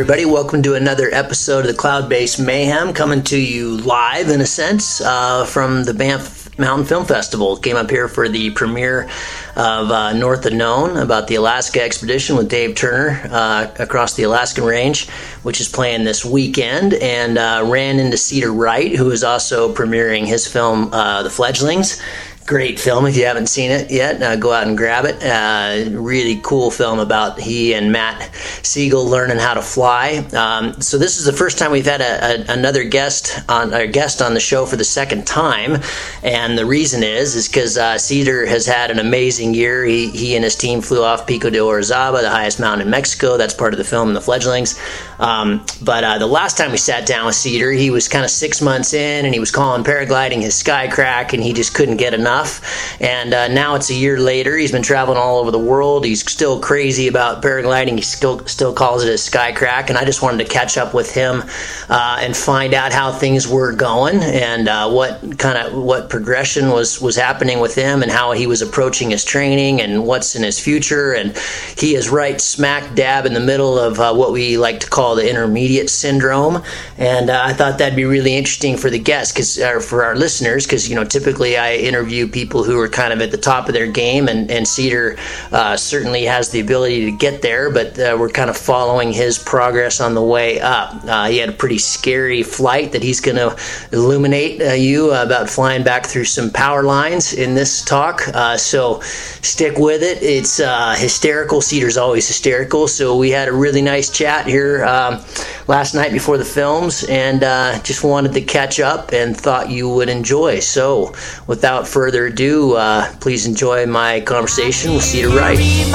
Everybody. 0.00 0.24
Welcome 0.24 0.62
to 0.62 0.76
another 0.76 1.10
episode 1.12 1.66
of 1.66 1.66
the 1.66 1.74
Cloud 1.74 2.08
Based 2.08 2.40
Mayhem, 2.40 2.94
coming 2.94 3.22
to 3.24 3.38
you 3.38 3.76
live, 3.76 4.30
in 4.30 4.40
a 4.40 4.46
sense, 4.46 5.02
uh, 5.02 5.44
from 5.44 5.84
the 5.84 5.92
Banff 5.92 6.58
Mountain 6.58 6.86
Film 6.86 7.04
Festival. 7.04 7.58
Came 7.58 7.76
up 7.76 7.90
here 7.90 8.08
for 8.08 8.26
the 8.26 8.48
premiere 8.52 9.10
of 9.56 9.90
uh, 9.90 10.14
North 10.14 10.46
Unknown 10.46 10.96
about 10.96 11.28
the 11.28 11.34
Alaska 11.34 11.82
expedition 11.82 12.36
with 12.36 12.48
Dave 12.48 12.76
Turner 12.76 13.20
uh, 13.30 13.70
across 13.78 14.14
the 14.14 14.22
Alaskan 14.22 14.64
Range, 14.64 15.06
which 15.42 15.60
is 15.60 15.68
playing 15.68 16.04
this 16.04 16.24
weekend, 16.24 16.94
and 16.94 17.36
uh, 17.36 17.62
ran 17.66 17.98
into 17.98 18.16
Cedar 18.16 18.54
Wright, 18.54 18.96
who 18.96 19.10
is 19.10 19.22
also 19.22 19.70
premiering 19.74 20.26
his 20.26 20.46
film, 20.46 20.94
uh, 20.94 21.22
The 21.22 21.28
Fledglings 21.28 22.00
great 22.50 22.80
film. 22.80 23.06
If 23.06 23.16
you 23.16 23.26
haven't 23.26 23.46
seen 23.46 23.70
it 23.70 23.92
yet, 23.92 24.20
uh, 24.20 24.34
go 24.34 24.52
out 24.52 24.66
and 24.66 24.76
grab 24.76 25.04
it. 25.04 25.22
Uh, 25.22 25.96
really 25.96 26.40
cool 26.42 26.72
film 26.72 26.98
about 26.98 27.38
he 27.38 27.74
and 27.74 27.92
Matt 27.92 28.32
Segal 28.62 29.08
learning 29.08 29.38
how 29.38 29.54
to 29.54 29.62
fly. 29.62 30.26
Um, 30.36 30.82
so 30.82 30.98
this 30.98 31.16
is 31.16 31.24
the 31.24 31.32
first 31.32 31.58
time 31.58 31.70
we've 31.70 31.86
had 31.86 32.00
a, 32.00 32.50
a, 32.50 32.52
another 32.52 32.82
guest 32.82 33.38
on 33.48 33.72
a 33.72 33.86
guest 33.86 34.20
on 34.20 34.34
the 34.34 34.40
show 34.40 34.66
for 34.66 34.74
the 34.74 34.84
second 34.84 35.28
time, 35.28 35.80
and 36.24 36.58
the 36.58 36.66
reason 36.66 37.04
is 37.04 37.36
is 37.36 37.46
because 37.46 37.78
uh, 37.78 37.96
Cedar 37.96 38.46
has 38.46 38.66
had 38.66 38.90
an 38.90 38.98
amazing 38.98 39.54
year. 39.54 39.84
He 39.84 40.10
he 40.10 40.34
and 40.34 40.42
his 40.42 40.56
team 40.56 40.80
flew 40.80 41.04
off 41.04 41.28
Pico 41.28 41.50
de 41.50 41.58
Orizaba, 41.58 42.20
the 42.20 42.30
highest 42.30 42.58
mountain 42.58 42.88
in 42.88 42.90
Mexico. 42.90 43.36
That's 43.36 43.54
part 43.54 43.74
of 43.74 43.78
the 43.78 43.84
film, 43.84 44.12
The 44.12 44.20
Fledglings. 44.20 44.76
Um, 45.20 45.64
but 45.82 46.02
uh, 46.02 46.18
the 46.18 46.26
last 46.26 46.56
time 46.56 46.72
we 46.72 46.78
sat 46.78 47.06
down 47.06 47.26
with 47.26 47.34
Cedar, 47.34 47.70
he 47.72 47.90
was 47.90 48.08
kind 48.08 48.24
of 48.24 48.30
six 48.30 48.60
months 48.60 48.94
in, 48.94 49.24
and 49.24 49.34
he 49.34 49.38
was 49.38 49.50
calling 49.50 49.84
paragliding 49.84 50.40
his 50.40 50.54
sky 50.54 50.88
crack, 50.88 51.32
and 51.32 51.42
he 51.42 51.52
just 51.52 51.74
couldn't 51.74 51.98
get 51.98 52.14
enough. 52.14 53.00
And 53.00 53.34
uh, 53.34 53.48
now 53.48 53.74
it's 53.74 53.90
a 53.90 53.94
year 53.94 54.18
later. 54.18 54.56
He's 54.56 54.72
been 54.72 54.82
traveling 54.82 55.18
all 55.18 55.38
over 55.38 55.50
the 55.50 55.58
world. 55.58 56.04
He's 56.04 56.28
still 56.28 56.58
crazy 56.58 57.06
about 57.06 57.42
paragliding. 57.42 57.96
He 57.96 58.02
still 58.02 58.44
still 58.46 58.72
calls 58.72 59.04
it 59.04 59.12
a 59.12 59.18
sky 59.18 59.52
crack. 59.52 59.90
And 59.90 59.98
I 59.98 60.04
just 60.04 60.22
wanted 60.22 60.44
to 60.44 60.50
catch 60.50 60.78
up 60.78 60.94
with 60.94 61.14
him 61.14 61.42
uh, 61.88 62.18
and 62.20 62.36
find 62.36 62.72
out 62.72 62.92
how 62.92 63.12
things 63.12 63.46
were 63.46 63.72
going 63.72 64.22
and 64.22 64.68
uh, 64.68 64.90
what 64.90 65.38
kind 65.38 65.58
of 65.58 65.74
what 65.74 66.08
progression 66.08 66.70
was 66.70 67.00
was 67.00 67.16
happening 67.16 67.60
with 67.60 67.74
him 67.74 68.02
and 68.02 68.10
how 68.10 68.32
he 68.32 68.46
was 68.46 68.62
approaching 68.62 69.10
his 69.10 69.24
training 69.24 69.80
and 69.82 70.06
what's 70.06 70.34
in 70.34 70.42
his 70.42 70.58
future. 70.58 71.12
And 71.12 71.36
he 71.76 71.94
is 71.94 72.08
right 72.08 72.40
smack 72.40 72.94
dab 72.94 73.26
in 73.26 73.34
the 73.34 73.40
middle 73.40 73.78
of 73.78 74.00
uh, 74.00 74.14
what 74.14 74.32
we 74.32 74.56
like 74.56 74.80
to 74.80 74.88
call 74.88 75.09
the 75.14 75.28
intermediate 75.28 75.90
syndrome. 75.90 76.62
And 76.98 77.30
uh, 77.30 77.42
I 77.44 77.52
thought 77.52 77.78
that'd 77.78 77.96
be 77.96 78.04
really 78.04 78.36
interesting 78.36 78.76
for 78.76 78.90
the 78.90 78.98
guests 78.98 79.32
because 79.32 79.58
for 79.86 80.04
our 80.04 80.16
listeners 80.16 80.66
because 80.66 80.88
you 80.88 80.94
know 80.94 81.04
typically 81.04 81.56
I 81.56 81.74
interview 81.74 82.28
people 82.28 82.64
who 82.64 82.78
are 82.78 82.88
kind 82.88 83.12
of 83.12 83.20
at 83.20 83.30
the 83.30 83.36
top 83.36 83.68
of 83.68 83.74
their 83.74 83.86
game, 83.86 84.28
and, 84.28 84.50
and 84.50 84.66
Cedar 84.66 85.16
uh, 85.52 85.76
certainly 85.76 86.24
has 86.24 86.50
the 86.50 86.60
ability 86.60 87.04
to 87.06 87.12
get 87.12 87.42
there, 87.42 87.70
but 87.70 87.98
uh, 87.98 88.16
we're 88.18 88.28
kind 88.28 88.50
of 88.50 88.56
following 88.56 89.12
his 89.12 89.38
progress 89.38 90.00
on 90.00 90.14
the 90.14 90.22
way 90.22 90.60
up. 90.60 90.94
Uh, 91.04 91.28
he 91.28 91.38
had 91.38 91.48
a 91.48 91.52
pretty 91.52 91.78
scary 91.78 92.42
flight 92.42 92.92
that 92.92 93.02
he's 93.02 93.20
going 93.20 93.36
to 93.36 93.56
illuminate 93.92 94.60
uh, 94.60 94.72
you 94.72 95.12
about 95.12 95.48
flying 95.48 95.82
back 95.82 96.06
through 96.06 96.24
some 96.24 96.50
power 96.50 96.82
lines 96.82 97.32
in 97.32 97.54
this 97.54 97.84
talk. 97.84 98.26
Uh, 98.28 98.56
so 98.56 99.00
stick 99.00 99.78
with 99.78 100.02
it. 100.02 100.22
It's 100.22 100.60
hysterical. 101.00 101.60
Cedar's 101.60 101.96
always 101.96 102.26
hysterical. 102.26 102.88
So 102.88 103.16
we 103.16 103.30
had 103.30 103.48
a 103.48 103.52
really 103.52 103.82
nice 103.82 104.10
chat 104.10 104.46
here 104.46 104.84
um, 105.00 105.24
last 105.66 105.94
night 105.94 106.12
before 106.12 106.38
the 106.38 106.44
films, 106.44 107.04
and 107.04 107.40
just 107.84 108.04
wanted 108.04 108.32
to 108.34 108.40
catch 108.40 108.80
up 108.80 109.12
and 109.12 109.36
thought 109.36 109.70
you 109.70 109.88
would 109.88 110.08
enjoy. 110.08 110.60
So 110.60 111.14
without 111.46 111.88
further 111.88 112.26
ado, 112.26 112.74
uh, 112.74 113.12
please 113.20 113.46
enjoy 113.46 113.86
my 113.86 114.20
conversation 114.20 114.94
with 114.94 115.04
Cedar 115.04 115.30
Wright. 115.30 115.58
Cedar, 115.58 115.90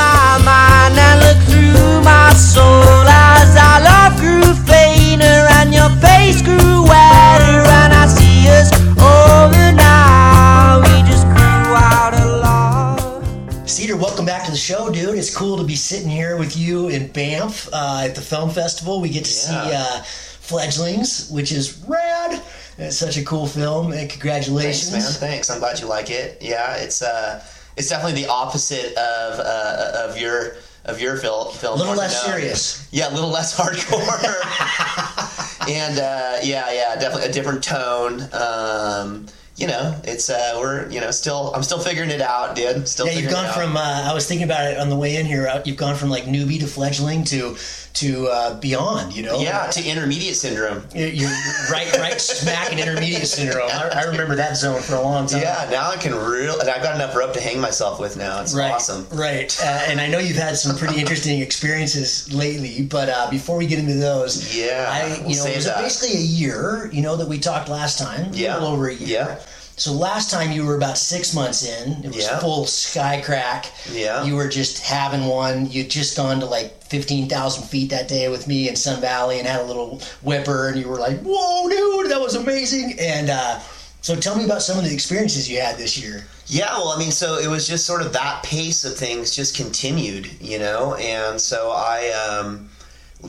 It's 15.17 15.33
cool 15.33 15.57
to 15.57 15.63
be 15.63 15.75
sitting 15.77 16.09
here 16.09 16.35
with 16.35 16.57
you 16.57 16.89
in 16.89 17.07
Banff 17.07 17.69
uh, 17.71 18.01
at 18.03 18.15
the 18.15 18.21
film 18.21 18.49
festival. 18.49 18.99
We 18.99 19.07
get 19.07 19.23
to 19.23 19.31
yeah. 19.31 19.63
see 19.63 19.73
uh, 19.73 20.01
Fledglings, 20.03 21.31
which 21.31 21.53
is 21.53 21.81
rad. 21.87 22.41
It's 22.77 22.97
such 22.97 23.15
a 23.15 23.23
cool 23.23 23.47
film, 23.47 23.93
and 23.93 24.09
congratulations, 24.09 24.91
Thanks, 24.91 25.21
man. 25.21 25.29
Thanks. 25.29 25.49
I'm 25.49 25.59
glad 25.59 25.79
you 25.79 25.87
like 25.87 26.09
it. 26.09 26.39
Yeah, 26.41 26.75
it's 26.75 27.01
uh, 27.01 27.41
it's 27.77 27.87
definitely 27.87 28.21
the 28.23 28.29
opposite 28.29 28.91
of 28.97 29.39
uh, 29.39 30.09
of 30.09 30.17
your 30.19 30.57
of 30.83 30.99
your 30.99 31.15
film. 31.15 31.53
film 31.53 31.75
a 31.75 31.77
little 31.77 31.95
less 31.95 32.25
serious. 32.25 32.85
Yeah, 32.91 33.09
a 33.09 33.13
little 33.13 33.29
less 33.29 33.57
hardcore. 33.57 34.01
and 35.69 35.97
uh, 35.97 36.39
yeah, 36.43 36.71
yeah, 36.73 36.95
definitely 36.99 37.29
a 37.29 37.31
different 37.31 37.63
tone. 37.63 38.21
Um, 38.33 39.27
you 39.55 39.67
know, 39.67 39.99
it's 40.03 40.29
uh, 40.29 40.57
we're 40.59 40.89
you 40.89 40.99
know 40.99 41.11
still 41.11 41.53
I'm 41.55 41.63
still 41.63 41.79
figuring 41.79 42.09
it 42.09 42.21
out, 42.21 42.55
dude. 42.55 42.87
Still 42.87 43.07
yeah. 43.07 43.13
You've 43.19 43.31
gone 43.31 43.53
from 43.53 43.77
uh, 43.77 44.03
I 44.05 44.13
was 44.13 44.27
thinking 44.27 44.43
about 44.43 44.65
it 44.71 44.77
on 44.77 44.89
the 44.89 44.97
way 44.97 45.15
in 45.15 45.25
here. 45.25 45.47
Uh, 45.47 45.61
you've 45.63 45.77
gone 45.77 45.95
from 45.95 46.09
like 46.09 46.25
newbie 46.25 46.59
to 46.59 46.67
fledgling 46.67 47.23
to 47.25 47.55
to 47.95 48.27
uh, 48.27 48.59
beyond, 48.59 49.15
you 49.15 49.23
know? 49.23 49.39
Yeah, 49.39 49.67
to 49.67 49.83
intermediate 49.83 50.35
syndrome. 50.35 50.83
You're 50.93 51.29
right, 51.71 51.91
right 51.97 52.19
smack 52.19 52.71
in 52.71 52.79
intermediate 52.79 53.27
syndrome. 53.27 53.69
I, 53.71 53.89
I, 53.93 54.03
remember 54.03 54.35
that 54.35 54.57
zone 54.57 54.81
for 54.81 54.95
a 54.95 55.01
long 55.01 55.27
time. 55.27 55.41
Yeah, 55.41 55.67
now 55.71 55.89
I 55.89 55.97
can 55.97 56.13
real, 56.13 56.59
and 56.59 56.69
I've 56.69 56.83
got 56.83 56.95
enough 56.95 57.15
rope 57.15 57.33
to 57.33 57.41
hang 57.41 57.59
myself 57.59 57.99
with 57.99 58.17
now. 58.17 58.41
It's 58.41 58.53
right, 58.53 58.73
awesome. 58.73 59.07
Right, 59.11 59.57
uh, 59.61 59.83
and 59.87 60.01
I 60.01 60.07
know 60.07 60.19
you've 60.19 60.37
had 60.37 60.57
some 60.57 60.77
pretty 60.77 60.99
interesting 60.99 61.41
experiences 61.41 62.31
lately. 62.33 62.85
But 62.85 63.09
uh, 63.09 63.29
before 63.29 63.57
we 63.57 63.67
get 63.67 63.79
into 63.79 63.95
those, 63.95 64.55
yeah, 64.55 64.89
I, 64.89 65.07
you 65.17 65.27
we'll 65.27 65.45
know, 65.45 65.51
it 65.51 65.55
was 65.55 65.65
that. 65.65 65.81
basically 65.81 66.17
a 66.17 66.21
year. 66.21 66.89
You 66.91 67.01
know 67.01 67.15
that 67.15 67.27
we 67.27 67.39
talked 67.39 67.69
last 67.69 67.97
time. 67.97 68.31
Yeah, 68.33 68.53
a 68.53 68.59
little 68.59 68.69
over 68.69 68.89
a 68.89 68.93
year. 68.93 69.07
Yeah 69.07 69.45
so 69.77 69.91
last 69.91 70.31
time 70.31 70.53
you 70.53 70.65
were 70.65 70.77
about 70.77 70.97
six 70.97 71.33
months 71.33 71.67
in. 71.67 72.03
It 72.05 72.07
was 72.07 72.25
yeah. 72.25 72.39
full 72.39 72.65
sky 72.65 73.21
crack. 73.21 73.71
Yeah. 73.91 74.23
You 74.23 74.35
were 74.35 74.47
just 74.47 74.81
having 74.81 75.25
one. 75.25 75.69
You'd 75.69 75.89
just 75.89 76.15
gone 76.15 76.39
to 76.39 76.45
like 76.45 76.81
fifteen 76.83 77.27
thousand 77.27 77.67
feet 77.67 77.89
that 77.89 78.07
day 78.07 78.29
with 78.29 78.47
me 78.47 78.69
in 78.69 78.75
Sun 78.77 79.01
Valley 79.01 79.37
and 79.37 79.47
had 79.47 79.59
a 79.59 79.65
little 79.65 79.99
whipper, 80.21 80.69
and 80.69 80.79
you 80.79 80.87
were 80.87 80.99
like, 80.99 81.19
"Whoa, 81.21 81.67
dude, 81.69 82.09
that 82.11 82.21
was 82.21 82.35
amazing!" 82.35 82.95
And 82.99 83.29
uh, 83.29 83.59
so, 84.01 84.15
tell 84.15 84.37
me 84.37 84.45
about 84.45 84.61
some 84.61 84.77
of 84.77 84.85
the 84.85 84.93
experiences 84.93 85.49
you 85.49 85.59
had 85.59 85.77
this 85.77 85.97
year. 86.01 86.23
Yeah, 86.47 86.77
well, 86.77 86.89
I 86.89 86.99
mean, 86.99 87.11
so 87.11 87.37
it 87.37 87.47
was 87.47 87.67
just 87.67 87.85
sort 87.85 88.01
of 88.01 88.13
that 88.13 88.43
pace 88.43 88.85
of 88.85 88.95
things 88.95 89.35
just 89.35 89.57
continued, 89.57 90.29
you 90.39 90.59
know, 90.59 90.95
and 90.95 91.41
so 91.41 91.71
I. 91.71 92.09
Um, 92.11 92.69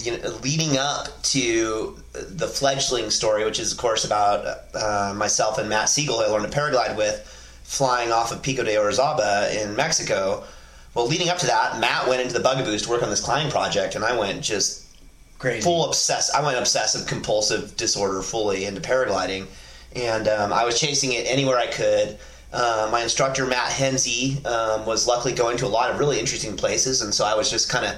you 0.01 0.19
know, 0.19 0.29
leading 0.43 0.77
up 0.77 1.23
to 1.25 1.97
the 2.13 2.47
fledgling 2.47 3.11
story, 3.11 3.45
which 3.45 3.59
is 3.59 3.73
of 3.73 3.79
course 3.79 4.05
about 4.05 4.59
uh, 4.75 5.15
myself 5.17 5.59
and 5.59 5.69
Matt 5.69 5.87
Segal, 5.87 6.17
who 6.17 6.23
I 6.23 6.27
learned 6.27 6.51
to 6.51 6.59
paraglide 6.59 6.97
with, 6.97 7.27
flying 7.65 8.13
off 8.13 8.33
of 8.33 8.43
Pico 8.43 8.63
de 8.63 8.75
Orizaba 8.75 9.55
in 9.63 9.77
Mexico. 9.77 10.45
Well, 10.95 11.07
leading 11.07 11.29
up 11.29 11.39
to 11.39 11.47
that, 11.47 11.79
Matt 11.79 12.09
went 12.09 12.23
into 12.23 12.33
the 12.33 12.41
Bugaboos 12.41 12.85
to 12.85 12.89
work 12.89 13.03
on 13.03 13.11
this 13.11 13.21
climbing 13.21 13.51
project, 13.51 13.97
and 13.97 14.05
I 14.05 14.19
went 14.19 14.43
just 14.43 14.87
crazy, 15.39 15.63
full 15.63 15.85
obsess. 15.85 16.33
I 16.35 16.43
went 16.43 16.59
obsessive 16.59 17.07
compulsive 17.07 17.77
disorder 17.77 18.23
fully 18.23 18.65
into 18.65 18.81
paragliding, 18.81 19.47
and 19.95 20.27
um, 20.29 20.53
I 20.53 20.65
was 20.65 20.81
chasing 20.81 21.13
it 21.13 21.27
anywhere 21.27 21.59
I 21.59 21.67
could. 21.67 22.19
Uh, 22.53 22.89
my 22.91 23.03
instructor 23.03 23.45
Matt 23.45 23.73
Henze 23.73 24.45
um, 24.47 24.87
was 24.87 25.07
luckily 25.07 25.35
going 25.35 25.59
to 25.59 25.67
a 25.67 25.69
lot 25.69 25.91
of 25.91 25.99
really 25.99 26.19
interesting 26.19 26.57
places, 26.57 27.03
and 27.03 27.13
so 27.13 27.25
I 27.25 27.35
was 27.35 27.51
just 27.51 27.69
kind 27.69 27.85
of 27.85 27.97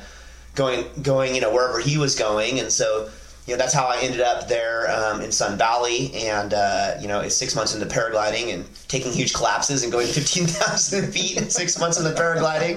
going 0.58 0.84
going 1.02 1.34
you 1.34 1.40
know 1.40 1.52
wherever 1.52 1.78
he 1.78 1.96
was 1.96 2.18
going, 2.18 2.58
and 2.60 2.70
so 2.70 3.08
you 3.46 3.54
know 3.54 3.58
that's 3.58 3.72
how 3.72 3.86
I 3.86 3.98
ended 4.02 4.20
up 4.20 4.48
there 4.48 4.90
um, 4.90 5.22
in 5.22 5.32
Sun 5.32 5.56
Valley, 5.56 6.12
and 6.14 6.52
uh, 6.52 6.96
you 7.00 7.08
know 7.08 7.20
it's 7.20 7.36
six 7.36 7.54
months 7.54 7.74
into 7.74 7.86
paragliding 7.86 8.52
and 8.52 8.66
taking 8.88 9.12
huge 9.12 9.32
collapses 9.32 9.84
and 9.84 9.92
going 9.92 10.06
fifteen 10.18 10.46
thousand 10.46 11.12
feet 11.12 11.38
in 11.38 11.48
six 11.48 11.78
months 11.78 11.98
into 11.98 12.10
paragliding, 12.10 12.76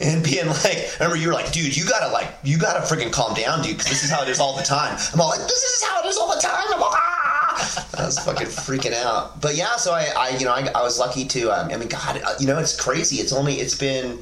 and 0.00 0.24
being 0.24 0.48
like, 0.48 0.64
I 0.64 0.90
remember 0.98 1.16
you 1.16 1.28
were 1.28 1.34
like, 1.34 1.52
dude, 1.52 1.76
you 1.76 1.86
gotta 1.86 2.10
like 2.12 2.28
you 2.42 2.58
gotta 2.58 2.80
freaking 2.80 3.12
calm 3.12 3.34
down, 3.34 3.62
dude, 3.62 3.76
because 3.76 3.90
this 3.90 4.02
is 4.02 4.10
how 4.10 4.22
it 4.22 4.28
is 4.28 4.40
all 4.40 4.56
the 4.56 4.64
time. 4.64 4.98
I'm 5.12 5.20
all 5.20 5.28
like, 5.28 5.40
this 5.40 5.62
is 5.62 5.84
how 5.84 6.02
it 6.02 6.06
is 6.06 6.16
all 6.16 6.34
the 6.34 6.40
time. 6.40 6.64
I'm 6.70 6.80
like, 6.80 6.90
ah! 6.90 7.88
I 7.98 8.06
was 8.06 8.18
fucking 8.18 8.46
freaking 8.46 8.94
out. 8.94 9.40
But 9.40 9.54
yeah, 9.56 9.76
so 9.76 9.92
I, 9.92 10.08
I 10.16 10.28
you 10.38 10.46
know, 10.46 10.52
I, 10.52 10.66
I 10.74 10.82
was 10.82 10.98
lucky 10.98 11.26
to. 11.26 11.50
Um, 11.50 11.70
I 11.70 11.76
mean, 11.76 11.88
God, 11.88 12.20
uh, 12.24 12.34
you 12.40 12.46
know, 12.46 12.58
it's 12.58 12.80
crazy. 12.80 13.16
It's 13.16 13.32
only 13.32 13.54
it's 13.54 13.76
been 13.76 14.18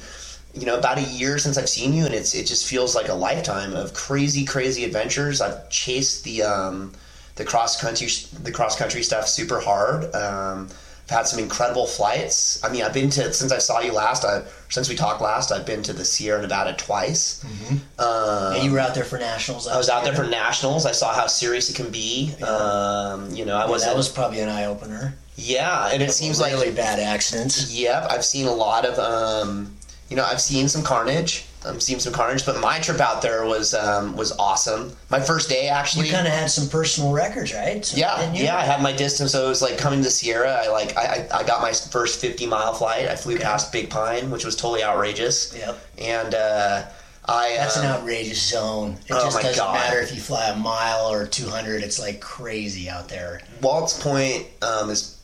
you 0.55 0.67
know 0.67 0.79
about 0.79 0.99
a 0.99 1.03
year 1.03 1.39
since 1.39 1.59
I've 1.59 1.69
seen 1.69 1.93
you, 1.93 2.05
and 2.05 2.15
it's 2.15 2.35
it 2.35 2.47
just 2.47 2.67
feels 2.67 2.95
like 2.95 3.09
a 3.09 3.15
lifetime 3.15 3.75
of 3.75 3.95
crazy, 3.95 4.45
crazy 4.45 4.85
adventures. 4.85 5.41
I've 5.41 5.69
chased 5.71 6.25
the 6.25 6.43
um, 6.43 6.93
the 7.37 7.45
cross 7.45 7.81
country 7.81 8.09
the 8.43 8.53
cross 8.53 8.77
country 8.77 9.03
stuff 9.03 9.29
super 9.29 9.61
hard. 9.61 10.15
Um, 10.15 10.69
I've 11.05 11.17
had 11.17 11.27
some 11.27 11.39
incredible 11.39 11.87
flights. 11.87 12.63
I 12.63 12.71
mean, 12.71 12.83
I've 12.83 12.93
been 12.93 13.09
to 13.11 13.33
since 13.33 13.51
I 13.51 13.59
saw 13.59 13.81
you 13.81 13.93
last. 13.93 14.25
I, 14.25 14.43
since 14.69 14.91
we 14.91 14.95
talked 14.95 15.23
last, 15.23 15.51
I've 15.51 15.65
been 15.65 15.83
to 15.85 15.95
the 15.95 16.05
Sierra 16.05 16.43
Nevada 16.43 16.75
twice. 16.75 17.43
Mm-hmm. 17.45 17.75
Um, 17.99 18.57
yeah, 18.57 18.63
you 18.63 18.73
were 18.73 18.79
out 18.79 18.95
there 18.95 19.05
for 19.05 19.19
nationals. 19.19 19.67
I 19.67 19.79
was 19.79 19.89
out 19.89 20.05
there 20.05 20.15
for 20.15 20.27
nationals. 20.27 20.85
I 20.85 20.93
saw 20.93 21.15
how 21.15 21.27
serious 21.27 21.71
it 21.71 21.77
can 21.77 21.91
be. 21.91 22.35
Yeah. 22.39 22.47
Um, 22.47 23.35
you 23.35 23.47
know, 23.47 23.57
I 23.57 23.65
yeah, 23.65 23.71
was. 23.71 23.85
That 23.85 23.97
was 23.97 24.11
probably 24.11 24.41
an 24.41 24.51
eye 24.51 24.67
opener. 24.67 25.15
Yeah, 25.37 25.91
and 25.93 26.03
it 26.03 26.11
seems 26.11 26.41
really 26.41 26.53
like 26.53 26.61
really 26.61 26.75
bad 26.75 26.99
accidents. 26.99 27.73
Yep, 27.73 28.09
I've 28.11 28.25
seen 28.25 28.47
a 28.47 28.53
lot 28.53 28.85
of 28.85 28.99
um, 28.99 29.78
you 30.09 30.17
know, 30.17 30.25
I've 30.25 30.41
seen 30.41 30.69
some 30.69 30.83
carnage. 30.83 31.45
I'm 31.67 31.81
seeing 31.81 31.99
some 32.01 32.13
carnage. 32.13 32.47
But 32.47 32.61
my 32.61 32.79
trip 32.79 33.01
out 33.01 33.21
there 33.21 33.45
was 33.45 33.75
um, 33.75 34.17
was 34.17 34.33
awesome. 34.33 34.93
My 35.11 35.21
first 35.21 35.49
day 35.49 35.69
actually. 35.69 36.07
You 36.07 36.13
kind 36.13 36.27
of 36.27 36.33
had 36.33 36.51
some 36.51 36.69
personal 36.69 37.13
records, 37.13 37.53
right? 37.53 37.85
So, 37.85 37.97
yeah, 37.97 38.33
yeah. 38.33 38.57
I 38.57 38.63
had 38.63 38.83
my 38.83 38.93
distance. 38.93 39.33
So 39.33 39.45
it 39.45 39.49
was 39.49 39.61
like 39.61 39.77
coming 39.77 40.03
to 40.03 40.11
Sierra. 40.11 40.63
I 40.65 40.69
like 40.69 40.97
I, 40.97 41.27
I 41.33 41.43
got 41.43 41.61
my 41.61 41.73
first 41.73 42.21
50 42.21 42.47
mile 42.47 42.75
flight. 42.75 43.07
I 43.07 43.17
flew 43.17 43.35
okay. 43.35 43.45
past 43.45 43.73
Big 43.73 43.91
Pine, 43.91 44.31
which 44.31 44.45
was 44.45 44.57
totally 44.57 44.83
outrageous. 44.83 45.55
Yep. 45.57 45.79
And 45.99 46.35
uh, 46.35 46.87
I 47.27 47.55
that's 47.57 47.77
um, 47.77 47.85
an 47.85 47.91
outrageous 47.91 48.49
zone. 48.49 48.93
It 49.07 49.13
oh 49.13 49.25
just 49.25 49.43
doesn't 49.43 49.57
God. 49.57 49.75
matter 49.75 50.01
if 50.01 50.15
you 50.15 50.21
fly 50.21 50.49
a 50.49 50.57
mile 50.57 51.13
or 51.13 51.27
200. 51.27 51.83
It's 51.83 51.99
like 51.99 52.21
crazy 52.21 52.89
out 52.89 53.09
there. 53.09 53.43
Walt's 53.61 54.01
Point 54.01 54.47
um, 54.63 54.89
is 54.89 55.21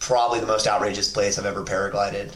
probably 0.00 0.40
the 0.40 0.46
most 0.46 0.66
outrageous 0.66 1.10
place 1.10 1.38
I've 1.38 1.46
ever 1.46 1.64
paraglided. 1.64 2.32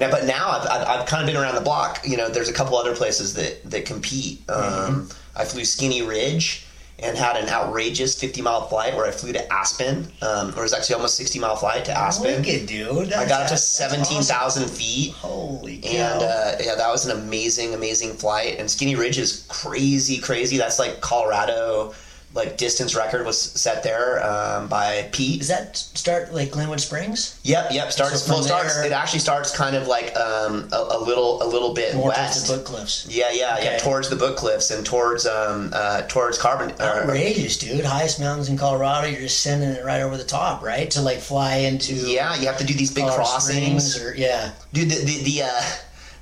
Now, 0.00 0.10
but 0.10 0.24
now 0.24 0.48
I've, 0.48 0.66
I've, 0.66 0.88
I've, 0.88 1.06
kind 1.06 1.22
of 1.22 1.26
been 1.26 1.40
around 1.40 1.54
the 1.54 1.60
block. 1.60 2.00
You 2.04 2.16
know, 2.16 2.28
there's 2.28 2.48
a 2.48 2.54
couple 2.54 2.76
other 2.76 2.96
places 2.96 3.34
that 3.34 3.62
that 3.70 3.84
compete. 3.84 4.42
Um, 4.48 4.62
mm-hmm. 4.62 5.38
I 5.38 5.44
flew 5.44 5.64
Skinny 5.64 6.02
Ridge 6.02 6.66
and 7.02 7.16
had 7.16 7.36
an 7.36 7.48
outrageous 7.48 8.18
50 8.18 8.42
mile 8.42 8.66
flight 8.66 8.94
where 8.94 9.06
I 9.06 9.10
flew 9.10 9.32
to 9.32 9.52
Aspen, 9.52 10.10
um, 10.22 10.48
or 10.54 10.60
it 10.60 10.62
was 10.62 10.72
actually 10.72 10.96
almost 10.96 11.16
60 11.16 11.38
mile 11.38 11.56
flight 11.56 11.84
to 11.86 11.92
Aspen. 11.92 12.42
Wicked, 12.42 12.66
dude. 12.66 13.08
That's, 13.08 13.16
I 13.16 13.28
got 13.28 13.42
up 13.42 13.48
to 13.48 13.56
17,000 13.56 14.32
awesome. 14.34 14.76
feet. 14.76 15.12
Holy 15.12 15.78
cow. 15.78 15.88
And 15.88 16.22
uh, 16.22 16.52
yeah, 16.60 16.74
that 16.74 16.90
was 16.90 17.06
an 17.06 17.18
amazing, 17.18 17.74
amazing 17.74 18.14
flight. 18.14 18.58
And 18.58 18.70
Skinny 18.70 18.96
Ridge 18.96 19.18
is 19.18 19.44
crazy, 19.48 20.18
crazy. 20.18 20.56
That's 20.56 20.78
like 20.78 21.00
Colorado 21.00 21.94
like 22.32 22.56
distance 22.56 22.94
record 22.94 23.26
was 23.26 23.40
set 23.40 23.82
there 23.82 24.24
um, 24.24 24.68
by 24.68 25.08
Pete. 25.10 25.40
Does 25.40 25.48
that 25.48 25.76
start 25.76 26.32
like 26.32 26.52
Glenwood 26.52 26.80
Springs? 26.80 27.40
Yep, 27.42 27.72
yep. 27.72 27.90
Starts 27.90 28.22
So 28.22 28.34
well. 28.34 28.42
Starts. 28.42 28.78
It 28.84 28.92
actually 28.92 29.18
starts 29.18 29.56
kind 29.56 29.74
of 29.74 29.88
like 29.88 30.14
um, 30.16 30.68
a, 30.72 30.76
a 30.76 31.00
little, 31.00 31.42
a 31.42 31.46
little 31.48 31.74
bit 31.74 31.94
More 31.96 32.08
west. 32.08 32.46
towards 32.46 32.48
the 32.48 32.56
Book 32.56 32.64
Cliffs. 32.66 33.06
Yeah, 33.10 33.30
yeah, 33.32 33.58
yeah. 33.60 33.78
Towards 33.78 34.08
the 34.10 34.16
Book 34.16 34.36
Cliffs 34.36 34.70
and 34.70 34.86
towards 34.86 35.26
um, 35.26 35.70
uh, 35.74 36.02
towards 36.02 36.38
Carbon. 36.38 36.70
Uh, 36.78 37.00
Outrageous, 37.02 37.58
dude. 37.58 37.84
Highest 37.84 38.20
mountains 38.20 38.48
in 38.48 38.56
Colorado. 38.56 39.08
You're 39.08 39.22
just 39.22 39.40
sending 39.42 39.70
it 39.70 39.84
right 39.84 40.00
over 40.00 40.16
the 40.16 40.24
top, 40.24 40.62
right? 40.62 40.88
To 40.92 41.02
like 41.02 41.18
fly 41.18 41.56
into 41.56 41.94
yeah, 41.94 42.36
you 42.38 42.46
have 42.46 42.58
to 42.58 42.64
do 42.64 42.74
these 42.74 42.92
big 42.92 43.04
Colorado 43.04 43.24
crossings. 43.24 43.94
Springs 43.94 44.04
or 44.04 44.14
yeah. 44.16 44.52
Dude, 44.72 44.88
the 44.90 45.04
the 45.04 45.22
the, 45.24 45.42
uh, 45.42 45.62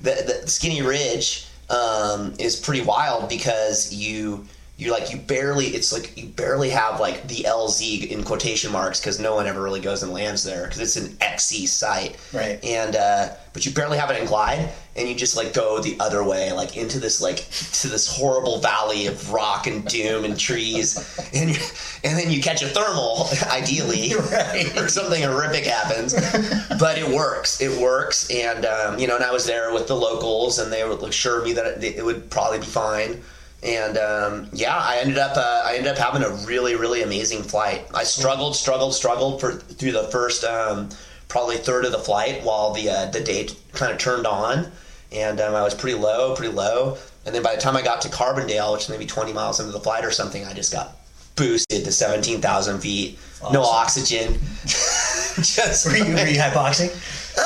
the, 0.01 0.41
the 0.41 0.47
Skinny 0.47 0.81
Ridge 0.81 1.45
um, 1.69 2.33
is 2.39 2.55
pretty 2.55 2.81
wild 2.81 3.29
because 3.29 3.93
you 3.93 4.45
you 4.79 4.93
like 4.93 5.11
you 5.11 5.17
barely 5.17 5.65
it's 5.65 5.91
like 5.91 6.15
you 6.17 6.25
barely 6.29 6.69
have 6.69 7.01
like 7.01 7.27
the 7.27 7.43
LZ 7.43 8.07
in 8.07 8.23
quotation 8.23 8.71
marks 8.71 9.01
because 9.01 9.19
no 9.19 9.35
one 9.35 9.45
ever 9.45 9.61
really 9.61 9.81
goes 9.81 10.03
and 10.03 10.13
lands 10.13 10.41
there 10.41 10.63
because 10.63 10.79
it's 10.79 10.95
an 10.95 11.17
XC 11.19 11.67
site. 11.67 12.17
Right. 12.31 12.63
And 12.63 12.95
uh, 12.95 13.31
but 13.51 13.65
you 13.65 13.73
barely 13.73 13.97
have 13.97 14.09
it 14.09 14.17
in 14.21 14.25
glide 14.25 14.69
and 14.95 15.09
you 15.09 15.15
just 15.15 15.35
like 15.35 15.53
go 15.53 15.81
the 15.81 15.97
other 15.99 16.23
way 16.23 16.53
like 16.53 16.77
into 16.77 16.97
this 16.97 17.21
like 17.21 17.37
to 17.81 17.89
this 17.89 18.07
horrible 18.07 18.59
valley 18.59 19.07
of 19.07 19.33
rock 19.33 19.67
and 19.67 19.83
doom 19.85 20.23
and 20.23 20.39
trees 20.39 20.97
and 21.33 21.49
you, 21.49 21.61
and 22.05 22.17
then 22.17 22.31
you 22.31 22.41
catch 22.41 22.61
a 22.61 22.67
thermal 22.67 23.27
ideally 23.51 24.13
Right. 24.31 24.77
or 24.77 24.87
something 24.87 25.21
horrific 25.23 25.65
happens 25.65 26.13
but 26.79 26.97
it 26.97 27.07
works 27.07 27.59
it 27.61 27.81
works 27.81 28.29
and 28.31 28.65
um, 28.65 28.97
you 28.97 29.07
know 29.07 29.15
and 29.15 29.25
i 29.25 29.31
was 29.31 29.45
there 29.45 29.73
with 29.73 29.87
the 29.87 29.95
locals 29.95 30.59
and 30.59 30.71
they 30.71 30.87
would 30.87 31.01
assure 31.03 31.43
me 31.43 31.51
that 31.53 31.83
it, 31.83 31.97
it 31.97 32.05
would 32.05 32.29
probably 32.29 32.59
be 32.59 32.65
fine 32.65 33.21
and 33.63 33.97
um, 33.97 34.47
yeah 34.53 34.77
i 34.77 34.97
ended 34.99 35.17
up 35.17 35.35
uh, 35.35 35.63
i 35.65 35.75
ended 35.75 35.91
up 35.91 35.97
having 35.97 36.23
a 36.23 36.29
really 36.47 36.75
really 36.75 37.01
amazing 37.01 37.43
flight 37.43 37.85
i 37.93 38.03
struggled 38.03 38.55
struggled 38.55 38.93
struggled 38.93 39.39
for 39.41 39.53
through 39.53 39.91
the 39.91 40.03
first 40.05 40.43
um, 40.43 40.87
probably 41.27 41.57
third 41.57 41.85
of 41.85 41.91
the 41.91 41.99
flight 41.99 42.43
while 42.43 42.73
the 42.73 42.89
uh, 42.89 43.05
the 43.11 43.19
day 43.19 43.47
kind 43.73 43.91
of 43.91 43.97
turned 43.97 44.25
on 44.25 44.71
and 45.11 45.41
um, 45.41 45.55
i 45.55 45.61
was 45.61 45.73
pretty 45.75 45.97
low 45.97 46.35
pretty 46.35 46.53
low 46.53 46.97
and 47.25 47.35
then 47.35 47.43
by 47.43 47.53
the 47.53 47.61
time 47.61 47.75
i 47.75 47.81
got 47.81 47.99
to 48.01 48.07
carbondale 48.09 48.71
which 48.73 48.83
is 48.83 48.89
maybe 48.89 49.05
20 49.05 49.33
miles 49.33 49.59
into 49.59 49.71
the 49.71 49.79
flight 49.79 50.05
or 50.05 50.11
something 50.11 50.45
i 50.45 50.53
just 50.53 50.71
got 50.71 50.95
boosted 51.35 51.83
to 51.85 51.91
17000 51.91 52.79
feet 52.79 53.19
no 53.51 53.61
oxygen 53.63 54.39
just 54.65 55.85
Were 55.85 55.95
you, 55.95 56.03
were 56.05 56.27
you 56.27 56.37
hypoxing? 56.39 56.89
uh, 57.37 57.41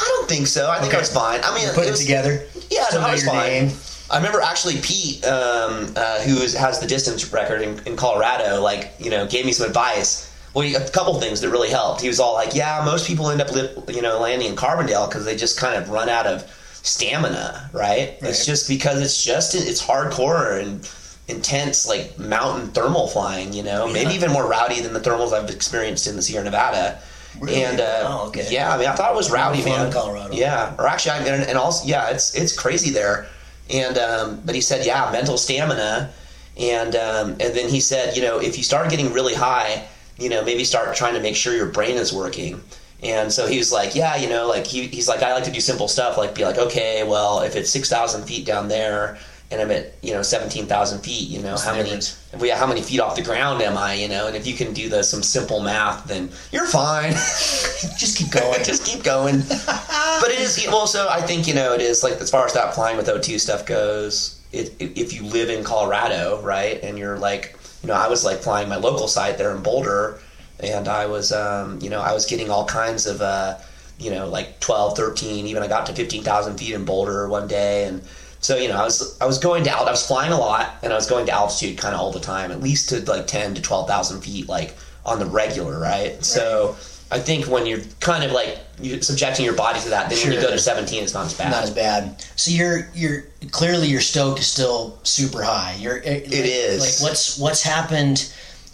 I 0.00 0.04
don't 0.04 0.28
think 0.28 0.46
so. 0.46 0.70
I 0.70 0.78
think 0.80 0.94
I 0.94 0.98
was 0.98 1.12
fine. 1.12 1.40
I 1.42 1.54
mean, 1.54 1.68
Put 1.74 1.84
it 1.84 1.88
it 1.88 1.90
was, 1.92 2.00
together. 2.00 2.44
Yeah, 2.70 2.84
I 2.92 3.12
was 3.12 3.24
fine. 3.24 3.50
name. 3.50 3.68
I 4.10 4.16
remember 4.16 4.40
actually 4.40 4.78
Pete, 4.80 5.24
um, 5.26 5.92
uh, 5.96 6.20
who 6.22 6.38
is, 6.38 6.54
has 6.54 6.80
the 6.80 6.86
distance 6.86 7.30
record 7.32 7.60
in, 7.62 7.78
in 7.86 7.96
Colorado, 7.96 8.60
like 8.62 8.92
you 8.98 9.10
know, 9.10 9.26
gave 9.26 9.44
me 9.44 9.52
some 9.52 9.66
advice. 9.66 10.24
Well, 10.54 10.64
he- 10.66 10.74
a 10.74 10.88
couple 10.90 11.20
things 11.20 11.40
that 11.42 11.50
really 11.50 11.68
helped. 11.68 12.00
He 12.00 12.08
was 12.08 12.18
all 12.18 12.32
like, 12.32 12.54
"Yeah, 12.54 12.82
most 12.84 13.06
people 13.06 13.30
end 13.30 13.40
up, 13.42 13.52
li- 13.52 13.70
you 13.88 14.00
know, 14.02 14.18
landing 14.18 14.48
in 14.48 14.56
Carbondale 14.56 15.08
because 15.08 15.24
they 15.26 15.36
just 15.36 15.58
kind 15.58 15.74
of 15.76 15.90
run 15.90 16.08
out 16.08 16.26
of 16.26 16.44
stamina, 16.82 17.68
right? 17.72 18.16
It's 18.22 18.46
just 18.46 18.66
because 18.68 19.00
it's 19.00 19.22
just 19.22 19.54
it's 19.54 19.82
hardcore 19.84 20.58
and 20.60 20.88
intense, 21.28 21.86
like 21.86 22.18
mountain 22.18 22.68
thermal 22.68 23.08
flying. 23.08 23.52
You 23.52 23.62
know, 23.62 23.86
maybe 23.92 24.14
even 24.14 24.32
more 24.32 24.48
rowdy 24.48 24.80
than 24.80 24.94
the 24.94 25.00
thermals 25.00 25.32
I've 25.32 25.50
experienced 25.50 26.06
in 26.06 26.16
the 26.16 26.22
Sierra 26.22 26.44
Nevada. 26.44 26.98
Really? 27.38 27.62
And 27.62 27.78
uh, 27.80 28.04
Oh, 28.06 28.28
okay. 28.28 28.46
yeah, 28.50 28.74
I 28.74 28.78
mean, 28.78 28.88
I 28.88 28.94
thought 28.94 29.12
it 29.12 29.16
was 29.16 29.30
rowdy, 29.30 29.62
man. 29.64 29.92
Colorado. 29.92 30.34
Yeah, 30.34 30.74
or 30.78 30.86
actually, 30.88 31.12
I 31.12 31.24
mean, 31.24 31.34
and 31.42 31.58
also, 31.58 31.86
yeah, 31.86 32.08
it's 32.08 32.34
it's 32.34 32.56
crazy 32.58 32.90
there. 32.90 33.26
And 33.70 33.98
um, 33.98 34.40
but 34.44 34.54
he 34.54 34.60
said, 34.60 34.86
yeah, 34.86 35.10
mental 35.12 35.36
stamina, 35.36 36.10
and 36.56 36.96
um, 36.96 37.30
and 37.32 37.54
then 37.54 37.68
he 37.68 37.80
said, 37.80 38.16
you 38.16 38.22
know, 38.22 38.38
if 38.38 38.56
you 38.56 38.64
start 38.64 38.90
getting 38.90 39.12
really 39.12 39.34
high, 39.34 39.86
you 40.18 40.28
know, 40.28 40.42
maybe 40.42 40.64
start 40.64 40.96
trying 40.96 41.14
to 41.14 41.20
make 41.20 41.36
sure 41.36 41.54
your 41.54 41.66
brain 41.66 41.96
is 41.96 42.12
working. 42.12 42.60
And 43.02 43.32
so 43.32 43.46
he 43.46 43.58
was 43.58 43.70
like, 43.70 43.94
yeah, 43.94 44.16
you 44.16 44.28
know, 44.28 44.48
like 44.48 44.66
he, 44.66 44.88
he's 44.88 45.06
like, 45.06 45.22
I 45.22 45.32
like 45.32 45.44
to 45.44 45.52
do 45.52 45.60
simple 45.60 45.86
stuff, 45.86 46.18
like 46.18 46.34
be 46.34 46.44
like, 46.44 46.58
okay, 46.58 47.04
well, 47.04 47.42
if 47.42 47.54
it's 47.54 47.70
six 47.70 47.88
thousand 47.88 48.24
feet 48.24 48.44
down 48.44 48.68
there, 48.68 49.18
and 49.50 49.60
I'm 49.62 49.70
at 49.70 49.94
you 50.02 50.12
know 50.12 50.22
seventeen 50.22 50.66
thousand 50.66 51.00
feet, 51.00 51.28
you 51.28 51.40
know, 51.40 51.56
how 51.56 51.74
many, 51.74 51.98
well, 52.38 52.56
how 52.56 52.66
many 52.66 52.82
feet 52.82 53.00
off 53.00 53.16
the 53.16 53.22
ground 53.22 53.62
am 53.62 53.78
I, 53.78 53.94
you 53.94 54.08
know? 54.08 54.26
And 54.26 54.36
if 54.36 54.46
you 54.46 54.54
can 54.54 54.74
do 54.74 54.88
the 54.88 55.02
some 55.02 55.22
simple 55.22 55.60
math, 55.60 56.04
then 56.06 56.30
you're 56.52 56.66
fine. 56.66 57.12
Just 57.98 58.18
keep 58.18 58.30
going. 58.30 58.62
just 58.64 58.84
keep 58.84 59.02
going. 59.02 59.38
but 59.66 60.30
it 60.30 60.40
is 60.40 60.64
well. 60.66 60.86
So 60.86 61.08
I 61.08 61.22
think 61.22 61.46
you 61.46 61.54
know 61.54 61.72
it 61.72 61.80
is 61.80 62.02
like 62.02 62.14
as 62.14 62.30
far 62.30 62.44
as 62.44 62.52
that 62.54 62.74
flying 62.74 62.96
with 62.96 63.06
O2 63.06 63.40
stuff 63.40 63.66
goes. 63.66 64.34
It, 64.50 64.74
if 64.78 65.12
you 65.12 65.24
live 65.24 65.50
in 65.50 65.62
Colorado, 65.62 66.40
right, 66.40 66.82
and 66.82 66.98
you're 66.98 67.18
like, 67.18 67.58
you 67.82 67.88
know, 67.88 67.94
I 67.94 68.08
was 68.08 68.24
like 68.24 68.38
flying 68.38 68.68
my 68.68 68.76
local 68.76 69.06
site 69.06 69.36
there 69.36 69.54
in 69.54 69.62
Boulder, 69.62 70.20
and 70.60 70.88
I 70.88 71.06
was, 71.06 71.32
um, 71.32 71.78
you 71.82 71.90
know, 71.90 72.00
I 72.00 72.14
was 72.14 72.24
getting 72.24 72.50
all 72.50 72.64
kinds 72.64 73.06
of, 73.06 73.20
uh, 73.20 73.58
you 73.98 74.10
know, 74.10 74.26
like 74.26 74.58
12, 74.60 74.96
13, 74.96 75.46
even 75.46 75.62
I 75.62 75.68
got 75.68 75.84
to 75.86 75.92
15,000 75.92 76.56
feet 76.56 76.72
in 76.72 76.86
Boulder 76.86 77.28
one 77.28 77.46
day, 77.46 77.84
and 77.84 78.02
so 78.40 78.56
you 78.56 78.68
know, 78.68 78.76
I 78.76 78.84
was 78.84 79.20
I 79.20 79.26
was 79.26 79.38
going 79.38 79.64
to 79.64 79.72
I 79.72 79.90
was 79.90 80.06
flying 80.06 80.32
a 80.32 80.38
lot, 80.38 80.76
and 80.82 80.92
I 80.92 80.96
was 80.96 81.08
going 81.08 81.26
to 81.26 81.32
altitude 81.32 81.78
kind 81.78 81.94
of 81.94 82.00
all 82.00 82.12
the 82.12 82.20
time, 82.20 82.50
at 82.50 82.60
least 82.60 82.88
to 82.90 83.00
like 83.10 83.26
10 83.26 83.54
to 83.54 83.62
12,000 83.62 84.20
feet, 84.20 84.48
like 84.48 84.74
on 85.04 85.18
the 85.18 85.26
regular, 85.26 85.78
right? 85.78 86.22
So. 86.24 86.76
I 87.10 87.18
think 87.18 87.46
when 87.46 87.64
you're 87.64 87.80
kind 88.00 88.22
of 88.22 88.32
like 88.32 88.58
you're 88.80 89.00
subjecting 89.00 89.44
your 89.44 89.54
body 89.54 89.80
to 89.80 89.88
that, 89.88 90.10
then 90.10 90.18
when 90.22 90.32
you 90.32 90.40
go 90.42 90.50
to 90.50 90.58
17, 90.58 91.02
it's 91.02 91.14
not 91.14 91.24
as 91.24 91.32
bad. 91.32 91.50
Not 91.50 91.62
as 91.62 91.70
bad. 91.70 92.20
So 92.36 92.50
you're 92.50 92.90
you're 92.94 93.24
clearly 93.50 93.88
your 93.88 94.02
stoke 94.02 94.38
is 94.38 94.46
still 94.46 94.98
super 95.04 95.42
high. 95.42 95.74
You're 95.78 96.00
eh, 96.00 96.20
it 96.24 96.32
is. 96.32 97.00
like 97.00 97.08
what's 97.08 97.38
what's 97.38 97.62
happened. 97.62 98.30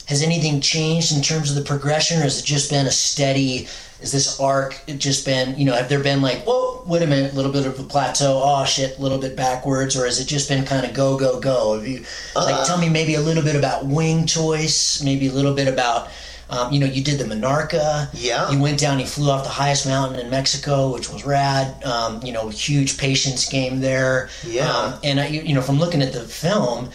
Has 0.08 0.20
anything 0.20 0.60
changed 0.60 1.16
in 1.16 1.22
terms 1.22 1.48
of 1.48 1.56
the 1.56 1.62
progression, 1.62 2.18
or 2.18 2.22
has 2.22 2.40
it 2.40 2.44
just 2.44 2.70
been 2.70 2.86
a 2.86 2.90
steady? 2.90 3.68
Is 4.04 4.12
this 4.12 4.38
arc 4.38 4.78
just 4.98 5.24
been 5.24 5.58
you 5.58 5.64
know? 5.64 5.72
Have 5.74 5.88
there 5.88 6.02
been 6.02 6.20
like 6.22 6.44
whoa, 6.44 6.82
wait 6.86 7.02
a 7.02 7.06
minute, 7.06 7.32
a 7.32 7.36
little 7.36 7.50
bit 7.50 7.64
of 7.66 7.78
a 7.80 7.82
plateau? 7.82 8.40
Oh 8.44 8.64
shit, 8.64 8.98
a 8.98 9.02
little 9.02 9.18
bit 9.18 9.34
backwards, 9.34 9.96
or 9.96 10.04
has 10.04 10.20
it 10.20 10.26
just 10.26 10.48
been 10.48 10.64
kind 10.64 10.84
of 10.86 10.92
go 10.92 11.18
go 11.18 11.40
go? 11.40 11.74
Have 11.74 11.88
you 11.88 12.04
Uh, 12.36 12.44
like 12.44 12.66
tell 12.66 12.78
me 12.78 12.88
maybe 12.90 13.14
a 13.14 13.20
little 13.20 13.42
bit 13.42 13.56
about 13.56 13.86
wing 13.86 14.26
choice, 14.26 15.02
maybe 15.02 15.26
a 15.28 15.32
little 15.32 15.54
bit 15.54 15.66
about. 15.68 16.08
Um, 16.50 16.70
you 16.70 16.78
know, 16.78 16.86
you 16.86 17.02
did 17.02 17.18
the 17.18 17.24
Monarca. 17.24 18.10
Yeah. 18.12 18.50
You 18.50 18.60
went 18.60 18.78
down. 18.78 19.00
You 19.00 19.06
flew 19.06 19.30
off 19.30 19.44
the 19.44 19.48
highest 19.50 19.86
mountain 19.86 20.20
in 20.20 20.28
Mexico, 20.28 20.92
which 20.92 21.08
was 21.10 21.24
rad. 21.24 21.82
Um, 21.84 22.20
you 22.22 22.32
know, 22.32 22.50
huge 22.50 22.98
patience 22.98 23.48
game 23.48 23.80
there. 23.80 24.28
Yeah. 24.46 24.68
Um, 24.70 25.00
and 25.02 25.20
I, 25.20 25.28
you, 25.28 25.40
you 25.40 25.54
know, 25.54 25.62
from 25.62 25.78
looking 25.78 26.02
at 26.02 26.12
the 26.12 26.20
film, 26.20 26.90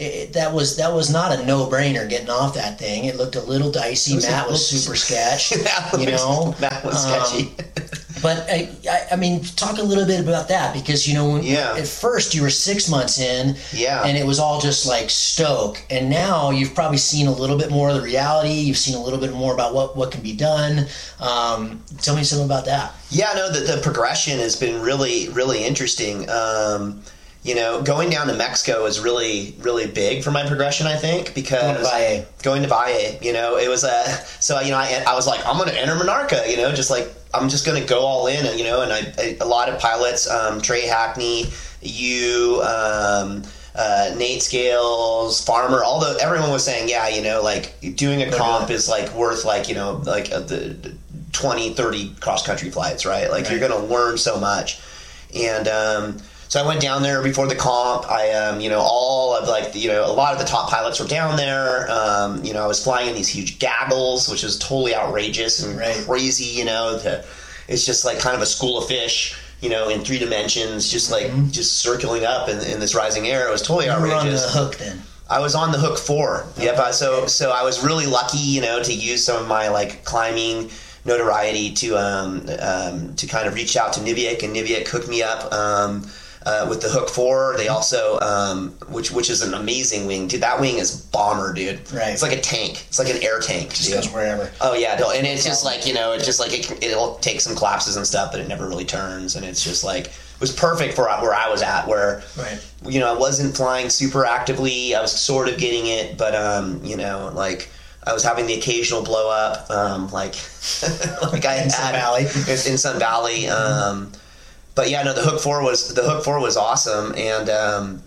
it, 0.00 0.32
that 0.32 0.52
was 0.52 0.76
that 0.78 0.92
was 0.92 1.10
not 1.12 1.38
a 1.38 1.44
no 1.44 1.66
brainer 1.66 2.08
getting 2.08 2.30
off 2.30 2.54
that 2.54 2.78
thing. 2.78 3.04
It 3.04 3.16
looked 3.16 3.36
a 3.36 3.42
little 3.42 3.70
dicey. 3.70 4.14
was 4.14 4.26
Matt 4.26 4.48
was 4.48 4.66
super 4.66 4.96
sketch. 4.96 5.50
you 5.52 5.58
was, 5.58 6.06
know, 6.24 6.54
that 6.58 6.82
was 6.84 7.04
Um, 7.04 7.10
sketchy. 7.24 7.54
but 8.22 8.46
I, 8.50 8.70
I, 8.90 9.06
I 9.12 9.16
mean, 9.16 9.42
talk 9.42 9.78
a 9.78 9.82
little 9.82 10.06
bit 10.06 10.20
about 10.20 10.48
that 10.48 10.72
because 10.74 11.06
you 11.06 11.12
know, 11.14 11.28
when, 11.30 11.42
Yeah. 11.42 11.74
at 11.76 11.86
first 11.86 12.34
you 12.34 12.40
were 12.42 12.50
six 12.50 12.88
months 12.88 13.18
in, 13.18 13.56
Yeah. 13.72 14.02
and 14.04 14.16
it 14.16 14.26
was 14.26 14.38
all 14.38 14.58
just 14.60 14.86
like 14.86 15.10
stoke, 15.10 15.82
and 15.90 16.08
now 16.08 16.50
you've 16.50 16.74
probably 16.74 16.98
seen 16.98 17.26
a 17.26 17.32
little 17.32 17.58
bit 17.58 17.70
more 17.70 17.90
of 17.90 17.94
the 17.96 18.02
reality. 18.02 18.52
You've 18.54 18.78
seen 18.78 18.94
a 18.96 19.02
little 19.02 19.18
bit 19.20 19.32
more 19.34 19.52
about 19.52 19.74
what 19.74 19.96
what 19.98 20.10
can 20.10 20.22
be 20.22 20.34
done. 20.34 20.86
Um, 21.20 21.82
tell 22.00 22.16
me 22.16 22.24
something 22.24 22.46
about 22.46 22.64
that. 22.64 22.94
Yeah, 23.10 23.32
no, 23.34 23.52
the, 23.52 23.60
the 23.76 23.80
progression 23.82 24.38
has 24.38 24.56
been 24.56 24.80
really, 24.80 25.28
really 25.30 25.62
interesting. 25.64 26.28
Um, 26.30 27.02
you 27.42 27.54
know, 27.54 27.80
going 27.82 28.10
down 28.10 28.26
to 28.26 28.34
Mexico 28.34 28.84
is 28.84 29.00
really, 29.00 29.54
really 29.60 29.86
big 29.86 30.22
for 30.22 30.30
my 30.30 30.46
progression. 30.46 30.86
I 30.86 30.96
think 30.96 31.34
because 31.34 31.62
Going 31.62 31.76
to 31.76 31.82
Valle. 31.82 32.26
going 32.42 32.62
to 32.62 32.68
Valle, 32.68 33.18
you 33.22 33.32
know, 33.32 33.56
it 33.56 33.68
was 33.68 33.82
a 33.84 34.04
so 34.40 34.60
you 34.60 34.70
know 34.70 34.76
I, 34.76 35.02
I 35.06 35.14
was 35.14 35.26
like 35.26 35.40
I'm 35.46 35.56
going 35.56 35.70
to 35.70 35.80
enter 35.80 35.94
Monarca, 35.94 36.48
you 36.50 36.56
know, 36.58 36.72
just 36.72 36.90
like 36.90 37.08
I'm 37.32 37.48
just 37.48 37.64
going 37.64 37.80
to 37.80 37.88
go 37.88 38.00
all 38.00 38.26
in, 38.26 38.44
and 38.44 38.58
you 38.58 38.64
know, 38.64 38.82
and 38.82 38.92
I, 38.92 39.12
I 39.18 39.36
a 39.40 39.46
lot 39.46 39.68
of 39.68 39.78
pilots, 39.80 40.28
um, 40.28 40.60
Trey 40.60 40.86
Hackney, 40.86 41.46
you. 41.80 42.60
Um, 42.62 43.42
uh, 43.72 44.12
Nate 44.18 44.42
Scales, 44.42 45.42
Farmer, 45.44 45.84
all 45.84 46.00
the 46.00 46.18
everyone 46.20 46.50
was 46.50 46.64
saying, 46.64 46.88
yeah, 46.88 47.06
you 47.08 47.22
know, 47.22 47.40
like 47.40 47.72
doing 47.94 48.20
a 48.20 48.30
comp 48.32 48.68
is 48.68 48.88
like 48.88 49.14
worth 49.14 49.44
like 49.44 49.68
you 49.68 49.76
know 49.76 50.02
like 50.04 50.30
uh, 50.32 50.40
the, 50.40 50.56
the 50.56 50.96
20, 51.32 51.74
30 51.74 52.14
cross 52.16 52.44
country 52.44 52.68
flights, 52.68 53.06
right? 53.06 53.30
Like 53.30 53.44
Right. 53.44 53.52
you're 53.52 53.60
going 53.68 53.70
to 53.80 53.86
learn 53.94 54.18
so 54.18 54.40
much, 54.40 54.80
and 55.34 55.68
um, 55.68 56.16
so 56.50 56.62
I 56.62 56.66
went 56.66 56.80
down 56.82 57.02
there 57.02 57.22
before 57.22 57.46
the 57.46 57.54
comp. 57.56 58.10
I 58.10 58.32
um, 58.32 58.60
you 58.60 58.68
know 58.68 58.80
all 58.80 59.34
of 59.34 59.48
like 59.48 59.74
you 59.74 59.88
know 59.88 60.04
a 60.04 60.12
lot 60.12 60.34
of 60.34 60.38
the 60.38 60.44
top 60.44 60.68
pilots 60.68 61.00
were 61.00 61.06
down 61.06 61.36
there. 61.36 61.90
Um, 61.90 62.44
you 62.44 62.52
know 62.52 62.62
I 62.62 62.66
was 62.66 62.82
flying 62.84 63.08
in 63.08 63.14
these 63.14 63.28
huge 63.28 63.58
gaggles, 63.58 64.28
which 64.28 64.44
is 64.44 64.58
totally 64.58 64.94
outrageous 64.94 65.62
and 65.62 65.78
Right. 65.78 65.96
crazy. 66.06 66.44
You 66.44 66.66
know 66.66 66.98
the, 66.98 67.24
it's 67.68 67.86
just 67.86 68.04
like 68.04 68.18
kind 68.18 68.36
of 68.36 68.42
a 68.42 68.46
school 68.46 68.76
of 68.78 68.86
fish. 68.86 69.36
You 69.62 69.68
know, 69.68 69.90
in 69.90 70.00
three 70.00 70.18
dimensions, 70.18 70.88
just 70.90 71.10
like 71.10 71.30
just 71.50 71.78
circling 71.78 72.24
up 72.24 72.48
in, 72.48 72.60
in 72.60 72.80
this 72.80 72.94
rising 72.94 73.26
air. 73.28 73.46
It 73.46 73.50
was 73.52 73.60
totally 73.62 73.86
Mm-hmm. 73.86 74.04
You 74.04 74.10
were 74.10 74.16
on 74.16 74.26
the 74.26 74.38
hook 74.38 74.76
then. 74.76 75.02
I 75.28 75.38
was 75.38 75.54
on 75.54 75.70
the 75.70 75.78
hook 75.78 75.98
four. 75.98 76.46
Yep. 76.58 76.78
I- 76.78 76.90
So 76.92 77.26
so 77.26 77.50
I 77.52 77.62
was 77.62 77.84
really 77.84 78.06
lucky, 78.06 78.38
you 78.38 78.60
know, 78.62 78.82
to 78.82 78.92
use 78.92 79.22
some 79.24 79.40
of 79.42 79.46
my 79.46 79.68
like 79.68 80.02
climbing 80.04 80.70
notoriety 81.04 81.72
to 81.74 81.96
um, 81.96 82.48
um, 82.58 83.14
to 83.16 83.26
kind 83.26 83.46
of 83.46 83.54
reach 83.54 83.76
out 83.76 83.92
to 83.94 84.00
Niviuk, 84.00 84.42
and 84.42 84.54
Niviuk 84.56 84.88
hooked 84.88 85.08
me 85.08 85.22
up 85.22 85.52
um, 85.52 86.06
uh, 86.46 86.66
with 86.68 86.80
the 86.80 86.88
hook 86.88 87.08
four. 87.10 87.54
They 87.56 87.68
also, 87.68 88.18
um, 88.20 88.70
which 88.88 89.10
which 89.10 89.28
is 89.30 89.42
an 89.42 89.54
amazing 89.54 90.06
wing, 90.06 90.28
dude. 90.28 90.40
That 90.42 90.60
wing 90.60 90.78
is 90.78 90.96
bomber, 90.96 91.52
dude. 91.52 91.78
Right. 91.92 92.12
It's 92.12 92.22
like 92.22 92.32
a 92.36 92.40
tank. 92.40 92.84
It's 92.88 92.98
like 92.98 93.08
an 93.14 93.22
air 93.22 93.40
tank. 93.40 93.70
Just 93.70 93.86
dude. 93.86 93.94
goes 94.02 94.12
wherever. 94.12 94.50
Oh 94.60 94.74
yeah, 94.74 94.96
no, 94.98 95.10
and 95.10 95.26
it's 95.26 95.44
just 95.44 95.64
like 95.64 95.86
you 95.86 95.94
know, 95.94 96.12
it's 96.12 96.24
just 96.24 96.40
like 96.40 96.52
it, 96.52 96.82
it'll 96.82 97.16
take 97.16 97.40
some 97.40 97.54
collapses 97.56 97.96
and 97.96 98.06
stuff, 98.06 98.32
but 98.32 98.40
it 98.40 98.48
never 98.48 98.66
really 98.68 98.84
turns, 98.86 99.36
and 99.36 99.44
it's 99.44 99.62
just 99.62 99.84
like 99.84 100.06
it 100.06 100.40
was 100.40 100.52
perfect 100.52 100.94
for 100.94 101.04
where 101.04 101.34
I 101.34 101.50
was 101.50 101.60
at, 101.62 101.86
where 101.86 102.22
Right. 102.38 102.58
you 102.86 103.00
know 103.00 103.14
I 103.14 103.18
wasn't 103.18 103.54
flying 103.54 103.90
super 103.90 104.24
actively. 104.24 104.94
I 104.94 105.02
was 105.02 105.12
sort 105.12 105.48
of 105.48 105.58
getting 105.58 105.86
it, 105.86 106.16
but 106.16 106.34
um, 106.34 106.80
you 106.82 106.96
know, 106.96 107.30
like 107.34 107.68
I 108.06 108.14
was 108.14 108.24
having 108.24 108.46
the 108.46 108.54
occasional 108.54 109.02
blow 109.02 109.28
up, 109.30 109.70
um, 109.70 110.10
like 110.10 110.34
like 111.32 111.44
I 111.44 111.56
In 111.56 111.62
had 111.64 111.72
Sun 111.72 111.92
Valley. 111.92 112.22
in, 112.22 112.72
in 112.72 112.78
Sun 112.78 112.98
Valley. 112.98 113.48
Um, 113.48 114.10
but 114.80 114.88
yeah, 114.88 115.02
no, 115.02 115.12
the 115.12 115.20
Hook 115.20 115.40
Four 115.40 115.62
was 115.62 115.92
the 115.92 116.02
Hook 116.02 116.24
Four 116.24 116.40
was 116.40 116.56
awesome, 116.56 117.12
and 117.14 117.50
um, 117.50 118.02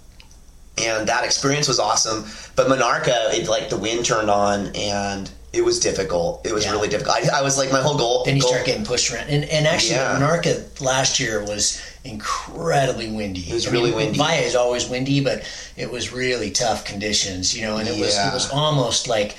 and 0.80 1.08
that 1.08 1.24
experience 1.24 1.68
was 1.68 1.80
awesome. 1.80 2.24
But 2.56 2.68
Monarca, 2.68 3.32
it 3.38 3.48
like 3.48 3.70
the 3.70 3.78
wind 3.78 4.06
turned 4.06 4.32
on, 4.32 4.72
and 4.76 5.30
it 5.54 5.64
was 5.64 5.80
difficult. 5.80 6.44
It 6.48 6.52
was 6.52 6.66
Yeah. 6.66 6.72
really 6.72 6.88
difficult. 6.90 7.16
I, 7.16 7.40
I 7.40 7.42
was 7.44 7.60
like, 7.60 7.72
my 7.72 7.80
whole 7.80 7.96
goal. 7.96 8.24
Then 8.26 8.38
you 8.38 8.42
goal- 8.42 8.54
start 8.54 8.66
getting 8.66 8.84
pushed 8.86 9.14
around. 9.14 9.30
And, 9.30 9.44
and 9.46 9.68
actually, 9.68 9.98
Yeah. 9.98 10.18
Monarca 10.20 10.82
last 10.82 11.20
year 11.20 11.46
was 11.46 11.80
incredibly 12.04 13.12
windy. 13.12 13.42
It 13.42 13.54
was 13.54 13.68
really 13.72 13.92
windy. 13.92 14.18
Via 14.18 14.40
is 14.42 14.56
always 14.56 14.90
windy, 14.90 15.20
but 15.24 15.44
it 15.78 15.92
was 15.92 16.12
really 16.12 16.50
tough 16.50 16.86
conditions, 16.86 17.56
you 17.56 17.62
know, 17.68 17.78
and 17.78 17.88
it 17.88 18.00
was 18.00 18.18
it 18.18 18.34
was 18.34 18.50
almost 18.50 19.08
like 19.08 19.32
i- 19.32 19.36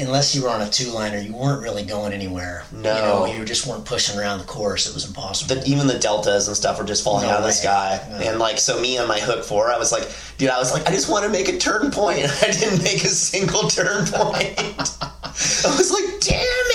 unless 0.00 0.34
you 0.34 0.42
were 0.42 0.48
on 0.48 0.62
a 0.62 0.68
two 0.68 0.90
liner, 0.90 1.18
you 1.18 1.34
weren't 1.34 1.62
really 1.62 1.84
going 1.84 2.12
anywhere. 2.12 2.64
No. 2.72 2.94
You 2.94 3.02
know, 3.02 3.38
you 3.38 3.44
just 3.44 3.66
weren't 3.66 3.84
pushing 3.84 4.18
around 4.18 4.38
the 4.38 4.44
course. 4.44 4.88
It 4.88 4.94
was 4.94 5.06
impossible. 5.06 5.54
the, 5.54 5.66
even 5.68 5.86
the 5.86 5.98
deltas 5.98 6.48
and 6.48 6.56
stuff 6.56 6.78
were 6.78 6.84
just 6.84 7.04
falling 7.04 7.26
No 7.26 7.32
out 7.32 7.38
of 7.38 7.44
the 7.44 7.52
sky. 7.52 8.04
No. 8.10 8.16
And 8.16 8.38
like, 8.38 8.58
so 8.58 8.80
me 8.80 8.98
on 8.98 9.08
my 9.08 9.18
hook 9.20 9.44
four, 9.44 9.70
I 9.70 9.78
was 9.78 9.92
like, 9.92 10.08
dude, 10.38 10.50
I 10.50 10.58
was 10.58 10.72
like, 10.72 10.86
I 10.86 10.90
just 10.90 11.10
want 11.10 11.24
to 11.24 11.30
make 11.30 11.48
a 11.48 11.58
turn 11.58 11.90
point. 11.90 12.26
I 12.42 12.50
didn't 12.50 12.82
make 12.82 13.04
a 13.04 13.08
single 13.08 13.68
turn 13.68 14.06
point. 14.06 14.54
I 14.58 15.76
was 15.76 15.90
like, 15.90 16.20
damn. 16.20 16.65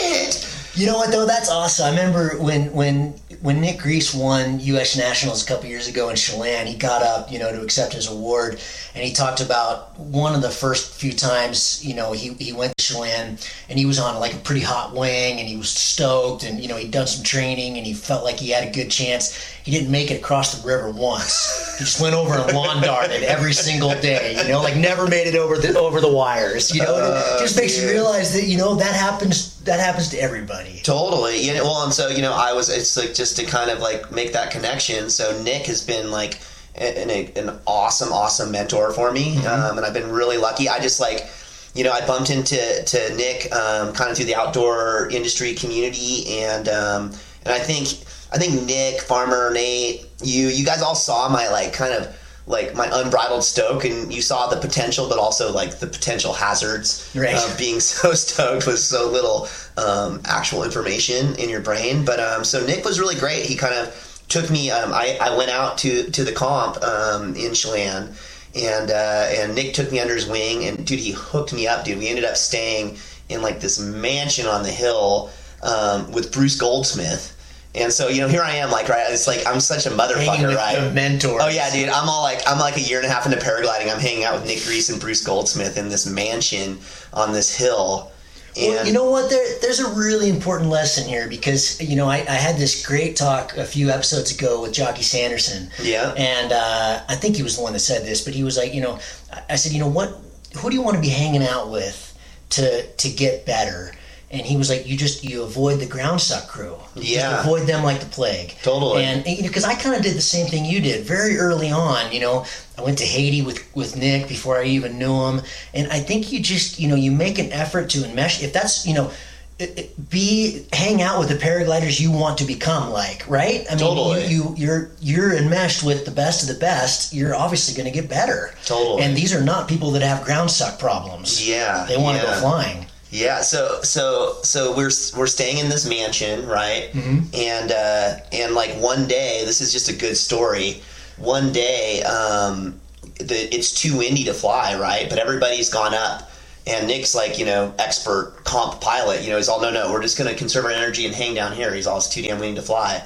You 0.74 0.86
know 0.86 0.96
what 0.96 1.12
though? 1.12 1.26
That's 1.26 1.50
awesome. 1.50 1.86
I 1.86 1.90
remember 1.90 2.38
when 2.40 2.72
when 2.72 3.14
when 3.42 3.60
Nick 3.60 3.80
Greece 3.80 4.14
won 4.14 4.60
U.S. 4.62 4.96
Nationals 4.96 5.44
a 5.44 5.48
couple 5.48 5.66
years 5.66 5.90
ago 5.90 6.10
in 6.10 6.16
Chelan. 6.16 6.66
He 6.66 6.76
got 6.76 7.02
up, 7.02 7.30
you 7.30 7.40
know, 7.40 7.52
to 7.52 7.62
accept 7.62 7.94
his 7.94 8.08
award, 8.08 8.62
and 8.96 9.04
he 9.04 9.12
talked 9.12 9.42
about 9.42 10.00
one 10.00 10.34
of 10.34 10.42
the 10.42 10.50
first 10.50 10.94
few 10.94 11.12
times, 11.12 11.84
you 11.84 11.94
know, 11.94 12.14
he 12.14 12.34
he 12.36 12.54
went 12.54 12.78
to 12.78 12.86
Chelan, 12.86 13.38
and 13.68 13.80
he 13.80 13.86
was 13.86 14.00
on 14.00 14.18
like 14.20 14.34
a 14.34 14.38
pretty 14.38 14.62
hot 14.62 14.94
wing, 14.96 15.40
and 15.40 15.48
he 15.48 15.58
was 15.58 15.70
stoked, 15.70 16.44
and 16.44 16.62
you 16.62 16.70
know, 16.70 16.78
he'd 16.78 16.92
done 16.92 17.08
some 17.08 17.24
training, 17.24 17.78
and 17.78 17.86
he 17.86 17.94
felt 17.94 18.24
like 18.24 18.40
he 18.40 18.52
had 18.52 18.66
a 18.66 18.72
good 18.72 18.90
chance. 18.90 19.38
He 19.64 19.72
didn't 19.72 19.92
make 19.92 20.10
it 20.10 20.22
across 20.22 20.58
the 20.58 20.66
river 20.66 20.90
once. 20.90 21.78
He 21.78 21.84
just 21.84 22.00
went 22.00 22.16
over 22.16 22.34
and 22.34 22.54
lawn 22.54 22.82
darted 22.82 23.24
every 23.24 23.54
single 23.54 23.90
day, 24.00 24.42
you 24.42 24.48
know, 24.48 24.62
like 24.62 24.78
never 24.78 25.06
made 25.06 25.28
it 25.28 25.36
over 25.36 25.58
the 25.58 25.78
over 25.78 26.00
the 26.00 26.12
wires. 26.12 26.74
You 26.74 26.84
know, 26.84 26.96
and 26.96 27.06
it 27.18 27.40
just 27.40 27.58
makes 27.58 27.78
you 27.78 27.90
realize 27.90 28.34
that 28.34 28.46
you 28.46 28.58
know 28.58 28.76
that 28.76 28.96
happens. 28.96 29.51
That 29.66 29.80
happens 29.80 30.10
to 30.10 30.18
everybody. 30.18 30.82
Totally. 30.84 31.38
You 31.42 31.54
know, 31.54 31.64
well, 31.64 31.84
and 31.84 31.94
so 31.94 32.10
you 32.10 32.22
know, 32.22 32.34
I 32.34 32.54
was. 32.54 32.70
It's 32.70 32.98
like 32.98 33.14
just 33.14 33.38
to 33.38 33.46
kind 33.46 33.70
of 33.70 33.80
like 33.80 34.12
make 34.12 34.34
that 34.34 34.52
connection. 34.52 35.10
So 35.10 35.42
Nick 35.44 35.68
has 35.68 35.86
been 35.86 36.12
like 36.12 36.42
an, 36.76 37.10
an, 37.10 37.60
awesome, 37.68 38.12
awesome 38.12 38.52
mentor 38.52 38.92
for 38.94 39.12
me, 39.12 39.38
um, 39.46 39.78
and 39.78 39.86
I've 39.86 39.94
been 39.94 40.12
really 40.12 40.38
lucky. 40.38 40.70
I 40.70 40.80
just 40.80 41.00
like. 41.00 41.28
You 41.74 41.86
know, 41.86 41.94
I 41.94 42.06
bumped 42.06 42.30
into 42.30 42.58
to 42.58 43.16
Nick 43.16 43.50
um, 43.56 43.94
kind 43.94 44.12
of 44.12 44.18
through 44.18 44.26
the 44.26 44.36
outdoor 44.36 45.10
industry 45.10 45.54
community, 45.54 46.28
and 46.42 46.68
um, 46.68 47.14
and 47.46 47.54
I 47.54 47.60
think 47.60 47.88
I 48.34 48.38
think 48.38 48.66
Nick, 48.66 49.00
Farmer, 49.02 49.52
Nate, 49.54 50.06
you 50.22 50.48
you 50.48 50.66
guys 50.66 50.82
all 50.82 50.96
saw 50.96 51.30
my 51.30 51.48
like 51.50 51.72
kind 51.72 51.94
of 51.94 52.14
like 52.52 52.76
my 52.76 52.88
unbridled 52.92 53.44
stoke, 53.44 53.86
and 53.86 54.14
you 54.14 54.22
saw 54.22 54.48
the 54.48 54.58
potential, 54.58 55.10
but 55.10 55.18
also 55.18 55.52
like 55.52 55.80
the 55.80 55.88
potential 55.88 56.34
hazards 56.34 57.10
Right. 57.16 57.34
of 57.36 57.58
being 57.58 57.80
so 57.92 58.14
stoked 58.14 58.68
with 58.68 58.80
so 58.80 59.10
little 59.10 59.48
um, 59.78 60.22
actual 60.26 60.64
information 60.64 61.36
in 61.36 61.50
your 61.50 61.62
brain. 61.62 62.06
But 62.06 62.20
um, 62.20 62.44
so 62.44 62.64
Nick 62.66 62.86
was 62.86 63.00
really 63.00 63.16
great. 63.16 63.46
He 63.46 63.56
kind 63.56 63.74
of 63.74 64.24
took 64.30 64.50
me. 64.50 64.70
Um, 64.72 64.92
I, 64.94 65.18
I 65.20 65.36
went 65.36 65.50
out 65.50 65.78
to 65.80 66.10
to 66.12 66.24
the 66.24 66.32
comp 66.32 66.82
um, 66.84 67.36
in 67.36 67.54
Chelan, 67.54 68.14
and 68.56 68.92
uh, 68.92 69.28
and 69.40 69.56
Nick 69.56 69.74
took 69.74 69.92
me 69.92 70.00
under 70.00 70.14
his 70.16 70.28
wing, 70.28 70.66
and 70.66 70.86
dude, 70.86 71.00
he 71.00 71.12
hooked 71.12 71.54
me 71.54 71.68
up, 71.68 71.84
dude. 71.86 71.98
We 71.98 72.08
ended 72.10 72.26
up 72.26 72.38
staying 72.38 72.98
in 73.30 73.42
like 73.42 73.62
this 73.62 73.80
mansion 73.80 74.46
on 74.46 74.64
the 74.64 74.72
hill 74.72 75.30
um, 75.64 76.12
with 76.12 76.32
Bruce 76.34 76.58
Goldsmith. 76.58 77.31
And 77.74 77.92
so 77.94 78.10
you 78.10 78.20
know, 78.22 78.28
here 78.28 78.42
I 78.42 78.56
am, 78.58 78.70
like 78.70 78.90
right. 78.90 79.06
It's 79.12 79.28
like 79.28 79.46
I'm 79.48 79.60
such 79.62 79.86
a 79.86 79.90
motherfucker, 79.92 80.54
right? 80.56 80.80
the 80.80 80.92
mentors. 80.92 81.40
Oh 81.42 81.48
yeah, 81.48 81.72
dude. 81.72 81.88
I'm 81.90 82.10
all 82.10 82.22
like 82.22 82.42
I'm 82.46 82.60
like 82.60 82.76
a 82.78 82.82
year 82.82 82.98
and 82.98 83.08
a 83.08 83.10
half 83.10 83.26
into 83.26 83.38
paragliding. 83.38 83.90
I'm 83.94 84.00
hanging 84.02 84.26
out 84.26 84.34
with 84.34 84.46
Nick 84.46 84.64
Greece 84.66 84.90
and 84.90 85.00
Bruce 85.00 85.24
Goldsmith 85.24 85.78
in 85.78 85.88
this 85.90 86.06
mansion 86.06 86.80
on 87.14 87.32
this 87.32 87.56
hill. 87.56 88.12
And 88.58 88.74
Well, 88.76 88.86
you 88.86 88.92
know 88.92 89.10
what? 89.10 89.30
There, 89.30 89.60
there's 89.62 89.80
a 89.80 89.90
really 89.94 90.30
important 90.30 90.70
lesson 90.70 91.08
here 91.08 91.30
because 91.30 91.80
you 91.82 91.96
know 91.96 92.10
I, 92.10 92.18
I 92.18 92.34
had 92.34 92.58
this 92.58 92.86
great 92.86 93.16
talk 93.16 93.56
a 93.56 93.64
few 93.64 93.90
episodes 93.90 94.36
ago 94.38 94.62
with 94.62 94.74
Jocky 94.74 95.04
Sanderson. 95.04 95.70
Yeah. 95.82 96.14
And 96.18 96.52
uh, 96.52 97.00
I 97.08 97.16
think 97.16 97.38
he 97.38 97.44
was 97.44 97.56
the 97.56 97.64
one 97.64 97.72
that 97.72 97.80
said 97.80 98.04
this, 98.06 98.22
but 98.26 98.34
he 98.34 98.44
was 98.44 98.58
like, 98.58 98.74
you 98.74 98.82
know, 98.82 99.00
I- 99.32 99.44
I 99.52 99.56
said, 99.56 99.72
you 99.72 99.80
know 99.80 99.88
what? 99.88 100.20
Who 100.58 100.70
do 100.70 100.76
you 100.76 100.82
want 100.82 100.96
to 100.98 101.02
be 101.02 101.08
hanging 101.08 101.44
out 101.44 101.72
with 101.72 102.14
to 102.50 102.86
to 102.86 103.10
get 103.10 103.46
better? 103.46 103.94
And 104.34 104.42
he 104.42 104.56
was 104.56 104.70
like, 104.70 104.88
you 104.88 104.96
just 104.96 105.24
you 105.26 105.44
avoid 105.44 105.80
the 105.80 105.86
ground 105.86 106.22
suck 106.22 106.48
crew. 106.48 106.78
Yeah. 106.96 107.32
Just 107.32 107.46
avoid 107.46 107.68
them 107.68 107.84
like 107.84 108.00
the 108.00 108.06
plague. 108.06 108.56
Totally. 108.64 109.04
And 109.04 109.26
you 109.26 109.42
know, 109.42 109.48
because 109.50 109.66
I 109.66 109.76
kind 109.76 109.96
of 109.96 110.02
did 110.02 110.16
the 110.16 110.22
same 110.22 110.48
thing 110.48 110.64
you 110.64 110.80
did 110.80 111.04
very 111.06 111.38
early 111.38 111.70
on. 111.70 112.12
You 112.14 112.22
know, 112.22 112.46
I 112.78 112.82
went 112.82 112.98
to 113.00 113.06
Haiti 113.06 113.42
with 113.42 113.60
with 113.76 113.98
Nick 113.98 114.30
before 114.30 114.58
I 114.58 114.64
even 114.66 114.98
knew 114.98 115.14
him, 115.28 115.42
and 115.74 115.92
I 115.92 116.00
think 116.00 116.32
you 116.32 116.40
just 116.40 116.80
you 116.80 116.88
know 116.88 116.96
you 116.96 117.12
make 117.12 117.40
an 117.40 117.52
effort 117.52 117.90
to 117.92 118.00
enmesh. 118.00 118.42
If 118.42 118.54
that's 118.54 118.86
you 118.88 118.94
know. 118.94 119.12
it- 119.60 119.78
it- 119.78 120.10
Be 120.10 120.66
hang 120.74 121.02
out 121.04 121.20
with 121.20 121.30
the 121.30 121.36
paragliders 121.48 122.00
you 122.00 122.10
want 122.12 122.38
to 122.40 122.46
become 122.46 122.90
like, 122.90 123.24
right? 123.30 123.62
I 123.70 123.76
mean, 123.76 123.80
Totally. 123.86 124.26
you, 124.26 124.42
you 124.44 124.56
you're 124.58 124.92
you're 125.10 125.34
enmeshed 125.38 125.84
with 125.84 126.04
the 126.06 126.12
best 126.24 126.42
of 126.44 126.48
the 126.54 126.60
best. 126.60 127.14
You're 127.14 127.36
obviously 127.36 127.74
going 127.78 127.86
to 127.94 127.98
get 128.02 128.10
better. 128.10 128.56
Totally. 128.66 129.04
And 129.04 129.16
these 129.16 129.32
are 129.36 129.44
not 129.44 129.68
people 129.68 129.92
that 129.92 130.02
have 130.02 130.24
ground 130.26 130.50
suck 130.50 130.80
problems. 130.80 131.48
Yeah, 131.48 131.86
They 131.88 131.98
want 131.98 132.18
to 132.20 132.24
yeah. 132.26 132.34
go 132.34 132.40
flying. 132.42 132.86
Yeah, 133.12 133.42
so 133.42 133.82
so 133.82 134.38
so 134.42 134.72
we're 134.76 134.90
we're 135.18 135.28
staying 135.28 135.58
in 135.58 135.68
this 135.68 135.86
mansion, 135.88 136.48
right? 136.48 136.90
Mm-hmm. 136.94 137.36
And 137.36 137.72
uh, 137.72 138.16
and 138.32 138.56
like 138.56 138.72
one 138.78 139.06
day, 139.06 139.44
this 139.46 139.60
is 139.60 139.74
just 139.74 139.90
a 139.90 139.96
good 139.96 140.16
story. 140.16 140.82
One 141.18 141.52
day, 141.52 142.02
um, 142.04 142.80
the, 143.18 143.54
it's 143.54 143.74
too 143.74 143.98
windy 143.98 144.24
to 144.24 144.34
fly, 144.34 144.80
right? 144.80 145.10
But 145.10 145.20
everybody's 145.20 145.70
gone 145.70 145.94
up, 145.94 146.32
and 146.66 146.88
Nick's 146.88 147.14
like, 147.14 147.38
you 147.38 147.46
know, 147.46 147.74
expert 147.78 148.38
comp 148.46 148.80
pilot. 148.80 149.24
You 149.24 149.32
know, 149.32 149.38
he's 149.38 149.50
all, 149.50 149.62
no, 149.62 149.72
no, 149.72 149.92
we're 149.92 150.02
just 150.02 150.18
going 150.18 150.32
to 150.32 150.38
conserve 150.38 150.64
our 150.64 150.72
energy 150.72 151.06
and 151.06 151.14
hang 151.14 151.36
down 151.36 151.52
here. 151.52 151.74
He's 151.74 151.88
all, 151.88 151.98
it's 151.98 152.10
too 152.10 152.22
damn 152.22 152.40
windy 152.40 152.56
to 152.56 152.66
fly. 152.66 153.04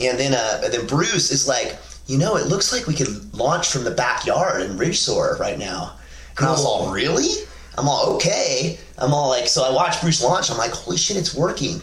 And 0.00 0.18
then 0.18 0.32
uh, 0.32 0.62
and 0.64 0.72
then 0.72 0.86
Bruce 0.86 1.30
is 1.30 1.46
like, 1.46 1.76
you 2.06 2.16
know, 2.16 2.36
it 2.36 2.46
looks 2.46 2.72
like 2.72 2.86
we 2.86 2.94
could 2.94 3.34
launch 3.34 3.70
from 3.70 3.84
the 3.84 3.90
backyard 3.90 4.62
in 4.62 4.78
Ridgesoar 4.78 5.38
right 5.38 5.58
now. 5.58 5.96
And 6.38 6.46
I 6.46 6.50
was 6.50 6.64
all, 6.64 6.92
really? 6.92 7.28
I'm 7.76 7.88
all 7.88 8.14
okay. 8.16 8.78
I'm 8.98 9.12
all 9.12 9.28
like, 9.28 9.48
so 9.48 9.64
I 9.64 9.70
watch 9.74 10.00
Bruce 10.00 10.22
launch. 10.22 10.50
I'm 10.50 10.58
like, 10.58 10.70
holy 10.70 10.96
shit, 10.96 11.16
it's 11.16 11.34
working. 11.34 11.80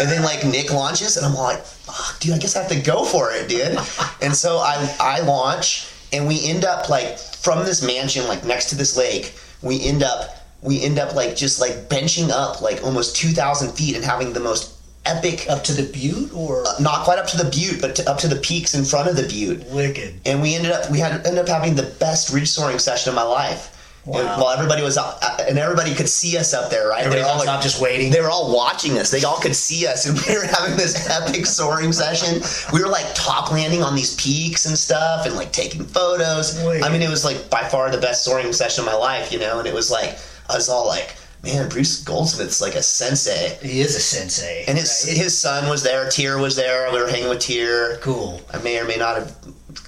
and 0.00 0.08
then 0.10 0.22
like 0.22 0.44
Nick 0.44 0.72
launches, 0.72 1.16
and 1.16 1.26
I'm 1.26 1.36
all 1.36 1.44
like, 1.44 1.62
fuck, 1.64 2.18
dude, 2.20 2.34
I 2.34 2.38
guess 2.38 2.56
I 2.56 2.62
have 2.62 2.70
to 2.70 2.80
go 2.80 3.04
for 3.04 3.30
it, 3.32 3.48
dude. 3.48 3.76
and 4.22 4.34
so 4.34 4.58
I 4.58 4.96
I 5.00 5.20
launch, 5.20 5.88
and 6.12 6.26
we 6.26 6.46
end 6.48 6.64
up 6.64 6.88
like 6.88 7.18
from 7.18 7.64
this 7.64 7.82
mansion, 7.82 8.26
like 8.26 8.44
next 8.44 8.70
to 8.70 8.76
this 8.76 8.96
lake, 8.96 9.34
we 9.62 9.84
end 9.84 10.02
up 10.02 10.36
we 10.62 10.82
end 10.82 10.98
up 10.98 11.14
like 11.14 11.36
just 11.36 11.60
like 11.60 11.88
benching 11.90 12.30
up 12.30 12.62
like 12.62 12.82
almost 12.82 13.16
2,000 13.16 13.72
feet 13.72 13.94
and 13.94 14.04
having 14.04 14.32
the 14.32 14.40
most 14.40 14.74
epic 15.06 15.46
Up 15.50 15.62
to 15.64 15.72
the 15.72 15.82
butte 15.92 16.32
or 16.34 16.66
uh, 16.66 16.72
not 16.80 17.04
quite 17.04 17.18
up 17.18 17.26
to 17.26 17.36
the 17.36 17.50
butte, 17.50 17.80
but 17.80 17.94
to, 17.96 18.10
up 18.10 18.18
to 18.18 18.28
the 18.28 18.36
peaks 18.36 18.74
in 18.74 18.84
front 18.84 19.08
of 19.08 19.16
the 19.16 19.24
butte. 19.24 19.62
wicked? 19.70 20.14
And 20.24 20.40
we 20.40 20.54
ended 20.54 20.72
up 20.72 20.90
we 20.90 20.98
had 20.98 21.12
ended 21.26 21.38
up 21.38 21.48
having 21.48 21.74
the 21.74 21.94
best 22.00 22.32
ridge 22.32 22.48
soaring 22.48 22.78
session 22.78 23.10
of 23.10 23.14
my 23.14 23.22
life. 23.22 23.70
Wow. 24.06 24.38
While 24.38 24.50
everybody 24.50 24.82
was 24.82 24.98
out, 24.98 25.16
and 25.48 25.58
everybody 25.58 25.94
could 25.94 26.08
see 26.10 26.36
us 26.36 26.52
up 26.52 26.70
there, 26.70 26.88
right? 26.88 27.00
Everybody 27.00 27.22
They 27.22 27.24
were 27.24 27.30
all 27.30 27.36
was 27.38 27.46
like- 27.46 27.56
up 27.56 27.62
just 27.62 27.80
waiting. 27.80 28.10
They 28.10 28.20
were 28.20 28.28
all 28.28 28.54
watching 28.54 28.98
us. 28.98 29.10
They 29.10 29.24
all 29.24 29.38
could 29.38 29.56
see 29.56 29.86
us, 29.86 30.04
and 30.04 30.18
we 30.28 30.34
were 30.36 30.44
having 30.44 30.76
this 30.76 31.08
epic 31.08 31.46
soaring 31.46 31.90
session. 31.90 32.42
We 32.72 32.82
were 32.82 32.88
like 32.90 33.06
top 33.14 33.50
landing 33.50 33.82
on 33.82 33.94
these 33.96 34.14
peaks 34.16 34.66
and 34.66 34.76
stuff, 34.76 35.24
and 35.24 35.34
like 35.36 35.52
taking 35.52 35.84
photos. 35.84 36.62
Wait. 36.64 36.82
I 36.84 36.90
mean, 36.90 37.00
it 37.00 37.08
was 37.08 37.24
like 37.24 37.48
by 37.48 37.66
far 37.68 37.90
the 37.90 37.96
best 37.98 38.24
soaring 38.24 38.52
session 38.52 38.82
of 38.84 38.86
my 38.92 38.96
life, 38.96 39.32
you 39.32 39.38
know. 39.38 39.58
And 39.58 39.66
it 39.66 39.72
was 39.74 39.90
like 39.90 40.18
I 40.50 40.54
was 40.54 40.68
all 40.68 40.86
like, 40.86 41.16
"Man, 41.42 41.70
Bruce 41.70 42.02
Goldsmith's 42.04 42.60
like 42.60 42.74
a 42.74 42.82
sensei." 42.82 43.56
He 43.66 43.80
is 43.80 43.96
a 43.96 44.00
sensei. 44.00 44.64
And 44.68 44.76
his 44.76 45.06
right? 45.08 45.16
his 45.16 45.38
son 45.38 45.66
was 45.70 45.82
there. 45.82 46.10
Tier 46.10 46.36
was 46.36 46.56
there. 46.56 46.92
We 46.92 47.00
were 47.00 47.08
hanging 47.08 47.30
with 47.30 47.40
Tier. 47.40 47.96
cool. 48.02 48.42
I 48.52 48.58
may 48.58 48.78
or 48.78 48.84
may 48.84 48.96
not 48.96 49.16
have 49.16 49.34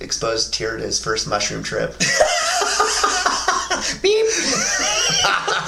exposed 0.01 0.55
Tier 0.55 0.79
to 0.79 0.83
his 0.83 0.99
first 1.05 1.29
mushroom 1.29 1.63
trip. 1.63 1.95
Beep. 4.03 4.27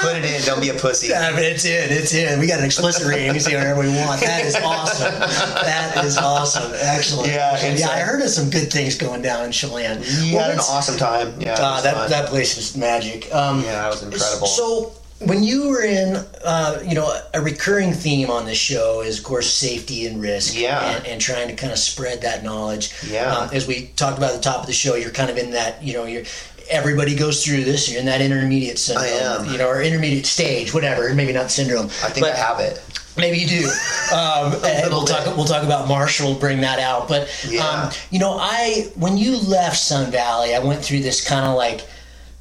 Put 0.00 0.16
it 0.16 0.24
in. 0.24 0.42
Don't 0.42 0.60
be 0.60 0.68
a 0.68 0.74
pussy. 0.74 1.08
Yeah, 1.08 1.32
but 1.32 1.42
it's 1.42 1.64
in. 1.64 1.90
It's 1.90 2.14
in. 2.14 2.38
We 2.38 2.46
got 2.46 2.60
an 2.60 2.64
explicit 2.64 3.06
rating. 3.06 3.28
We 3.28 3.32
can 3.34 3.40
say 3.40 3.56
whatever 3.56 3.80
we 3.80 3.88
want. 3.88 4.20
That 4.20 4.44
is 4.44 4.54
awesome. 4.56 5.12
That 5.20 6.04
is 6.04 6.16
awesome. 6.18 6.72
Excellent. 6.74 7.28
Yeah, 7.28 7.56
and 7.58 7.78
yeah. 7.78 7.86
so- 7.86 7.92
I 7.92 8.00
heard 8.00 8.22
of 8.22 8.28
some 8.28 8.50
good 8.50 8.70
things 8.72 8.96
going 8.96 9.22
down 9.22 9.44
in 9.46 9.52
Chelan. 9.52 10.02
He 10.02 10.34
Well, 10.34 10.44
had 10.44 10.54
an 10.54 10.60
awesome 10.60 10.96
time. 10.96 11.34
Yeah, 11.40 11.54
it 11.54 11.60
Uh, 11.60 11.72
was 11.74 11.82
that 11.82 11.94
fun. 11.94 12.10
that 12.10 12.28
place 12.28 12.56
is 12.56 12.76
magic. 12.76 13.32
Um, 13.34 13.64
yeah, 13.64 13.86
it 13.86 13.90
was 13.90 14.02
incredible. 14.04 14.46
So 14.46 14.92
when 15.18 15.42
you 15.42 15.68
were 15.68 15.82
in, 15.82 16.24
uh, 16.44 16.78
you 16.86 16.94
know, 16.94 17.12
a 17.34 17.40
recurring 17.40 17.92
theme 17.92 18.30
on 18.30 18.46
this 18.46 18.58
show 18.58 19.00
is, 19.00 19.18
of 19.18 19.24
course, 19.24 19.52
safety 19.52 20.06
and 20.06 20.22
risk. 20.22 20.54
Yeah. 20.56 20.96
And, 20.96 21.06
and 21.06 21.20
trying 21.20 21.48
to 21.48 21.54
kind 21.56 21.72
of 21.72 21.78
spread 21.78 22.22
that 22.22 22.44
knowledge. 22.44 22.92
Yeah. 23.10 23.34
Um, 23.34 23.50
as 23.52 23.66
we 23.66 23.90
talked 23.96 24.16
about 24.16 24.30
at 24.30 24.36
the 24.36 24.42
top 24.42 24.60
of 24.60 24.66
the 24.68 24.72
show, 24.72 24.94
you're 24.94 25.10
kind 25.10 25.30
of 25.30 25.36
in 25.38 25.50
that, 25.50 25.82
you 25.82 25.92
know, 25.94 26.04
you're. 26.04 26.22
Everybody 26.70 27.14
goes 27.14 27.44
through 27.44 27.64
this. 27.64 27.90
You're 27.90 28.00
in 28.00 28.06
that 28.06 28.20
intermediate 28.20 28.78
syndrome, 28.78 29.46
am. 29.46 29.50
you 29.52 29.58
know, 29.58 29.68
or 29.68 29.82
intermediate 29.82 30.26
stage, 30.26 30.74
whatever. 30.74 31.12
Maybe 31.14 31.32
not 31.32 31.50
syndrome. 31.50 31.86
I 31.86 32.10
think 32.10 32.20
but 32.26 32.34
I 32.34 32.36
have 32.36 32.60
it. 32.60 32.82
Maybe 33.16 33.38
you 33.38 33.46
do. 33.46 33.70
Um, 34.08 34.54
and 34.64 34.88
we'll 34.90 35.04
talk. 35.04 35.26
We'll 35.36 35.44
talk 35.44 35.64
about 35.64 35.86
Marshall. 35.86 36.32
Bring 36.34 36.62
that 36.62 36.78
out. 36.78 37.08
But 37.08 37.28
Yeah. 37.46 37.62
um, 37.68 37.90
you 38.10 38.18
know, 38.18 38.38
I 38.40 38.90
when 38.94 39.18
you 39.18 39.36
left 39.36 39.76
Sun 39.76 40.10
Valley, 40.10 40.54
I 40.54 40.60
went 40.60 40.82
through 40.82 41.00
this 41.00 41.26
kind 41.26 41.44
of 41.44 41.54
like, 41.54 41.86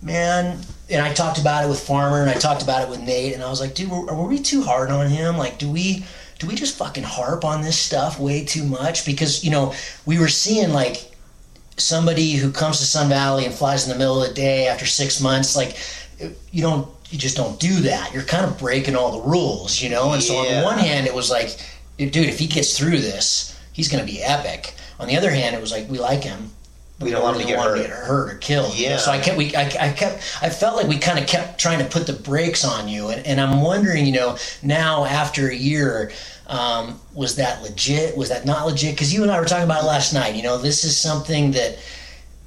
man. 0.02 0.60
And 0.90 1.02
I 1.02 1.12
talked 1.14 1.38
about 1.40 1.66
it 1.66 1.68
with 1.68 1.82
Farmer, 1.82 2.22
and 2.22 2.30
I 2.30 2.36
talked 2.36 2.64
about 2.64 2.84
it 2.84 2.90
with 2.90 3.02
Nate, 3.02 3.34
and 3.34 3.44
I 3.44 3.50
was 3.50 3.60
like, 3.60 3.76
dude, 3.76 3.92
were, 3.92 4.06
were 4.06 4.28
we 4.28 4.40
too 4.40 4.62
hard 4.62 4.90
on 4.90 5.10
him? 5.10 5.38
Like, 5.38 5.60
do 5.60 5.70
we? 5.70 6.06
Do 6.40 6.48
we 6.48 6.56
just 6.56 6.78
fucking 6.78 7.04
harp 7.04 7.44
on 7.44 7.62
this 7.64 7.78
stuff 7.78 8.18
way 8.18 8.46
too 8.46 8.64
much? 8.64 9.06
Because 9.06 9.44
you 9.44 9.52
know, 9.52 9.74
we 10.06 10.18
were 10.20 10.30
seeing 10.30 10.72
like 10.72 11.12
somebody 11.78 12.34
who 12.34 12.52
comes 12.52 12.80
to 12.80 12.86
Sun 12.86 13.10
Valley 13.10 13.46
and 13.46 13.54
flies 13.54 13.86
in 13.86 13.92
the 13.94 13.98
middle 13.98 14.22
of 14.22 14.28
the 14.30 14.34
day 14.34 14.68
after 14.68 14.86
six 14.86 15.22
months, 15.22 15.56
like 15.56 15.78
you 16.52 16.62
don't, 16.62 16.88
you 17.10 17.18
just 17.18 17.38
don't 17.38 17.60
do 17.60 17.74
that. 17.82 18.14
You're 18.14 18.24
kind 18.24 18.46
of 18.46 18.58
breaking 18.60 18.96
all 18.96 19.22
the 19.22 19.28
rules, 19.30 19.82
you 19.82 19.90
know. 19.90 20.12
And 20.14 20.22
so 20.22 20.38
on 20.38 20.46
the 20.54 20.64
one 20.64 20.78
hand, 20.78 21.08
it 21.08 21.14
was 21.14 21.30
like, 21.30 21.58
dude, 21.98 22.16
if 22.18 22.40
he 22.40 22.48
gets 22.48 22.78
through 22.78 23.00
this, 23.00 23.58
he's 23.74 23.88
going 23.88 24.06
to 24.06 24.12
be 24.12 24.22
epic. 24.22 24.74
On 25.00 25.08
the 25.08 25.16
other 25.16 25.30
hand, 25.30 25.56
it 25.56 25.62
was 25.62 25.72
like 25.72 25.88
we 25.90 26.00
like 26.00 26.24
him. 26.24 26.50
but 26.98 27.06
We 27.06 27.12
don't 27.12 27.22
want 27.22 27.36
him 27.38 27.44
to 27.44 27.48
get 27.48 27.58
want 27.58 27.78
hurt. 27.80 28.34
or 28.34 28.38
killed. 28.40 28.76
you 28.76 28.88
know? 28.88 28.92
Yeah. 28.94 28.98
So 28.98 29.12
I 29.12 29.20
kept, 29.20 29.38
we, 29.38 29.56
I, 29.56 29.66
I 29.80 29.92
kept, 29.94 30.16
I 30.42 30.50
felt 30.50 30.76
like 30.76 30.88
we 30.88 30.98
kind 30.98 31.20
of 31.20 31.28
kept 31.28 31.60
trying 31.60 31.80
to 31.80 31.86
put 31.86 32.08
the 32.08 32.14
brakes 32.14 32.66
on 32.66 32.88
you, 32.88 33.10
and, 33.10 33.26
and 33.26 33.40
I'm 33.40 33.62
wondering, 33.62 34.06
you 34.08 34.14
know, 34.14 34.38
now 34.64 35.06
after 35.06 35.50
a 35.50 35.56
year, 35.56 36.12
um, 36.48 37.00
was 37.14 37.36
that 37.36 37.62
legit? 37.62 38.16
Was 38.18 38.30
that 38.30 38.46
not 38.46 38.66
legit? 38.66 38.96
Because 38.96 39.14
you 39.14 39.24
and 39.24 39.32
I 39.32 39.40
were 39.40 39.46
talking 39.46 39.66
about 39.66 39.84
it 39.84 39.88
last 39.88 40.14
night. 40.14 40.36
You 40.36 40.44
know, 40.44 40.58
this 40.58 40.84
is 40.84 40.98
something 40.98 41.52
that 41.52 41.78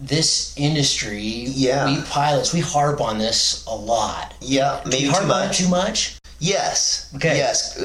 this 0.00 0.54
industry, 0.56 1.20
Yeah. 1.20 1.86
we 1.86 2.02
pilots, 2.04 2.52
we 2.54 2.60
harp 2.60 3.00
on 3.00 3.18
this 3.18 3.64
a 3.66 3.74
lot. 3.74 4.34
Yeah, 4.40 4.80
maybe 4.86 5.06
harp 5.08 5.24
too 5.26 5.32
on 5.32 5.42
it 5.42 5.46
much. 5.48 5.58
too 5.58 5.68
much. 5.68 6.16
Yes. 6.38 7.10
Okay. 7.16 7.36
Yes. 7.36 7.78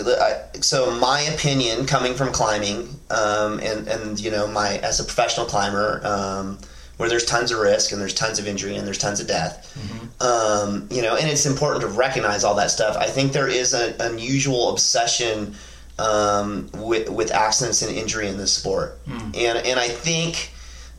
So 0.62 0.92
my 0.92 1.20
opinion, 1.22 1.86
coming 1.86 2.14
from 2.16 2.32
climbing, 2.32 2.98
um, 3.10 3.60
and 3.60 3.86
and 3.90 4.18
you 4.20 4.32
know, 4.32 4.48
my 4.48 4.78
as 4.78 5.02
a 5.02 5.04
professional 5.04 5.46
climber, 5.46 6.00
um, 6.06 6.58
where 6.96 7.10
there's 7.10 7.26
tons 7.26 7.52
of 7.52 7.60
risk 7.60 7.92
and 7.92 8.00
there's 8.00 8.14
tons 8.14 8.40
of 8.40 8.48
injury 8.48 8.78
and 8.78 8.88
there's 8.88 8.98
tons 8.98 9.20
of 9.20 9.28
death, 9.28 9.78
um, 10.22 10.88
you 10.90 11.02
know, 11.02 11.18
and 11.18 11.30
it's 11.30 11.46
important 11.46 11.82
to 11.82 11.88
recognize 11.90 12.46
all 12.46 12.56
that 12.56 12.72
stuff. 12.72 12.96
I 12.96 13.08
think 13.08 13.34
there 13.34 13.50
is 13.50 13.74
an 13.74 13.96
unusual 14.00 14.70
obsession 14.72 15.54
um, 16.00 16.70
with 16.74 17.10
with 17.10 17.32
accidents 17.32 17.82
and 17.82 17.96
injury 17.96 18.28
in 18.28 18.38
this 18.38 18.54
sport, 18.54 19.00
and 19.08 19.58
and 19.58 19.80
I 19.80 19.88
think 19.88 20.52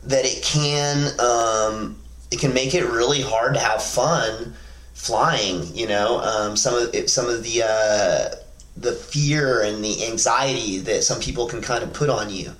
that 0.03 0.25
it 0.25 0.43
can 0.43 1.19
um, 1.19 1.97
it 2.31 2.39
can 2.39 2.53
make 2.53 2.73
it 2.73 2.85
really 2.85 3.21
hard 3.21 3.53
to 3.55 3.59
have 3.59 3.83
fun 3.83 4.53
flying. 4.93 5.75
You 5.75 5.87
know, 5.87 6.19
um, 6.21 6.55
some 6.57 6.75
of 6.75 6.93
it, 6.95 7.09
some 7.09 7.27
of 7.29 7.43
the 7.43 7.63
uh, 7.63 8.35
the 8.75 8.91
fear 8.93 9.61
and 9.63 9.83
the 9.83 10.05
anxiety 10.05 10.77
that 10.79 11.03
some 11.03 11.19
people 11.19 11.47
can 11.47 11.61
kind 11.61 11.83
of 11.83 11.93
put 11.93 12.09
on 12.09 12.29
you. 12.29 12.51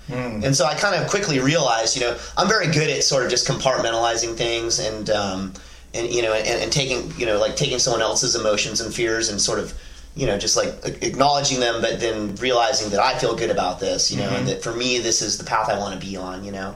And 0.43 0.55
so 0.55 0.65
I 0.65 0.73
kind 0.73 0.95
of 1.01 1.07
quickly 1.09 1.39
realized, 1.39 1.95
you 1.95 2.01
know, 2.01 2.17
I'm 2.35 2.47
very 2.47 2.67
good 2.67 2.89
at 2.89 3.03
sort 3.03 3.23
of 3.23 3.29
just 3.29 3.47
compartmentalizing 3.47 4.35
things 4.35 4.79
and 4.79 5.09
um, 5.11 5.53
and 5.93 6.09
you 6.13 6.21
know 6.21 6.33
and, 6.33 6.63
and 6.63 6.71
taking 6.71 7.11
you 7.17 7.25
know 7.25 7.39
like 7.39 7.55
taking 7.55 7.79
someone 7.79 8.01
else's 8.01 8.35
emotions 8.35 8.81
and 8.81 8.93
fears 8.93 9.29
and 9.29 9.39
sort 9.41 9.59
of 9.59 9.73
you 10.17 10.25
know 10.25 10.37
just 10.37 10.57
like 10.57 11.03
acknowledging 11.03 11.59
them 11.59 11.81
but 11.81 11.99
then 11.99 12.35
realizing 12.35 12.89
that 12.89 12.99
I 12.99 13.17
feel 13.17 13.35
good 13.35 13.51
about 13.51 13.79
this 13.79 14.11
you 14.11 14.17
know 14.17 14.29
and 14.29 14.47
that 14.47 14.63
for 14.63 14.73
me 14.73 14.99
this 14.99 15.21
is 15.21 15.37
the 15.37 15.43
path 15.43 15.69
I 15.69 15.77
want 15.77 15.99
to 15.99 16.05
be 16.05 16.17
on 16.17 16.43
you 16.43 16.51
know 16.51 16.75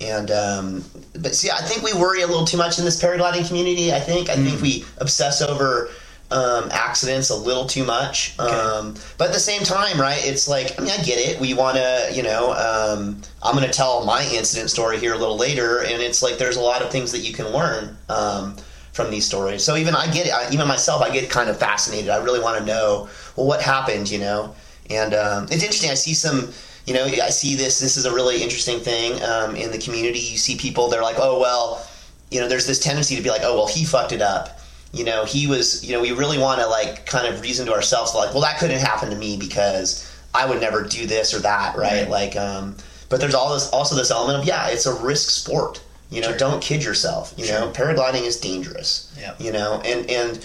and 0.00 0.30
um, 0.30 0.84
but 1.12 1.34
see, 1.34 1.50
I 1.50 1.62
think 1.62 1.82
we 1.82 1.92
worry 1.94 2.22
a 2.22 2.26
little 2.26 2.44
too 2.44 2.56
much 2.56 2.78
in 2.78 2.84
this 2.84 3.00
paragliding 3.00 3.46
community. 3.46 3.92
I 3.92 4.00
think 4.00 4.28
I 4.28 4.34
think 4.34 4.60
we 4.60 4.84
obsess 4.98 5.40
over 5.40 5.88
um, 6.30 6.68
accidents 6.72 7.30
a 7.30 7.36
little 7.36 7.66
too 7.66 7.84
much. 7.84 8.38
Um, 8.38 8.94
but 9.18 9.28
at 9.28 9.34
the 9.34 9.40
same 9.40 9.62
time, 9.62 10.00
right? 10.00 10.20
It's 10.24 10.48
like 10.48 10.78
I 10.78 10.82
mean, 10.82 10.90
I 10.90 11.02
get 11.02 11.18
it. 11.18 11.40
We 11.40 11.54
want 11.54 11.76
to, 11.76 12.10
you 12.12 12.22
know, 12.22 12.52
um, 12.52 13.20
I'm 13.42 13.54
going 13.54 13.66
to 13.66 13.72
tell 13.72 14.04
my 14.04 14.28
incident 14.32 14.70
story 14.70 14.98
here 14.98 15.14
a 15.14 15.18
little 15.18 15.36
later, 15.36 15.78
and 15.82 16.02
it's 16.02 16.22
like 16.22 16.38
there's 16.38 16.56
a 16.56 16.60
lot 16.60 16.82
of 16.82 16.90
things 16.90 17.12
that 17.12 17.20
you 17.20 17.32
can 17.32 17.48
learn. 17.48 17.96
Um, 18.08 18.56
from 18.94 19.10
these 19.10 19.26
stories, 19.26 19.62
so 19.62 19.76
even 19.76 19.94
I 19.94 20.10
get 20.10 20.26
it. 20.26 20.32
I, 20.32 20.50
even 20.50 20.66
myself, 20.66 21.02
I 21.02 21.10
get 21.10 21.28
kind 21.28 21.50
of 21.50 21.58
fascinated. 21.58 22.08
I 22.08 22.24
really 22.24 22.40
want 22.40 22.58
to 22.58 22.64
know, 22.64 23.10
well, 23.36 23.46
what 23.46 23.60
happened, 23.60 24.10
you 24.10 24.18
know? 24.18 24.54
And 24.88 25.12
um, 25.12 25.44
it's 25.44 25.62
interesting. 25.62 25.90
I 25.90 25.94
see 25.94 26.14
some 26.14 26.52
you 26.86 26.92
know, 26.92 27.04
I 27.04 27.30
see 27.30 27.54
this. 27.54 27.78
This 27.80 27.96
is 27.96 28.04
a 28.04 28.12
really 28.12 28.42
interesting 28.42 28.78
thing 28.78 29.22
um, 29.22 29.56
in 29.56 29.70
the 29.70 29.78
community. 29.78 30.18
You 30.18 30.36
see 30.36 30.56
people, 30.56 30.88
they're 30.88 31.02
like, 31.02 31.16
oh, 31.18 31.40
well, 31.40 31.86
you 32.30 32.40
know, 32.40 32.48
there's 32.48 32.66
this 32.66 32.78
tendency 32.78 33.16
to 33.16 33.22
be 33.22 33.30
like, 33.30 33.40
oh, 33.42 33.56
well, 33.56 33.66
he 33.66 33.84
fucked 33.84 34.12
it 34.12 34.20
up. 34.20 34.60
You 34.92 35.04
know, 35.04 35.24
he 35.24 35.46
was, 35.46 35.84
you 35.84 35.92
know, 35.92 36.02
we 36.02 36.12
really 36.12 36.38
want 36.38 36.60
to 36.60 36.66
like 36.66 37.06
kind 37.06 37.26
of 37.26 37.40
reason 37.40 37.66
to 37.66 37.72
ourselves, 37.72 38.14
like, 38.14 38.32
well, 38.32 38.42
that 38.42 38.58
couldn't 38.58 38.80
happen 38.80 39.10
to 39.10 39.16
me 39.16 39.36
because 39.36 40.10
I 40.34 40.46
would 40.46 40.60
never 40.60 40.82
do 40.82 41.06
this 41.06 41.34
or 41.34 41.40
that, 41.40 41.76
right? 41.76 42.02
Right. 42.02 42.08
Like, 42.08 42.36
um, 42.36 42.76
but 43.08 43.20
there's 43.20 43.34
all 43.34 43.52
this, 43.54 43.70
also 43.70 43.94
this 43.94 44.10
element 44.10 44.40
of, 44.40 44.44
yeah, 44.44 44.68
it's 44.68 44.86
a 44.86 44.94
risk 44.94 45.30
sport. 45.30 45.82
You 46.10 46.20
know, 46.20 46.28
Sure. 46.28 46.36
don't 46.38 46.62
kid 46.62 46.84
yourself. 46.84 47.34
You 47.36 47.46
know, 47.48 47.70
paragliding 47.74 48.22
is 48.26 48.38
dangerous. 48.38 49.12
Yeah. 49.18 49.34
You 49.38 49.52
know, 49.52 49.80
and 49.84 50.08
and 50.10 50.44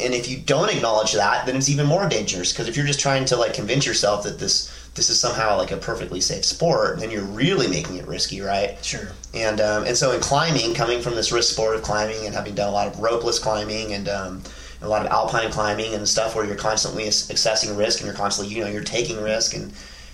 and 0.00 0.14
if 0.14 0.28
you 0.28 0.38
don't 0.38 0.70
acknowledge 0.70 1.12
that, 1.12 1.44
then 1.46 1.56
it's 1.56 1.68
even 1.68 1.86
more 1.86 2.08
dangerous. 2.08 2.52
Because 2.52 2.68
if 2.68 2.76
you're 2.76 2.86
just 2.86 3.00
trying 3.00 3.24
to 3.26 3.36
like 3.36 3.52
convince 3.54 3.84
yourself 3.84 4.22
that 4.24 4.38
this 4.38 4.72
this 4.94 5.10
is 5.10 5.18
somehow 5.20 5.56
like 5.56 5.70
a 5.70 5.76
perfectly 5.76 6.20
safe 6.20 6.44
sport, 6.44 6.98
then 7.00 7.10
you're 7.10 7.24
really 7.24 7.68
making 7.68 7.96
it 7.96 8.06
risky, 8.06 8.40
right? 8.40 8.82
Sure. 8.84 9.08
And 9.34 9.60
um, 9.60 9.84
and 9.84 9.96
so 9.96 10.12
in 10.12 10.20
climbing, 10.20 10.74
coming 10.74 11.00
from 11.02 11.14
this 11.14 11.32
risk 11.32 11.52
sport 11.52 11.74
of 11.76 11.82
climbing 11.82 12.24
and 12.26 12.34
having 12.34 12.54
done 12.54 12.68
a 12.68 12.72
lot 12.72 12.86
of 12.86 12.94
ropeless 12.94 13.40
climbing 13.40 13.92
and 13.92 14.08
um, 14.08 14.42
a 14.80 14.88
lot 14.88 15.04
of 15.04 15.10
alpine 15.10 15.50
climbing 15.50 15.94
and 15.94 16.08
stuff 16.08 16.36
where 16.36 16.44
you're 16.44 16.56
constantly 16.56 17.08
assessing 17.08 17.76
risk 17.76 17.98
and 18.00 18.06
you're 18.06 18.16
constantly 18.16 18.54
you 18.54 18.62
know 18.62 18.70
you're 18.70 18.82
taking 18.84 19.20
risk 19.20 19.54
and 19.54 19.72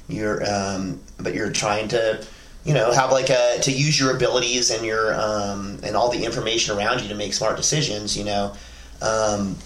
you're 0.09 0.43
um, 0.51 0.99
but 1.19 1.35
you're 1.35 1.51
trying 1.53 1.89
to 1.89 2.25
you 2.65 2.75
know 2.75 2.93
have 2.93 3.11
like 3.13 3.31
a 3.31 3.59
to 3.63 3.71
use 3.71 3.99
your 4.01 4.15
abilities 4.17 4.71
and 4.71 4.85
your 4.85 5.15
um, 5.15 5.79
and 5.83 5.97
all 5.97 6.11
the 6.11 6.25
information 6.25 6.77
around 6.77 7.03
you 7.03 7.09
to 7.09 7.15
make 7.15 7.33
smart 7.35 7.57
decisions. 7.57 8.17
You 8.17 8.25
know, 8.25 8.55
um, 9.03 9.57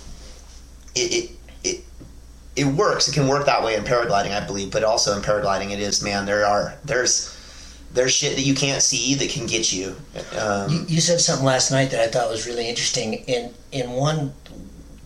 it, 0.95 1.13
it 1.15 1.31
it 1.65 1.85
it 2.57 2.65
works. 2.67 3.09
It 3.09 3.15
can 3.15 3.29
work 3.29 3.47
that 3.47 3.63
way 3.63 3.77
in 3.77 3.85
paragliding, 3.85 4.33
I 4.33 4.45
believe, 4.45 4.71
but 4.71 4.83
also 4.85 5.17
in 5.17 5.23
paragliding, 5.23 5.71
it 5.73 5.81
is 5.81 6.03
man. 6.03 6.27
There 6.27 6.45
are 6.45 6.75
there's 6.85 7.35
there's 7.95 8.13
shit 8.13 8.37
that 8.37 8.43
you 8.43 8.55
can't 8.55 8.83
see 8.83 9.15
that 9.15 9.31
can 9.31 9.47
get 9.47 9.73
you. 9.73 9.97
Um, 10.39 10.71
You, 10.71 10.85
you 10.89 11.01
said 11.01 11.21
something 11.21 11.47
last 11.47 11.71
night 11.71 11.91
that 11.93 12.01
I 12.01 12.09
thought 12.09 12.29
was 12.31 12.47
really 12.47 12.69
interesting. 12.69 13.15
In 13.15 13.55
in 13.73 13.91
one, 13.93 14.35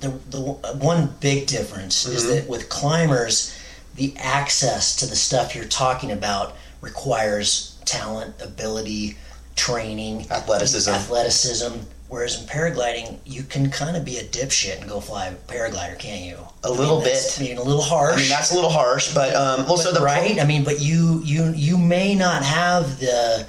the, 0.00 0.08
the 0.30 0.40
one 0.40 1.14
big 1.20 1.46
difference 1.46 2.06
is 2.06 2.24
Mm-hmm. 2.24 2.34
that 2.34 2.48
with 2.48 2.68
climbers, 2.68 3.56
the 3.94 4.14
access 4.18 4.96
to 4.96 5.06
the 5.06 5.14
stuff 5.14 5.54
you're 5.54 5.64
talking 5.66 6.10
about 6.10 6.56
requires 6.80 7.71
talent, 7.84 8.34
ability, 8.42 9.16
training, 9.56 10.26
Athleticism. 10.30 10.90
athleticism. 10.90 11.72
Whereas 12.08 12.38
in 12.38 12.46
paragliding, 12.46 13.18
you 13.24 13.42
can 13.42 13.70
kind 13.70 13.96
of 13.96 14.04
be 14.04 14.18
a 14.18 14.22
dipshit 14.24 14.78
and 14.80 14.88
go 14.88 15.00
fly 15.00 15.28
a 15.28 15.34
paraglider, 15.50 15.98
can't 15.98 16.22
you? 16.26 16.36
A 16.62 16.70
little 16.70 16.96
I 17.00 17.04
mean, 17.04 17.08
that's 17.08 17.38
bit. 17.38 17.46
Being 17.46 17.58
a 17.58 17.62
little 17.62 17.80
harsh. 17.80 18.16
I 18.16 18.20
mean, 18.20 18.28
that's 18.28 18.52
a 18.52 18.54
little 18.54 18.68
harsh, 18.70 19.14
but 19.14 19.34
um, 19.34 19.66
well, 19.66 19.78
so 19.78 19.92
But, 19.92 20.00
the 20.00 20.04
right? 20.04 20.38
I 20.38 20.44
mean, 20.44 20.62
but 20.62 20.80
you 20.80 21.22
you 21.24 21.52
you 21.56 21.78
may 21.78 22.14
not 22.14 22.42
have 22.42 23.00
the 23.00 23.46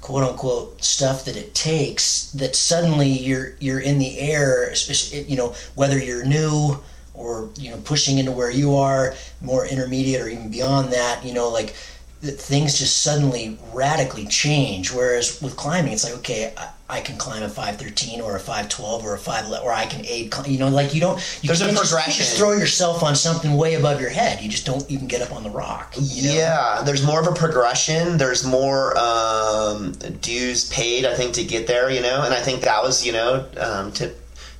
quote 0.00 0.22
unquote 0.22 0.82
stuff 0.82 1.24
that 1.24 1.36
it 1.36 1.54
takes 1.54 2.30
that 2.32 2.54
suddenly 2.56 3.08
you're 3.08 3.54
you're 3.60 3.80
in 3.80 3.98
the 3.98 4.18
air 4.18 4.70
especially 4.70 5.22
you 5.24 5.36
know 5.36 5.54
whether 5.74 5.98
you're 5.98 6.24
new 6.24 6.78
or 7.12 7.50
you 7.58 7.70
know 7.70 7.76
pushing 7.84 8.16
into 8.18 8.32
where 8.32 8.50
you 8.50 8.74
are 8.76 9.14
more 9.42 9.66
intermediate 9.66 10.22
or 10.22 10.28
even 10.28 10.50
beyond 10.50 10.90
that 10.92 11.22
you 11.22 11.34
know 11.34 11.50
like 11.50 11.74
that 12.22 12.38
things 12.38 12.78
just 12.78 13.00
suddenly 13.02 13.56
radically 13.72 14.26
change 14.26 14.92
whereas 14.92 15.40
with 15.40 15.56
climbing 15.56 15.92
it's 15.92 16.04
like 16.04 16.12
okay 16.18 16.52
I, 16.56 16.68
I 16.90 17.00
can 17.00 17.16
climb 17.16 17.42
a 17.42 17.48
513 17.48 18.20
or 18.20 18.36
a 18.36 18.40
512 18.40 19.04
or 19.04 19.14
a 19.14 19.18
5 19.18 19.50
or 19.62 19.72
I 19.72 19.86
can 19.86 20.04
aid 20.04 20.30
cli- 20.30 20.52
you 20.52 20.58
know 20.58 20.68
like 20.68 20.92
you 20.94 21.00
don't 21.00 21.16
you 21.42 21.46
There's 21.46 21.62
a 21.62 21.66
can't 21.66 21.76
just- 21.78 21.90
you 21.92 21.96
progression. 21.96 22.24
just 22.24 22.36
throw 22.36 22.52
yourself 22.52 23.02
on 23.02 23.14
something 23.16 23.56
way 23.56 23.74
above 23.74 24.00
your 24.00 24.10
head 24.10 24.42
you 24.42 24.50
just 24.50 24.66
don't 24.66 24.84
even 24.90 25.06
get 25.06 25.22
up 25.22 25.32
on 25.34 25.42
the 25.44 25.50
rock 25.50 25.94
you 25.98 26.28
know? 26.28 26.34
Yeah, 26.34 26.82
there's 26.84 27.04
more 27.06 27.20
of 27.20 27.26
a 27.26 27.32
progression. 27.32 28.18
There's 28.18 28.44
more 28.44 28.96
um, 28.98 29.92
dues 30.20 30.68
paid, 30.70 31.04
I 31.06 31.14
think, 31.14 31.32
to 31.34 31.44
get 31.44 31.66
there. 31.66 31.90
You 31.90 32.00
know, 32.02 32.22
and 32.22 32.34
I 32.34 32.40
think 32.40 32.62
that 32.62 32.82
was, 32.82 33.04
you 33.06 33.12
know, 33.12 33.46
um, 33.58 33.92
to 33.92 34.12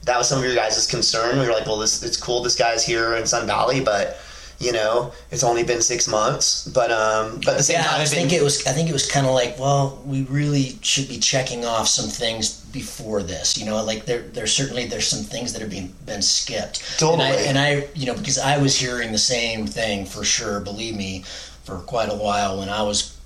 that 0.07 0.17
was 0.19 0.29
some 0.29 0.39
of 0.39 0.45
your 0.45 0.55
guys' 0.55 0.87
concern. 0.87 1.39
We 1.39 1.47
were 1.47 1.53
like, 1.53 1.67
well, 1.67 1.79
this 1.79 2.03
it's 2.03 2.17
cool. 2.17 2.43
This 2.43 2.57
guy's 2.57 2.85
here 2.85 3.15
in 3.17 3.27
Sun 3.27 3.47
Valley, 3.47 3.81
but 3.81 4.19
you 4.61 4.73
know, 4.73 5.13
it's 5.31 5.43
only 5.43 5.65
been 5.65 5.81
six 5.81 6.07
months. 6.07 6.69
But 6.69 6.91
um, 6.93 7.41
but 7.45 7.53
at 7.55 7.57
the 7.59 7.63
same 7.63 7.77
Yeah, 7.79 7.85
time, 7.85 8.01
I 8.01 8.03
it's 8.03 8.13
think 8.13 8.33
it 8.33 8.43
was. 8.43 8.67
I 8.67 8.73
think 8.73 8.89
it 8.89 8.93
was 8.93 9.11
kind 9.11 9.27
of 9.27 9.33
like, 9.35 9.59
well, 9.59 10.01
we 10.05 10.23
really 10.25 10.79
should 10.83 11.09
be 11.09 11.19
checking 11.19 11.65
off 11.65 11.89
some 11.89 12.11
things 12.11 12.61
before 12.67 13.23
this. 13.23 13.57
You 13.59 13.65
know, 13.67 13.83
like 13.85 14.05
there, 14.07 14.23
there's 14.23 14.53
certainly 14.55 14.87
there's 14.87 15.09
some 15.09 15.25
things 15.25 15.53
that 15.55 15.63
have 15.63 15.71
been 15.71 15.93
been 16.07 16.23
skipped. 16.23 16.99
Totally. 16.99 17.25
And 17.29 17.59
I, 17.59 17.71
and 17.71 17.85
I, 17.85 17.89
you 17.95 18.07
know, 18.07 18.15
because 18.15 18.39
I 18.39 18.59
was 18.59 18.77
hearing 18.79 19.13
the 19.13 19.19
same 19.19 19.67
thing 19.67 20.05
for 20.07 20.25
sure. 20.25 20.61
Believe 20.61 20.95
me, 20.97 21.25
for 21.65 21.79
quite 21.79 22.11
a 22.11 22.17
while 22.17 22.59
when 22.59 22.69
I 22.69 22.83
was 22.83 23.17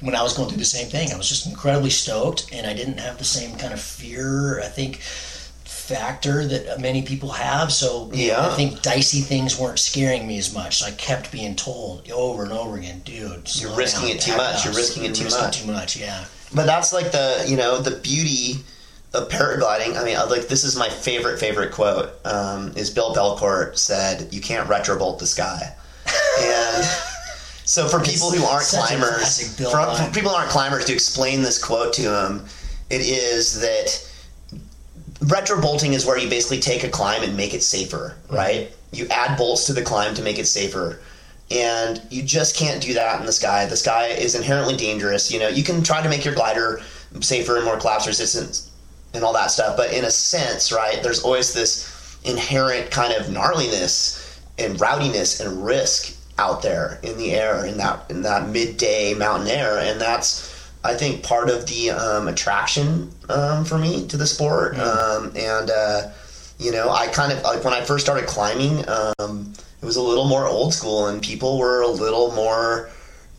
when 0.00 0.14
I 0.14 0.22
was 0.22 0.36
going 0.36 0.48
through 0.48 0.58
the 0.58 0.64
same 0.64 0.88
thing. 0.88 1.12
I 1.12 1.16
was 1.16 1.28
just 1.28 1.46
incredibly 1.46 1.90
stoked, 1.90 2.52
and 2.52 2.66
I 2.66 2.74
didn't 2.74 2.98
have 2.98 3.18
the 3.18 3.24
same 3.24 3.56
kind 3.56 3.72
of 3.72 3.80
fear. 3.80 4.60
I 4.60 4.66
think 4.68 5.00
factor 5.88 6.46
that 6.46 6.80
many 6.80 7.02
people 7.02 7.30
have. 7.30 7.72
So 7.72 8.10
Yeah. 8.12 8.46
I 8.46 8.54
think 8.54 8.82
dicey 8.82 9.20
things 9.22 9.58
weren't 9.58 9.78
scaring 9.78 10.26
me 10.26 10.38
as 10.38 10.52
much. 10.52 10.78
So 10.78 10.86
I 10.86 10.90
kept 10.92 11.32
being 11.32 11.56
told 11.56 12.10
over 12.10 12.42
and 12.44 12.52
over 12.52 12.76
again, 12.76 13.00
dude, 13.04 13.48
you're 13.54 13.72
risking 13.74 14.08
down, 14.08 14.16
it 14.16 14.20
too 14.20 14.36
much, 14.36 14.64
you're 14.64 14.74
risking 14.74 15.04
it 15.04 15.14
too 15.14 15.24
risking 15.24 15.44
much." 15.44 15.60
Too 15.62 15.72
much, 15.72 15.96
yeah. 15.96 16.24
But 16.54 16.66
that's 16.66 16.92
like 16.92 17.10
the 17.12 17.44
you 17.46 17.56
know 17.56 17.78
the 17.80 17.96
beauty 17.96 18.56
of 19.14 19.28
paragliding. 19.30 19.96
I 19.98 20.04
mean, 20.04 20.16
I- 20.16 20.24
like 20.24 20.48
this 20.48 20.64
is 20.64 20.76
my 20.76 20.90
favorite 20.90 21.38
favorite 21.40 21.72
quote. 21.72 22.10
Um, 22.26 22.72
is 22.76 22.90
Bill 22.90 23.14
Belcourt 23.14 23.78
said, 23.78 24.28
"You 24.30 24.40
can't 24.42 24.68
retrobolt 24.68 25.18
the 25.18 25.26
sky," 25.26 25.74
and 26.40 26.84
so 27.64 27.88
for 27.88 28.00
people 28.00 28.30
who 28.30 28.44
aren't 28.44 28.66
climbers, 28.66 29.54
for, 29.56 29.94
for 29.94 30.10
people 30.12 30.30
who 30.30 30.36
aren't 30.36 30.50
climbers, 30.50 30.84
to 30.86 30.92
explain 30.92 31.42
this 31.42 31.62
quote 31.62 31.92
to 31.94 32.02
them, 32.02 32.46
it 32.90 33.00
is 33.02 33.60
that 33.60 34.07
retrobolting 35.20 35.92
is 35.92 36.06
where 36.06 36.18
you 36.18 36.28
basically 36.28 36.60
take 36.60 36.84
a 36.84 36.88
climb 36.88 37.22
and 37.22 37.36
make 37.36 37.54
it 37.54 37.62
safer, 37.62 38.16
right? 38.30 38.70
You 38.92 39.06
add 39.08 39.36
bolts 39.36 39.66
to 39.66 39.72
the 39.72 39.82
climb 39.82 40.14
to 40.14 40.22
make 40.22 40.38
it 40.38 40.46
safer. 40.46 41.00
And 41.50 42.02
you 42.10 42.22
just 42.22 42.56
can't 42.56 42.82
do 42.82 42.94
that 42.94 43.20
in 43.20 43.26
the 43.26 43.32
sky. 43.32 43.64
The 43.66 43.76
sky 43.76 44.08
is 44.08 44.34
inherently 44.34 44.76
dangerous. 44.76 45.32
You 45.32 45.40
know, 45.40 45.48
you 45.48 45.62
can 45.64 45.82
try 45.82 46.02
to 46.02 46.08
make 46.08 46.24
your 46.24 46.34
glider 46.34 46.82
safer 47.20 47.56
and 47.56 47.64
more 47.64 47.78
collapse 47.78 48.06
resistant 48.06 48.68
and 49.14 49.24
all 49.24 49.32
that 49.32 49.50
stuff, 49.50 49.76
but 49.76 49.92
in 49.92 50.04
a 50.04 50.10
sense, 50.10 50.70
right, 50.70 51.02
there's 51.02 51.22
always 51.22 51.54
this 51.54 52.20
inherent 52.24 52.90
kind 52.90 53.12
of 53.12 53.26
gnarliness 53.26 54.38
and 54.58 54.80
rowdiness 54.80 55.40
and 55.40 55.64
risk 55.64 56.14
out 56.38 56.62
there 56.62 57.00
in 57.02 57.16
the 57.16 57.32
air 57.32 57.64
in 57.64 57.78
that 57.78 58.04
in 58.10 58.22
that 58.22 58.48
midday 58.48 59.14
mountain 59.14 59.48
air, 59.48 59.78
and 59.78 60.00
that's 60.00 60.57
I 60.84 60.94
think 60.94 61.22
part 61.22 61.50
of 61.50 61.66
the 61.66 61.90
um, 61.90 62.28
attraction 62.28 63.10
um, 63.28 63.64
for 63.64 63.78
me 63.78 64.06
to 64.08 64.16
the 64.16 64.26
sport. 64.26 64.78
Um, 64.78 65.32
and 65.36 65.70
uh, 65.70 66.10
you 66.58 66.72
know, 66.72 66.90
I 66.90 67.08
kind 67.08 67.32
of 67.32 67.42
like 67.42 67.64
when 67.64 67.74
I 67.74 67.82
first 67.82 68.04
started 68.04 68.26
climbing, 68.26 68.88
um, 68.88 69.52
it 69.80 69.84
was 69.84 69.96
a 69.96 70.02
little 70.02 70.26
more 70.26 70.46
old 70.46 70.74
school, 70.74 71.06
and 71.06 71.22
people 71.22 71.58
were 71.58 71.82
a 71.82 71.88
little 71.88 72.32
more 72.32 72.90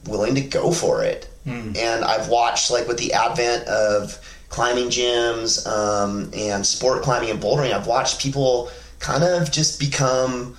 willing 0.06 0.36
to 0.36 0.42
go 0.42 0.72
for 0.72 1.04
it. 1.04 1.30
And 1.76 2.06
I've 2.06 2.30
watched 2.30 2.72
like 2.72 2.88
with 2.88 2.98
the 2.98 3.14
advent 3.14 3.68
of 3.68 4.20
climbing 4.50 4.90
gyms 4.90 5.66
um, 5.68 6.30
and 6.34 6.66
sport 6.66 7.04
climbing 7.04 7.30
and 7.30 7.42
bouldering, 7.42 7.74
I've 7.74 7.88
watched 7.88 8.22
people 8.22 8.70
kind 9.00 9.24
of 9.24 9.52
just 9.52 9.80
become 9.80 10.58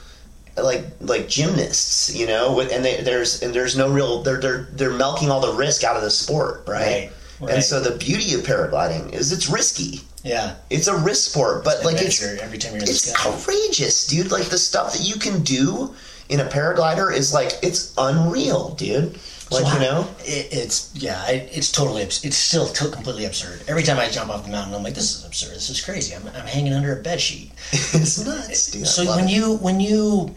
like 0.57 0.85
like 1.01 1.29
gymnasts, 1.29 2.15
you 2.15 2.27
know, 2.27 2.61
and 2.61 2.85
they, 2.85 3.01
there's 3.03 3.43
and 3.43 3.55
there's 3.55 3.77
no 3.77 3.91
real 3.91 4.23
they're 4.23 4.41
they're 4.41 4.69
they're 4.73 4.95
milking 4.95 5.31
all 5.31 5.41
the 5.41 5.53
risk 5.53 5.85
out 5.85 5.97
of 5.97 6.03
the 6.03 6.11
sport, 6.11 6.65
right? 6.67 6.79
Right, 6.79 7.13
right. 7.41 7.55
And 7.55 7.65
so 7.65 7.81
the 7.81 7.97
beauty 7.97 8.35
of 8.35 8.43
paragliding 8.43 9.13
is 9.13 9.33
it's 9.33 9.49
risky. 9.49 10.01
Yeah. 10.23 10.57
It's 10.69 10.87
a 10.87 10.97
risk 10.97 11.31
sport, 11.31 11.65
but 11.65 11.85
like 11.85 12.01
it's 12.01 12.23
every 12.23 12.59
time 12.59 12.75
you're 12.75 12.83
it's 12.83 13.13
courageous, 13.17 14.07
dude. 14.07 14.31
Like 14.31 14.45
the 14.45 14.59
stuff 14.59 14.93
that 14.93 15.03
you 15.03 15.17
can 15.17 15.43
do 15.43 15.95
in 16.29 16.41
a 16.41 16.45
paraglider 16.45 17.15
is 17.15 17.33
like 17.33 17.53
it's 17.63 17.95
unreal, 17.99 18.71
dude. 18.75 19.19
Like 19.51 19.65
So 19.65 19.69
you 19.73 19.75
I- 19.79 19.79
know, 19.83 20.09
it, 20.21 20.49
it's 20.53 20.91
yeah, 20.95 21.29
it, 21.29 21.51
it's 21.53 21.73
totally, 21.73 22.03
it's 22.03 22.37
still 22.37 22.67
to- 22.69 22.89
completely 22.91 23.25
absurd. 23.25 23.63
Every 23.69 23.83
time 23.83 23.99
I 23.99 24.09
jump 24.09 24.31
off 24.31 24.45
the 24.45 24.51
mountain, 24.53 24.75
I'm 24.75 24.83
like, 24.83 24.95
this 24.95 25.17
is 25.17 25.25
absurd. 25.25 25.55
This 25.57 25.71
is 25.71 25.85
crazy. 25.85 26.15
I'm, 26.15 26.27
I'm 26.29 26.47
hanging 26.47 26.73
under 26.73 26.97
a 26.99 27.03
bed 27.03 27.21
sheet. 27.21 27.51
it's 27.73 28.25
nuts, 28.25 28.71
dude. 28.71 28.87
So 28.87 29.05
when 29.17 29.25
it. 29.29 29.33
you 29.33 29.57
when 29.57 29.81
you 29.81 30.35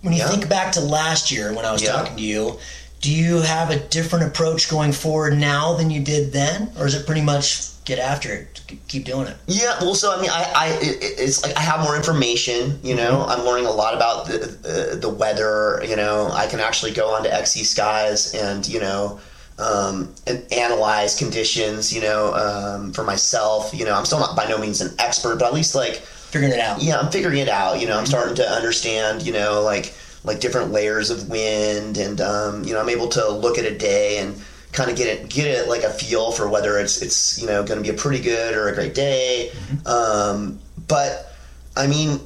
when 0.00 0.12
you 0.14 0.20
Yeah. 0.20 0.28
think 0.28 0.48
back 0.48 0.72
to 0.72 0.80
last 0.80 1.30
year 1.30 1.52
when 1.52 1.64
I 1.64 1.72
was 1.72 1.82
Yeah. 1.82 1.92
talking 1.92 2.16
to 2.16 2.22
you, 2.22 2.58
do 3.02 3.12
you 3.12 3.40
have 3.42 3.70
a 3.70 3.78
different 3.78 4.26
approach 4.26 4.70
going 4.70 4.92
forward 4.92 5.36
now 5.38 5.74
than 5.74 5.90
you 5.90 6.00
did 6.02 6.32
then, 6.32 6.72
or 6.78 6.86
is 6.86 6.94
it 6.94 7.04
pretty 7.04 7.20
much 7.22 7.60
get 7.84 7.98
after 7.98 8.32
it, 8.32 8.60
keep 8.88 9.04
doing 9.04 9.26
it? 9.28 9.36
Yeah, 9.46 9.76
well, 9.80 9.94
so 9.94 10.16
I 10.16 10.20
mean, 10.20 10.30
I, 10.30 10.52
I 10.54 10.68
it, 10.80 10.98
it's 11.18 11.42
like 11.42 11.56
I 11.56 11.60
have 11.60 11.80
more 11.80 11.96
information. 11.96 12.78
You 12.82 12.94
know, 12.94 13.18
Mm-hmm. 13.26 13.30
I'm 13.40 13.44
learning 13.46 13.66
a 13.66 13.70
lot 13.72 13.94
about 13.94 14.26
the 14.26 14.92
uh, 14.94 14.96
the 15.00 15.08
weather. 15.08 15.82
You 15.86 15.96
know, 15.96 16.28
I 16.32 16.46
can 16.46 16.60
actually 16.60 16.92
go 16.92 17.08
onto 17.14 17.28
XC 17.28 17.64
Skies 17.64 18.34
and 18.34 18.66
you 18.68 18.80
know. 18.80 19.20
Um, 19.58 20.14
and 20.26 20.42
analyze 20.50 21.16
conditions, 21.16 21.92
you 21.92 22.00
know, 22.00 22.32
um, 22.34 22.92
for 22.92 23.04
myself. 23.04 23.72
You 23.74 23.84
know, 23.84 23.92
I'm 23.94 24.06
still 24.06 24.18
not 24.18 24.34
by 24.34 24.46
no 24.48 24.56
means 24.58 24.80
an 24.80 24.92
expert, 24.98 25.38
but 25.38 25.46
at 25.46 25.52
least 25.54 25.74
like 25.74 25.96
Figuring 25.96 26.52
it 26.54 26.58
out. 26.58 26.82
yeah, 26.82 26.98
I'm 26.98 27.12
figuring 27.12 27.38
it 27.38 27.48
out. 27.48 27.78
You 27.78 27.86
know, 27.86 27.92
Mm-hmm. 27.92 28.00
I'm 28.00 28.06
starting 28.06 28.34
to 28.36 28.48
understand. 28.50 29.22
You 29.22 29.34
know, 29.34 29.60
like 29.62 29.92
like 30.24 30.40
different 30.40 30.72
layers 30.72 31.10
of 31.10 31.28
wind, 31.28 31.98
and 31.98 32.20
um, 32.22 32.64
you 32.64 32.72
know, 32.72 32.80
I'm 32.80 32.88
able 32.88 33.08
to 33.10 33.28
look 33.28 33.58
at 33.58 33.66
a 33.66 33.76
day 33.76 34.18
and 34.18 34.34
kind 34.72 34.90
of 34.90 34.96
get 34.96 35.06
it 35.06 35.28
get 35.28 35.46
it 35.46 35.68
like 35.68 35.82
a 35.82 35.90
feel 35.90 36.32
for 36.32 36.48
whether 36.48 36.78
it's 36.78 37.02
it's 37.02 37.38
you 37.40 37.46
know 37.46 37.62
going 37.62 37.82
to 37.82 37.82
be 37.82 37.94
a 37.94 37.98
pretty 37.98 38.22
good 38.22 38.54
or 38.54 38.68
a 38.68 38.74
great 38.74 38.94
day. 38.94 39.50
Mm-hmm. 39.52 39.86
Um, 39.86 40.58
but 40.88 41.34
I 41.76 41.86
mean, 41.86 42.20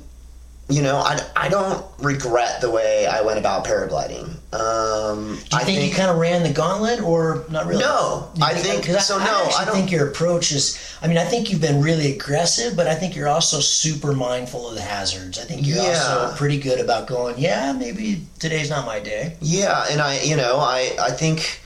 you 0.69 0.83
know, 0.83 0.97
I, 0.97 1.21
I 1.37 1.49
don't 1.49 1.85
regret 2.01 2.61
the 2.61 2.71
way 2.71 3.07
I 3.07 3.21
went 3.23 3.39
about 3.39 3.65
paragliding. 3.65 4.29
Um, 4.53 5.27
Do 5.27 5.33
you 5.35 5.47
I 5.53 5.63
think, 5.65 5.83
you 5.89 5.95
kind 5.95 6.11
of 6.11 6.17
ran 6.19 6.43
the 6.43 6.53
gauntlet, 6.53 7.01
or 7.01 7.45
not 7.51 7.67
really? 7.67 7.85
No, 7.85 8.29
I 8.43 8.55
think- 8.55 8.85
'cause 8.87 9.07
so, 9.07 9.19
no, 9.19 9.25
I, 9.25 9.59
I 9.61 9.65
think 9.67 9.93
your 9.93 10.09
approach 10.09 10.51
is. 10.51 10.77
I 11.03 11.07
mean, 11.07 11.19
I 11.19 11.25
think 11.25 11.51
you've 11.53 11.61
been 11.61 11.81
really 11.81 12.13
aggressive, 12.13 12.75
but 12.75 12.89
I 12.89 12.95
think 12.97 13.15
you're 13.15 13.29
also 13.29 13.61
super 13.61 14.13
mindful 14.13 14.69
of 14.69 14.75
the 14.75 14.81
hazards. 14.83 15.39
I 15.39 15.43
think 15.43 15.65
you're 15.67 15.77
Yeah. 15.77 15.89
also 15.89 16.35
pretty 16.37 16.59
good 16.59 16.81
about 16.81 17.07
going. 17.07 17.37
Yeah, 17.39 17.73
maybe 17.73 18.23
today's 18.41 18.69
not 18.71 18.87
my 18.87 18.99
day. 18.99 19.37
Yeah, 19.41 19.85
and 19.91 20.01
I, 20.01 20.21
you 20.23 20.35
know, 20.37 20.59
I, 20.59 20.97
I 21.01 21.11
think, 21.13 21.61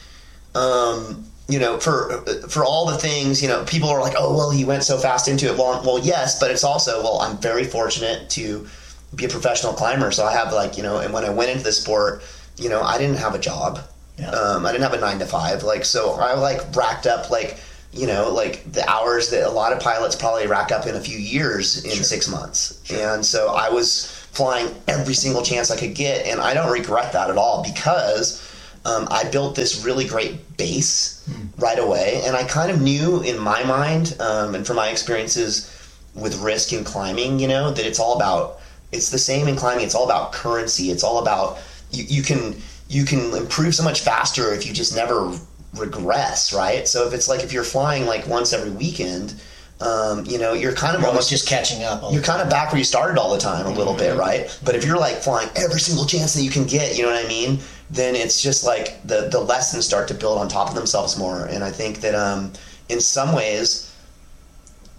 um, 0.54 1.24
you 1.48 1.58
know, 1.58 1.78
for 1.78 2.22
for 2.48 2.64
all 2.64 2.86
the 2.86 2.98
things, 2.98 3.42
you 3.42 3.48
know, 3.48 3.64
people 3.64 3.88
are 3.88 4.00
like, 4.00 4.14
oh, 4.16 4.36
well, 4.36 4.50
he 4.50 4.64
went 4.64 4.84
so 4.84 4.98
fast 4.98 5.28
into 5.28 5.46
it. 5.46 5.58
Well, 5.58 5.82
well, 5.84 5.98
yes, 5.98 6.38
but 6.38 6.50
it's 6.50 6.64
also, 6.64 7.02
well, 7.02 7.20
I'm 7.20 7.38
very 7.38 7.64
fortunate 7.64 8.30
to 8.30 8.66
be 9.14 9.24
a 9.24 9.28
professional 9.28 9.72
climber, 9.72 10.10
so 10.12 10.24
I 10.24 10.32
have 10.32 10.52
like, 10.52 10.76
you 10.76 10.82
know, 10.82 10.98
and 10.98 11.12
when 11.12 11.24
I 11.24 11.30
went 11.30 11.50
into 11.50 11.64
the 11.64 11.72
sport, 11.72 12.22
you 12.56 12.68
know, 12.68 12.82
I 12.82 12.98
didn't 12.98 13.18
have 13.18 13.34
a 13.34 13.38
job. 13.38 13.80
Yeah. 14.18 14.30
Um, 14.30 14.66
I 14.66 14.72
didn't 14.72 14.84
have 14.84 14.94
a 14.94 15.00
nine 15.00 15.18
to 15.18 15.26
five, 15.26 15.62
like, 15.62 15.84
so 15.84 16.12
I 16.12 16.34
like 16.34 16.74
racked 16.74 17.06
up 17.06 17.30
like. 17.30 17.58
You 17.92 18.06
know, 18.06 18.32
like 18.32 18.62
the 18.70 18.88
hours 18.88 19.30
that 19.30 19.44
a 19.44 19.50
lot 19.50 19.72
of 19.72 19.80
pilots 19.80 20.14
probably 20.14 20.46
rack 20.46 20.70
up 20.70 20.86
in 20.86 20.94
a 20.94 21.00
few 21.00 21.18
years 21.18 21.84
in 21.84 22.04
six 22.04 22.28
months. 22.28 22.88
And 22.88 23.26
so 23.26 23.52
I 23.52 23.68
was 23.68 24.06
flying 24.30 24.72
every 24.86 25.14
single 25.14 25.42
chance 25.42 25.72
I 25.72 25.76
could 25.76 25.96
get, 25.96 26.24
and 26.24 26.40
I 26.40 26.54
don't 26.54 26.70
regret 26.70 27.12
that 27.14 27.30
at 27.30 27.36
all 27.36 27.64
because 27.64 28.40
um, 28.84 29.06
I 29.10 29.24
built 29.30 29.54
this 29.56 29.84
really 29.84 30.06
great 30.06 30.56
base 30.56 31.28
right 31.58 31.78
away, 31.78 32.22
and 32.24 32.34
I 32.36 32.44
kind 32.44 32.70
of 32.70 32.80
knew 32.80 33.20
in 33.22 33.38
my 33.38 33.62
mind 33.64 34.16
um, 34.20 34.54
and 34.54 34.66
from 34.66 34.76
my 34.76 34.88
experiences 34.88 35.70
with 36.14 36.40
risk 36.40 36.72
in 36.72 36.82
climbing, 36.84 37.38
you 37.38 37.46
know, 37.48 37.70
that 37.70 37.86
it's 37.86 38.00
all 38.00 38.16
about 38.16 38.60
it's 38.92 39.10
the 39.10 39.18
same 39.18 39.46
in 39.46 39.54
climbing. 39.56 39.84
It's 39.84 39.94
all 39.94 40.04
about 40.04 40.32
currency. 40.32 40.90
It's 40.90 41.04
all 41.04 41.18
about 41.20 41.58
you, 41.92 42.04
you 42.08 42.22
can 42.22 42.56
you 42.88 43.04
can 43.04 43.32
improve 43.34 43.74
so 43.74 43.84
much 43.84 44.00
faster 44.00 44.52
if 44.52 44.66
you 44.66 44.72
just 44.72 44.96
never 44.96 45.32
regress, 45.76 46.52
right? 46.52 46.88
So 46.88 47.06
if 47.06 47.14
it's 47.14 47.28
like 47.28 47.44
if 47.44 47.52
you're 47.52 47.62
flying 47.64 48.06
like 48.06 48.26
once 48.26 48.52
every 48.52 48.70
weekend, 48.72 49.34
um, 49.80 50.24
you 50.26 50.38
know, 50.38 50.52
you're 50.52 50.72
kind 50.72 50.94
of 50.96 51.00
You're 51.02 51.08
almost 51.08 51.30
almost 51.30 51.30
just 51.30 51.48
catching 51.48 51.84
up. 51.84 52.02
you're 52.12 52.22
kind 52.22 52.42
of 52.42 52.50
back 52.50 52.72
where 52.72 52.78
you 52.78 52.84
started 52.84 53.18
all 53.18 53.30
the 53.30 53.38
time 53.38 53.66
a 53.66 53.70
little 53.70 53.94
bit, 53.94 54.14
Mhm. 54.14 54.18
right? 54.18 54.58
But 54.64 54.74
if 54.74 54.84
you're 54.84 54.98
like 54.98 55.22
flying 55.22 55.48
every 55.54 55.80
single 55.80 56.04
chance 56.06 56.34
that 56.34 56.42
you 56.42 56.50
can 56.50 56.64
get, 56.64 56.96
you 56.98 57.04
know 57.04 57.12
what 57.12 57.24
I 57.24 57.28
mean? 57.28 57.60
Then 57.90 58.14
it's 58.14 58.40
just 58.40 58.64
like 58.64 59.02
the 59.04 59.28
the 59.30 59.40
lessons 59.40 59.84
start 59.86 60.08
to 60.08 60.14
build 60.14 60.38
on 60.38 60.48
top 60.48 60.68
of 60.68 60.74
themselves 60.74 61.18
more. 61.18 61.46
And 61.46 61.64
I 61.64 61.70
think 61.70 62.00
that 62.00 62.14
um, 62.14 62.52
in 62.88 63.00
some 63.00 63.34
ways, 63.34 63.92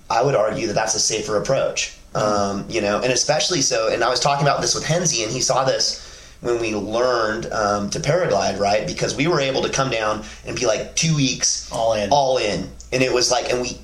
I 0.09 0.21
would 0.21 0.35
argue 0.35 0.67
that 0.67 0.73
that's 0.73 0.95
a 0.95 0.99
safer 0.99 1.37
approach. 1.37 1.97
Um, 2.13 2.65
you 2.67 2.81
know, 2.81 2.99
and 3.01 3.13
especially 3.13 3.61
so. 3.61 3.87
And 3.87 4.03
I 4.03 4.09
was 4.09 4.19
talking 4.19 4.45
about 4.45 4.59
this 4.59 4.75
with 4.75 4.83
Henzi, 4.83 5.23
and 5.23 5.31
he 5.31 5.39
saw 5.39 5.63
this 5.63 6.07
when 6.41 6.59
we 6.59 6.75
learned 6.75 7.45
um, 7.53 7.89
to 7.91 7.99
paraglide, 7.99 8.59
right? 8.59 8.85
Because 8.85 9.15
we 9.15 9.27
were 9.27 9.39
able 9.39 9.61
to 9.61 9.69
come 9.69 9.89
down 9.89 10.23
and 10.45 10.57
be 10.57 10.65
like 10.65 10.95
two 10.95 11.15
weeks 11.15 11.71
All 11.71 11.93
in. 11.93 12.09
all 12.11 12.37
in, 12.37 12.69
and 12.91 13.01
it 13.01 13.13
was 13.13 13.31
like, 13.31 13.49
and 13.51 13.61
we 13.61 13.77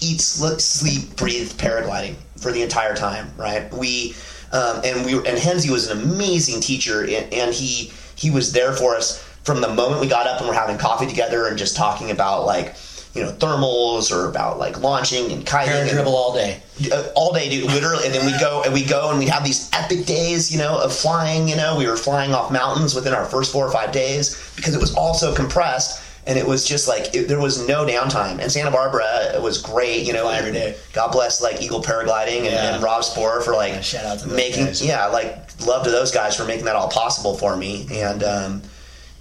eat, 0.00 0.20
sleep, 0.20 1.14
breathe 1.16 1.52
paragliding 1.52 2.14
for 2.38 2.50
the 2.50 2.62
entire 2.62 2.96
time, 2.96 3.30
right? 3.36 3.72
We 3.72 4.14
um, 4.52 4.80
and 4.82 5.06
we 5.06 5.14
and 5.14 5.38
Henzi 5.38 5.70
was 5.70 5.88
an 5.88 6.00
amazing 6.00 6.60
teacher, 6.60 7.02
and, 7.02 7.32
and 7.32 7.54
he 7.54 7.92
he 8.20 8.30
was 8.30 8.52
there 8.52 8.72
for 8.72 8.94
us 8.96 9.22
from 9.44 9.60
the 9.60 9.68
moment 9.68 10.00
we 10.00 10.06
got 10.06 10.26
up 10.26 10.38
and 10.40 10.46
we're 10.48 10.54
having 10.54 10.76
coffee 10.78 11.06
together 11.06 11.46
and 11.46 11.56
just 11.58 11.74
talking 11.74 12.10
about 12.10 12.44
like 12.44 12.74
you 13.14 13.22
know 13.24 13.32
thermals 13.32 14.12
or 14.12 14.28
about 14.28 14.58
like 14.58 14.80
launching 14.80 15.32
and 15.32 15.44
kiting 15.46 15.72
and, 15.74 15.90
dribble 15.90 16.14
all 16.14 16.32
day. 16.34 16.62
uh, 16.92 17.08
all 17.16 17.32
day, 17.32 17.48
dude, 17.48 17.64
literally. 17.64 18.04
And 18.06 18.14
then 18.14 18.24
we 18.24 18.38
go 18.38 18.62
and 18.64 18.72
we 18.72 18.84
go 18.84 19.10
and 19.10 19.18
we 19.18 19.26
have 19.26 19.42
these 19.44 19.68
epic 19.72 20.06
days, 20.06 20.52
you 20.52 20.58
know, 20.58 20.78
of 20.80 20.94
flying. 20.94 21.48
You 21.48 21.56
know, 21.56 21.76
we 21.76 21.88
were 21.88 21.96
flying 21.96 22.32
off 22.34 22.52
mountains 22.52 22.94
within 22.94 23.12
our 23.12 23.24
first 23.24 23.50
four 23.52 23.66
or 23.66 23.72
five 23.72 23.90
days 23.90 24.52
because 24.54 24.74
it 24.76 24.80
was 24.80 24.94
all 24.94 25.14
so 25.14 25.34
compressed. 25.34 26.04
And 26.26 26.38
it 26.38 26.46
was 26.46 26.64
just 26.68 26.86
like 26.86 27.12
it, 27.14 27.26
there 27.26 27.40
was 27.40 27.66
no 27.66 27.84
downtime. 27.84 28.38
And 28.38 28.52
Santa 28.52 28.70
Barbara 28.70 29.40
was 29.42 29.60
great, 29.60 30.06
you 30.06 30.12
know. 30.12 30.28
Every 30.28 30.52
day. 30.52 30.76
God 30.92 31.10
bless 31.10 31.40
like 31.42 31.60
Eagle 31.60 31.82
Paragliding 31.82 32.42
and, 32.42 32.44
Yeah. 32.44 32.74
and 32.74 32.82
Rob 32.84 33.02
Sporrer 33.02 33.42
for 33.42 33.54
like 33.54 33.72
Yeah, 33.72 33.80
shout 33.80 34.04
out 34.04 34.18
to 34.20 34.28
making 34.28 34.66
guys. 34.66 34.84
yeah, 34.84 35.06
like 35.06 35.49
love 35.66 35.84
to 35.84 35.90
those 35.90 36.10
guys 36.10 36.36
for 36.36 36.44
making 36.44 36.64
that 36.64 36.76
all 36.76 36.88
possible 36.88 37.36
for 37.36 37.56
me. 37.56 37.86
And 37.92 38.22
um, 38.22 38.62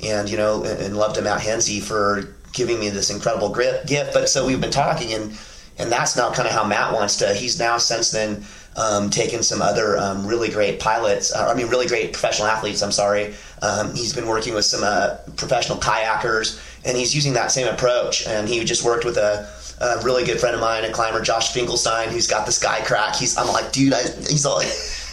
and 0.04 0.30
you 0.30 0.38
know, 0.38 0.64
and, 0.64 0.98
love 0.98 1.14
to 1.16 1.22
Matt 1.22 1.42
Henze 1.42 1.86
for 1.86 2.36
giving 2.54 2.80
me 2.80 2.90
this 2.90 3.10
incredible 3.10 3.50
grip, 3.50 3.86
gift. 3.86 4.14
But 4.14 4.30
so 4.30 4.46
we've 4.46 4.62
been 4.62 4.72
talking, 4.72 5.14
and 5.14 5.38
and 5.78 5.92
that's 5.92 6.16
now 6.16 6.32
kind 6.32 6.48
of 6.48 6.54
how 6.54 6.66
Matt 6.66 6.94
wants 6.94 7.18
to. 7.18 7.34
He's 7.34 7.60
now 7.60 7.78
since 7.78 8.12
then 8.12 8.46
um, 8.76 9.10
taken 9.10 9.44
some 9.44 9.62
other 9.62 9.98
um, 9.98 10.26
really 10.26 10.50
great 10.50 10.80
pilots. 10.80 11.34
Uh, 11.34 11.50
I 11.50 11.54
mean, 11.54 11.68
really 11.68 11.88
great 11.88 12.14
professional 12.14 12.48
athletes. 12.48 12.82
I'm 12.82 12.92
sorry. 12.92 13.34
Um, 13.62 13.94
he's 13.94 14.14
been 14.14 14.28
working 14.28 14.54
with 14.54 14.66
some 14.66 14.84
uh, 14.84 15.18
professional 15.36 15.78
kayakers, 15.78 16.62
and 16.86 16.98
he's 16.98 17.14
using 17.14 17.34
that 17.34 17.52
same 17.52 17.68
approach. 17.68 18.26
And 18.28 18.48
he 18.48 18.64
just 18.64 18.84
worked 18.84 19.06
with 19.06 19.18
a. 19.18 19.50
A 19.82 20.04
really 20.04 20.26
good 20.26 20.42
friend 20.42 20.54
of 20.54 20.60
mine, 20.60 20.84
a 20.84 20.92
climber, 20.92 21.22
Josh 21.22 21.54
Finkelstein, 21.54 22.10
who's 22.10 22.28
got 22.28 22.46
the 22.46 22.52
sky 22.52 22.82
crack. 22.82 23.16
He's, 23.16 23.38
I'm 23.38 23.48
like, 23.48 23.72
dude, 23.72 23.94
I, 23.94 24.02
he's 24.28 24.46
all 24.46 24.58
like, 24.58 24.68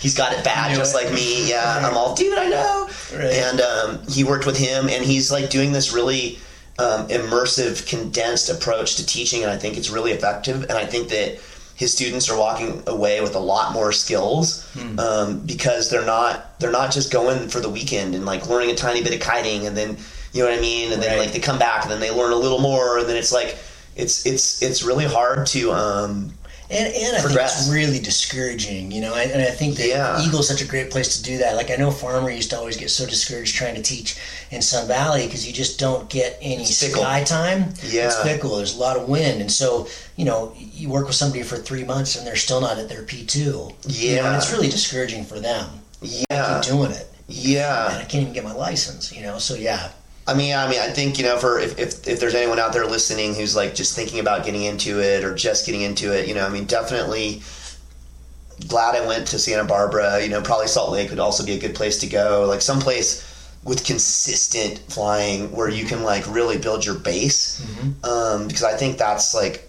he's 0.07 0.15
got 0.15 0.33
it 0.33 0.45
bad, 0.45 0.73
just 0.77 0.95
it. 0.95 1.05
like 1.05 1.13
me. 1.13 1.49
Yeah, 1.51 1.81
I'm 1.85 1.97
all, 1.97 2.15
dude, 2.15 2.39
I 2.39 2.49
know. 2.49 2.89
Right. 3.13 3.25
And 3.25 3.61
um, 3.61 4.07
he 4.09 4.23
worked 4.23 4.47
with 4.47 4.57
him, 4.57 4.89
and 4.89 5.05
he's 5.05 5.33
like 5.33 5.51
doing 5.51 5.73
this 5.73 5.93
really 5.93 6.39
um, 6.79 7.09
immersive, 7.09 7.89
condensed 7.89 8.49
approach 8.49 8.95
to 8.97 9.05
teaching, 9.07 9.43
and 9.43 9.51
I 9.51 9.57
think 9.57 9.77
it's 9.77 9.91
really 9.91 10.13
effective. 10.13 10.63
And 10.63 10.75
I 10.75 10.87
think 10.87 11.09
that 11.09 11.41
his 11.75 11.93
students 11.93 12.31
are 12.31 12.39
walking 12.39 12.85
away 12.87 13.21
with 13.21 13.35
a 13.35 13.41
lot 13.41 13.73
more 13.73 13.91
skills 13.93 14.65
Hmm. 14.75 14.99
um, 15.01 15.41
because 15.41 15.91
they're 15.91 16.07
not 16.07 16.59
they're 16.61 16.71
not 16.71 16.93
just 16.93 17.13
going 17.13 17.49
for 17.49 17.59
the 17.61 17.69
weekend 17.69 18.15
and 18.15 18.25
like 18.25 18.49
learning 18.49 18.71
a 18.71 18.77
tiny 18.77 19.03
bit 19.03 19.13
of 19.13 19.21
kiting, 19.21 19.67
and 19.67 19.77
then 19.77 19.97
you 20.33 20.43
know 20.45 20.49
what 20.49 20.57
I 20.57 20.61
mean, 20.61 20.93
and 20.93 21.03
then 21.03 21.19
like 21.19 21.33
they 21.33 21.41
come 21.41 21.59
back 21.59 21.83
and 21.83 21.91
then 21.91 21.99
they 21.99 22.13
learn 22.13 22.31
a 22.33 22.37
little 22.37 22.61
more, 22.61 22.99
and 23.01 23.09
then 23.09 23.17
it's 23.17 23.33
like 23.33 23.59
it's 23.97 24.25
it's 24.25 24.63
it's 24.63 24.85
really 24.85 25.05
hard 25.05 25.47
to 25.49 25.73
um, 25.73 26.33
And, 26.69 26.93
and 26.93 27.17
I 27.17 27.21
Progress. 27.21 27.55
think 27.67 27.67
it's 27.67 27.73
really 27.87 27.99
discouraging, 28.01 28.91
you 28.91 29.01
know. 29.01 29.15
I, 29.15 29.23
and 29.23 29.41
I 29.41 29.51
think 29.53 29.77
that 29.77 29.87
Yeah. 29.87 30.21
Eagle's 30.27 30.49
such 30.49 30.63
a 30.63 30.67
great 30.67 30.91
place 30.91 31.17
to 31.17 31.23
do 31.23 31.39
that. 31.39 31.55
Like 31.55 31.71
I 31.71 31.77
know 31.77 31.91
Farmer 31.93 32.29
used 32.31 32.51
to 32.51 32.59
always 32.59 32.77
get 32.77 32.91
so 32.91 33.07
discouraged 33.07 33.55
trying 33.55 33.77
to 33.77 33.83
teach 33.83 34.19
in 34.51 34.61
Sun 34.61 34.89
Valley 34.89 35.27
because 35.27 35.47
you 35.47 35.53
just 35.53 35.79
don't 35.79 36.09
get 36.11 36.37
any 36.43 36.65
sky 36.65 37.23
time. 37.23 37.73
Yeah. 37.85 38.07
It's 38.07 38.21
fickle. 38.21 38.57
There's 38.57 38.75
a 38.77 38.81
lot 38.81 38.97
of 38.97 39.09
wind, 39.09 39.41
and 39.41 39.51
so 39.51 39.87
you 40.17 40.25
know 40.25 40.53
you 40.59 40.89
work 40.89 41.07
with 41.07 41.15
somebody 41.17 41.43
for 41.45 41.57
three 41.57 41.85
months 41.85 42.17
and 42.17 42.27
they're 42.27 42.35
still 42.37 42.61
not 42.61 42.79
at 42.79 42.89
their 42.89 43.03
P 43.05 43.25
two. 43.25 43.41
You 43.41 43.53
know, 43.53 43.71
Yeah. 43.87 44.27
and 44.27 44.37
it's 44.37 44.51
really 44.53 44.69
discouraging 44.69 45.25
for 45.25 45.39
them. 45.39 45.67
yeah 46.03 46.61
Keep 46.61 46.73
doing 46.73 46.91
it. 46.91 47.07
yeah. 47.29 47.87
Man, 47.91 48.01
I 48.01 48.05
can't 48.05 48.23
even 48.23 48.33
get 48.33 48.43
my 48.45 48.53
license. 48.55 49.13
You 49.15 49.23
know, 49.23 49.39
so 49.39 49.55
yeah. 49.55 49.91
I 50.29 50.35
mean, 50.35 50.55
I 50.55 50.69
mean, 50.69 50.81
I 50.81 50.89
think 50.89 51.19
you 51.19 51.25
know, 51.25 51.39
for 51.39 51.59
if, 51.61 51.79
if 51.79 52.07
if 52.09 52.19
there's 52.19 52.35
anyone 52.35 52.59
out 52.59 52.73
there 52.73 52.87
listening 52.87 53.35
who's 53.35 53.55
like 53.55 53.75
just 53.75 53.95
thinking 53.95 54.19
about 54.19 54.45
getting 54.45 54.65
into 54.65 55.01
it 55.01 55.25
or 55.25 55.35
just 55.35 55.67
getting 55.67 55.83
into 55.83 56.13
it, 56.13 56.27
you 56.27 56.35
know, 56.35 56.45
I 56.45 56.49
mean, 56.49 56.65
definitely 56.65 57.43
glad 58.69 58.97
I 58.97 59.07
went 59.07 59.29
to 59.29 59.39
Santa 59.39 59.65
Barbara. 59.65 60.23
You 60.23 60.29
know, 60.31 60.43
probably 60.43 60.67
Salt 60.67 60.91
Lake 60.91 61.11
would 61.11 61.21
also 61.21 61.45
be 61.45 61.53
a 61.53 61.59
good 61.61 61.75
place 61.75 61.99
to 61.99 62.07
go. 62.09 62.47
Like 62.49 62.61
someplace 62.61 63.23
with 63.65 63.85
consistent 63.85 64.79
flying 64.93 65.51
where 65.53 65.69
you 65.69 65.85
can 65.85 66.03
like 66.03 66.25
really 66.33 66.57
build 66.59 66.85
your 66.85 66.95
base. 66.97 67.61
Um, 68.05 68.47
because 68.49 68.63
I 68.65 68.77
think 68.77 68.99
that's 68.99 69.35
like 69.35 69.69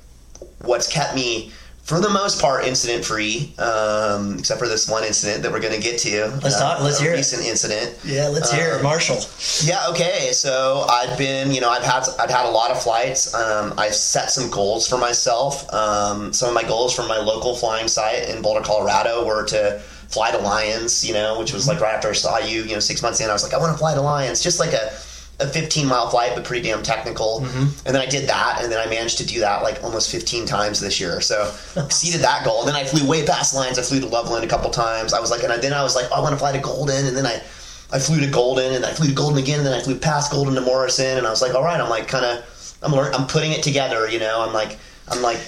what's 0.62 0.88
kept 0.92 1.16
me. 1.16 1.52
For 1.88 2.02
the 2.02 2.10
most 2.10 2.42
part, 2.42 2.66
incident 2.66 3.06
free, 3.06 3.54
um, 3.58 4.38
except 4.40 4.60
for 4.60 4.68
this 4.68 4.90
one 4.90 5.06
incident 5.06 5.42
that 5.44 5.52
we're 5.54 5.62
going 5.62 5.74
to 5.74 5.80
get 5.80 5.98
to. 6.00 6.38
Let's 6.44 6.60
talk- 6.60 6.82
let's 6.82 7.00
hear 7.00 7.14
it. 7.14 7.16
Recent 7.16 7.46
incident. 7.46 7.96
Yeah, 8.04 8.28
let's 8.28 8.52
hear 8.52 8.76
it, 8.76 8.84
Marshall. 8.84 9.20
Yeah. 9.64 9.88
Okay. 9.92 10.32
So 10.34 10.86
I've 10.90 11.18
been, 11.18 11.54
you 11.54 11.62
know, 11.62 11.70
I've 11.70 11.84
had 11.84 12.04
I've 12.20 12.30
had 12.30 12.46
a 12.46 12.50
lot 12.52 12.72
of 12.72 12.84
flights. 12.84 13.34
Um, 13.34 13.74
I've 13.78 13.96
set 13.96 14.32
some 14.32 14.50
goals 14.50 14.86
for 14.86 14.98
myself. 14.98 15.74
Um, 15.74 16.34
some 16.34 16.50
of 16.50 16.56
my 16.56 16.64
goals 16.64 16.94
from 16.94 17.08
my 17.08 17.20
local 17.20 17.56
flying 17.56 17.88
site 17.88 18.28
in 18.28 18.42
Boulder, 18.42 18.62
Colorado, 18.66 19.26
were 19.26 19.46
to 19.46 19.80
fly 20.10 20.32
to 20.32 20.40
Lyons. 20.40 21.08
You 21.08 21.14
know, 21.14 21.40
which 21.40 21.54
was 21.54 21.70
like 21.70 21.80
right 21.80 21.96
after 21.96 22.10
I 22.10 22.14
saw 22.14 22.38
you. 22.40 22.64
You 22.64 22.74
know, 22.74 22.80
six 22.82 23.02
months 23.02 23.22
in, 23.22 23.30
I 23.30 23.34
was 23.34 23.44
like, 23.44 23.54
I 23.54 23.58
want 23.60 23.72
to 23.72 23.78
fly 23.78 23.94
to 23.96 24.02
Lyons. 24.02 24.44
Just 24.44 24.60
like 24.60 24.74
a 24.74 24.92
a 25.40 25.48
15 25.48 25.88
mile 25.88 26.10
flight, 26.10 26.32
but 26.36 26.44
pretty 26.46 26.68
damn 26.68 26.82
technical. 26.82 27.42
Mm-hmm. 27.42 27.86
And 27.86 27.96
then 27.96 28.02
I 28.02 28.06
did 28.08 28.28
that, 28.28 28.60
and 28.64 28.72
then 28.72 28.80
I 28.80 28.90
managed 28.90 29.20
to 29.20 29.26
do 29.26 29.40
that 29.42 29.62
like 29.62 29.84
almost 29.84 30.12
15 30.12 30.46
times 30.46 30.80
this 30.80 31.00
year. 31.00 31.22
So 31.22 31.54
exceeded 31.76 32.22
that 32.22 32.44
goal. 32.44 32.60
And 32.62 32.68
then 32.70 32.76
I 32.76 32.84
flew 32.84 33.08
way 33.08 33.26
past 33.26 33.54
Lyons. 33.54 33.78
I 33.78 33.84
flew 33.84 34.00
to 34.00 34.08
Loveland 34.08 34.44
a 34.44 34.48
couple 34.48 34.70
times. 34.72 35.14
I 35.14 35.20
was 35.20 35.30
like, 35.30 35.44
and 35.44 35.54
I, 35.54 35.58
then 35.58 35.74
I 35.74 35.84
was 35.84 35.96
like, 35.96 36.06
oh, 36.12 36.16
I 36.16 36.20
want 36.22 36.34
to 36.34 36.40
fly 36.40 36.52
to 36.54 36.60
Golden, 36.60 37.06
and 37.06 37.16
then 37.16 37.26
I 37.26 37.42
I 37.90 38.00
flew 38.00 38.20
to 38.20 38.28
Golden 38.28 38.74
and 38.74 38.84
I 38.86 38.92
flew 38.92 39.08
to 39.08 39.14
Golden 39.14 39.38
again, 39.38 39.60
and 39.60 39.66
then 39.68 39.74
I 39.74 39.82
flew 39.82 39.96
past 39.96 40.32
Golden 40.32 40.56
to 40.56 40.62
Morrison, 40.62 41.18
and 41.18 41.26
I 41.26 41.30
was 41.30 41.42
like, 41.42 41.56
all 41.56 41.64
right, 41.64 41.80
I'm 41.80 41.90
like 41.90 42.08
kind 42.08 42.26
of, 42.26 42.78
I'm 42.84 42.92
learn, 42.92 43.14
I'm 43.14 43.28
putting 43.28 43.54
it 43.54 43.64
together, 43.64 44.10
you 44.10 44.20
know. 44.20 44.42
I'm 44.42 44.54
like, 44.54 44.78
I'm 45.10 45.22
like, 45.22 45.40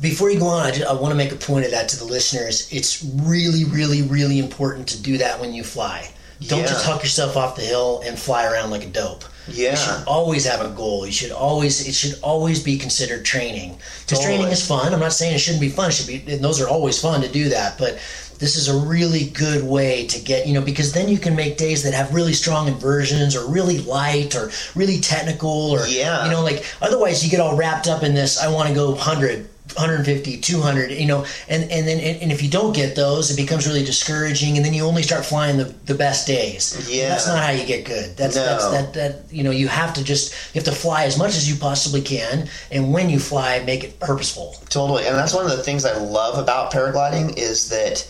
Before 0.00 0.30
you 0.30 0.38
go 0.38 0.46
on, 0.46 0.64
I, 0.64 0.70
just, 0.70 0.86
I 0.88 0.94
want 0.94 1.12
to 1.12 1.16
make 1.16 1.32
a 1.32 1.36
point 1.36 1.66
of 1.66 1.70
that 1.72 1.88
to 1.90 1.98
the 1.98 2.06
listeners. 2.06 2.72
It's 2.72 3.04
really, 3.24 3.64
really, 3.64 4.00
really 4.02 4.38
important 4.38 4.88
to 4.88 5.02
do 5.02 5.18
that 5.18 5.38
when 5.38 5.52
you 5.52 5.64
fly. 5.64 6.08
Don't 6.40 6.60
Yeah. 6.60 6.66
just 6.66 6.84
huck 6.86 7.02
yourself 7.02 7.36
off 7.36 7.56
the 7.56 7.62
hill 7.62 8.02
and 8.06 8.18
fly 8.18 8.46
around 8.46 8.70
like 8.70 8.84
a 8.84 8.88
dope. 8.88 9.24
Yeah. 9.48 9.70
You 9.72 9.76
should 9.76 10.04
always 10.06 10.44
have 10.46 10.60
a 10.60 10.68
goal. 10.70 11.04
You 11.06 11.12
should 11.12 11.32
always 11.32 11.86
it 11.86 11.92
should 11.94 12.18
always 12.22 12.62
be 12.62 12.78
considered 12.78 13.24
training. 13.24 13.70
Because 14.02 14.18
Totally. 14.18 14.36
training 14.36 14.52
is 14.52 14.66
fun. 14.66 14.92
I'm 14.94 15.00
not 15.00 15.12
saying 15.12 15.34
it 15.34 15.38
shouldn't 15.38 15.60
be 15.60 15.68
fun. 15.68 15.88
It 15.90 15.92
should 15.94 16.06
be 16.06 16.32
and 16.32 16.42
those 16.44 16.60
are 16.60 16.68
always 16.68 17.00
fun 17.00 17.20
to 17.22 17.28
do 17.28 17.48
that, 17.50 17.78
but 17.78 17.98
this 18.38 18.56
is 18.56 18.66
a 18.68 18.76
really 18.76 19.26
good 19.26 19.62
way 19.62 20.04
to 20.08 20.18
get, 20.20 20.48
you 20.48 20.52
know, 20.54 20.60
because 20.62 20.92
then 20.92 21.08
you 21.08 21.16
can 21.16 21.36
make 21.36 21.56
days 21.56 21.84
that 21.84 21.94
have 21.94 22.12
really 22.12 22.32
strong 22.32 22.66
inversions 22.66 23.36
or 23.36 23.48
really 23.48 23.78
light 23.78 24.34
or 24.34 24.50
really 24.74 24.98
technical 25.00 25.70
or 25.70 25.86
Yeah. 25.86 26.24
you 26.24 26.30
know, 26.32 26.42
like 26.42 26.64
otherwise 26.80 27.24
you 27.24 27.30
get 27.30 27.40
all 27.40 27.56
wrapped 27.56 27.86
up 27.88 28.02
in 28.02 28.14
this 28.14 28.40
I 28.42 28.48
want 28.48 28.68
to 28.68 28.74
go 28.74 28.90
100 28.90 29.48
150 29.76 30.38
200 30.40 30.90
you 30.92 31.06
know 31.06 31.24
and 31.48 31.70
and 31.70 31.86
then 31.86 31.98
and 32.22 32.30
if 32.32 32.42
you 32.42 32.50
don't 32.50 32.74
get 32.74 32.94
those 32.96 33.30
it 33.30 33.36
becomes 33.36 33.66
really 33.66 33.84
discouraging 33.84 34.56
and 34.56 34.64
then 34.64 34.74
you 34.74 34.84
only 34.84 35.02
start 35.02 35.24
flying 35.24 35.56
the, 35.56 35.64
the 35.86 35.94
best 35.94 36.26
days 36.26 36.88
Yeah. 36.90 37.08
that's 37.08 37.26
not 37.26 37.42
how 37.42 37.50
you 37.50 37.64
get 37.66 37.84
good 37.84 38.16
that's 38.16 38.36
No. 38.36 38.44
that's 38.44 38.70
that 38.70 38.94
that 38.94 39.32
you 39.32 39.42
know 39.44 39.50
you 39.50 39.68
have 39.68 39.94
to 39.94 40.04
just 40.04 40.32
you 40.54 40.58
have 40.60 40.64
to 40.72 40.72
fly 40.80 41.04
as 41.04 41.16
much 41.18 41.36
as 41.36 41.48
you 41.48 41.56
possibly 41.58 42.00
can 42.02 42.48
and 42.70 42.92
when 42.92 43.08
you 43.10 43.18
fly 43.18 43.62
make 43.64 43.84
it 43.84 43.98
purposeful 44.00 44.56
Totally, 44.68 45.06
and 45.06 45.14
that's 45.16 45.34
one 45.34 45.44
of 45.44 45.50
the 45.50 45.62
things 45.62 45.84
I 45.84 45.94
love 45.98 46.38
about 46.38 46.72
paragliding 46.72 47.36
is 47.36 47.68
that 47.68 48.06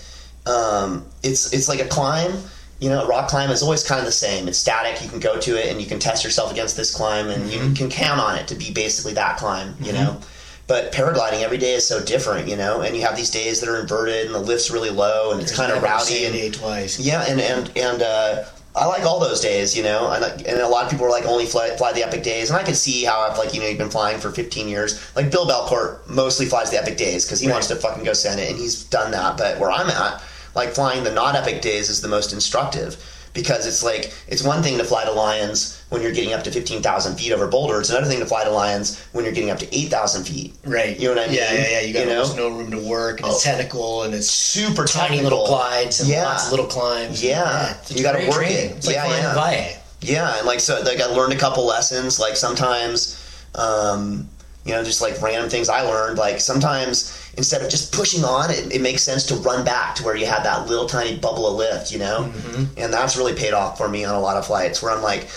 um, 0.47 1.05
it's 1.23 1.53
it's 1.53 1.69
like 1.69 1.81
a 1.81 1.87
climb. 1.89 2.33
You 2.81 2.89
know, 2.89 3.07
rock 3.07 3.29
climb 3.29 3.51
is 3.51 3.63
always 3.63 3.83
kind 3.87 3.99
of 4.01 4.07
the 4.07 4.13
same. 4.13 4.49
It's 4.49 4.59
static. 4.59 5.03
You 5.03 5.09
can 5.09 5.21
go 5.21 5.39
to 5.41 5.57
it 5.57 5.71
and 5.71 5.81
you 5.81 5.87
can 5.87 5.99
test 6.01 6.25
yourself 6.25 6.51
against 6.53 6.77
this 6.77 6.95
climb, 6.95 7.29
and 7.29 7.51
you 7.51 7.73
can 7.75 7.89
count 7.91 8.21
on 8.21 8.37
it 8.37 8.49
to 8.49 8.55
be 8.57 8.73
basically 8.73 9.13
that 9.15 9.37
climb. 9.39 9.75
You 9.81 9.93
know, 9.93 10.21
but 10.67 10.93
paragliding 10.93 11.43
every 11.43 11.59
day 11.59 11.75
is 11.75 11.87
so 11.87 12.03
different. 12.05 12.49
You 12.49 12.57
know, 12.57 12.81
and 12.83 12.97
you 12.97 13.03
have 13.03 13.17
these 13.17 13.31
days 13.31 13.61
that 13.61 13.69
are 13.69 13.81
inverted 13.81 14.27
and 14.27 14.35
the 14.35 14.39
lift's 14.41 14.71
really 14.71 14.91
low 14.91 15.33
and 15.33 15.41
it's 15.41 15.55
kind 15.55 15.73
of 15.73 15.83
rowdy 15.83 16.25
and 16.25 16.55
twice 16.55 16.99
yeah, 16.99 17.25
and 17.29 17.41
and 17.41 17.71
and 17.77 18.03
uh, 18.03 18.45
I 18.75 18.87
like 18.87 19.03
all 19.05 19.21
those 19.21 19.41
days, 19.41 19.77
you 19.77 19.83
know. 19.83 20.11
And, 20.11 20.25
and 20.47 20.61
a 20.61 20.69
lot 20.69 20.85
of 20.85 20.91
people 20.91 21.05
are 21.05 21.11
like 21.11 21.27
only 21.27 21.45
fly, 21.45 21.77
fly 21.77 21.93
the 21.93 22.03
epic 22.07 22.23
days, 22.23 22.49
and 22.51 22.59
I 22.59 22.63
can 22.63 22.75
see 22.75 23.05
how 23.05 23.21
I've 23.21 23.37
like 23.39 23.53
you 23.55 23.61
know 23.61 23.67
you've 23.67 23.79
been 23.79 23.91
flying 23.91 24.19
for 24.19 24.31
15 24.31 24.69
years. 24.69 25.15
Like 25.15 25.31
Bill 25.31 25.47
Belcourt 25.47 26.09
mostly 26.09 26.47
flies 26.47 26.71
the 26.71 26.79
epic 26.81 26.97
days 26.97 27.25
because 27.25 27.41
he 27.41 27.49
Right. 27.49 27.55
wants 27.55 27.69
to 27.69 27.77
fucking 27.77 28.05
go 28.05 28.13
send 28.15 28.41
it, 28.41 28.51
and 28.51 28.59
he's 28.59 28.85
done 28.85 29.11
that. 29.13 29.37
But 29.37 29.59
where 29.59 29.71
I'm 29.71 29.91
at, 29.91 30.23
like 30.55 30.71
flying 30.75 31.05
the 31.05 31.13
not 31.13 31.35
epic 31.35 31.61
days 31.61 31.91
is 31.91 32.01
the 32.01 32.09
most 32.09 32.33
instructive 32.33 32.97
because 33.35 33.67
it's 33.67 33.83
like 33.83 34.13
it's 34.29 34.43
one 34.43 34.63
thing 34.63 34.77
to 34.79 34.85
fly 34.85 35.05
to 35.05 35.13
Lyons 35.13 35.83
when 35.89 36.03
you're 36.03 36.13
getting 36.13 36.33
up 36.33 36.43
to 36.45 36.51
15,000 36.51 37.17
feet 37.17 37.33
over 37.33 37.47
boulder. 37.47 37.81
It's 37.81 37.91
another 37.91 38.07
thing 38.07 38.19
to 38.21 38.27
fly 38.27 38.45
to 38.45 38.51
Lyons 38.51 39.01
when 39.13 39.25
you're 39.25 39.33
getting 39.35 39.51
up 39.51 39.59
to 39.61 39.77
8,000 39.77 40.25
feet. 40.25 40.55
Right. 40.65 40.99
You 40.99 41.09
know 41.09 41.15
what 41.17 41.25
I 41.25 41.27
mean? 41.29 41.37
Yeah, 41.37 41.53
yeah, 41.53 41.69
yeah. 41.71 41.81
You 41.81 41.93
got 41.95 42.01
You 42.01 42.07
know? 42.07 42.35
no 42.37 42.49
room 42.49 42.71
to 42.71 42.79
work, 42.79 43.21
and 43.21 43.29
it's 43.29 43.47
Oh. 43.47 43.51
technical, 43.51 44.03
and 44.03 44.15
it's 44.15 44.31
Super 44.31 44.85
tiny 44.85 45.17
technical. 45.17 45.25
little 45.25 45.47
glides 45.47 46.01
and 46.01 46.09
Yeah. 46.09 46.25
lots 46.25 46.47
of 46.47 46.51
little 46.53 46.67
climbs. 46.67 47.23
Yeah. 47.23 47.75
it's 47.81 47.91
You 47.93 48.03
gotta 48.03 48.27
work 48.29 48.47
it. 48.51 48.73
It's 48.77 48.87
like 48.87 48.97
Yeah, 48.97 49.09
yeah. 49.09 49.69
Yeah, 50.01 50.37
and 50.39 50.47
like 50.47 50.61
so, 50.61 50.81
like 50.83 51.01
I 51.01 51.07
learned 51.07 51.33
a 51.33 51.37
couple 51.37 51.65
lessons. 51.65 52.19
Like 52.19 52.37
sometimes, 52.37 53.17
um, 53.55 54.29
you 54.65 54.73
know, 54.73 54.83
just 54.83 55.01
like 55.01 55.21
random 55.21 55.51
things 55.51 55.69
I 55.69 55.83
learned. 55.83 56.19
Like 56.19 56.41
sometimes 56.41 57.33
instead 57.37 57.63
of 57.63 57.71
just 57.71 57.93
pushing 57.93 58.25
on, 58.25 58.51
it, 58.51 58.75
it 58.75 58.81
makes 58.81 59.03
sense 59.03 59.25
to 59.27 59.35
run 59.37 59.65
back 59.65 59.95
to 59.97 60.05
where 60.05 60.17
you 60.17 60.27
had 60.27 60.45
that 60.45 60.69
little 60.69 60.87
tiny 60.87 61.17
bubble 61.17 61.47
of 61.47 61.57
lift. 61.57 61.93
You 61.93 61.99
know, 61.99 62.31
mm-hmm. 62.33 62.81
and 62.81 62.93
that's 62.93 63.17
really 63.17 63.35
paid 63.35 63.53
off 63.53 63.79
for 63.79 63.89
me 63.89 64.05
on 64.05 64.15
a 64.15 64.21
lot 64.21 64.37
of 64.37 64.47
flights 64.47 64.83
where 64.83 64.93
I'm 64.93 65.03
like. 65.03 65.29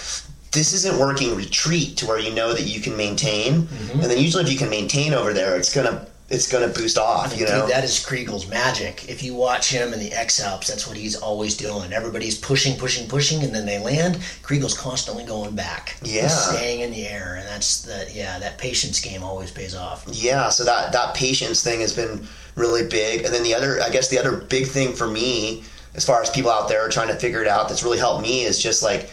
This 0.52 0.72
isn't 0.72 0.98
working. 0.98 1.36
Retreat 1.36 1.98
to 1.98 2.08
where 2.08 2.18
you 2.18 2.34
know 2.34 2.54
that 2.54 2.62
you 2.62 2.80
can 2.80 2.96
maintain, 2.96 3.64
mm-hmm. 3.64 4.00
and 4.00 4.04
then 4.04 4.18
usually 4.18 4.42
if 4.42 4.50
you 4.50 4.58
can 4.58 4.70
maintain 4.70 5.14
over 5.14 5.34
there, 5.34 5.58
it's 5.58 5.76
gonna 5.76 6.08
it's 6.30 6.52
gonna 6.52 6.68
boost 6.68 6.98
off. 6.98 7.38
You 7.38 7.46
know, 7.46 7.62
Dude, 7.62 7.72
that 7.72 7.84
is 7.84 8.04
Chrigel's 8.04 8.48
magic. 8.48 9.08
If 9.08 9.22
you 9.22 9.36
watch 9.36 9.70
him 9.70 9.94
in 9.94 10.00
the 10.00 10.12
X 10.12 10.42
Alps, 10.42 10.68
that's 10.68 10.88
what 10.88 10.98
he's 10.98 11.16
always 11.16 11.56
doing. 11.56 11.94
Everybody's 11.94 12.38
pushing, 12.38 12.78
pushing, 12.78 13.08
pushing, 13.08 13.44
and 13.44 13.54
then 13.54 13.66
they 13.66 13.78
land. 13.78 14.20
Chrigel's 14.42 14.76
constantly 14.76 15.24
going 15.24 15.56
back. 15.56 15.98
Yeah. 16.04 16.24
He's 16.24 16.34
staying 16.34 16.80
in 16.82 16.92
the 16.92 17.08
air, 17.08 17.36
and 17.40 17.48
that's 17.48 17.84
that. 17.84 18.16
yeah. 18.16 18.40
That 18.40 18.58
patience 18.58 19.00
game 19.00 19.24
always 19.24 19.52
pays 19.52 19.76
off. 19.76 20.04
Yeah, 20.08 20.50
so 20.50 20.64
that 20.64 20.92
that 20.94 21.14
patience 21.14 21.64
thing 21.64 21.82
has 21.82 21.94
been 21.94 22.28
really 22.56 22.88
big. 22.88 23.24
And 23.24 23.34
then 23.34 23.44
the 23.44 23.54
other, 23.54 23.82
I 23.82 23.90
guess, 23.90 24.10
the 24.10 24.18
other 24.18 24.38
big 24.38 24.68
thing 24.68 24.94
for 24.94 25.08
me, 25.08 25.64
as 25.94 26.06
far 26.06 26.22
as 26.22 26.30
people 26.30 26.50
out 26.50 26.68
there 26.70 26.90
trying 26.90 27.10
to 27.10 27.16
figure 27.16 27.42
it 27.42 27.48
out, 27.48 27.70
that's 27.70 27.84
really 27.84 28.00
helped 28.00 28.24
me 28.24 28.44
is 28.46 28.58
just 28.58 28.82
like 28.82 29.10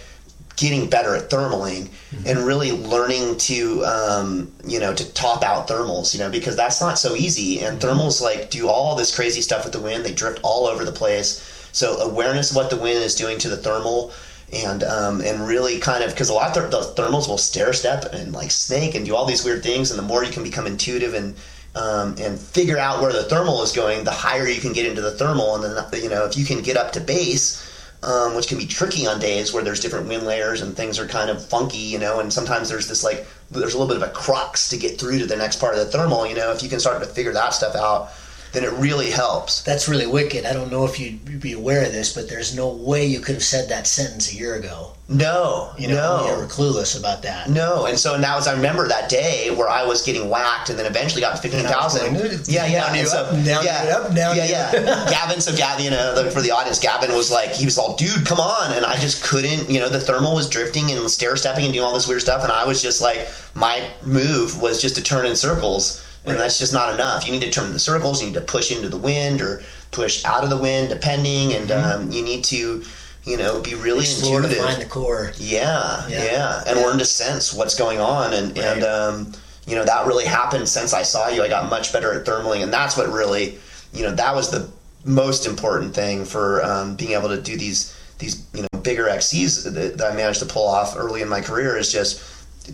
getting 0.57 0.88
better 0.88 1.15
at 1.15 1.31
thermaling 1.31 1.88
and 2.27 2.38
really 2.41 2.73
learning 2.73 3.37
to, 3.38 3.85
um, 3.85 4.53
you 4.65 4.79
know, 4.79 4.95
to 4.95 5.12
top 5.12 5.43
out 5.43 5.69
thermals. 5.69 6.15
You 6.15 6.21
know, 6.21 6.31
because 6.31 6.57
that's 6.57 6.81
not 6.81 6.99
so 6.99 7.15
easy. 7.15 7.61
And 7.61 7.81
thermals 7.81 8.21
like 8.21 8.51
do 8.51 8.69
all 8.69 8.95
this 8.95 9.15
crazy 9.15 9.41
stuff 9.41 9.65
with 9.65 9.73
the 9.73 9.81
wind. 9.81 10.05
They 10.05 10.12
drift 10.12 10.41
all 10.43 10.67
over 10.67 10.85
the 10.85 10.93
place. 10.93 11.49
So 11.73 11.99
awareness 11.99 12.51
of 12.51 12.57
what 12.57 12.71
the 12.71 12.77
wind 12.77 13.03
is 13.03 13.15
doing 13.15 13.38
to 13.38 13.49
the 13.49 13.57
thermal 13.57 14.12
and 14.53 14.83
um, 14.85 15.21
and 15.23 15.47
really 15.47 15.79
kind 15.79 16.05
of 16.05 16.11
because 16.11 16.29
a 16.29 16.35
lot 16.35 16.57
of 16.57 16.71
th- 16.71 16.95
the 16.95 17.03
thermals 17.03 17.29
will 17.29 17.38
stair 17.38 17.73
step 17.73 18.12
and 18.12 18.33
like 18.33 18.51
snake 18.51 18.95
and 18.95 19.07
do 19.07 19.17
all 19.17 19.25
these 19.25 19.45
weird 19.45 19.62
things 19.62 19.91
and 19.91 19.99
the 19.99 20.03
more 20.03 20.25
you 20.25 20.31
can 20.31 20.43
become 20.43 20.67
intuitive 20.67 21.15
and 21.15 21.35
um, 21.75 22.15
and 22.19 22.38
figure 22.38 22.79
out 22.79 23.01
where 23.01 23.12
the 23.12 23.23
thermal 23.25 23.62
is 23.62 23.73
going 23.73 24.05
the 24.05 24.11
higher 24.11 24.47
you 24.47 24.61
can 24.61 24.75
get 24.75 24.85
into 24.85 25.01
the 25.01 25.12
thermal 25.12 25.55
and 25.55 25.65
then 25.65 26.03
you 26.03 26.11
know 26.11 26.27
if 26.27 26.37
you 26.37 26.45
can 26.45 26.61
get 26.61 26.77
up 26.77 26.93
to 26.93 27.01
base 27.01 27.67
um, 28.03 28.35
which 28.35 28.49
can 28.49 28.59
be 28.59 28.67
tricky 28.67 29.07
on 29.07 29.21
days 29.21 29.53
where 29.53 29.62
there's 29.62 29.81
different 29.81 30.09
wind 30.09 30.25
layers 30.25 30.61
and 30.61 30.77
things 30.77 30.99
are 30.99 31.07
kind 31.07 31.31
of 31.31 31.45
funky 31.45 31.79
you 31.79 31.99
know 31.99 32.21
and 32.21 32.33
sometimes 32.33 32.69
there's 32.69 32.88
this 32.88 33.05
like 33.05 33.27
there's 33.51 33.75
a 33.75 33.79
little 33.79 33.93
bit 33.93 34.03
of 34.03 34.09
a 34.09 34.12
crux 34.12 34.69
to 34.69 34.77
get 34.77 34.99
through 34.99 35.19
to 35.19 35.27
the 35.27 35.37
next 35.37 35.61
part 35.61 35.75
of 35.75 35.81
the 35.81 35.87
thermal 35.87 36.27
you 36.27 36.35
know 36.35 36.51
if 36.53 36.62
you 36.62 36.69
can 36.69 36.81
start 36.81 37.01
to 37.03 37.09
figure 37.09 37.33
that 37.33 37.51
stuff 37.51 37.75
out 37.75 38.11
then 38.53 38.65
it 38.65 38.73
really 38.73 39.11
helps 39.11 39.62
That's 39.62 39.88
really 39.88 40.07
wicked. 40.07 40.45
I 40.45 40.53
don't 40.53 40.71
know 40.71 40.85
if 40.85 41.01
you'd 41.01 41.41
be 41.41 41.53
aware 41.53 41.85
of 41.85 41.93
this, 41.93 42.12
but 42.15 42.29
there's 42.29 42.55
no 42.55 42.69
way 42.69 43.07
you 43.07 43.21
could 43.21 43.35
have 43.35 43.45
said 43.45 43.69
that 43.71 43.87
sentence 43.87 44.33
a 44.33 44.37
year 44.37 44.55
ago. 44.55 44.93
no 45.09 45.73
You 45.79 45.88
know, 45.88 45.95
no 45.95 46.31
you 46.31 46.38
were 46.38 46.47
clueless 46.47 46.99
about 46.99 47.23
that. 47.23 47.49
No, 47.49 47.87
and 47.87 47.99
so 47.99 48.19
now 48.19 48.38
as 48.38 48.47
I 48.47 48.55
remember 48.55 48.87
that 48.88 49.09
day 49.09 49.51
where 49.55 49.69
I 49.69 49.85
was 49.85 50.03
getting 50.03 50.29
whacked 50.29 50.71
and 50.71 50.79
then 50.79 50.87
eventually 50.87 51.23
got 51.23 51.35
to 51.37 51.43
fifteen 51.43 51.65
thousand. 51.65 52.15
Yeah, 52.47 52.67
yeah. 52.67 52.87
down 52.87 52.97
and 52.97 53.09
so, 53.09 53.25
up, 53.25 53.31
down 53.45 53.65
yeah, 53.65 53.97
up, 53.97 54.15
down 54.15 54.37
yeah, 54.37 54.45
you 54.45 54.51
yeah. 54.53 55.11
Gavin, 55.11 55.41
so 55.41 55.57
Gavin, 55.57 55.85
you 55.85 55.91
know, 55.91 56.31
for 56.31 56.43
the 56.43 56.51
audience, 56.51 56.79
Gavin 56.79 57.15
was 57.15 57.31
like, 57.31 57.51
he 57.51 57.65
was 57.65 57.79
all, 57.79 57.97
dude, 57.97 58.27
come 58.27 58.38
on, 58.38 58.73
and 58.73 58.85
I 58.85 58.97
just 58.97 59.25
couldn't. 59.25 59.71
You 59.71 59.81
know, 59.81 59.88
the 59.88 60.01
thermal 60.01 60.35
was 60.35 60.49
drifting 60.49 60.91
and 60.91 61.11
stair 61.11 61.37
stepping 61.37 61.65
and 61.65 61.73
doing 61.73 61.85
all 61.85 61.95
this 61.95 62.09
weird 62.09 62.23
stuff, 62.23 62.43
and 62.43 62.53
I 62.53 62.67
was 62.67 62.83
just 62.83 63.01
like, 63.01 63.29
my 63.55 63.88
move 64.05 64.61
was 64.61 64.81
just 64.81 64.97
to 64.97 65.03
turn 65.03 65.27
in 65.27 65.37
circles. 65.37 66.05
And 66.24 66.38
that's 66.38 66.58
just 66.58 66.72
not 66.72 66.94
enough. 66.94 67.26
You 67.26 67.32
need 67.32 67.42
to 67.42 67.50
turn 67.50 67.72
the 67.72 67.78
circles. 67.80 68.20
You 68.20 68.28
need 68.28 68.35
to 68.35 68.40
push 68.42 68.70
into 68.70 68.88
the 68.88 68.96
wind 68.96 69.40
or 69.40 69.62
push 69.90 70.24
out 70.24 70.44
of 70.44 70.50
the 70.50 70.56
wind, 70.56 70.88
depending. 70.88 71.52
And 71.52 71.70
um, 71.72 72.12
you 72.12 72.22
need 72.22 72.44
to, 72.44 72.85
you 73.24 73.37
know, 73.37 73.61
be 73.61 73.74
really 73.74 74.00
Explore 74.00 74.42
to 74.42 74.48
find 74.48 74.80
the 74.80 74.87
core. 74.87 75.32
Yeah, 75.37 76.06
Yeah. 76.08 76.24
yeah, 76.24 76.62
and 76.66 76.78
Yeah. 76.78 76.87
learn 76.87 76.98
to 76.98 77.04
sense 77.04 77.52
what's 77.52 77.74
going 77.74 77.98
on, 78.00 78.32
and 78.35 78.56
Right. 78.56 78.66
and 78.66 78.85
um, 78.85 79.32
you 79.66 79.74
know 79.76 79.85
that 79.85 80.06
really 80.06 80.24
happened 80.24 80.68
since 80.68 80.92
I 80.92 81.02
saw 81.02 81.28
you. 81.28 81.42
I 81.42 81.48
got 81.48 81.68
much 81.68 81.92
better 81.92 82.12
at 82.14 82.24
thermaling, 82.24 82.62
and 82.62 82.72
that's 82.72 82.96
what 82.96 83.12
really, 83.12 83.58
you 83.92 84.02
know, 84.04 84.14
that 84.14 84.35
was 84.35 84.50
the 84.50 84.68
most 85.04 85.46
important 85.46 85.92
thing 85.94 86.24
for 86.24 86.64
um, 86.64 86.94
being 86.94 87.12
able 87.12 87.28
to 87.30 87.40
do 87.40 87.56
these 87.56 87.92
these 88.18 88.42
you 88.54 88.62
know 88.62 88.80
bigger 88.80 89.06
XCs 89.06 89.64
that, 89.64 89.98
that 89.98 90.12
I 90.12 90.14
managed 90.14 90.38
to 90.40 90.46
pull 90.46 90.68
off 90.68 90.94
early 90.96 91.20
in 91.22 91.28
my 91.28 91.40
career 91.40 91.76
is 91.76 91.90
just 91.92 92.20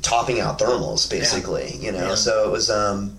topping 0.03 0.39
out 0.41 0.59
thermals, 0.59 1.09
basically. 1.09 1.77
You 1.81 1.93
know, 1.93 2.09
Yeah. 2.11 2.15
so 2.15 2.45
it 2.45 2.51
was. 2.53 2.69
Um, 2.69 3.19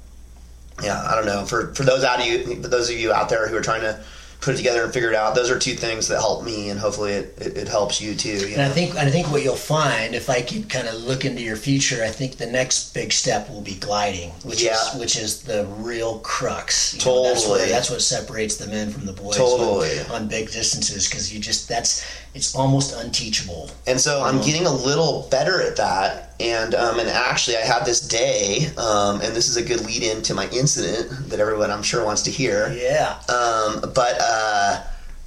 yeah, 0.83 1.03
I 1.07 1.15
don't 1.15 1.25
know. 1.25 1.45
For 1.45 1.73
for 1.73 1.83
those 1.83 2.03
out 2.03 2.19
of 2.19 2.25
you, 2.25 2.61
for 2.61 2.67
those 2.67 2.89
of 2.89 2.97
you 2.97 3.11
out 3.13 3.29
there 3.29 3.47
who 3.47 3.55
are 3.57 3.61
trying 3.61 3.81
to 3.81 3.99
put 4.41 4.53
it 4.53 4.57
together 4.57 4.85
and 4.85 4.93
figure 4.93 5.09
it 5.09 5.15
out, 5.15 5.35
those 5.35 5.51
are 5.51 5.59
two 5.59 5.73
things 5.73 6.07
that 6.07 6.15
help 6.17 6.45
me, 6.45 6.69
and 6.69 6.79
hopefully 6.79 7.11
it, 7.11 7.37
it, 7.41 7.57
it 7.57 7.67
helps 7.67 7.99
you 7.99 8.15
too. 8.15 8.29
You 8.47 8.53
And 8.53 8.61
I 8.61 8.67
know? 8.69 8.73
think 8.73 8.95
I 8.95 9.09
think 9.11 9.29
what 9.31 9.43
you'll 9.43 9.55
find 9.57 10.15
if 10.15 10.29
I 10.29 10.41
could 10.41 10.69
kind 10.69 10.87
of 10.87 10.95
look 10.95 11.25
into 11.25 11.41
your 11.41 11.57
future, 11.57 12.03
I 12.05 12.07
think 12.09 12.37
the 12.37 12.45
next 12.45 12.93
big 12.93 13.11
step 13.11 13.49
will 13.49 13.59
be 13.61 13.75
gliding, 13.75 14.29
which 14.45 14.61
Yeah. 14.63 14.75
is 14.93 14.97
which 14.99 15.17
is 15.17 15.41
the 15.41 15.65
real 15.79 16.19
crux. 16.19 16.93
You 16.93 17.03
know, 17.05 17.23
that's, 17.23 17.41
Totally. 17.43 17.59
what, 17.63 17.69
that's 17.69 17.89
what 17.89 18.01
separates 18.01 18.55
the 18.55 18.67
men 18.67 18.91
from 18.91 19.05
the 19.05 19.13
boys 19.13 19.35
Totally. 19.35 19.99
on, 20.05 20.11
on 20.23 20.27
big 20.29 20.49
distances 20.51 21.09
because 21.09 21.33
you 21.33 21.41
just 21.41 21.67
that's 21.67 22.05
it's 22.33 22.55
almost 22.55 22.95
unteachable. 22.95 23.69
And 23.87 23.99
so 23.99 24.23
I'm 24.23 24.39
getting 24.41 24.65
a 24.65 24.71
little 24.71 25.27
better 25.31 25.61
at 25.61 25.77
that. 25.77 26.35
And 26.39 26.73
um, 26.75 26.99
and 26.99 27.09
actually, 27.09 27.57
I 27.57 27.61
had 27.61 27.85
this 27.85 27.99
day, 27.99 28.67
um, 28.77 29.19
and 29.21 29.35
this 29.35 29.49
is 29.49 29.57
a 29.57 29.63
good 29.63 29.85
lead 29.85 30.03
in 30.03 30.21
to 30.23 30.33
my 30.33 30.47
incident 30.49 31.29
that 31.29 31.39
everyone 31.39 31.69
I'm 31.69 31.83
sure 31.83 32.05
wants 32.05 32.21
to 32.23 32.31
hear. 32.31 32.71
Yeah. 32.71 33.19
Um, 33.27 33.91
but 33.93 34.17
uh, 34.21 34.83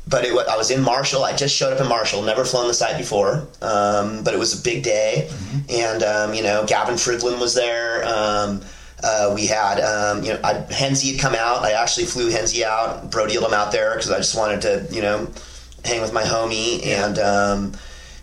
but 0.08 0.24
it, 0.24 0.32
I 0.48 0.56
was 0.56 0.70
in 0.70 0.80
Marshall. 0.82 1.22
I 1.22 1.36
just 1.36 1.54
showed 1.54 1.72
up 1.72 1.80
in 1.80 1.88
Marshall. 1.88 2.22
Never 2.22 2.44
flown 2.44 2.66
the 2.66 2.74
site 2.74 2.96
before. 2.96 3.46
Um, 3.60 4.24
but 4.24 4.32
it 4.32 4.38
was 4.38 4.58
a 4.58 4.62
big 4.62 4.84
day, 4.84 5.28
and 5.68 6.02
um, 6.02 6.34
you 6.34 6.42
know, 6.42 6.64
Gavin 6.66 6.94
Fridlin 6.94 7.38
was 7.38 7.54
there. 7.54 8.04
Um, 8.06 8.62
uh, 9.04 9.32
we 9.34 9.46
had, 9.46 9.80
um, 9.80 10.22
you 10.22 10.32
know, 10.32 10.40
I, 10.44 10.54
Henzi 10.70 11.12
had 11.12 11.20
come 11.20 11.34
out. 11.34 11.64
I 11.64 11.72
actually 11.72 12.06
flew 12.06 12.30
Henzi 12.30 12.62
out, 12.62 13.10
brodealed 13.10 13.44
him 13.44 13.52
out 13.52 13.72
there 13.72 13.96
because 13.96 14.12
I 14.12 14.18
just 14.18 14.36
wanted 14.36 14.62
to, 14.62 14.86
you 14.94 15.02
know, 15.02 15.28
hang 15.84 16.00
with 16.00 16.12
my 16.12 16.22
homie. 16.22 16.84
And 16.86 17.18
um, 17.18 17.72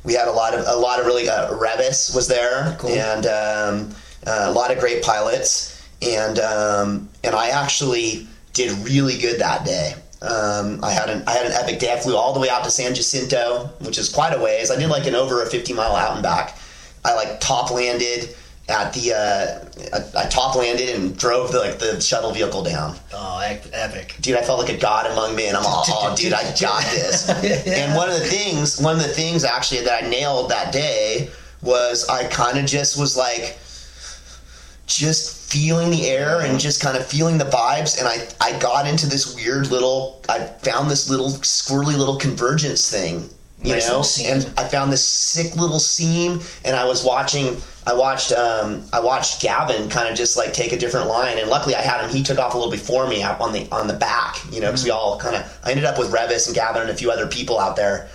we 0.04 0.14
had 0.14 0.28
a 0.28 0.32
lot 0.32 0.54
of 0.54 0.66
a 0.68 0.76
lot 0.80 1.00
of 1.00 1.06
really 1.06 1.30
uh, 1.30 1.52
Revis 1.54 2.16
was 2.16 2.28
there, 2.28 2.76
Cool. 2.80 2.92
and 2.92 3.26
um, 3.26 3.96
uh, 4.26 4.46
a 4.48 4.52
lot 4.52 4.72
of 4.72 4.80
great 4.80 5.04
pilots. 5.04 5.76
And 6.02 6.40
um, 6.40 7.10
and 7.24 7.36
I 7.36 7.50
actually 7.50 8.28
did 8.54 8.72
really 8.88 9.18
good 9.18 9.40
that 9.42 9.66
day. 9.66 9.94
Um, 10.22 10.84
I 10.84 10.92
had 10.92 11.10
an 11.10 11.24
I 11.28 11.32
had 11.34 11.46
an 11.46 11.52
epic 11.54 11.80
day. 11.80 11.94
I 11.94 12.00
flew 12.00 12.16
all 12.16 12.34
the 12.34 12.40
way 12.40 12.50
out 12.50 12.64
to 12.64 12.72
San 12.72 12.94
Jacinto, 12.96 13.68
which 13.80 13.98
is 13.98 14.10
quite 14.10 14.34
a 14.34 14.40
ways. 14.42 14.72
I 14.72 14.78
did 14.78 14.90
like 14.90 15.08
an 15.08 15.16
over 15.16 15.42
a 15.42 15.46
fifty 15.46 15.74
mile 15.74 15.96
out 15.96 16.14
and 16.14 16.24
back. 16.24 16.58
I 17.06 17.16
like 17.16 17.40
top 17.40 17.72
landed 17.72 18.36
at 18.70 18.94
the 18.94 19.14
uh, 19.14 19.98
I, 20.16 20.26
I 20.26 20.30
top 20.30 20.56
landed 20.56 20.90
and 20.90 21.18
drove 21.18 21.52
the 21.52 21.60
like 21.60 21.80
the 21.80 22.00
shuttle 22.00 22.32
vehicle 22.32 22.64
down. 22.64 22.96
Oh, 23.14 23.40
epic. 23.74 24.16
Dude, 24.22 24.38
I 24.38 24.42
felt 24.42 24.60
like 24.60 24.70
a 24.70 24.78
god 24.78 25.08
among 25.12 25.36
men. 25.36 25.56
I'm 25.56 25.66
all, 25.66 25.84
oh, 25.88 26.16
dude, 26.16 26.34
I 26.34 26.44
got 26.60 26.84
this. 26.92 27.30
And 27.68 27.96
one 27.96 28.10
of 28.10 28.20
the 28.20 28.26
things, 28.26 28.80
one 28.80 28.96
of 28.96 29.02
the 29.02 29.08
things 29.08 29.44
actually 29.44 29.82
that 29.82 30.04
I 30.04 30.08
nailed 30.08 30.52
that 30.52 30.72
day 30.72 31.30
was 31.62 32.08
I 32.08 32.26
kind 32.28 32.58
of 32.58 32.66
just 32.66 33.00
was 33.00 33.18
like, 33.18 33.58
just 34.90 35.52
feeling 35.52 35.92
the 35.92 36.08
air 36.08 36.42
and 36.42 36.60
just 36.60 36.82
kind 36.82 36.98
of 36.98 37.06
feeling 37.06 37.38
the 37.38 37.46
vibes. 37.46 38.00
And 38.00 38.08
I, 38.08 38.28
I 38.42 38.58
got 38.60 38.88
into 38.88 39.08
this 39.08 39.36
weird 39.36 39.72
little, 39.72 40.22
I 40.28 40.40
found 40.40 40.90
this 40.90 41.10
little 41.10 41.30
squirrely 41.30 41.98
little 41.98 42.18
convergence 42.18 42.90
thing, 42.90 43.30
you 43.62 43.74
Nice 43.74 43.90
know? 43.90 44.04
And 44.26 44.50
I 44.58 44.68
found 44.68 44.92
this 44.92 45.06
sick 45.06 45.56
little 45.56 45.80
seam 45.80 46.40
and 46.64 46.76
I 46.76 46.86
was 46.86 47.04
watching, 47.04 47.58
I 47.86 47.94
watched, 47.94 48.32
um, 48.32 48.84
I 48.94 49.00
watched 49.00 49.42
Gavin 49.42 49.90
kind 49.90 50.08
of 50.10 50.16
just 50.16 50.38
like 50.38 50.54
take 50.54 50.72
a 50.72 50.78
different 50.78 51.08
line. 51.08 51.38
And 51.38 51.50
luckily 51.50 51.76
I 51.76 51.82
had 51.82 52.04
him, 52.04 52.10
he 52.16 52.24
took 52.24 52.40
off 52.40 52.54
a 52.54 52.58
little 52.58 52.72
before 52.72 53.08
me 53.08 53.22
out 53.22 53.42
on 53.42 53.52
the, 53.52 53.68
on 53.72 53.88
the 53.88 53.94
back, 53.94 54.38
you 54.52 54.62
know, 54.62 54.68
because 54.68 54.84
we 54.84 54.92
all 54.92 55.20
kind 55.20 55.36
of, 55.36 55.60
I 55.64 55.72
ended 55.72 55.86
up 55.86 56.00
with 56.00 56.12
Revis 56.12 56.48
and 56.48 56.56
Gavin 56.56 56.84
and 56.84 56.92
a 56.92 56.96
few 56.96 57.12
other 57.12 57.28
people 57.28 57.60
out 57.60 57.76
there. 57.76 58.10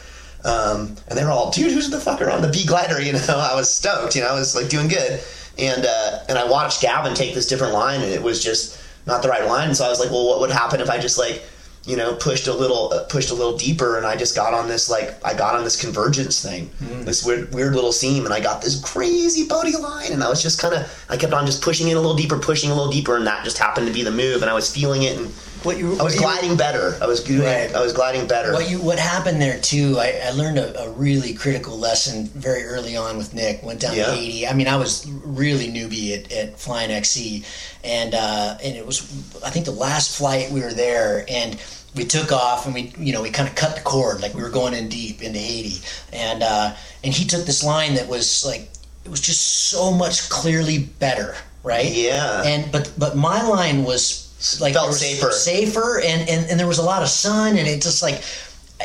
Um, 0.45 0.95
and 1.09 1.19
they 1.19 1.25
were 1.25 1.31
all, 1.31 1.51
dude, 1.51 1.73
who's 1.73 1.91
the 1.91 1.97
fucker 1.97 2.33
on 2.33 2.43
the 2.43 2.49
B 2.49 2.65
glider? 2.67 3.01
You 3.05 3.13
know, 3.13 3.39
I 3.39 3.55
was 3.55 3.71
stoked. 3.71 4.15
You 4.15 4.23
know, 4.23 4.29
I 4.29 4.35
was 4.35 4.55
like 4.55 4.69
doing 4.69 4.89
good. 4.89 5.23
And 5.59 5.87
uh, 5.87 6.19
and 6.29 6.39
I 6.39 6.49
watched 6.51 6.83
Gavin 6.83 7.15
take 7.15 7.35
this 7.35 7.47
different 7.47 7.75
line, 7.75 8.01
and 8.01 8.11
it 8.11 8.23
was 8.23 8.43
just 8.43 8.81
not 9.07 9.23
the 9.23 9.29
right 9.29 9.47
line. 9.47 9.75
So 9.75 9.85
I 9.85 9.89
was 9.89 10.01
like, 10.01 10.11
well, 10.11 10.27
what 10.27 10.41
would 10.41 10.51
happen 10.51 10.81
if 10.81 10.91
I 10.91 10.99
just 10.99 11.17
like, 11.19 11.45
you 11.87 11.97
know, 11.97 12.15
pushed 12.15 12.47
a 12.47 12.55
little, 12.55 12.93
uh, 12.93 13.05
pushed 13.05 13.31
a 13.31 13.35
little 13.35 13.57
deeper, 13.57 13.99
and 13.99 14.07
I 14.07 14.17
just 14.17 14.35
got 14.35 14.55
on 14.55 14.69
this 14.69 14.89
like, 14.89 15.15
I 15.25 15.35
got 15.35 15.55
on 15.55 15.65
this 15.65 15.81
convergence 15.81 16.43
thing, 16.43 16.71
this 17.05 17.25
weird, 17.25 17.53
weird 17.53 17.75
little 17.75 17.93
seam, 17.93 18.25
and 18.25 18.33
I 18.33 18.41
got 18.41 18.63
this 18.63 18.81
crazy 18.81 19.47
body 19.47 19.77
line, 19.77 20.13
and 20.13 20.25
I 20.25 20.29
was 20.29 20.43
just 20.43 20.61
kind 20.61 20.75
of, 20.75 21.07
I 21.11 21.17
kept 21.17 21.35
on 21.35 21.45
just 21.45 21.63
pushing 21.63 21.89
it 21.89 21.93
a 21.93 22.01
little 22.01 22.17
deeper, 22.17 22.39
pushing 22.39 22.71
a 22.71 22.75
little 22.75 22.91
deeper, 22.91 23.17
and 23.17 23.27
that 23.27 23.45
just 23.45 23.59
happened 23.59 23.87
to 23.87 23.93
be 23.93 24.03
the 24.03 24.11
move, 24.11 24.41
and 24.41 24.51
I 24.51 24.55
was 24.55 24.75
feeling 24.75 25.03
it, 25.03 25.19
and 25.19 25.31
what 25.65 25.79
you 25.79 25.87
I 25.87 25.91
was 25.91 25.99
what 26.03 26.15
you- 26.15 26.21
gliding 26.21 26.57
better. 26.57 26.97
I 27.01 27.07
was 27.07 27.23
doing. 27.23 27.43
Right. 27.47 27.75
I 27.75 27.81
was 27.81 27.93
gliding 27.93 28.27
better. 28.27 28.53
What 28.53 28.69
you 28.71 28.81
what 28.81 28.99
happened 28.99 29.41
there 29.41 29.59
too? 29.61 29.97
I, 29.99 30.21
I 30.25 30.31
learned 30.31 30.59
a, 30.59 30.79
a 30.83 30.91
really 30.91 31.35
critical 31.35 31.79
lesson 31.79 32.27
very 32.29 32.65
early 32.65 32.97
on 32.97 33.17
with 33.17 33.35
Nick. 33.35 33.63
Went 33.63 33.81
down 33.81 33.97
Yeah. 33.97 34.07
to 34.07 34.13
Haiti. 34.13 34.47
I 34.47 34.53
mean, 34.55 34.69
I 34.69 34.77
was 34.77 35.07
really 35.25 35.69
newbie 35.69 36.17
at, 36.19 36.33
at 36.33 36.59
flying 36.59 36.91
XC, 36.91 37.45
and 37.83 38.15
uh, 38.15 38.59
and 38.63 38.77
it 38.77 38.87
was 38.87 39.01
I 39.45 39.51
think 39.51 39.65
the 39.65 39.73
last 39.73 40.17
flight 40.17 40.51
we 40.51 40.61
were 40.61 40.73
there, 40.75 41.25
and 41.29 41.61
we 41.97 42.05
took 42.05 42.33
off 42.33 42.67
and 42.67 42.75
we 42.75 42.93
you 42.99 43.13
know 43.13 43.23
we 43.23 43.31
kind 43.31 43.49
of 43.49 43.55
cut 43.55 43.77
the 43.77 43.83
cord 43.83 44.21
like 44.21 44.35
we 44.35 44.43
were 44.43 44.51
going 44.51 44.75
in 44.75 44.89
deep 44.89 45.23
into 45.23 45.39
Haiti, 45.39 45.81
and 46.13 46.43
uh, 46.43 46.75
and 47.03 47.13
he 47.15 47.25
took 47.25 47.47
this 47.47 47.63
line 47.65 47.95
that 47.95 48.09
was 48.09 48.45
like 48.45 48.69
it 49.05 49.11
was 49.11 49.21
just 49.21 49.69
so 49.71 49.91
much 49.93 50.29
clearly 50.31 50.79
better, 50.79 51.37
right? 51.63 51.91
Yeah. 51.91 52.43
And 52.45 52.73
but 52.73 52.93
but 52.99 53.17
my 53.17 53.47
line 53.47 53.85
was 53.85 54.24
like 54.61 54.75
Felt 54.75 54.89
was 54.89 55.01
safer. 55.01 55.31
safer 55.33 56.01
and, 56.01 56.29
and 56.29 56.51
and 56.51 56.59
there 56.61 56.67
was 56.67 56.79
a 56.79 56.83
lot 56.83 57.03
of 57.03 57.09
sun 57.09 57.57
and 57.59 57.67
it 57.69 57.83
just 57.83 58.03
like 58.03 58.23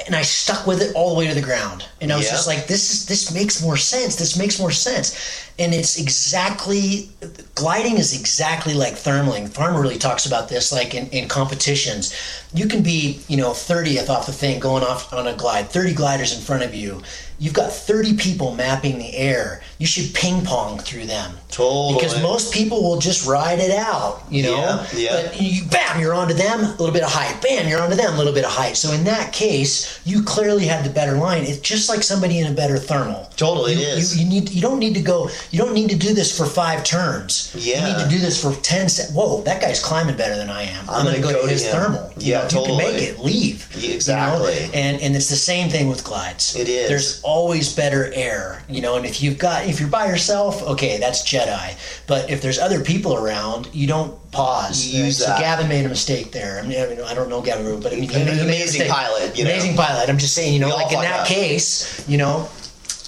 and 0.05 0.16
I 0.16 0.22
stuck 0.22 0.68
with 0.68 0.82
it 0.82 0.95
all 0.95 1.14
the 1.14 1.20
way 1.20 1.28
to 1.28 1.34
the 1.34 1.41
ground. 1.41 1.84
And 1.99 2.12
I 2.14 2.16
was 2.16 2.26
Yeah. 2.26 2.32
just 2.32 2.47
like 2.47 2.68
this 2.68 2.91
is 2.93 3.05
this 3.07 3.34
makes 3.34 3.62
more 3.62 3.76
sense. 3.76 4.16
This 4.16 4.38
makes 4.38 4.60
more 4.60 4.72
sense. 4.72 5.16
And 5.57 5.74
it's 5.74 5.97
exactly 5.99 7.10
gliding 7.55 7.97
is 7.97 8.18
exactly 8.18 8.74
like 8.74 8.93
thermaling. 8.93 9.49
Farmer 9.49 9.82
really 9.82 9.97
talks 9.97 10.26
about 10.26 10.47
this 10.47 10.72
like 10.72 10.93
in, 10.93 11.07
in 11.07 11.28
competitions. 11.28 12.14
You 12.53 12.68
can 12.68 12.82
be 12.84 13.20
you 13.28 13.36
know 13.38 13.49
30th 13.51 14.10
off 14.10 14.26
the 14.28 14.32
thing 14.32 14.60
going 14.60 14.84
off 14.84 15.12
on 15.12 15.28
a 15.28 15.34
glide 15.36 15.70
30 15.70 15.93
gliders 15.93 16.34
in 16.36 16.41
front 16.41 16.64
of 16.64 16.74
you. 16.76 17.01
You've 17.39 17.53
got 17.55 17.72
30 17.72 18.16
people 18.16 18.53
mapping 18.55 18.99
the 18.99 19.16
air 19.18 19.62
you 19.80 19.88
should 19.88 20.13
ping 20.13 20.43
pong 20.43 20.77
through 20.80 21.05
them 21.05 21.32
Totally. 21.49 21.95
because 21.95 22.21
most 22.21 22.53
people 22.53 22.84
will 22.84 22.99
just 22.99 23.25
ride 23.25 23.59
it 23.59 23.71
out 23.71 24.21
you 24.30 24.43
know 24.43 24.55
Yeah, 24.57 24.88
yeah. 24.95 25.21
but 25.32 25.41
you 25.41 25.63
bam 25.65 25.99
you're 25.99 26.13
onto 26.13 26.34
them 26.36 26.59
a 26.59 26.69
little 26.75 26.91
bit 26.91 27.01
of 27.03 27.09
height 27.09 27.41
bam 27.41 27.67
you're 27.67 27.82
onto 27.82 27.95
them 27.95 28.13
a 28.13 28.17
little 28.17 28.34
bit 28.34 28.43
of 28.45 28.51
height 28.51 28.75
so 28.77 28.91
in 28.91 29.03
that 29.05 29.34
case 29.34 29.99
you 30.05 30.21
clearly 30.23 30.65
had 30.65 30.84
the 30.86 30.89
better 30.89 31.13
line 31.17 31.43
it's 31.43 31.59
just 31.59 31.89
like 31.89 32.03
somebody 32.03 32.39
in 32.39 32.51
a 32.51 32.55
better 32.55 32.77
thermal 32.77 33.25
Totally, 33.38 33.73
you, 33.73 33.80
it 33.80 33.97
is. 33.97 34.17
you, 34.17 34.23
you 34.25 34.30
need 34.30 34.49
you 34.51 34.61
don't 34.61 34.80
need 34.80 34.93
to 34.95 35.01
go 35.01 35.30
you 35.49 35.57
don't 35.57 35.73
need 35.73 35.89
to 35.89 35.95
do 35.97 36.13
this 36.13 36.38
for 36.38 36.45
five 36.45 36.84
turns 36.84 37.53
Yeah. 37.57 37.88
you 37.88 37.93
need 37.93 38.03
to 38.03 38.09
do 38.09 38.19
this 38.19 38.39
for 38.41 38.53
10 38.61 38.89
se- 38.89 39.13
whoa 39.13 39.41
that 39.43 39.61
guy's 39.61 39.82
climbing 39.82 40.17
better 40.17 40.36
than 40.36 40.49
i 40.49 40.63
am 40.63 40.89
i'm, 40.89 40.95
I'm 40.99 41.05
gonna, 41.05 41.19
gonna 41.21 41.34
go, 41.34 41.41
to 41.41 41.47
to 41.47 41.51
his 41.53 41.63
him. 41.65 41.71
thermal 41.71 42.13
Yeah, 42.17 42.39
know, 42.39 42.45
if 42.47 42.53
you 42.53 42.63
can 42.65 42.77
make 42.77 43.01
it 43.01 43.19
leave 43.19 43.69
Yeah, 43.75 43.82
you 43.82 43.88
know? 43.89 43.95
exactly. 43.95 44.69
and 44.73 45.01
and 45.01 45.15
it's 45.15 45.30
the 45.30 45.36
same 45.38 45.69
thing 45.69 45.88
with 45.88 46.03
glides 46.03 46.55
It 46.55 46.67
is. 46.67 46.89
there's 46.89 47.21
always 47.23 47.73
better 47.73 48.11
air 48.13 48.61
you 48.69 48.82
know 48.82 48.97
and 48.97 49.05
if 49.05 49.23
you've 49.23 49.38
got 49.38 49.68
if 49.70 49.80
you're 49.80 49.89
by 49.89 50.07
yourself 50.07 50.61
okay 50.63 50.97
that's 50.97 51.22
jedi 51.24 51.76
but 52.07 52.30
if 52.30 52.41
there's 52.41 52.59
other 52.59 52.82
people 52.84 53.15
around 53.15 53.70
you 53.74 53.88
don't 53.88 54.13
pause 54.32 54.88
You 54.88 55.05
use 55.05 55.17
so 55.20 55.26
that. 55.26 55.39
gavin 55.39 55.67
made 55.67 55.86
a 55.86 55.89
mistake 55.89 56.32
there 56.32 56.59
i 56.59 56.67
mean 56.67 56.82
i, 56.82 56.88
mean, 56.88 57.01
I 57.01 57.13
don't 57.13 57.30
know 57.30 57.41
gavin 57.41 57.80
but 57.82 57.93
I 57.93 57.95
mean, 57.97 58.09
he 58.09 58.15
An 58.20 58.26
made- 58.26 58.34
he 58.36 58.39
a 58.41 58.43
amazing 58.43 58.88
pilot, 58.89 59.38
you 59.38 59.43
know. 59.43 59.49
amazing 59.51 59.76
pilot 59.76 60.09
i'm 60.09 60.17
just 60.17 60.36
saying 60.36 60.53
you 60.53 60.59
know 60.59 60.67
We 60.67 60.74
like 60.74 60.91
in 60.93 61.01
that 61.01 61.22
up. 61.22 61.28
case 61.28 62.07
you 62.09 62.17
know 62.17 62.49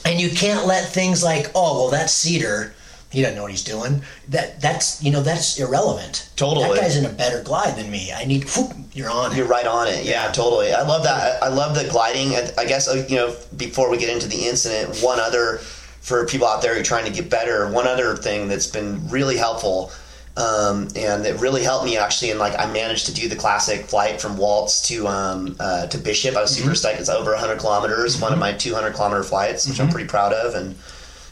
and 0.06 0.20
you 0.20 0.30
can't 0.30 0.66
let 0.66 0.92
things 0.94 1.24
like 1.24 1.52
oh 1.56 1.82
well 1.82 1.90
that's 1.90 2.14
cedar 2.14 2.74
he 3.12 3.22
doesn't 3.22 3.36
know 3.36 3.42
what 3.44 3.52
he's 3.52 3.64
doing 3.64 4.02
that 4.30 4.62
that's 4.62 5.04
you 5.04 5.12
know 5.12 5.22
that's 5.22 5.60
irrelevant 5.60 6.30
Totally. 6.38 6.70
that 6.70 6.78
guy's 6.82 6.96
in 6.96 7.06
a 7.06 7.10
better 7.10 7.44
glide 7.44 7.76
than 7.78 7.92
me 7.92 8.12
i 8.14 8.24
need 8.26 8.46
whoop, 8.56 8.72
you're 8.94 9.10
on 9.10 9.32
it 9.34 9.38
You're 9.38 9.48
right 9.48 9.68
on 9.68 9.88
it. 9.88 10.06
Yeah, 10.06 10.32
totally. 10.32 10.74
I 10.74 10.82
love 10.82 11.04
that. 11.04 11.42
I 11.42 11.48
love 11.48 11.76
the 11.76 11.86
gliding. 11.90 12.36
I 12.36 12.50
I 12.58 12.66
guess 12.66 12.90
uh, 12.90 13.06
you 13.08 13.16
know 13.16 13.34
before 13.56 13.90
we 13.90 13.98
get 13.98 14.10
into 14.10 14.28
the 14.28 14.48
incident, 14.52 15.00
one 15.00 15.18
other 15.18 15.62
for 16.02 16.26
people 16.26 16.48
out 16.48 16.62
there 16.62 16.74
who 16.74 16.82
are 16.82 16.84
trying 16.84 17.06
to 17.06 17.12
get 17.12 17.30
better. 17.30 17.70
One 17.72 17.88
other 17.88 18.16
thing 18.16 18.48
that's 18.48 18.68
been 18.68 19.08
really 19.10 19.38
helpful. 19.38 19.92
Um, 20.38 20.88
and 20.96 21.26
it 21.26 21.40
really 21.40 21.62
helped 21.62 21.86
me 21.86 21.98
actually, 21.98 22.32
and 22.32 22.40
like 22.40 22.58
I 22.58 22.72
managed 22.72 23.06
to 23.08 23.14
do 23.14 23.28
the 23.28 23.36
classic 23.36 23.86
flight 23.86 24.22
from 24.22 24.38
Walts 24.38 24.88
to 24.88 25.08
um, 25.08 25.56
uh, 25.60 25.88
to 25.88 25.98
Bishop. 25.98 26.38
I 26.38 26.42
was 26.42 26.52
super 26.52 26.74
stoked. 26.74 27.00
It's 27.00 27.10
over 27.10 27.32
100 27.32 27.60
kilometers, 27.60 28.20
one 28.20 28.32
of 28.32 28.40
my 28.40 28.54
200 28.54 28.94
kilometer 28.94 29.24
flights, 29.24 29.68
which 29.68 29.80
I'm 29.82 29.90
pretty 29.90 30.08
proud 30.08 30.32
of. 30.32 30.56
And 30.56 30.76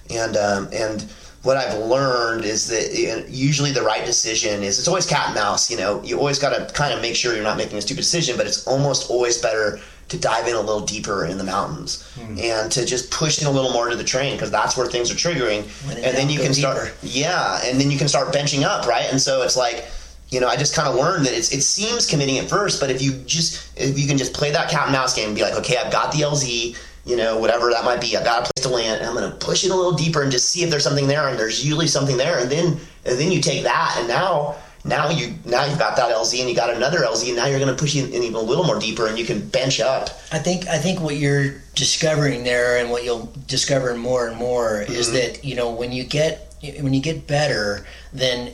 and 0.10 0.36
um, 0.36 0.68
and 0.74 1.02
what 1.44 1.56
I've 1.56 1.78
learned 1.80 2.44
is 2.44 2.68
that 2.68 3.30
usually 3.30 3.72
the 3.72 3.82
right 3.82 4.06
decision 4.06 4.64
is 4.64 4.78
it's 4.78 4.88
always 4.90 5.06
cat 5.06 5.28
and 5.28 5.36
mouse. 5.36 5.72
You 5.72 5.78
know, 5.78 6.04
you 6.04 6.18
always 6.18 6.38
got 6.38 6.50
to 6.50 6.74
kind 6.74 6.94
of 6.94 7.02
make 7.02 7.16
sure 7.16 7.34
you're 7.34 7.44
not 7.44 7.58
making 7.58 7.78
a 7.78 7.82
stupid 7.82 8.02
decision, 8.02 8.36
but 8.36 8.48
it's 8.48 8.68
almost 8.68 9.10
always 9.10 9.38
better 9.38 9.80
to 10.10 10.18
dive 10.18 10.48
in 10.48 10.56
a 10.56 10.60
little 10.60 10.82
deeper 10.82 11.26
in 11.26 11.38
the 11.38 11.44
mountains 11.44 12.04
hmm. 12.16 12.38
and 12.40 12.72
to 12.72 12.86
just 12.86 13.12
push 13.12 13.42
in 13.42 13.48
a 13.48 13.52
little 13.52 13.72
more 13.72 13.90
to 13.90 13.96
the 13.96 14.04
train 14.04 14.34
because 14.34 14.52
that's 14.52 14.76
where 14.76 14.88
things 14.88 15.12
are 15.12 15.16
triggering, 15.16 15.64
When 15.88 15.98
and 15.98 16.18
then 16.18 16.30
you 16.30 16.40
can 16.40 16.54
start. 16.54 16.86
deeper. 16.86 16.98
Yeah, 17.04 17.62
and 17.64 17.80
then 17.80 17.90
you 17.92 17.98
can 17.98 18.08
start 18.08 18.34
benching 18.34 18.64
up, 18.64 18.86
right? 18.88 19.08
And 19.12 19.22
so 19.22 19.42
it's 19.44 19.58
like. 19.58 19.86
You 20.32 20.40
know, 20.40 20.48
I 20.48 20.58
just 20.58 20.76
kind 20.76 20.88
of 20.88 20.94
learned 20.94 21.26
that 21.26 21.34
it's, 21.34 21.52
it 21.52 21.64
seems 21.64 22.06
committing 22.06 22.38
at 22.38 22.48
first, 22.48 22.80
but 22.80 22.92
if 22.92 23.02
you 23.02 23.14
just 23.26 23.76
if 23.76 23.98
you 23.98 24.06
can 24.06 24.16
just 24.16 24.32
play 24.32 24.52
that 24.52 24.70
cat 24.70 24.84
and 24.84 24.92
mouse 24.92 25.16
game 25.16 25.26
and 25.26 25.36
be 25.36 25.42
like, 25.42 25.56
okay, 25.56 25.76
I've 25.76 25.92
got 25.92 26.12
the 26.12 26.20
LZ, 26.20 26.78
you 27.04 27.18
know, 27.18 27.40
whatever 27.40 27.72
that 27.72 27.84
might 27.84 28.00
be. 28.00 28.16
I've 28.16 28.26
got 28.26 28.42
a 28.42 28.42
place 28.44 28.68
to 28.68 28.70
land, 28.70 29.00
and 29.02 29.10
I'm 29.10 29.16
going 29.16 29.28
to 29.28 29.36
push 29.38 29.66
it 29.66 29.72
a 29.72 29.76
little 29.76 29.94
deeper 29.94 30.22
and 30.22 30.32
just 30.32 30.50
see 30.50 30.62
if 30.62 30.70
there's 30.70 30.84
something 30.84 31.08
there. 31.08 31.30
And 31.30 31.40
there's 31.40 31.66
usually 31.66 31.88
something 31.88 32.16
there, 32.16 32.38
and 32.38 32.52
then 32.52 32.80
and 33.06 33.20
then 33.20 33.32
you 33.32 33.42
take 33.42 33.64
that, 33.64 33.96
and 33.98 34.08
now 34.08 34.56
now 34.86 35.10
you 35.10 35.34
now 35.46 35.66
you've 35.66 35.80
got 35.80 35.96
that 35.98 36.12
LZ, 36.12 36.40
and 36.40 36.50
you 36.50 36.56
got 36.56 36.74
another 36.74 37.00
LZ, 37.00 37.28
and 37.28 37.36
now 37.36 37.46
you're 37.48 37.60
going 37.60 37.76
to 37.76 37.80
push 37.82 37.96
it 37.96 38.14
in 38.14 38.24
even 38.24 38.36
a 38.36 38.40
little 38.42 38.64
more 38.64 38.80
deeper, 38.80 39.08
and 39.08 39.18
you 39.20 39.26
can 39.26 39.48
bench 39.50 39.80
up. 39.80 40.10
I 40.32 40.40
think 40.40 40.68
I 40.68 40.78
think 40.78 41.02
what 41.02 41.18
you're 41.18 41.56
discovering 41.76 42.44
there, 42.44 42.78
and 42.78 42.90
what 42.90 43.04
you'll 43.04 43.32
discover 43.48 43.96
more 43.96 44.28
and 44.28 44.38
more, 44.38 44.82
is 44.82 45.08
Mm-hmm. 45.08 45.16
that 45.16 45.44
you 45.46 45.56
know 45.56 45.72
when 45.72 45.92
you 45.92 46.04
get 46.04 46.54
when 46.82 46.94
you 46.94 47.02
get 47.02 47.28
better, 47.28 47.86
then 48.14 48.54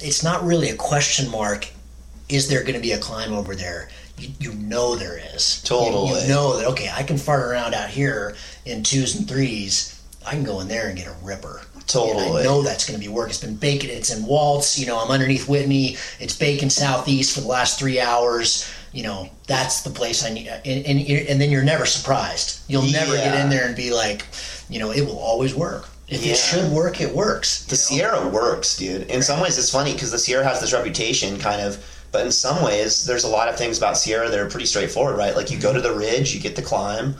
it's 0.00 0.22
not 0.22 0.42
really 0.44 0.70
a 0.70 0.76
question 0.76 1.30
mark. 1.30 1.68
Is 2.28 2.48
there 2.48 2.62
going 2.62 2.74
to 2.74 2.80
be 2.80 2.92
a 2.92 2.98
climb 2.98 3.32
over 3.32 3.54
there? 3.56 3.88
You, 4.18 4.28
you 4.38 4.52
know 4.54 4.94
there 4.96 5.18
is. 5.34 5.62
You- 6.08 6.20
You, 6.22 6.28
know 6.28 6.56
that 6.58 6.66
okay, 6.68 6.90
I 6.94 7.02
can 7.02 7.16
fart 7.18 7.42
around 7.42 7.74
out 7.74 7.88
here 7.90 8.36
in 8.66 8.82
twos 8.82 9.16
and 9.16 9.28
threes. 9.28 10.00
I 10.26 10.32
can 10.32 10.44
go 10.44 10.60
in 10.60 10.68
there 10.68 10.88
and 10.88 10.96
get 10.98 11.06
a 11.08 11.14
ripper. 11.24 11.62
And 11.94 12.18
Totally. 12.18 12.40
I 12.42 12.44
know 12.44 12.62
that's 12.62 12.86
going 12.88 12.98
to 12.98 13.04
be 13.06 13.12
work. 13.12 13.28
It's 13.30 13.40
been 13.40 13.56
baking. 13.56 13.90
It's 13.90 14.10
in 14.16 14.24
Walts. 14.26 14.78
You 14.78 14.86
know, 14.86 14.98
I'm 14.98 15.10
underneath 15.10 15.48
Whitney. 15.48 15.96
It's 16.18 16.36
baking 16.36 16.70
southeast 16.70 17.34
for 17.34 17.40
the 17.40 17.48
last 17.48 17.78
three 17.78 18.00
hours. 18.00 18.70
You 18.92 19.04
know, 19.04 19.28
that's 19.46 19.82
the 19.82 19.90
place 19.90 20.24
I 20.24 20.30
need. 20.30 20.48
And, 20.48 20.86
and, 20.86 21.00
and 21.00 21.40
then 21.40 21.50
you're 21.50 21.62
never 21.64 21.86
surprised. 21.86 22.60
You'll 22.68 22.90
never 22.90 23.14
get 23.14 23.38
in 23.40 23.48
there 23.50 23.66
and 23.66 23.76
be 23.76 23.92
like, 23.92 24.26
you 24.68 24.78
know, 24.80 24.90
it 24.92 25.02
will 25.02 25.18
always 25.18 25.54
work. 25.54 25.88
If 26.08 26.24
Yeah. 26.26 26.32
it 26.32 26.38
should 26.38 26.72
work, 26.72 27.00
it 27.00 27.14
works. 27.14 27.64
The 27.66 27.76
Sierra 27.76 28.26
works, 28.28 28.76
dude. 28.76 29.02
In 29.10 29.22
some 29.22 29.40
ways, 29.40 29.56
it's 29.58 29.70
funny 29.70 29.92
because 29.92 30.10
the 30.10 30.18
Sierra 30.18 30.44
has 30.44 30.60
this 30.60 30.72
reputation, 30.72 31.38
kind 31.38 31.60
of. 31.60 31.84
But 32.10 32.26
in 32.26 32.32
some 32.32 32.64
ways, 32.64 33.04
there's 33.06 33.22
a 33.22 33.28
lot 33.28 33.48
of 33.48 33.56
things 33.56 33.78
about 33.78 33.96
Sierra 33.96 34.28
that 34.28 34.38
are 34.40 34.50
pretty 34.50 34.66
straightforward, 34.66 35.16
right? 35.16 35.36
Like 35.36 35.52
you 35.52 35.58
go 35.60 35.72
to 35.72 35.80
the 35.80 35.92
ridge, 35.94 36.34
you 36.34 36.40
get 36.40 36.56
the 36.56 36.62
climb. 36.62 37.14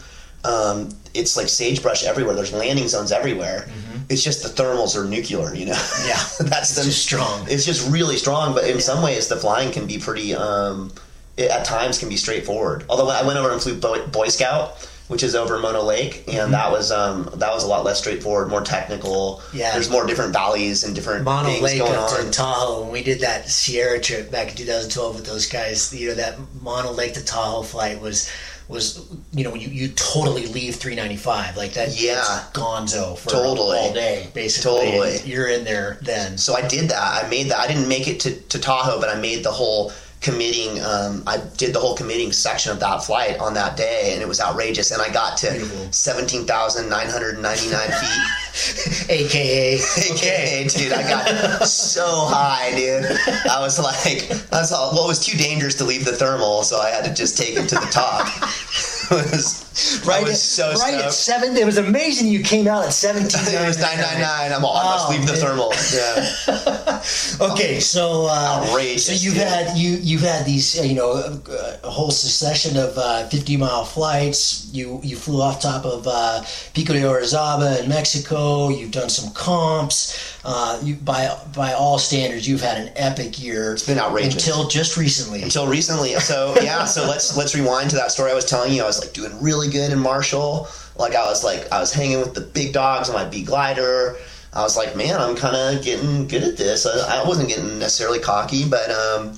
Um, 0.45 0.89
it's 1.15 1.37
like 1.37 1.49
sagebrush 1.49 2.05
everywhere. 2.05 2.35
There's 2.35 2.53
landing 2.53 2.89
zones 2.89 3.13
everywhere. 3.13 3.69
It's 4.09 4.23
just 4.23 4.43
the 4.43 4.49
thermals 4.63 4.97
are 4.97 5.05
nuclear, 5.05 5.55
you 5.55 5.67
know. 5.67 5.73
Mm-hmm. 5.73 6.09
Yeah. 6.09 6.49
that's 6.51 6.77
It's 6.77 6.87
just 6.87 7.03
strong. 7.03 7.47
It's 7.49 7.65
just 7.65 7.91
really 7.91 8.17
strong. 8.17 8.55
But 8.55 8.65
in 8.65 8.81
some 8.81 9.03
ways, 9.03 9.29
the 9.29 9.37
flying 9.37 9.71
can 9.73 9.87
be 9.87 9.99
pretty. 9.99 10.35
Um, 10.35 10.93
it, 11.37 11.51
at 11.51 11.65
times, 11.65 11.99
can 11.99 12.09
be 12.09 12.17
straightforward. 12.17 12.85
Although 12.89 13.09
I 13.09 13.23
went 13.25 13.39
over 13.39 13.53
and 13.53 13.61
flew 13.63 13.75
Boy, 13.79 14.05
Boy 14.09 14.29
Scout, 14.29 14.83
which 15.09 15.23
is 15.23 15.35
over 15.35 15.59
Mono 15.59 15.83
Lake, 15.83 16.25
and 16.27 16.37
Mm-hmm. 16.37 16.53
that 16.53 16.71
was 16.73 16.91
um, 16.91 17.29
that 17.37 17.53
was 17.53 17.63
a 17.65 17.67
lot 17.69 17.85
less 17.85 17.99
straightforward, 17.99 18.49
more 18.49 18.63
technical. 18.63 19.43
Yeah. 19.53 19.71
there's 19.73 19.91
more 19.91 20.07
different 20.07 20.33
valleys 20.33 20.83
and 20.85 20.95
different 20.95 21.25
Mono 21.25 21.49
things 21.49 21.63
Lake 21.63 21.79
going 21.81 21.95
up 21.95 22.11
on. 22.13 22.25
to 22.25 22.31
Tahoe 22.31 22.83
when 22.83 22.93
we 22.93 23.03
did 23.03 23.21
that 23.21 23.49
Sierra 23.49 24.01
trip 24.01 24.31
back 24.31 24.51
in 24.51 24.57
2012 24.57 25.15
with 25.17 25.27
those 25.27 25.47
guys. 25.47 25.95
You 25.95 26.09
know 26.09 26.15
that 26.17 26.37
Mono 26.63 26.91
Lake 26.93 27.15
to 27.15 27.25
Tahoe 27.25 27.63
flight 27.63 28.01
was 28.01 28.31
was 28.71 29.07
you 29.33 29.45
know 29.45 29.55
you, 29.55 29.69
you 29.69 29.89
totally 29.89 30.47
leave 30.47 30.77
395 30.77 31.57
like 31.57 31.73
that. 31.75 32.01
Yeah. 32.01 32.23
gonzo 32.53 33.19
for 33.19 33.31
Totally. 33.31 33.79
all 33.79 33.93
day 33.93 34.29
basically. 34.35 34.87
Totally. 34.87 35.17
And 35.17 35.27
You're 35.27 35.49
in 35.49 35.65
there 35.65 35.99
then. 36.03 36.39
So 36.39 36.55
I 36.55 36.67
did 36.67 36.91
that. 36.91 37.25
I 37.25 37.29
made 37.29 37.49
that. 37.51 37.59
I 37.59 37.67
didn't 37.67 37.89
make 37.89 38.09
it 38.09 38.21
to, 38.21 38.35
to 38.35 38.59
Tahoe, 38.59 39.01
but 39.01 39.09
I 39.09 39.21
made 39.21 39.45
the 39.45 39.51
whole 39.53 39.93
committing. 40.21 40.83
Um, 40.85 41.23
I 41.27 41.39
did 41.57 41.75
the 41.75 41.81
whole 41.81 41.97
committing 41.97 42.31
section 42.33 42.73
of 42.73 42.81
that 42.81 43.03
flight 43.05 43.39
on 43.39 43.55
that 43.55 43.77
day, 43.77 44.11
and 44.13 44.23
it 44.23 44.29
was 44.29 44.41
outrageous. 44.41 44.91
And 44.91 45.01
I 45.03 45.11
got 45.13 45.37
to 45.39 45.93
seventeen 45.93 46.47
thousand 46.47 46.89
nine 46.89 47.09
hundred 47.09 47.39
ninety 47.41 47.71
nine 47.71 47.89
feet. 47.89 48.23
AKA 49.09 49.75
AKA, 49.75 50.69
dude, 50.69 50.93
I 50.93 51.03
got 51.03 51.67
so 51.67 52.27
high, 52.29 52.73
dude. 52.75 53.05
I 53.49 53.61
was 53.61 53.79
like, 53.79 54.31
I 54.53 54.61
was 54.61 54.73
all, 54.73 54.93
well, 54.93 55.05
it 55.05 55.09
was 55.09 55.25
too 55.25 55.37
dangerous 55.37 55.75
to 55.77 55.85
leave 55.85 56.05
the 56.05 56.13
thermal, 56.13 56.63
so 56.63 56.79
I 56.79 56.91
had 56.91 57.05
to 57.05 57.15
just 57.15 57.39
take 57.39 57.57
it 57.57 57.69
to 57.69 57.75
the 57.77 57.89
top. 57.91 58.27
was, 59.11 59.67
Right, 60.07 60.21
I 60.21 60.23
was 60.23 60.33
at, 60.33 60.39
so 60.39 60.73
right 60.75 60.95
at 60.95 61.13
seven. 61.13 61.57
It 61.57 61.65
was 61.65 61.79
amazing. 61.79 62.29
You 62.29 62.43
came 62.43 62.69
out 62.69 62.85
at 62.85 62.93
seventeen. 62.93 63.41
It 63.61 63.67
was 63.67 63.81
nine 63.81 63.99
nine 63.99 64.21
nine. 64.21 64.53
I'm 64.53 64.65
all. 64.65 64.77
I 64.77 64.85
must 64.85 65.09
Oh, 65.09 65.13
leave 65.13 65.27
the 65.27 65.37
thermal. 65.37 65.73
Yeah. 65.95 67.51
Okay, 67.53 67.81
so 67.81 68.27
uh, 68.29 68.63
Outrageous, 68.69 69.07
so 69.07 69.13
you've 69.13 69.37
yeah. 69.37 69.49
had 69.49 69.79
you 69.79 69.93
you've 70.03 70.21
had 70.21 70.45
these 70.45 70.79
uh, 70.79 70.83
you 70.83 70.95
know 70.95 71.13
a, 71.13 71.41
a 71.83 71.91
whole 71.91 72.11
succession 72.11 72.77
of 72.77 72.97
uh, 72.99 73.27
fifty 73.29 73.57
mile 73.57 73.85
flights. 73.85 74.69
You 74.73 75.01
you 75.03 75.17
flew 75.17 75.41
off 75.41 75.63
top 75.63 75.85
of 75.87 76.07
uh, 76.07 76.43
Pico 76.75 76.93
de 76.93 77.01
Orizaba 77.01 77.83
in 77.83 77.89
Mexico. 77.89 78.40
You've 78.71 78.91
done 78.91 79.09
some 79.11 79.33
comps. 79.35 80.39
Uh, 80.45 80.81
you 80.83 80.95
by 80.97 81.37
by 81.55 81.73
all 81.73 81.99
standards, 81.99 82.49
you've 82.49 82.61
had 82.61 82.79
an 82.79 82.93
epic 82.97 83.43
year. 83.43 83.73
It's 83.73 83.87
been 83.87 83.99
outrageous. 83.99 84.35
until 84.47 84.69
just 84.69 84.97
recently. 84.97 85.43
Until 85.43 85.67
recently. 85.67 86.15
So 86.15 86.55
yeah. 86.63 86.85
So 86.85 87.07
let's 87.07 87.37
let's 87.37 87.55
rewind 87.55 87.91
to 87.91 87.97
that 87.97 88.11
story 88.11 88.31
I 88.31 88.35
was 88.35 88.47
telling 88.47 88.73
you. 88.73 88.83
I 88.83 88.87
was 88.87 89.01
like 89.01 89.13
doing 89.13 89.33
really 89.43 89.69
good 89.71 89.93
in 89.93 89.99
Marshall. 89.99 90.69
Like 90.97 91.15
I 91.15 91.25
was 91.25 91.45
like 91.45 91.71
I 91.73 91.81
was 91.81 91.93
hanging 91.93 92.21
with 92.21 92.35
the 92.35 92.41
big 92.41 92.73
dogs 92.73 93.09
on 93.09 93.15
my 93.15 93.25
B 93.25 93.43
glider. 93.45 94.17
I 94.53 94.63
was 94.63 94.77
like, 94.77 94.97
man, 94.97 95.21
I'm 95.21 95.37
kind 95.37 95.55
of 95.55 95.85
getting 95.85 96.27
good 96.27 96.43
at 96.43 96.57
this. 96.57 96.85
I, 96.85 97.23
I 97.23 97.29
wasn't 97.29 97.49
getting 97.49 97.79
necessarily 97.79 98.19
cocky, 98.19 98.69
but 98.69 98.91
um, 98.91 99.37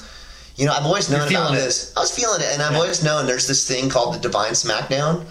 you 0.57 0.65
know, 0.67 0.73
I've 0.73 0.87
always 0.87 1.11
known 1.11 1.21
You're 1.21 1.29
about 1.29 1.49
feeling 1.49 1.61
it. 1.61 1.65
this. 1.65 1.95
I 1.97 2.01
was 2.01 2.11
feeling 2.17 2.41
it, 2.41 2.49
and 2.53 2.63
I've 2.63 2.75
always 2.75 3.05
known 3.05 3.27
there's 3.27 3.47
this 3.47 3.67
thing 3.67 3.91
called 3.91 4.15
the 4.15 4.21
divine 4.21 4.53
smackdown. 4.53 5.27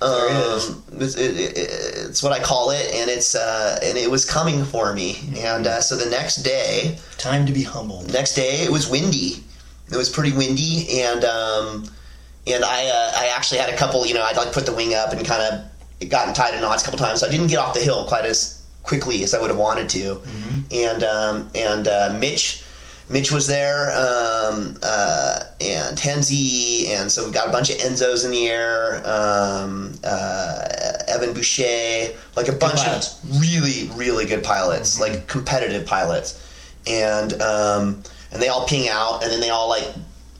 There 0.00 0.28
it 0.28 0.56
is. 0.56 0.68
Um, 0.70 0.82
it's, 1.00 1.16
it, 1.16 1.36
it, 1.36 1.52
it's 1.56 2.22
what 2.22 2.32
I 2.32 2.38
call 2.38 2.70
it, 2.70 2.88
and 2.94 3.10
it's 3.10 3.34
uh, 3.34 3.80
and 3.82 3.98
it 3.98 4.08
was 4.10 4.24
coming 4.24 4.64
for 4.64 4.92
me. 4.94 5.14
Mm-hmm. 5.14 5.36
And 5.36 5.66
uh, 5.66 5.80
so 5.80 5.96
the 5.96 6.08
next 6.08 6.36
day, 6.36 6.98
Time 7.16 7.46
to 7.46 7.52
be 7.52 7.64
humble. 7.64 8.02
next 8.04 8.34
day 8.34 8.62
it 8.62 8.70
was 8.70 8.88
windy. 8.88 9.42
It 9.90 9.96
was 9.96 10.08
pretty 10.08 10.32
windy, 10.36 11.00
and 11.00 11.24
um, 11.24 11.90
and 12.46 12.64
I 12.64 12.86
uh, 12.86 13.12
I 13.16 13.32
actually 13.34 13.58
had 13.58 13.70
a 13.70 13.76
couple. 13.76 14.06
You 14.06 14.14
know, 14.14 14.22
I'd 14.22 14.36
like 14.36 14.52
put 14.52 14.66
the 14.66 14.74
wing 14.74 14.94
up 14.94 15.12
and 15.12 15.26
kind 15.26 15.42
of 15.42 15.64
it 15.98 16.10
gotten 16.10 16.32
tied 16.32 16.54
in 16.54 16.60
knots 16.60 16.82
a 16.82 16.84
couple 16.84 16.98
times. 16.98 17.20
So 17.20 17.26
I 17.26 17.30
didn't 17.30 17.48
get 17.48 17.58
off 17.58 17.74
the 17.74 17.80
hill 17.80 18.04
quite 18.06 18.24
as 18.24 18.64
quickly 18.84 19.24
as 19.24 19.34
I 19.34 19.40
would 19.40 19.50
have 19.50 19.58
wanted 19.58 19.88
to. 19.90 20.20
And 20.70 21.02
um, 21.02 21.50
and 21.54 21.88
uh, 21.88 22.16
Mitch. 22.20 22.62
Mitch 23.10 23.32
was 23.32 23.46
there, 23.46 23.90
um, 23.92 24.76
uh, 24.82 25.40
and 25.60 25.96
Tenzi, 25.96 26.88
and 26.88 27.10
so 27.10 27.24
we 27.26 27.32
got 27.32 27.48
a 27.48 27.50
bunch 27.50 27.70
of 27.70 27.76
Enzos 27.78 28.24
in 28.24 28.30
the 28.30 28.46
air. 28.48 29.02
Um, 29.06 29.94
uh, 30.04 30.64
Evan 31.08 31.32
Boucher, 31.32 32.14
like 32.36 32.48
a 32.48 32.52
bunch 32.52 32.80
pilots. 32.80 33.22
of 33.22 33.40
really, 33.40 33.90
really 33.94 34.26
good 34.26 34.44
pilots, 34.44 35.00
like 35.00 35.26
competitive 35.26 35.86
pilots, 35.86 36.44
and 36.86 37.40
um, 37.40 38.02
and 38.30 38.42
they 38.42 38.48
all 38.48 38.66
ping 38.66 38.88
out, 38.88 39.22
and 39.22 39.32
then 39.32 39.40
they 39.40 39.50
all 39.50 39.68
like 39.70 39.86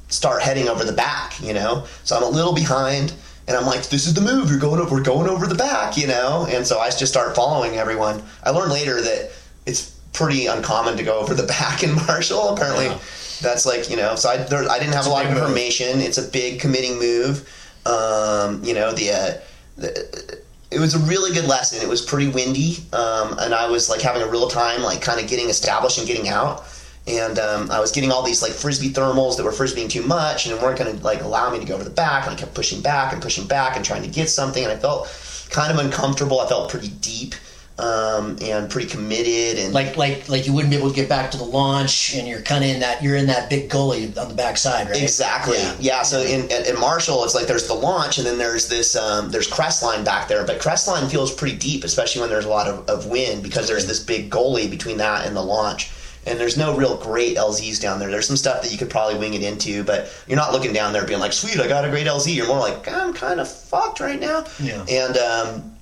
start 0.08 0.42
heading 0.42 0.68
over 0.68 0.84
the 0.84 0.92
back, 0.92 1.40
you 1.40 1.54
know. 1.54 1.84
So 2.04 2.16
I'm 2.16 2.22
a 2.22 2.28
little 2.28 2.54
behind, 2.54 3.14
and 3.46 3.56
I'm 3.56 3.64
like, 3.64 3.88
"This 3.88 4.06
is 4.06 4.12
the 4.12 4.20
move. 4.20 4.50
You're 4.50 4.58
going 4.58 4.78
over. 4.80 4.94
We're 4.94 5.02
going 5.02 5.28
over 5.28 5.46
the 5.46 5.54
back, 5.54 5.96
you 5.96 6.06
know." 6.06 6.46
And 6.50 6.66
so 6.66 6.78
I 6.78 6.90
just 6.90 7.08
start 7.08 7.34
following 7.34 7.76
everyone. 7.76 8.22
I 8.44 8.50
learned 8.50 8.72
later 8.72 9.00
that 9.00 9.32
it's 9.64 9.97
pretty 10.12 10.46
uncommon 10.46 10.96
to 10.96 11.02
go 11.02 11.18
over 11.18 11.34
the 11.34 11.42
back 11.58 11.82
in 11.82 11.94
Marshall. 11.94 12.50
Apparently, 12.50 12.86
Yeah. 12.86 12.98
that's 13.42 13.66
like 13.66 13.90
you 13.90 13.96
know. 13.96 14.14
So 14.16 14.28
I 14.30 14.36
there, 14.38 14.68
I 14.70 14.78
didn't 14.78 14.94
have 14.94 15.00
It's 15.04 15.08
a 15.08 15.10
lot 15.10 15.24
of 15.24 15.30
big 15.30 15.38
move. 15.38 15.44
information. 15.48 16.00
It's 16.00 16.18
a 16.18 16.22
big 16.28 16.60
committing 16.60 16.98
move. 16.98 17.48
Um, 17.86 18.62
you 18.64 18.74
know 18.74 18.92
the. 18.92 19.10
Uh, 19.10 19.40
the 19.76 20.38
it 20.70 20.78
was 20.80 20.94
a 20.94 20.98
really 20.98 21.32
good 21.32 21.46
lesson. 21.46 21.80
It 21.80 21.88
was 21.88 22.02
pretty 22.02 22.28
windy, 22.28 22.76
um, 22.92 23.38
and 23.38 23.54
I 23.54 23.70
was 23.70 23.88
like 23.88 24.02
having 24.02 24.20
a 24.20 24.26
real 24.28 24.48
time, 24.48 24.82
like 24.82 25.00
kind 25.00 25.18
of 25.18 25.26
getting 25.26 25.48
established 25.48 25.96
and 25.96 26.06
getting 26.06 26.28
out. 26.28 26.64
And 27.06 27.38
um, 27.38 27.70
I 27.70 27.80
was 27.80 27.90
getting 27.90 28.12
all 28.12 28.22
these 28.22 28.42
like 28.42 28.52
frisbee 28.52 28.90
thermals 28.90 29.38
that 29.38 29.44
were 29.44 29.50
frisbeeing 29.50 29.88
too 29.88 30.02
much 30.02 30.44
and 30.46 30.60
weren't 30.60 30.78
going 30.78 30.94
to 30.94 31.02
like 31.02 31.22
allow 31.22 31.48
me 31.50 31.58
to 31.58 31.64
go 31.64 31.74
over 31.74 31.84
the 31.84 31.88
back. 31.88 32.26
And 32.26 32.36
I 32.36 32.38
kept 32.38 32.52
pushing 32.52 32.82
back 32.82 33.14
and 33.14 33.22
pushing 33.22 33.46
back 33.46 33.76
and 33.76 33.84
trying 33.84 34.02
to 34.02 34.10
get 34.10 34.28
something. 34.28 34.62
And 34.62 34.70
I 34.70 34.76
felt 34.76 35.08
kind 35.48 35.72
of 35.72 35.82
uncomfortable. 35.82 36.38
I 36.38 36.46
felt 36.48 36.70
pretty 36.70 36.88
deep 37.00 37.34
um, 37.78 38.36
and 38.42 38.68
pretty 38.68 38.88
committed. 38.88 39.62
And 39.62 39.72
Like 39.72 39.96
like 39.96 40.28
like 40.28 40.46
you 40.46 40.52
wouldn't 40.52 40.70
be 40.70 40.76
able 40.76 40.90
to 40.90 40.96
get 40.96 41.08
back 41.08 41.30
to 41.30 41.36
the 41.38 41.44
launch, 41.44 42.14
and 42.14 42.26
you're 42.26 42.42
kind 42.42 42.64
of 42.64 42.70
in 42.70 42.80
that 42.80 43.02
you're 43.02 43.16
in 43.16 43.26
that 43.26 43.48
big 43.48 43.70
gully 43.70 44.12
on 44.16 44.28
the 44.28 44.34
backside, 44.34 44.88
right? 44.90 45.02
Exactly. 45.02 45.58
Yeah. 45.58 45.76
Yeah. 45.78 46.02
So 46.02 46.20
in, 46.20 46.50
in, 46.50 46.66
in 46.66 46.80
Marshall, 46.80 47.24
it's 47.24 47.34
like 47.34 47.46
there's 47.46 47.68
the 47.68 47.74
launch, 47.74 48.18
and 48.18 48.26
then 48.26 48.38
there's 48.38 48.68
this 48.68 48.96
um, 48.96 49.30
there's 49.30 49.48
crestline 49.48 50.04
back 50.04 50.28
there. 50.28 50.44
But 50.44 50.60
crestline 50.60 51.08
feels 51.10 51.32
pretty 51.32 51.56
deep, 51.56 51.84
especially 51.84 52.20
when 52.20 52.30
there's 52.30 52.44
a 52.46 52.50
lot 52.50 52.66
of, 52.66 52.88
of 52.88 53.06
wind, 53.06 53.42
because 53.42 53.68
there's 53.68 53.86
this 53.86 54.02
big 54.02 54.30
goalie 54.30 54.68
between 54.70 54.98
that 54.98 55.26
and 55.26 55.36
the 55.36 55.42
launch. 55.42 55.90
And 56.26 56.38
there's 56.38 56.58
no 56.58 56.76
real 56.76 56.96
great 56.98 57.36
LZs 57.38 57.80
down 57.80 57.98
there. 58.00 58.10
There's 58.10 58.26
some 58.26 58.36
stuff 58.36 58.60
that 58.62 58.70
you 58.70 58.76
could 58.76 58.90
probably 58.90 59.18
wing 59.18 59.32
it 59.32 59.42
into, 59.42 59.82
but 59.82 60.12
you're 60.26 60.36
not 60.36 60.52
looking 60.52 60.74
down 60.74 60.92
there 60.92 61.06
being 61.06 61.20
like, 61.20 61.32
"Sweet, 61.32 61.58
I 61.58 61.68
got 61.68 61.86
a 61.86 61.88
great 61.90 62.06
LZ." 62.06 62.34
You're 62.34 62.48
more 62.48 62.58
like, 62.58 62.86
"I'm 62.86 63.14
kind 63.14 63.40
of 63.40 63.48
fucked 63.50 64.00
right 64.00 64.20
now." 64.20 64.44
Yeah. 64.60 64.84
And 64.90 65.16
um, 65.16 65.77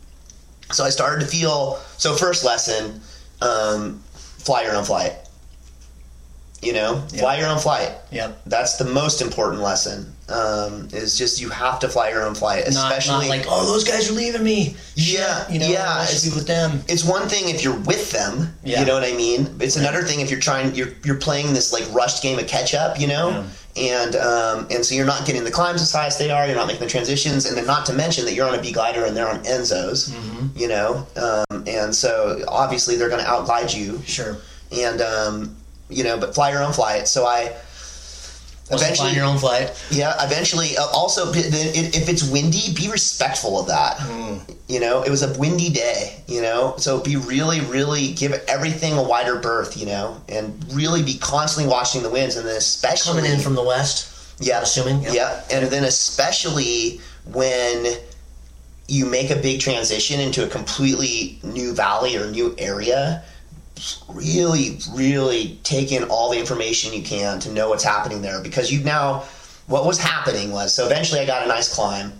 so 0.72 0.84
I 0.84 0.90
started 0.90 1.20
to 1.24 1.26
feel. 1.26 1.78
So 1.98 2.14
first 2.14 2.44
lesson, 2.44 3.00
um, 3.40 4.00
fly 4.18 4.62
your 4.62 4.74
own 4.76 4.84
flight. 4.84 5.12
You 6.62 6.72
know, 6.72 7.04
Yeah. 7.12 7.20
fly 7.20 7.36
your 7.38 7.48
own 7.48 7.58
flight 7.58 7.92
Yep. 8.10 8.40
that's 8.46 8.76
the 8.76 8.86
most 8.86 9.20
important 9.20 9.62
lesson 9.62 10.12
um, 10.28 10.88
is 10.92 11.16
just 11.16 11.38
you 11.40 11.50
have 11.50 11.78
to 11.80 11.88
fly 11.88 12.08
your 12.08 12.22
own 12.26 12.34
flight 12.34 12.64
especially 12.66 13.28
not 13.28 13.36
like 13.38 13.46
oh 13.48 13.64
those 13.70 13.84
guys 13.84 14.08
are 14.10 14.14
leaving 14.14 14.42
me. 14.42 14.74
Yeah, 14.96 15.44
you 15.48 15.60
know, 15.60 15.68
yeah, 15.68 15.98
I 16.00 16.06
should 16.06 16.16
it's- 16.16 16.24
be 16.24 16.34
with 16.34 16.46
them. 16.48 16.82
it's 16.88 17.04
one 17.04 17.28
thing 17.28 17.50
if 17.50 17.62
you're 17.62 17.76
with 17.76 18.10
them 18.10 18.56
Yeah. 18.64 18.80
you 18.80 18.86
know 18.86 18.94
what 18.94 19.04
i 19.04 19.12
mean 19.12 19.54
it's 19.60 19.76
another 19.76 20.02
thing 20.02 20.18
if 20.20 20.30
you're 20.30 20.40
trying 20.40 20.74
you're 20.74 20.88
you're 21.04 21.16
playing 21.16 21.52
this 21.52 21.72
like 21.72 21.84
rushed 21.92 22.22
game 22.22 22.38
of 22.40 22.48
catch 22.48 22.74
up 22.74 22.98
you 22.98 23.06
know 23.06 23.44
and 23.76 24.16
um, 24.16 24.66
and 24.70 24.84
so 24.84 24.94
you're 24.94 25.04
not 25.06 25.26
getting 25.26 25.44
the 25.44 25.50
climbs 25.50 25.82
as 25.82 25.92
high 25.92 26.06
as 26.06 26.16
they 26.18 26.30
are 26.30 26.46
you're 26.46 26.56
not 26.56 26.66
making 26.66 26.80
the 26.82 26.88
transitions 26.88 27.44
and 27.46 27.56
then 27.56 27.66
not 27.66 27.84
to 27.86 27.92
mention 27.92 28.24
that 28.24 28.32
you're 28.34 28.48
on 28.48 28.58
a 28.58 28.62
b 28.62 28.72
glider 28.72 29.04
and 29.04 29.16
they're 29.16 29.28
on 29.28 29.42
enzos 29.44 30.10
Mm-hmm. 30.10 30.58
you 30.58 30.68
know 30.68 31.06
um, 31.16 31.64
and 31.66 31.94
so 31.94 32.42
obviously 32.48 32.96
they're 32.96 33.08
going 33.10 33.22
to 33.22 33.28
outglide 33.30 33.72
you 33.72 34.00
Sure. 34.04 34.36
and 34.72 35.00
um, 35.02 35.54
you 35.90 36.04
know 36.04 36.18
but 36.18 36.34
fly 36.34 36.50
your 36.50 36.62
own 36.62 36.72
flight 36.72 37.06
so 37.08 37.26
i 37.26 37.52
Wasn't 38.70 39.14
your 39.14 39.24
own 39.24 39.38
flight. 39.38 39.70
Yeah, 39.90 40.14
eventually. 40.24 40.76
Uh, 40.76 40.86
also, 40.86 41.32
p- 41.32 41.42
then 41.42 41.68
i- 41.68 41.90
if 41.96 42.08
it's 42.08 42.24
windy, 42.24 42.72
be 42.74 42.88
respectful 42.90 43.60
of 43.60 43.68
that. 43.68 43.96
Hmm. 44.00 44.38
You 44.68 44.80
know, 44.80 45.02
it 45.02 45.10
was 45.10 45.22
a 45.22 45.32
windy 45.38 45.70
day. 45.70 46.16
You 46.26 46.42
know, 46.42 46.74
so 46.76 47.00
be 47.00 47.14
really, 47.16 47.60
really 47.60 48.12
give 48.12 48.32
everything 48.48 48.94
a 48.98 49.02
wider 49.02 49.36
berth. 49.36 49.76
You 49.76 49.86
know, 49.86 50.20
and 50.28 50.64
really 50.72 51.02
be 51.02 51.14
constantly 51.18 51.70
watching 51.70 52.02
the 52.02 52.10
winds, 52.10 52.34
and 52.36 52.46
then 52.46 52.56
especially 52.56 53.20
Coming 53.20 53.30
in 53.32 53.40
from 53.40 53.54
the 53.54 53.62
west. 53.62 54.08
yeah, 54.40 54.60
assuming, 54.60 55.02
yeah. 55.02 55.12
yeah. 55.12 55.42
and 55.50 55.66
then 55.70 55.84
especially 55.84 57.00
when 57.32 57.86
you 58.88 59.06
make 59.06 59.30
a 59.30 59.36
big 59.36 59.60
transition 59.60 60.20
into 60.20 60.44
a 60.44 60.48
completely 60.48 61.38
new 61.42 61.72
valley 61.74 62.16
or 62.16 62.30
new 62.30 62.54
area 62.58 63.22
really 64.08 64.78
really 64.92 65.58
take 65.62 65.92
in 65.92 66.04
all 66.04 66.30
the 66.30 66.38
information 66.38 66.92
you 66.92 67.02
can 67.02 67.38
to 67.38 67.52
know 67.52 67.68
what's 67.68 67.84
happening 67.84 68.22
there 68.22 68.42
because 68.42 68.72
you 68.72 68.82
now 68.82 69.22
what 69.66 69.84
was 69.84 69.98
happening 69.98 70.50
was 70.50 70.72
so 70.74 70.86
eventually 70.86 71.20
I 71.20 71.26
got 71.26 71.44
a 71.44 71.48
nice 71.48 71.74
climb 71.74 72.12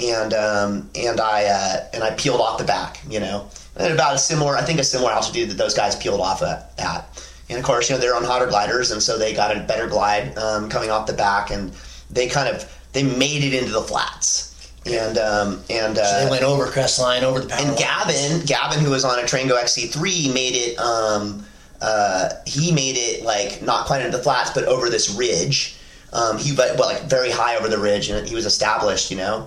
and 0.00 0.32
um, 0.32 0.90
and 0.94 1.20
I 1.20 1.44
uh, 1.44 1.88
and 1.92 2.04
I 2.04 2.10
peeled 2.12 2.40
off 2.40 2.58
the 2.58 2.64
back 2.64 3.00
you 3.08 3.18
know 3.18 3.48
at 3.76 3.90
about 3.90 4.14
a 4.14 4.18
similar 4.18 4.56
I 4.56 4.62
think 4.62 4.78
a 4.78 4.84
similar 4.84 5.10
altitude 5.10 5.50
that 5.50 5.58
those 5.58 5.74
guys 5.74 5.96
peeled 5.96 6.20
off 6.20 6.42
at, 6.42 6.72
at. 6.78 7.26
and 7.48 7.58
of 7.58 7.64
course 7.64 7.90
you 7.90 7.96
know 7.96 8.00
they're 8.00 8.14
on 8.14 8.24
hotter 8.24 8.46
gliders 8.46 8.92
and 8.92 9.02
so 9.02 9.18
they 9.18 9.34
got 9.34 9.56
a 9.56 9.60
better 9.60 9.88
glide 9.88 10.36
um, 10.38 10.68
coming 10.68 10.90
off 10.90 11.06
the 11.06 11.12
back 11.12 11.50
and 11.50 11.72
they 12.08 12.28
kind 12.28 12.54
of 12.54 12.70
they 12.92 13.02
made 13.02 13.42
it 13.42 13.52
into 13.52 13.72
the 13.72 13.82
flats 13.82 14.49
and 14.86 15.18
um, 15.18 15.62
and 15.68 15.98
uh, 15.98 16.04
So 16.04 16.24
they 16.24 16.30
went 16.30 16.42
over 16.42 16.66
Crestline, 16.66 17.22
over 17.22 17.40
the 17.40 17.48
power 17.48 17.58
and 17.60 17.68
lines. 17.68 17.80
Gavin, 17.80 18.46
Gavin, 18.46 18.84
who 18.84 18.90
was 18.90 19.04
on 19.04 19.18
a 19.18 19.22
Trango 19.22 19.58
XC3, 19.58 20.32
made 20.32 20.54
it. 20.54 20.78
Um, 20.78 21.44
uh, 21.80 22.30
he 22.46 22.72
made 22.72 22.96
it 22.96 23.24
like 23.24 23.62
not 23.62 23.86
quite 23.86 24.04
into 24.04 24.16
the 24.16 24.22
flats, 24.22 24.50
but 24.50 24.64
over 24.64 24.90
this 24.90 25.10
ridge. 25.10 25.76
Um, 26.12 26.38
he 26.38 26.54
but, 26.54 26.76
but 26.76 26.86
like 26.86 27.02
very 27.04 27.30
high 27.30 27.56
over 27.56 27.68
the 27.68 27.78
ridge, 27.78 28.08
and 28.10 28.26
he 28.26 28.34
was 28.34 28.46
established, 28.46 29.10
you 29.10 29.16
know. 29.16 29.46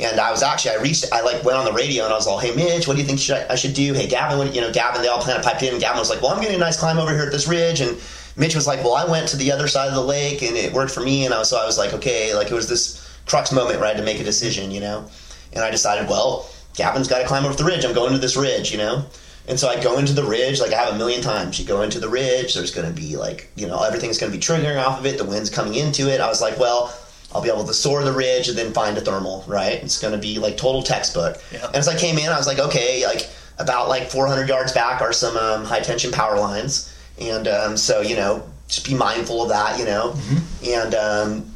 And 0.00 0.18
I 0.18 0.32
was 0.32 0.42
actually 0.42 0.76
I 0.76 0.82
reached 0.82 1.12
I 1.12 1.20
like 1.20 1.44
went 1.44 1.56
on 1.56 1.64
the 1.64 1.72
radio 1.72 2.02
and 2.04 2.12
I 2.12 2.16
was 2.16 2.26
all, 2.26 2.38
hey 2.38 2.54
Mitch, 2.54 2.88
what 2.88 2.94
do 2.94 3.02
you 3.02 3.06
think 3.06 3.20
should 3.20 3.36
I, 3.36 3.52
I 3.52 3.54
should 3.54 3.74
do? 3.74 3.94
Hey 3.94 4.08
Gavin, 4.08 4.38
what, 4.38 4.52
you 4.52 4.60
know 4.60 4.72
Gavin, 4.72 5.02
they 5.02 5.08
all 5.08 5.22
kind 5.22 5.38
of 5.38 5.44
piped 5.44 5.62
in. 5.62 5.70
And 5.72 5.80
Gavin 5.80 5.98
was 5.98 6.10
like, 6.10 6.20
well, 6.20 6.32
I'm 6.32 6.40
getting 6.40 6.56
a 6.56 6.58
nice 6.58 6.76
climb 6.76 6.98
over 6.98 7.12
here 7.12 7.24
at 7.24 7.32
this 7.32 7.46
ridge, 7.46 7.80
and 7.80 7.96
Mitch 8.36 8.56
was 8.56 8.66
like, 8.66 8.82
well, 8.82 8.94
I 8.94 9.04
went 9.04 9.28
to 9.28 9.36
the 9.36 9.52
other 9.52 9.68
side 9.68 9.88
of 9.88 9.94
the 9.94 10.02
lake 10.02 10.42
and 10.42 10.56
it 10.56 10.72
worked 10.72 10.90
for 10.90 11.00
me, 11.00 11.24
and 11.24 11.32
I 11.32 11.38
was, 11.38 11.48
so 11.48 11.58
I 11.58 11.64
was 11.64 11.78
like, 11.78 11.92
okay, 11.94 12.34
like 12.34 12.50
it 12.50 12.54
was 12.54 12.68
this 12.68 13.03
crux 13.26 13.52
moment 13.52 13.78
where 13.78 13.86
I 13.86 13.92
had 13.92 13.98
to 13.98 14.04
make 14.04 14.20
a 14.20 14.24
decision, 14.24 14.70
you 14.70 14.80
know. 14.80 15.08
And 15.52 15.62
I 15.62 15.70
decided, 15.70 16.08
well, 16.08 16.48
Gavin's 16.74 17.08
got 17.08 17.20
to 17.20 17.26
climb 17.26 17.44
over 17.44 17.54
the 17.54 17.64
ridge. 17.64 17.84
I'm 17.84 17.94
going 17.94 18.12
to 18.12 18.18
this 18.18 18.36
ridge, 18.36 18.72
you 18.72 18.78
know. 18.78 19.04
And 19.46 19.60
so 19.60 19.68
I 19.68 19.80
go 19.82 19.98
into 19.98 20.14
the 20.14 20.24
ridge, 20.24 20.60
like 20.60 20.72
I 20.72 20.82
have 20.82 20.94
a 20.94 20.98
million 20.98 21.20
times. 21.20 21.60
You 21.60 21.66
go 21.66 21.82
into 21.82 22.00
the 22.00 22.08
ridge, 22.08 22.54
there's 22.54 22.70
going 22.70 22.88
to 22.88 22.92
be 22.92 23.16
like, 23.16 23.50
you 23.56 23.66
know, 23.66 23.82
everything's 23.82 24.18
going 24.18 24.32
to 24.32 24.38
be 24.38 24.42
triggering 24.42 24.82
off 24.82 24.98
of 24.98 25.06
it. 25.06 25.18
The 25.18 25.24
wind's 25.24 25.50
coming 25.50 25.74
into 25.74 26.10
it. 26.10 26.20
I 26.20 26.28
was 26.28 26.40
like, 26.40 26.58
well, 26.58 26.96
I'll 27.34 27.42
be 27.42 27.50
able 27.50 27.64
to 27.64 27.74
soar 27.74 28.02
the 28.04 28.12
ridge 28.12 28.48
and 28.48 28.56
then 28.56 28.72
find 28.72 28.96
a 28.96 29.00
thermal, 29.02 29.44
right? 29.46 29.82
It's 29.82 30.00
going 30.00 30.14
to 30.14 30.18
be 30.18 30.38
like 30.38 30.56
total 30.56 30.82
textbook. 30.82 31.42
Yeah. 31.52 31.66
And 31.66 31.76
as 31.76 31.88
I 31.88 31.96
came 31.98 32.16
in, 32.16 32.30
I 32.30 32.38
was 32.38 32.46
like, 32.46 32.58
okay, 32.58 33.04
like 33.06 33.28
about 33.58 33.88
like 33.88 34.08
400 34.08 34.48
yards 34.48 34.72
back 34.72 35.02
are 35.02 35.12
some 35.12 35.36
um, 35.36 35.64
high 35.64 35.80
tension 35.80 36.10
power 36.10 36.38
lines, 36.38 36.92
and 37.20 37.46
um, 37.46 37.76
so 37.76 38.00
you 38.00 38.16
know, 38.16 38.48
just 38.68 38.86
be 38.86 38.94
mindful 38.94 39.42
of 39.42 39.48
that, 39.50 39.78
you 39.78 39.84
know. 39.84 40.16
And 40.64 40.94
um, 40.94 41.53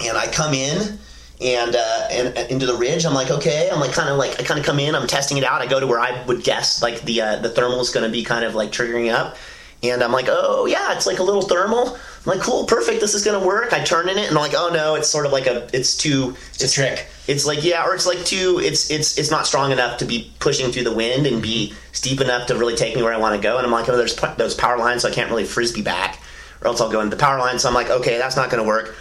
and 0.00 0.16
I 0.16 0.26
come 0.28 0.54
in, 0.54 0.98
and 1.40 1.76
uh, 1.76 2.08
and 2.10 2.36
uh, 2.36 2.40
into 2.50 2.66
the 2.66 2.76
ridge. 2.76 3.04
I'm 3.04 3.14
like, 3.14 3.30
okay. 3.30 3.68
I'm 3.72 3.80
like 3.80 3.92
kind 3.92 4.08
of 4.08 4.18
like 4.18 4.40
I 4.40 4.42
kind 4.42 4.58
of 4.60 4.66
come 4.66 4.78
in. 4.78 4.94
I'm 4.94 5.06
testing 5.06 5.36
it 5.38 5.44
out. 5.44 5.60
I 5.62 5.66
go 5.66 5.80
to 5.80 5.86
where 5.86 6.00
I 6.00 6.24
would 6.26 6.42
guess 6.44 6.82
like 6.82 7.02
the 7.02 7.20
uh, 7.20 7.36
the 7.36 7.50
thermal 7.50 7.80
is 7.80 7.90
going 7.90 8.06
to 8.06 8.12
be 8.12 8.22
kind 8.24 8.44
of 8.44 8.54
like 8.54 8.72
triggering 8.72 9.12
up, 9.12 9.36
and 9.82 10.02
I'm 10.02 10.12
like, 10.12 10.26
oh 10.28 10.66
yeah, 10.66 10.94
it's 10.94 11.06
like 11.06 11.18
a 11.18 11.22
little 11.22 11.42
thermal. 11.42 11.96
I'm 12.26 12.38
like, 12.38 12.40
cool, 12.40 12.64
perfect. 12.64 13.00
This 13.00 13.14
is 13.14 13.24
going 13.24 13.40
to 13.40 13.46
work. 13.46 13.72
I 13.72 13.84
turn 13.84 14.08
in 14.08 14.18
it, 14.18 14.28
and 14.28 14.36
I'm 14.36 14.42
like, 14.42 14.54
oh 14.56 14.70
no, 14.72 14.96
it's 14.96 15.08
sort 15.08 15.26
of 15.26 15.32
like 15.32 15.46
a 15.46 15.68
it's 15.72 15.96
too 15.96 16.34
It's 16.54 16.64
a 16.64 16.70
trick. 16.70 17.06
it's 17.28 17.46
like 17.46 17.62
yeah, 17.62 17.86
or 17.86 17.94
it's 17.94 18.06
like 18.06 18.24
too. 18.24 18.60
It's 18.62 18.90
it's 18.90 19.16
it's 19.18 19.30
not 19.30 19.46
strong 19.46 19.72
enough 19.72 19.98
to 19.98 20.04
be 20.04 20.32
pushing 20.40 20.72
through 20.72 20.84
the 20.84 20.94
wind 20.94 21.26
and 21.26 21.40
be 21.40 21.74
steep 21.92 22.20
enough 22.20 22.48
to 22.48 22.56
really 22.56 22.74
take 22.74 22.96
me 22.96 23.02
where 23.02 23.14
I 23.14 23.18
want 23.18 23.36
to 23.36 23.42
go. 23.42 23.58
And 23.58 23.66
I'm 23.66 23.72
like, 23.72 23.88
oh, 23.88 23.96
there's 23.96 24.14
p- 24.14 24.26
those 24.36 24.54
power 24.54 24.76
lines, 24.76 25.02
so 25.02 25.08
I 25.08 25.12
can't 25.12 25.30
really 25.30 25.44
frisbee 25.44 25.82
back, 25.82 26.20
or 26.60 26.66
else 26.68 26.80
I'll 26.80 26.90
go 26.90 27.00
into 27.00 27.14
the 27.14 27.20
power 27.20 27.38
line. 27.38 27.58
So 27.58 27.68
I'm 27.68 27.74
like, 27.74 27.90
okay, 27.90 28.18
that's 28.18 28.36
not 28.36 28.50
going 28.50 28.62
to 28.62 28.66
work. 28.66 28.96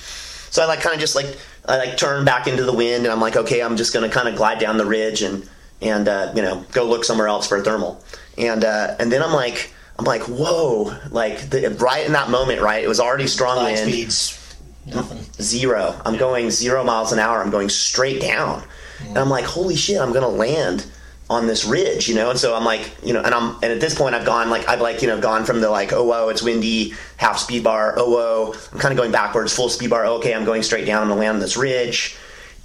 So 0.49 0.61
I 0.61 0.65
like 0.65 0.81
kind 0.81 0.93
of 0.93 0.99
just 0.99 1.15
like 1.15 1.37
I 1.67 1.77
like 1.77 1.97
turn 1.97 2.25
back 2.25 2.47
into 2.47 2.63
the 2.63 2.73
wind, 2.73 3.05
and 3.05 3.13
I'm 3.13 3.21
like, 3.21 3.35
okay, 3.35 3.61
I'm 3.61 3.75
just 3.77 3.93
going 3.93 4.09
to 4.09 4.13
kind 4.13 4.27
of 4.27 4.35
glide 4.35 4.59
down 4.59 4.77
the 4.77 4.85
ridge 4.85 5.21
and 5.21 5.47
and 5.81 6.07
uh, 6.07 6.31
you 6.35 6.41
know 6.41 6.63
go 6.71 6.85
look 6.85 7.03
somewhere 7.03 7.27
else 7.27 7.47
for 7.47 7.57
a 7.57 7.63
thermal. 7.63 8.03
And 8.37 8.63
uh, 8.63 8.95
and 8.99 9.11
then 9.11 9.21
I'm 9.23 9.33
like. 9.33 9.71
I'm 9.97 10.03
like, 10.03 10.23
whoa! 10.23 10.93
Like 11.09 11.49
the, 11.51 11.69
right 11.79 12.05
in 12.05 12.11
that 12.11 12.29
moment, 12.29 12.59
right? 12.61 12.83
It 12.83 12.87
was 12.89 12.99
already 12.99 13.27
strong 13.27 13.59
Glide 13.59 13.75
wind 13.75 13.89
speeds, 13.89 14.57
nothing. 14.85 15.19
zero. 15.41 15.95
I'm 16.05 16.17
going 16.17 16.51
zero 16.51 16.83
miles 16.83 17.13
an 17.13 17.19
hour. 17.19 17.41
I'm 17.41 17.49
going 17.49 17.69
straight 17.69 18.19
down. 18.19 18.61
And 19.07 19.17
I'm 19.17 19.29
like, 19.29 19.45
holy 19.45 19.77
shit, 19.77 20.01
I'm 20.01 20.11
gonna 20.11 20.27
land 20.27 20.85
on 21.29 21.47
this 21.47 21.65
ridge, 21.65 22.07
you 22.07 22.15
know? 22.15 22.29
And 22.29 22.39
so 22.39 22.55
I'm 22.55 22.63
like, 22.65 22.91
you 23.03 23.13
know, 23.13 23.21
and 23.21 23.33
I'm 23.33 23.55
and 23.55 23.65
at 23.65 23.79
this 23.79 23.95
point 23.95 24.15
I've 24.15 24.25
gone 24.25 24.49
like 24.49 24.67
I've 24.69 24.81
like, 24.81 25.01
you 25.01 25.07
know, 25.07 25.19
gone 25.19 25.43
from 25.45 25.61
the 25.61 25.69
like, 25.69 25.91
oh 25.93 26.03
whoa, 26.03 26.29
it's 26.29 26.43
windy, 26.43 26.93
half 27.17 27.39
speed 27.39 27.63
bar, 27.63 27.95
oh 27.97 28.09
whoa. 28.09 28.53
I'm 28.73 28.79
kinda 28.79 28.95
going 28.95 29.11
backwards, 29.11 29.55
full 29.55 29.69
speed 29.69 29.89
bar, 29.89 30.05
okay, 30.05 30.33
I'm 30.33 30.45
going 30.45 30.63
straight 30.63 30.85
down, 30.85 31.01
I'm 31.01 31.09
gonna 31.09 31.19
land 31.19 31.35
on 31.35 31.39
this 31.39 31.57
ridge. 31.57 32.17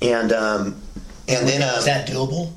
And 0.02 0.32
um 0.32 0.80
and 1.28 1.46
then 1.48 1.62
um, 1.62 1.78
Is 1.78 1.84
that 1.84 2.08
doable? 2.08 2.52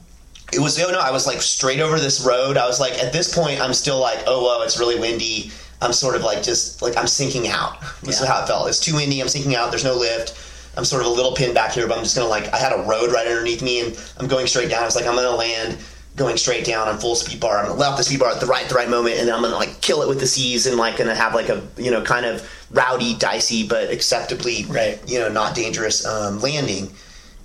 it 0.54 0.60
was 0.60 0.80
oh 0.80 0.92
no 0.92 1.00
i 1.00 1.10
was 1.10 1.26
like 1.26 1.42
straight 1.42 1.80
over 1.80 2.00
this 2.00 2.24
road 2.26 2.58
i 2.58 2.68
was 2.68 2.80
like 2.80 2.94
at 3.00 3.12
this 3.12 3.34
point 3.34 3.60
i'm 3.60 3.74
still 3.74 4.00
like 4.00 4.20
oh 4.28 4.44
whoa 4.44 4.62
it's 4.64 4.78
really 4.78 5.00
windy 5.00 5.52
i'm 5.82 5.92
sort 5.92 6.16
of 6.16 6.22
like 6.22 6.44
just 6.44 6.82
like 6.82 6.96
i'm 6.96 7.08
sinking 7.08 7.48
out 7.48 7.82
this 8.04 8.22
is 8.22 8.28
how 8.28 8.44
it 8.44 8.48
felt 8.48 8.68
it's 8.68 8.80
too 8.80 8.94
windy 8.96 9.20
i'm 9.20 9.28
sinking 9.28 9.56
out 9.56 9.72
there's 9.72 9.84
no 9.84 9.96
lift 9.96 10.38
i'm 10.78 10.86
sort 10.86 11.02
of 11.02 11.08
a 11.08 11.10
little 11.12 11.34
pin 11.34 11.54
back 11.56 11.72
here 11.72 11.88
but 11.88 11.98
i'm 11.98 12.04
just 12.04 12.16
gonna 12.16 12.28
like 12.28 12.54
i 12.54 12.58
had 12.58 12.72
a 12.72 12.84
road 12.84 13.12
right 13.12 13.26
underneath 13.26 13.64
me 13.64 13.82
and 13.82 14.00
i'm 14.20 14.28
going 14.28 14.46
straight 14.46 14.70
down 14.70 14.84
i 14.84 14.86
was 14.86 14.96
like 14.96 15.08
i'm 15.08 15.16
gonna 15.16 15.30
land 15.36 15.78
going 16.16 16.38
straight 16.38 16.64
down 16.64 16.88
on 16.88 16.98
full 17.00 17.16
speed 17.16 17.40
bar 17.40 17.58
i'm 17.58 17.66
gonna 17.68 17.80
let 17.80 17.92
off 17.92 17.98
the 17.98 18.04
speed 18.04 18.20
bar 18.20 18.30
at 18.32 18.40
the 18.40 18.46
right 18.46 18.68
the 18.70 18.76
right 18.76 18.90
moment 18.90 19.18
and 19.18 19.28
then 19.28 19.34
i'm 19.34 19.42
gonna 19.42 19.56
like 19.56 19.82
kill 19.82 20.02
it 20.04 20.08
with 20.08 20.20
the 20.20 20.28
C's 20.28 20.68
and 20.68 20.78
like 20.78 20.98
gonna 20.98 21.16
have 21.16 21.34
like 21.34 21.50
a 21.50 21.62
you 21.78 21.90
know 21.90 22.02
kind 22.04 22.26
of 22.26 22.48
rowdy 22.72 23.16
dicey 23.16 23.68
but 23.68 23.90
acceptably 23.92 24.66
Right. 24.66 25.00
you 25.08 25.18
know 25.20 25.30
not 25.30 25.56
dangerous 25.56 26.06
um, 26.06 26.40
landing 26.40 26.92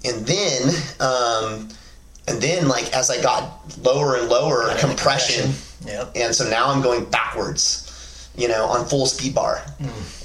and 0.04 0.26
then 0.26 0.68
um, 1.00 1.68
and 2.28 2.40
then 2.42 2.68
like 2.68 2.92
as 2.94 3.10
I 3.10 3.20
got 3.22 3.58
lower 3.82 4.16
and 4.16 4.28
lower 4.28 4.64
Got 4.66 4.74
into 4.74 4.86
compression, 4.86 5.52
Yep. 5.86 6.12
and 6.14 6.34
so 6.34 6.48
now 6.48 6.68
I'm 6.70 6.82
going 6.82 7.04
backwards, 7.06 8.28
you 8.36 8.48
know, 8.48 8.66
on 8.66 8.84
full 8.86 9.06
speed 9.06 9.34
bar, 9.34 9.62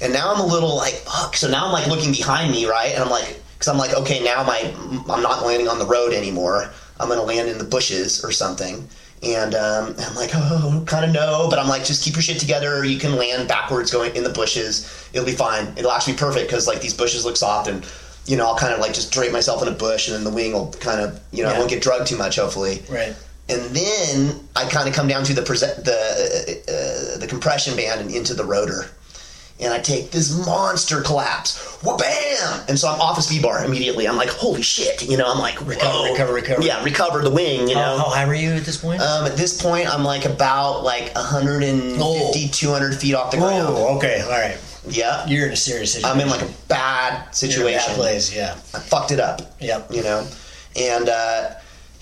and 0.02 0.12
now 0.12 0.32
I'm 0.34 0.38
a 0.40 0.46
little 0.46 0.76
like 0.76 0.92
fuck. 0.94 1.34
So 1.36 1.48
now 1.48 1.64
I'm 1.66 1.72
like 1.72 1.86
looking 1.86 2.12
behind 2.12 2.52
me, 2.52 2.66
right, 2.66 2.92
and 2.92 3.02
I'm 3.02 3.08
like, 3.10 3.40
because 3.54 3.68
I'm 3.68 3.78
like, 3.78 3.94
okay, 3.94 4.22
now 4.22 4.44
my 4.44 4.58
I'm 5.08 5.22
not 5.22 5.44
landing 5.46 5.66
on 5.66 5.78
the 5.78 5.86
road 5.86 6.12
anymore. 6.12 6.70
I'm 7.00 7.08
gonna 7.08 7.22
land 7.22 7.48
in 7.48 7.58
the 7.58 7.64
bushes 7.64 8.24
or 8.24 8.32
something. 8.32 8.88
And 9.22 9.54
um, 9.54 9.94
I'm 9.98 10.14
like, 10.16 10.30
oh, 10.34 10.84
kind 10.86 11.04
of 11.06 11.12
no, 11.12 11.46
but 11.48 11.58
I'm 11.58 11.68
like, 11.68 11.84
just 11.84 12.04
keep 12.04 12.14
your 12.14 12.22
shit 12.22 12.38
together. 12.38 12.84
You 12.84 12.98
can 12.98 13.16
land 13.16 13.48
backwards 13.48 13.90
going 13.90 14.14
in 14.14 14.22
the 14.22 14.30
bushes. 14.30 15.08
It'll 15.14 15.24
be 15.24 15.32
fine. 15.32 15.72
It'll 15.78 15.92
actually 15.92 16.12
be 16.12 16.18
perfect 16.18 16.48
because 16.48 16.66
like 16.66 16.82
these 16.82 16.92
bushes 16.92 17.24
look 17.24 17.36
soft 17.36 17.68
and 17.68 17.86
you 18.26 18.36
know, 18.36 18.46
I'll 18.46 18.56
kind 18.56 18.72
of 18.72 18.80
like 18.80 18.94
just 18.94 19.12
drape 19.12 19.32
myself 19.32 19.62
in 19.62 19.68
a 19.68 19.76
bush 19.76 20.08
and 20.08 20.16
then 20.16 20.24
the 20.24 20.30
wing 20.30 20.52
will 20.52 20.72
kind 20.72 21.00
of, 21.00 21.20
you 21.30 21.42
know, 21.42 21.50
I 21.50 21.58
won't 21.58 21.70
get 21.70 21.82
drugged 21.82 22.06
too 22.06 22.16
much, 22.16 22.36
hopefully. 22.36 22.82
Right. 22.88 23.14
And 23.48 23.76
then 23.76 24.48
I 24.56 24.66
kind 24.68 24.88
of 24.88 24.94
come 24.94 25.06
down 25.06 25.24
to 25.24 25.34
the 25.34 25.42
present 25.42 25.84
the 25.84 25.92
uh, 25.92 27.18
the 27.18 27.26
compression 27.26 27.76
band 27.76 28.00
and 28.00 28.10
into 28.10 28.32
the 28.32 28.44
rotor, 28.44 28.90
and 29.60 29.72
I 29.72 29.78
take 29.78 30.10
this 30.10 30.36
monster 30.46 31.00
collapse, 31.00 31.78
wha 31.82 31.96
bam! 31.96 32.64
And 32.68 32.78
so 32.78 32.88
I'm 32.88 33.00
off 33.00 33.16
a 33.18 33.22
speed 33.22 33.42
bar 33.42 33.64
immediately. 33.64 34.06
I'm 34.08 34.16
like, 34.16 34.28
holy 34.30 34.62
shit! 34.62 35.08
You 35.08 35.16
know, 35.16 35.30
I'm 35.30 35.38
like, 35.38 35.60
Recover, 35.66 35.90
whoa. 35.92 36.12
recover, 36.12 36.32
recover. 36.32 36.62
Yeah, 36.62 36.82
recover 36.82 37.22
the 37.22 37.30
wing. 37.30 37.68
You 37.68 37.74
know, 37.76 37.96
how 37.98 38.10
high 38.10 38.26
were 38.26 38.34
you 38.34 38.50
at 38.50 38.64
this 38.64 38.76
point? 38.78 39.00
um, 39.00 39.26
at 39.26 39.36
this 39.36 39.60
point, 39.62 39.86
I'm 39.92 40.02
like 40.04 40.24
about 40.24 40.82
like 40.82 41.14
150, 41.14 41.98
Oh. 42.02 42.32
200 42.52 42.94
feet 42.96 43.14
off 43.14 43.30
the 43.30 43.36
ground. 43.38 43.66
oh, 43.76 43.96
okay, 43.98 44.20
all 44.22 44.30
right. 44.30 44.58
Yeah, 44.86 45.26
You're 45.26 45.46
in 45.46 45.52
a 45.52 45.56
serious 45.56 45.92
situation. 45.94 46.20
I'm 46.20 46.20
in 46.20 46.28
like 46.28 46.42
a 46.42 46.52
bad 46.68 47.12
You're 47.14 47.20
in 47.22 47.28
a 47.28 47.34
situation. 47.34 47.78
bad 47.86 47.96
place. 47.96 48.34
Yeah. 48.34 48.52
I 48.74 48.80
fucked 48.80 49.12
it 49.12 49.20
up. 49.20 49.40
Yep. 49.60 49.90
You 49.92 50.02
know, 50.02 50.26
and 50.76 51.08
uh, 51.08 51.50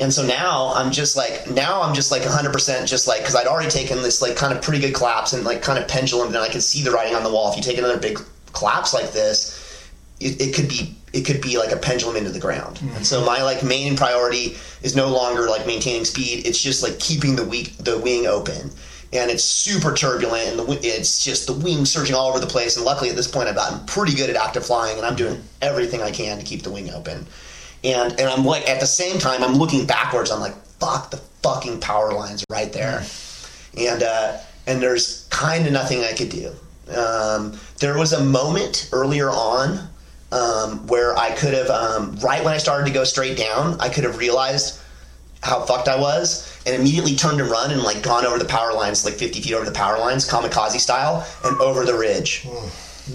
and 0.03 0.13
so 0.13 0.27
now 0.27 0.73
I'm 0.75 0.91
just 0.91 1.17
like 1.17 1.49
now 1.51 1.81
I'm 1.81 1.95
just 1.95 2.11
like 2.11 2.23
100 2.23 2.53
percent 2.53 2.89
just 2.89 3.07
like 3.07 3.21
because 3.21 3.37
I'd 3.37 3.47
already 3.47 3.71
taken 3.71 4.03
this 4.03 4.21
like 4.21 4.37
kind 4.37 4.53
of 4.53 4.61
pretty 4.63 4.81
good 4.81 4.95
collapse 4.95 5.33
and 5.33 5.45
like 5.45 5.63
kind 5.63 5.79
of 5.79 5.89
pendulum 5.89 6.29
and 6.29 6.37
I 6.37 6.49
could 6.49 6.63
see 6.63 6.83
the 6.83 6.91
writing 6.91 7.15
on 7.15 7.23
the 7.23 7.31
wall. 7.31 7.51
If 7.51 7.57
you 7.57 7.63
take 7.63 7.79
another 7.79 7.99
big 7.99 8.19
collapse 8.53 8.93
like 8.93 9.13
this, 9.13 9.89
it, 10.21 10.41
it 10.41 10.55
could 10.55 10.69
be 10.69 10.97
it 11.13 11.25
could 11.25 11.41
be 11.41 11.57
like 11.57 11.73
a 11.73 11.77
pendulum 11.77 12.17
into 12.17 12.31
the 12.31 12.41
ground. 12.41 12.79
Hmm. 12.79 12.97
And 12.97 13.07
so 13.07 13.25
my 13.25 13.43
like 13.43 13.63
main 13.63 13.97
priority 13.97 14.57
is 14.83 14.97
no 14.97 15.09
longer 15.09 15.49
like 15.49 15.67
maintaining 15.67 16.05
speed. 16.05 16.47
It's 16.47 16.61
just 16.61 16.83
like 16.83 16.99
keeping 16.99 17.37
the 17.37 17.45
weak 17.45 17.77
the 17.79 17.99
wing 17.99 18.27
open. 18.27 18.71
And 19.15 19.31
it's 19.31 19.45
super 19.45 19.93
turbulent, 19.93 20.49
and 20.49 20.59
the, 20.59 20.81
it's 20.83 21.23
just 21.23 21.47
the 21.47 21.53
wing 21.53 21.85
surging 21.85 22.17
all 22.17 22.31
over 22.31 22.39
the 22.39 22.47
place. 22.47 22.79
And 22.79 22.87
luckily, 22.87 23.11
at 23.11 23.17
this 23.17 23.29
point, 23.29 23.47
I've 23.47 23.55
gotten 23.55 23.85
pretty 23.85 24.15
good 24.15 24.31
at 24.31 24.37
active 24.37 24.65
flying, 24.65 24.97
and 24.97 25.05
I'm 25.05 25.17
doing 25.17 25.43
everything 25.61 26.01
I 26.01 26.11
can 26.11 26.39
to 26.39 26.45
keep 26.47 26.63
the 26.63 26.71
wing 26.71 26.89
open. 26.89 27.27
And 27.85 28.13
and 28.13 28.29
I'm 28.29 28.45
like, 28.45 28.69
at 28.69 28.81
the 28.81 28.87
same 28.87 29.19
time, 29.19 29.43
I'm 29.43 29.55
looking 29.55 29.87
backwards. 29.87 30.31
I'm 30.31 30.41
like, 30.41 30.57
fuck, 30.79 31.11
the 31.11 31.17
fucking 31.43 31.81
power 31.81 32.13
lines 32.13 32.45
right 32.51 32.73
there. 32.73 33.05
And 33.77 34.03
uh, 34.03 34.39
and 34.67 34.81
there's 34.81 35.27
kind 35.31 35.67
of 35.67 35.73
nothing 35.73 36.03
I 36.03 36.13
could 36.13 36.29
do. 36.29 36.53
Um, 36.97 37.59
there 37.79 37.99
was 37.99 38.13
a 38.13 38.23
moment 38.23 38.89
earlier 38.93 39.31
on 39.31 39.89
um, 40.31 40.87
where 40.87 41.17
I 41.17 41.31
could 41.31 41.55
have, 41.55 41.69
um, 41.71 42.17
right 42.17 42.43
when 42.45 42.55
I 42.55 42.59
started 42.59 42.87
to 42.87 42.93
go 42.93 43.05
straight 43.05 43.37
down, 43.37 43.79
I 43.81 43.89
could 43.89 44.05
have 44.05 44.19
realized 44.19 44.81
how 45.43 45.65
fucked 45.65 45.89
I 45.89 45.99
was 45.99 46.61
and 46.67 46.75
immediately 46.75 47.17
turned 47.17 47.41
and 47.41 47.51
run 47.51 47.73
and 47.73 47.83
like 47.83 48.03
gone 48.03 48.25
over 48.25 48.39
the 48.39 48.45
power 48.45 48.73
lines, 48.73 49.05
like 49.05 49.15
50 49.15 49.41
feet 49.41 49.55
over 49.55 49.65
the 49.65 49.73
power 49.73 49.99
lines, 49.99 50.29
kamikaze 50.29 50.79
style, 50.79 51.27
and 51.45 51.61
over 51.61 51.85
the 51.85 51.95
ridge. 51.95 52.47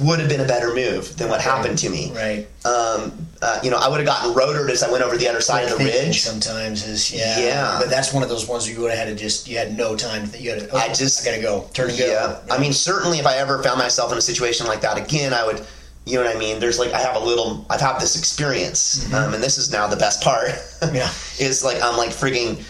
Would 0.01 0.19
have 0.19 0.27
been 0.27 0.41
a 0.41 0.45
better 0.47 0.73
move 0.75 1.15
than 1.17 1.29
what 1.29 1.39
happened 1.39 1.77
to 1.79 1.89
me. 1.89 2.11
Right. 2.11 2.47
Um, 2.65 3.25
uh, 3.41 3.59
you 3.63 3.71
know, 3.71 3.77
I 3.77 3.87
would 3.87 3.97
have 3.99 4.05
gotten 4.05 4.33
rotored 4.33 4.69
as 4.69 4.83
I 4.83 4.91
went 4.91 5.03
over 5.03 5.15
the 5.15 5.29
other 5.29 5.39
side 5.39 5.63
of 5.71 5.77
the 5.77 5.85
ridge. 5.85 6.21
sometimes 6.21 6.85
is 6.85 7.11
yeah. 7.13 7.39
Yeah. 7.39 7.77
But 7.79 7.89
that's 7.89 8.11
one 8.13 8.21
of 8.21 8.27
those 8.29 8.47
ones 8.49 8.65
where 8.65 8.75
you 8.75 8.81
would 8.81 8.91
have 8.91 9.07
had 9.07 9.07
to 9.07 9.15
just 9.15 9.47
you 9.47 9.57
had 9.57 9.77
no 9.77 9.95
time. 9.95 10.29
To, 10.29 10.37
you 10.41 10.51
had 10.51 10.59
to, 10.61 10.69
oh, 10.71 10.77
I 10.77 10.89
just- 10.89 11.21
I 11.25 11.31
gotta 11.31 11.41
go. 11.41 11.69
Turn 11.73 11.89
and 11.89 11.97
go. 11.97 12.05
Yeah, 12.05 12.39
I 12.53 12.57
mean, 12.59 12.73
certainly, 12.73 13.19
if 13.19 13.25
I 13.25 13.37
ever 13.37 13.63
found 13.63 13.79
myself 13.79 14.11
in 14.11 14.17
a 14.17 14.21
situation 14.21 14.67
like 14.67 14.81
that 14.81 14.97
again, 14.97 15.33
I 15.33 15.45
would, 15.45 15.65
you 16.05 16.17
know 16.17 16.25
what 16.25 16.35
I 16.35 16.39
mean. 16.39 16.59
There's 16.59 16.79
like 16.79 16.91
I 16.93 16.99
have 16.99 17.15
a 17.15 17.19
little, 17.19 17.65
I've 17.69 17.79
had 17.81 17.99
this 17.99 18.17
experience, 18.17 19.11
um, 19.13 19.33
and 19.33 19.41
this 19.41 19.57
is 19.57 19.71
now 19.71 19.87
the 19.87 19.95
best 19.97 20.21
part. 20.21 20.49
Mm-hmm. 20.49 20.95
Yeah. 20.95 21.09
is 21.39 21.63
like 21.63 21.81
I'm 21.81 21.95
like 21.97 22.09
frigging 22.09 22.61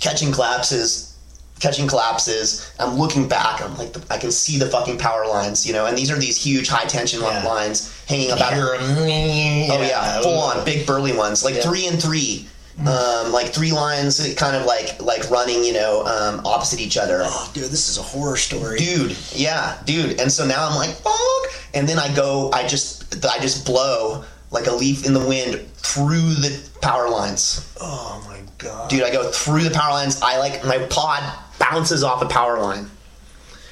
catching 0.00 0.32
collapses, 0.32 1.13
catching 1.60 1.86
collapses. 1.86 2.70
I'm 2.78 2.96
looking 2.98 3.28
back. 3.28 3.62
I'm 3.62 3.76
like, 3.78 3.94
I 4.10 4.18
can 4.18 4.30
see 4.30 4.58
the 4.58 4.66
fucking 4.66 4.98
power 4.98 5.26
lines, 5.26 5.66
you 5.66 5.72
know, 5.72 5.86
and 5.86 5.96
these 5.96 6.10
are 6.10 6.16
these 6.18 6.36
huge 6.42 6.68
high 6.68 6.84
tension 6.84 7.20
Yeah. 7.20 7.42
lines 7.44 7.90
hanging 8.06 8.30
about. 8.32 8.52
'em, 8.52 8.60
Oh 8.60 9.80
yeah, 9.80 10.20
full 10.20 10.38
on 10.38 10.64
big 10.64 10.86
burly 10.86 11.12
ones, 11.12 11.44
like 11.44 11.54
Yeah. 11.56 11.62
three 11.62 11.86
and 11.86 12.00
three. 12.02 12.48
Um, 12.84 13.30
like 13.30 13.54
three 13.54 13.70
lines, 13.70 14.18
kind 14.36 14.56
of 14.56 14.66
like 14.66 14.96
like 15.00 15.30
running, 15.30 15.62
you 15.62 15.72
know, 15.74 16.04
um, 16.06 16.40
opposite 16.44 16.80
each 16.80 16.96
other. 16.96 17.22
Oh, 17.24 17.48
dude, 17.54 17.70
this 17.70 17.88
is 17.88 17.98
a 17.98 18.02
horror 18.02 18.36
story. 18.36 18.78
dude 18.78 19.16
yeah 19.32 19.74
dude 19.84 20.18
and 20.20 20.30
so 20.32 20.44
now 20.44 20.68
i'm 20.68 20.74
like 20.74 20.90
fuck 20.90 21.52
and 21.74 21.88
then 21.88 21.98
i 22.00 22.12
go 22.16 22.50
i 22.52 22.66
just 22.66 23.24
i 23.26 23.38
just 23.38 23.64
blow 23.64 24.24
like 24.50 24.66
a 24.66 24.72
leaf 24.72 25.06
in 25.06 25.12
the 25.14 25.20
wind 25.20 25.60
through 25.76 26.34
the 26.34 26.60
power 26.82 27.08
lines 27.08 27.60
Oh 27.80 28.20
my 28.28 28.38
god. 28.58 28.90
dude 28.90 29.04
i 29.04 29.10
go 29.10 29.30
through 29.30 29.62
the 29.62 29.70
power 29.70 29.92
lines 29.92 30.20
i 30.22 30.36
like 30.38 30.64
my 30.64 30.78
pod 30.90 31.22
bounces 31.58 32.02
off 32.02 32.22
a 32.22 32.26
power 32.26 32.60
line. 32.60 32.90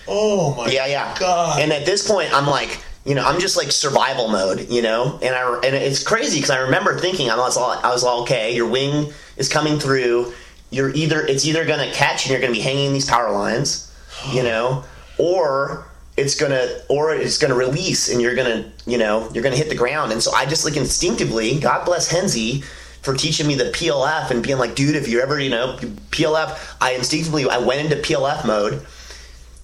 Oh 0.08 0.54
my. 0.56 0.66
yeah 0.66 0.86
yeah. 0.86 1.16
God. 1.18 1.60
and 1.60 1.72
at 1.72 1.86
this 1.86 2.08
point 2.08 2.32
i'm 2.34 2.46
like 2.48 2.82
you 3.04 3.14
know 3.14 3.24
i'm 3.24 3.40
just 3.40 3.56
like 3.56 3.70
survival 3.70 4.26
mode 4.28 4.68
you 4.68 4.82
know? 4.82 5.18
And 5.22 5.32
i 5.34 5.54
and 5.64 5.76
it's 5.76 6.02
crazy 6.02 6.38
because 6.38 6.50
i 6.50 6.58
remember 6.58 6.98
thinking 6.98 7.30
i 7.30 7.36
was 7.36 7.56
all 7.56 7.70
i 7.70 7.90
was 7.90 8.02
all 8.02 8.22
okay 8.22 8.54
your 8.54 8.66
wing 8.68 9.12
is 9.36 9.48
coming 9.48 9.78
through. 9.78 10.32
You're 10.70 10.90
either 10.90 11.20
it's 11.24 11.44
either 11.46 11.64
gonna 11.64 11.90
catch 11.92 12.24
and 12.24 12.32
you're 12.32 12.40
gonna 12.40 12.52
be 12.52 12.60
hanging 12.60 12.92
these 12.92 13.08
power 13.08 13.30
lines 13.30 13.92
you 14.32 14.42
know? 14.48 14.84
Or 15.18 15.86
it's 16.16 16.34
gonna 16.34 16.68
or 16.88 17.14
it's 17.14 17.38
gonna 17.38 17.54
release 17.54 18.10
and 18.10 18.20
you're 18.20 18.34
gonna 18.34 18.70
you 18.86 18.98
know 18.98 19.30
you're 19.32 19.42
gonna 19.42 19.56
hit 19.56 19.68
the 19.68 19.76
ground. 19.76 20.10
And 20.12 20.22
so 20.22 20.32
i 20.32 20.46
just 20.46 20.64
like 20.64 20.76
instinctively 20.76 21.60
god 21.60 21.84
bless 21.84 22.12
henzi 22.12 22.64
for 23.03 23.14
teaching 23.14 23.46
me 23.46 23.55
the 23.55 23.64
plf 23.64 24.30
and 24.30 24.42
being 24.42 24.59
like 24.59 24.74
dude 24.74 24.96
if 24.96 25.09
you're 25.09 25.22
ever 25.22 25.38
you 25.38 25.50
know 25.50 25.76
plf 26.11 26.76
i 26.80 26.92
instinctively 26.92 27.48
i 27.48 27.59
went 27.59 27.80
into 27.80 27.96
plf 27.96 28.46
mode 28.46 28.84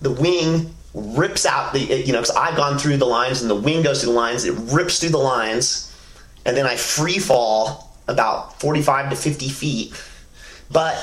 the 0.01 0.11
wing 0.11 0.75
rips 0.95 1.47
out 1.47 1.73
the 1.73 1.81
you 1.81 2.13
know 2.13 2.21
because 2.21 2.37
i've 2.37 2.57
gone 2.57 2.79
through 2.79 2.97
the 2.97 3.07
lines 3.07 3.41
and 3.41 3.51
the 3.51 3.55
wing 3.55 3.83
goes 3.83 4.03
through 4.03 4.13
the 4.13 4.19
lines 4.19 4.45
it 4.45 4.55
rips 4.73 4.99
through 4.99 5.11
the 5.11 5.19
lines 5.19 5.89
and 6.49 6.57
then 6.57 6.67
I 6.67 6.77
free 6.77 7.19
fall 7.19 7.93
about 8.09 8.59
45 8.59 9.11
to 9.11 9.17
50 9.17 9.49
feet. 9.51 10.03
But 10.71 10.97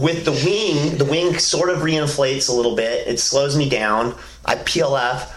with 0.00 0.24
the 0.24 0.32
wing, 0.32 0.98
the 0.98 1.04
wing 1.04 1.38
sort 1.38 1.70
of 1.70 1.78
reinflates 1.78 2.48
a 2.48 2.52
little 2.52 2.74
bit. 2.74 3.06
It 3.06 3.20
slows 3.20 3.56
me 3.56 3.68
down. 3.68 4.16
I 4.44 4.56
PLF. 4.56 5.34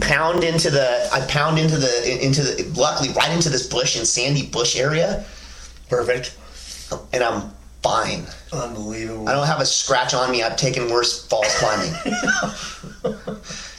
Pound 0.00 0.42
into 0.44 0.70
the. 0.70 1.08
I 1.12 1.20
pound 1.26 1.58
into 1.58 1.76
the 1.78 2.24
into 2.24 2.42
the. 2.42 2.64
Luckily, 2.78 3.10
right 3.10 3.30
into 3.32 3.48
this 3.48 3.66
bush 3.66 3.96
and 3.96 4.06
sandy 4.06 4.46
bush 4.46 4.76
area, 4.76 5.24
Perfect. 5.88 6.36
and 7.12 7.22
I'm 7.22 7.50
fine. 7.82 8.24
Unbelievable. 8.52 9.28
I 9.28 9.32
don't 9.32 9.46
have 9.46 9.60
a 9.60 9.66
scratch 9.66 10.12
on 10.14 10.30
me. 10.32 10.42
I've 10.42 10.56
taken 10.56 10.90
worse 10.90 11.26
falls 11.26 11.46
climbing. 11.58 11.92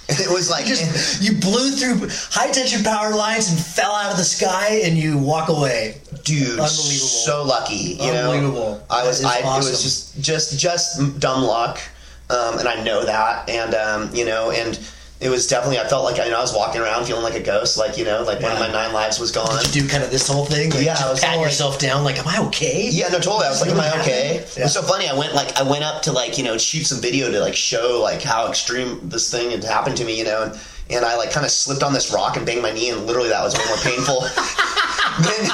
it 0.07 0.29
was 0.31 0.49
like 0.49 0.65
just 0.65 1.21
you 1.23 1.39
blew 1.39 1.71
through 1.71 2.07
high 2.31 2.51
tension 2.51 2.83
power 2.83 3.13
lines 3.15 3.49
and 3.49 3.59
fell 3.59 3.91
out 3.93 4.11
of 4.11 4.17
the 4.17 4.23
sky 4.23 4.81
and 4.83 4.97
you 4.97 5.17
walk 5.17 5.49
away. 5.49 6.01
dude 6.23 6.49
Unbelievable. 6.51 6.67
so 6.67 7.43
lucky 7.43 7.75
you 7.75 8.11
know 8.11 8.31
Unbelievable. 8.31 8.83
i 8.89 9.05
was 9.07 9.23
i 9.23 9.37
it 9.39 9.45
was 9.45 9.81
just 9.81 10.19
just 10.21 10.59
just 10.59 11.19
dumb 11.19 11.43
luck 11.43 11.79
um, 12.29 12.59
and 12.59 12.67
i 12.67 12.83
know 12.83 13.05
that 13.05 13.49
and 13.49 13.73
um, 13.73 14.13
you 14.13 14.25
know 14.25 14.51
and 14.51 14.77
it 15.21 15.29
was 15.29 15.45
definitely 15.47 15.77
i 15.79 15.87
felt 15.87 16.03
like 16.03 16.19
I, 16.19 16.25
you 16.25 16.31
know, 16.31 16.37
I 16.37 16.41
was 16.41 16.53
walking 16.53 16.81
around 16.81 17.05
feeling 17.05 17.23
like 17.23 17.35
a 17.35 17.39
ghost 17.39 17.77
like 17.77 17.97
you 17.97 18.03
know 18.05 18.23
like 18.23 18.41
one 18.41 18.51
of 18.51 18.59
my 18.59 18.69
nine 18.71 18.91
lives 18.91 19.19
was 19.19 19.31
gone 19.31 19.55
Did 19.63 19.75
you 19.75 19.81
do 19.83 19.87
kind 19.87 20.03
of 20.03 20.09
this 20.11 20.27
whole 20.27 20.45
thing? 20.45 20.71
Like, 20.71 20.83
Yeah, 20.83 20.97
I 20.99 21.09
was 21.11 21.19
pat 21.21 21.37
like- 21.37 21.45
yourself 21.45 21.77
down. 21.79 22.03
Like, 22.03 22.17
am 22.19 22.27
I 22.27 22.39
okay? 22.47 22.89
yeah, 22.91 23.07
no, 23.09 23.19
totally. 23.19 23.45
I 23.45 23.49
was 23.49 23.61
like, 23.61 23.69
"Am 23.71 23.79
I 23.79 23.91
okay?" 24.01 24.35
Yeah. 24.35 24.61
It 24.61 24.63
was 24.63 24.73
so 24.73 24.81
funny. 24.81 25.07
I 25.07 25.13
went 25.17 25.33
like 25.35 25.55
I 25.57 25.63
went 25.63 25.83
up 25.83 26.01
to 26.03 26.11
like 26.11 26.37
you 26.37 26.43
know 26.43 26.57
shoot 26.57 26.85
some 26.85 26.99
video 27.01 27.31
to 27.31 27.39
like 27.39 27.55
show 27.55 28.01
like 28.01 28.21
how 28.21 28.47
extreme 28.49 28.99
this 29.09 29.29
thing 29.31 29.51
had 29.51 29.63
happened 29.63 29.95
to 29.97 30.05
me, 30.05 30.17
you 30.17 30.23
know, 30.25 30.43
and 30.43 30.59
and 30.89 31.05
I 31.05 31.15
like 31.15 31.31
kind 31.31 31.45
of 31.45 31.51
slipped 31.51 31.83
on 31.83 31.93
this 31.93 32.11
rock 32.13 32.35
and 32.37 32.45
banged 32.45 32.63
my 32.63 32.71
knee, 32.71 32.89
and 32.89 33.05
literally 33.05 33.29
that 33.29 33.43
was 33.43 33.53
way 33.57 33.65
more 33.67 33.77
painful. 33.77 34.21
then 35.27 35.49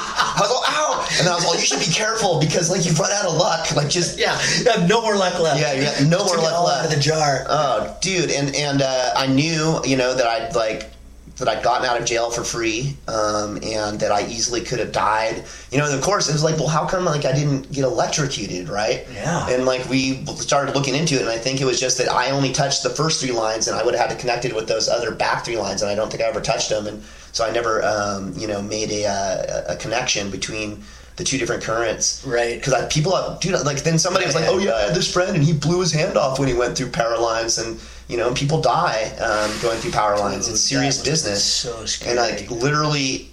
And 1.19 1.27
I 1.27 1.35
was 1.35 1.45
like, 1.45 1.59
"You 1.59 1.65
should 1.65 1.79
be 1.79 1.93
careful 1.93 2.39
because 2.39 2.69
like 2.69 2.85
you've 2.85 2.99
run 2.99 3.11
out 3.11 3.25
of 3.25 3.35
luck. 3.35 3.75
Like 3.75 3.89
just 3.89 4.17
Yeah, 4.17 4.39
you 4.59 4.71
have 4.71 4.87
no 4.87 5.01
more 5.01 5.15
luck 5.15 5.39
left. 5.39 5.59
Yeah, 5.59 5.73
you 5.73 5.83
got 5.83 6.03
no 6.03 6.25
more 6.25 6.37
luck 6.37 6.53
all 6.53 6.65
left. 6.65 6.79
out 6.79 6.85
of 6.85 6.91
the 6.95 7.01
jar. 7.01 7.45
Oh, 7.47 7.97
dude, 8.01 8.31
and 8.31 8.55
and 8.55 8.81
uh, 8.81 9.13
I 9.15 9.27
knew, 9.27 9.81
you 9.85 9.97
know, 9.97 10.13
that 10.15 10.27
I'd 10.27 10.55
like 10.55 10.91
that 11.37 11.47
I'd 11.47 11.63
gotten 11.63 11.87
out 11.87 11.99
of 11.99 12.05
jail 12.05 12.31
for 12.31 12.43
free, 12.43 12.97
um, 13.07 13.59
and 13.61 13.99
that 13.99 14.11
I 14.11 14.25
easily 14.27 14.61
could 14.61 14.79
have 14.79 14.91
died. 14.91 15.43
You 15.71 15.77
know, 15.77 15.85
and 15.85 15.93
of 15.93 16.01
course 16.01 16.29
it 16.29 16.33
was 16.33 16.43
like, 16.43 16.57
well, 16.57 16.67
how 16.67 16.87
come 16.87 17.05
like 17.05 17.25
I 17.25 17.31
didn't 17.31 17.71
get 17.71 17.83
electrocuted, 17.83 18.69
right? 18.69 19.05
Yeah. 19.13 19.47
And 19.49 19.65
like 19.65 19.87
we 19.87 20.25
started 20.25 20.73
looking 20.75 20.95
into 20.95 21.15
it, 21.15 21.21
and 21.21 21.29
I 21.29 21.37
think 21.37 21.61
it 21.61 21.65
was 21.65 21.79
just 21.79 21.99
that 21.99 22.09
I 22.11 22.31
only 22.31 22.51
touched 22.51 22.81
the 22.83 22.89
first 22.89 23.21
three 23.21 23.31
lines, 23.31 23.67
and 23.67 23.77
I 23.77 23.83
would 23.83 23.93
have 23.93 24.09
had 24.09 24.15
to 24.15 24.19
connect 24.19 24.45
it 24.45 24.55
with 24.55 24.67
those 24.67 24.89
other 24.89 25.11
back 25.11 25.45
three 25.45 25.57
lines, 25.57 25.81
and 25.83 25.91
I 25.91 25.95
don't 25.95 26.09
think 26.09 26.23
I 26.23 26.25
ever 26.25 26.41
touched 26.41 26.69
them, 26.69 26.87
and 26.87 27.03
so 27.33 27.45
I 27.45 27.51
never, 27.51 27.83
um, 27.85 28.33
you 28.35 28.47
know, 28.47 28.61
made 28.63 28.89
a, 28.91 29.05
uh, 29.05 29.73
a 29.73 29.75
connection 29.75 30.31
between 30.31 30.83
the 31.17 31.23
two 31.23 31.37
different 31.37 31.63
currents. 31.63 32.23
Right. 32.25 32.57
Because 32.57 32.93
people, 32.93 33.37
dude, 33.41 33.53
like 33.65 33.83
then 33.83 33.99
somebody 33.99 34.25
was 34.25 34.35
like, 34.35 34.45
oh 34.47 34.59
yeah, 34.59 34.75
I 34.75 34.81
had 34.83 34.95
this 34.95 35.11
friend 35.11 35.35
and 35.35 35.43
he 35.43 35.51
blew 35.51 35.81
his 35.81 35.91
hand 35.91 36.15
off 36.17 36.39
when 36.39 36.47
he 36.47 36.53
went 36.53 36.77
through 36.77 36.91
power 36.91 37.17
lines, 37.17 37.57
and 37.57 37.79
you 38.07 38.17
know, 38.17 38.33
people 38.33 38.61
die 38.61 39.11
um, 39.19 39.61
going 39.61 39.79
through 39.79 39.91
power 39.91 40.17
lines. 40.17 40.47
It's 40.47 40.61
serious 40.61 40.97
that 40.97 41.09
must 41.09 41.25
be 41.25 41.29
business. 41.29 41.43
so 41.43 42.07
and 42.07 42.17
like 42.17 42.49
literally 42.49 43.31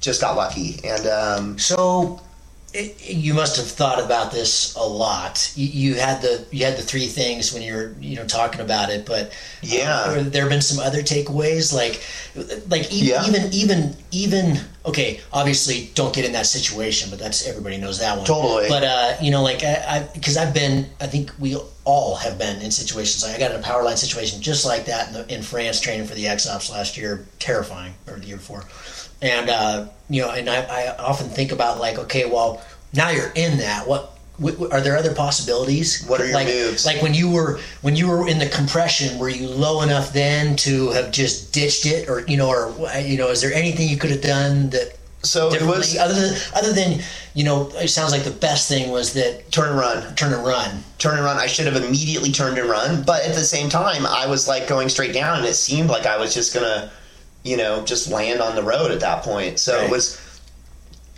just 0.00 0.20
got 0.20 0.34
lucky, 0.36 0.80
and 0.82 1.06
um, 1.06 1.58
So 1.58 2.20
it, 2.72 3.10
you 3.10 3.34
must 3.34 3.56
have 3.56 3.66
thought 3.66 4.02
about 4.02 4.30
this 4.30 4.74
a 4.76 4.82
lot. 4.86 5.52
You, 5.56 5.66
you 5.66 5.94
had 5.96 6.22
the 6.22 6.46
you 6.50 6.64
had 6.64 6.76
the 6.76 6.82
three 6.82 7.06
things 7.06 7.52
when 7.52 7.62
you 7.62 7.74
were 7.74 7.94
you 8.00 8.16
know 8.16 8.26
talking 8.26 8.60
about 8.60 8.90
it, 8.90 9.04
but 9.06 9.32
Yeah. 9.62 9.92
uh, 10.06 10.14
have 10.22 10.32
been 10.32 10.62
some 10.62 10.78
other 10.78 11.02
takeaways 11.02 11.72
like 11.74 12.00
like 12.68 12.92
e- 12.92 13.08
Yeah. 13.10 13.26
even 13.26 13.52
even 13.52 13.96
even 14.12 14.58
okay 14.86 15.20
obviously 15.32 15.90
don't 15.94 16.14
get 16.14 16.24
in 16.24 16.32
that 16.32 16.46
situation 16.46 17.10
but 17.10 17.18
that's 17.18 17.46
everybody 17.46 17.76
knows 17.76 17.98
that 17.98 18.16
one 18.16 18.24
Totally. 18.26 18.68
but 18.68 18.82
uh 18.82 19.14
you 19.20 19.30
know 19.30 19.42
like 19.42 19.62
i 19.62 20.08
because 20.14 20.36
i've 20.38 20.54
been 20.54 20.86
i 21.00 21.06
think 21.06 21.30
we 21.38 21.56
all 21.84 22.14
have 22.16 22.38
been 22.38 22.62
in 22.62 22.70
situations 22.70 23.22
like 23.22 23.36
i 23.36 23.38
got 23.38 23.50
in 23.50 23.58
a 23.60 23.62
power 23.62 23.82
line 23.82 23.96
situation 23.98 24.40
just 24.40 24.64
like 24.64 24.86
that 24.86 25.08
in, 25.08 25.12
the, 25.14 25.34
in 25.34 25.42
france 25.42 25.80
training 25.80 26.06
for 26.06 26.14
the 26.14 26.26
X-Alps 26.26 26.70
last 26.70 26.96
year 26.96 27.26
terrifying 27.38 27.92
or 28.08 28.18
the 28.18 28.26
year 28.26 28.36
before 28.38 28.64
and 29.22 29.50
uh 29.50 29.86
you 30.08 30.22
know 30.22 30.30
and 30.30 30.48
I, 30.48 30.62
I 30.62 30.96
often 30.96 31.28
think 31.28 31.52
about 31.52 31.78
like 31.78 31.98
okay 31.98 32.24
well 32.26 32.62
now 32.94 33.10
you're 33.10 33.32
in 33.34 33.58
that 33.58 33.86
what 33.86 34.16
are 34.72 34.80
there 34.80 34.96
other 34.96 35.14
possibilities 35.14 36.02
What 36.06 36.20
are 36.20 36.24
your 36.24 36.34
like, 36.34 36.46
moves? 36.46 36.86
like 36.86 37.02
when 37.02 37.12
you 37.12 37.30
were 37.30 37.60
when 37.82 37.94
you 37.94 38.08
were 38.08 38.26
in 38.26 38.38
the 38.38 38.48
compression 38.48 39.18
were 39.18 39.28
you 39.28 39.46
low 39.48 39.82
enough 39.82 40.12
then 40.12 40.56
to 40.56 40.90
have 40.90 41.12
just 41.12 41.52
ditched 41.52 41.84
it 41.86 42.08
or 42.08 42.24
you 42.26 42.36
know 42.36 42.50
or 42.50 42.72
you 43.00 43.18
know 43.18 43.28
is 43.28 43.42
there 43.42 43.52
anything 43.52 43.88
you 43.88 43.98
could 43.98 44.10
have 44.10 44.22
done 44.22 44.70
that 44.70 44.96
so 45.22 45.52
it 45.52 45.60
was 45.60 45.96
other 45.98 46.14
than 46.14 46.34
other 46.54 46.72
than 46.72 47.00
you 47.34 47.44
know 47.44 47.68
it 47.74 47.88
sounds 47.88 48.12
like 48.12 48.22
the 48.22 48.30
best 48.30 48.68
thing 48.68 48.90
was 48.90 49.12
that 49.12 49.52
turn 49.52 49.68
and 49.68 49.78
run. 49.78 50.14
turn 50.14 50.32
and 50.32 50.42
run 50.44 50.82
turn 51.00 51.16
and 51.16 51.24
run. 51.24 51.38
I 51.38 51.46
should 51.46 51.66
have 51.66 51.82
immediately 51.82 52.30
turned 52.30 52.58
and 52.58 52.68
run, 52.68 53.02
but 53.02 53.24
at 53.24 53.34
the 53.34 53.40
same 53.40 53.68
time, 53.68 54.06
I 54.06 54.26
was 54.26 54.46
like 54.46 54.68
going 54.68 54.88
straight 54.88 55.14
down, 55.14 55.38
and 55.38 55.46
it 55.46 55.54
seemed 55.54 55.88
like 55.88 56.06
I 56.06 56.18
was 56.18 56.34
just 56.34 56.54
gonna, 56.54 56.90
you 57.42 57.56
know, 57.56 57.84
just 57.84 58.10
land 58.10 58.40
on 58.40 58.54
the 58.54 58.62
road 58.62 58.90
at 58.90 59.00
that 59.00 59.22
point. 59.22 59.58
So 59.58 59.76
Right. 59.76 59.84
it 59.84 59.90
was, 59.90 60.20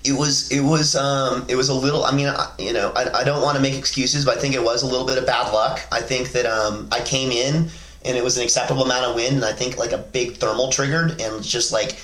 it 0.04 0.12
was, 0.12 0.50
it 0.52 0.60
was, 0.60 0.96
um, 0.96 1.44
it 1.48 1.56
was 1.56 1.68
a 1.68 1.74
little. 1.74 2.04
I 2.04 2.12
mean, 2.12 2.28
I, 2.28 2.52
you 2.58 2.72
know, 2.72 2.92
I, 2.94 3.20
I 3.20 3.24
don't 3.24 3.42
want 3.42 3.56
to 3.56 3.62
make 3.62 3.74
excuses, 3.74 4.24
but 4.24 4.36
I 4.36 4.40
think 4.40 4.54
it 4.54 4.62
was 4.62 4.82
a 4.82 4.86
little 4.86 5.06
bit 5.06 5.18
of 5.18 5.26
bad 5.26 5.52
luck. 5.52 5.80
I 5.92 6.00
think 6.00 6.32
that 6.32 6.46
um, 6.46 6.88
I 6.90 7.00
came 7.00 7.30
in 7.30 7.68
and 8.04 8.16
it 8.16 8.24
was 8.24 8.36
an 8.36 8.42
acceptable 8.42 8.82
amount 8.82 9.04
of 9.04 9.14
wind, 9.14 9.36
and 9.36 9.44
I 9.44 9.52
think 9.52 9.78
like 9.78 9.92
a 9.92 9.98
big 9.98 10.36
thermal 10.36 10.70
triggered, 10.70 11.20
and 11.20 11.42
just 11.42 11.72
like 11.72 11.96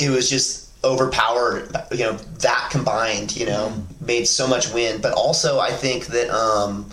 it 0.00 0.10
was 0.10 0.28
just 0.28 0.70
overpowered 0.82 1.76
you 1.92 1.98
know 1.98 2.12
that 2.38 2.68
combined 2.72 3.36
you 3.36 3.44
know 3.44 3.70
made 4.00 4.24
so 4.24 4.48
much 4.48 4.72
wind 4.72 5.02
but 5.02 5.12
also 5.12 5.58
i 5.58 5.70
think 5.70 6.06
that 6.06 6.30
um 6.30 6.90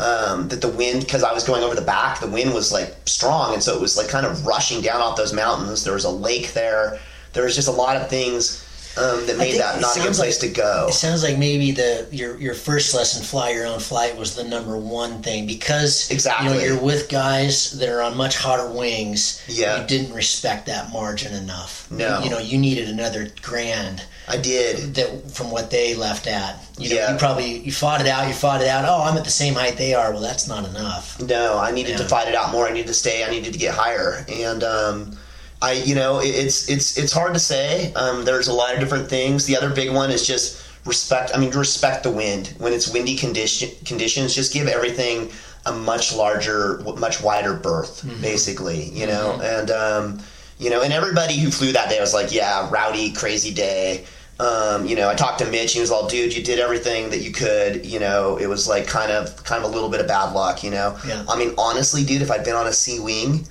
um 0.00 0.48
that 0.48 0.60
the 0.60 0.68
wind 0.68 1.00
because 1.00 1.22
i 1.22 1.32
was 1.32 1.44
going 1.44 1.62
over 1.62 1.74
the 1.74 1.82
back 1.82 2.18
the 2.20 2.26
wind 2.26 2.52
was 2.54 2.72
like 2.72 2.94
strong. 3.06 3.54
And 3.54 3.62
so 3.62 3.74
it 3.76 3.80
was 3.80 3.96
like 3.96 4.08
kind 4.08 4.26
of 4.26 4.46
rushing 4.46 4.80
down 4.82 5.00
off 5.00 5.16
those 5.16 5.32
mountains. 5.32 5.84
There 5.84 5.94
was 5.94 6.04
a 6.04 6.10
lake 6.10 6.52
there. 6.54 6.98
There 7.34 7.44
was 7.44 7.54
just 7.54 7.68
a 7.68 7.72
lot 7.72 7.96
of 7.96 8.08
things 8.08 8.64
um, 8.98 9.24
that 9.26 9.38
made 9.38 9.58
that 9.58 9.80
not 9.80 9.96
a 9.96 10.00
good 10.00 10.12
place 10.14 10.42
like- 10.42 10.52
to 10.52 10.60
go. 10.60 10.86
it 10.88 10.92
sounds 10.92 11.22
like 11.22 11.38
maybe 11.38 11.70
the 11.72 12.06
your 12.10 12.36
your 12.38 12.54
first 12.54 12.94
lesson 12.94 13.22
fly 13.22 13.50
your 13.50 13.66
own 13.66 13.78
flight 13.80 14.16
was 14.16 14.34
the 14.34 14.44
number 14.44 14.76
one 14.76 15.22
thing. 15.22 15.46
Because 15.46 16.10
exactly 16.10 16.48
you 16.48 16.54
know 16.54 16.60
you're 16.64 16.82
with 16.82 17.08
guys 17.08 17.70
that 17.78 17.88
are 17.88 18.02
on 18.02 18.16
much 18.16 18.36
hotter 18.36 18.70
wings 18.70 19.42
Yeah. 19.48 19.80
you 19.80 19.86
didn't 19.86 20.12
respect 20.14 20.66
that 20.66 20.90
margin 20.92 21.32
enough. 21.34 21.88
No. 21.90 22.20
you 22.22 22.30
know 22.30 22.38
you 22.38 22.58
needed 22.58 22.88
another 22.88 23.28
grand 23.40 24.02
i 24.28 24.36
did 24.36 24.94
that 24.94 25.30
from 25.32 25.50
what 25.50 25.70
they 25.70 25.94
left 25.94 26.26
at. 26.26 26.56
You 26.78 26.90
know, 26.90 26.96
Yeah. 26.96 27.12
you 27.12 27.18
probably 27.18 27.58
you 27.58 27.72
fought 27.72 28.00
it 28.00 28.06
out. 28.06 28.28
You 28.28 28.34
fought 28.34 28.60
it 28.62 28.68
out. 28.68 28.84
Oh, 28.86 29.02
I'm 29.02 29.16
at 29.16 29.24
the 29.24 29.30
same 29.30 29.54
height 29.54 29.76
they 29.76 29.94
are. 29.94 30.12
Well, 30.12 30.20
that's 30.22 30.46
not 30.48 30.64
enough. 30.68 31.20
No, 31.20 31.58
I 31.58 31.70
needed 31.72 31.96
to 31.98 32.04
fight 32.04 32.28
it 32.28 32.34
out 32.34 32.50
more. 32.52 32.66
I 32.68 32.72
needed 32.72 32.86
to 32.88 32.94
stay. 32.94 33.24
I 33.24 33.30
needed 33.30 33.52
to 33.52 33.58
get 33.58 33.74
higher, 33.74 34.24
and 34.28 34.62
um, 34.64 35.16
I, 35.60 35.72
you 35.72 35.94
know, 35.94 36.20
it, 36.20 36.28
it's 36.28 36.68
it's 36.68 36.96
it's 36.98 37.12
hard 37.12 37.34
to 37.34 37.40
say. 37.40 37.92
Um, 37.94 38.24
there's 38.24 38.48
a 38.48 38.52
lot 38.52 38.72
of 38.74 38.80
different 38.80 39.08
things. 39.08 39.44
The 39.46 39.56
other 39.56 39.70
big 39.70 39.92
one 39.92 40.10
is 40.10 40.26
just 40.26 40.60
respect. 40.86 41.32
I 41.34 41.38
mean, 41.38 41.50
respect 41.50 42.02
the 42.04 42.10
wind 42.10 42.54
when 42.58 42.72
it's 42.72 42.88
windy 42.92 43.16
condition 43.16 43.70
conditions. 43.84 44.34
Just 44.34 44.52
give 44.54 44.66
everything 44.68 45.30
a 45.66 45.72
much 45.72 46.14
larger, 46.14 46.78
much 46.98 47.22
wider 47.22 47.54
berth, 47.54 48.04
basically. 48.20 48.84
You 48.90 49.06
know, 49.06 49.40
and 49.42 49.70
um, 49.70 50.20
you 50.62 50.70
know, 50.70 50.82
and 50.82 50.92
everybody 50.92 51.36
who 51.38 51.50
flew 51.50 51.72
that 51.72 51.90
day 51.90 51.98
was 52.00 52.14
like, 52.14 52.32
yeah, 52.32 52.68
rowdy, 52.70 53.12
crazy 53.12 53.52
day. 53.52 54.04
Um, 54.40 54.86
you 54.86 54.96
know, 54.96 55.08
I 55.08 55.14
talked 55.14 55.38
to 55.40 55.46
Mitch. 55.50 55.72
He 55.74 55.80
was 55.80 55.90
all, 55.90 56.08
"Dude, 56.08 56.34
you 56.34 56.42
did 56.42 56.58
everything 56.58 57.10
that 57.10 57.18
you 57.20 57.32
could." 57.32 57.84
You 57.86 58.00
know, 58.00 58.38
it 58.38 58.46
was 58.46 58.66
like 58.66 58.86
kind 58.86 59.12
of, 59.12 59.42
kind 59.44 59.62
of 59.62 59.70
a 59.70 59.72
little 59.74 59.88
bit 59.90 60.00
of 60.00 60.08
bad 60.08 60.32
luck. 60.32 60.64
You 60.64 60.70
know, 60.70 60.96
Yeah. 61.06 61.24
I 61.28 61.36
mean, 61.38 61.54
honestly, 61.58 62.02
dude, 62.04 62.22
if 62.22 62.30
I'd 62.30 62.44
been 62.44 62.54
on 62.56 62.66
a 62.66 62.72
C 62.72 62.98
wing, 62.98 63.46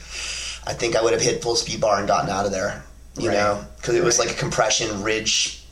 I 0.68 0.74
think 0.74 0.96
I 0.96 1.02
would 1.02 1.14
have 1.14 1.22
hit 1.22 1.42
full 1.44 1.56
speed 1.56 1.80
bar 1.82 2.00
and 2.00 2.08
gotten 2.08 2.30
out 2.30 2.46
of 2.46 2.52
there. 2.52 2.84
You 3.18 3.30
Right. 3.30 3.36
know, 3.38 3.64
because 3.78 3.96
it 3.96 4.04
was 4.04 4.20
like 4.20 4.32
a 4.32 4.34
compression 4.34 5.04
ridge 5.04 5.64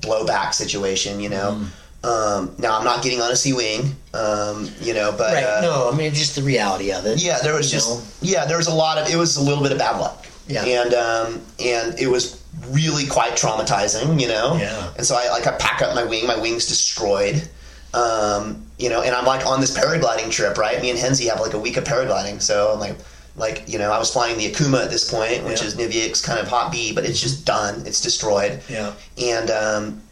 blowback 0.00 0.52
situation. 0.54 1.20
You 1.20 1.28
know. 1.30 1.50
Mm. 1.62 1.66
Um, 2.04 2.54
now 2.58 2.78
I'm 2.78 2.84
not 2.84 3.02
getting 3.02 3.20
on 3.20 3.30
a 3.32 3.36
C 3.36 3.52
wing. 3.52 3.96
Um, 4.14 4.70
you 4.80 4.92
know, 4.94 5.10
but 5.12 5.32
Right? 5.34 5.42
uh, 5.44 5.60
no, 5.62 5.90
I 5.92 5.96
mean 5.96 6.12
just 6.14 6.34
the 6.36 6.42
reality 6.42 6.92
of 6.92 7.06
it. 7.06 7.18
yeah, 7.22 7.38
there 7.42 7.54
was 7.54 7.70
just 7.70 7.88
know? 7.88 8.02
yeah, 8.20 8.44
there 8.46 8.58
was 8.58 8.66
a 8.68 8.74
lot 8.74 8.98
of 8.98 9.08
it 9.08 9.16
was 9.16 9.36
a 9.36 9.42
little 9.42 9.62
bit 9.62 9.72
of 9.72 9.78
bad 9.78 9.98
luck. 9.98 10.25
Yeah. 10.48 10.64
And 10.64 10.94
um 10.94 11.40
and 11.58 11.98
it 11.98 12.06
was 12.08 12.42
really 12.70 13.06
quite 13.06 13.32
traumatizing, 13.32 14.20
you 14.20 14.28
know. 14.28 14.56
Yeah. 14.56 14.92
And 14.96 15.06
so 15.06 15.16
I 15.16 15.28
like 15.30 15.46
I 15.46 15.52
pack 15.52 15.82
up 15.82 15.94
my 15.94 16.04
wing, 16.04 16.26
my 16.26 16.36
wing's 16.38 16.66
destroyed. 16.66 17.48
Um, 17.94 18.66
you 18.78 18.90
know, 18.90 19.00
and 19.02 19.14
I'm 19.14 19.24
like 19.24 19.46
on 19.46 19.60
this 19.60 19.76
paragliding 19.76 20.30
trip, 20.30 20.58
right? 20.58 20.80
Me 20.82 20.90
and 20.90 20.98
Henzi 20.98 21.28
have 21.30 21.40
like 21.40 21.54
a 21.54 21.58
week 21.58 21.76
of 21.78 21.84
paragliding, 21.84 22.42
so 22.42 22.72
I'm 22.72 22.80
like 22.80 22.96
like 23.36 23.64
you 23.68 23.78
know, 23.78 23.90
I 23.90 23.98
was 23.98 24.10
flying 24.12 24.36
the 24.38 24.50
Akuma 24.50 24.84
at 24.84 24.90
this 24.90 25.10
point, 25.10 25.44
which 25.44 25.60
Yeah. 25.62 25.66
is 25.68 25.74
Niviuk's 25.76 26.20
kind 26.22 26.38
of 26.38 26.46
hot 26.48 26.72
B, 26.72 26.92
but 26.92 27.04
it's 27.04 27.20
just 27.20 27.44
done, 27.46 27.82
it's 27.86 28.00
destroyed 28.00 28.60
Yeah. 28.68 28.92
and 29.18 29.50
um, 29.50 30.02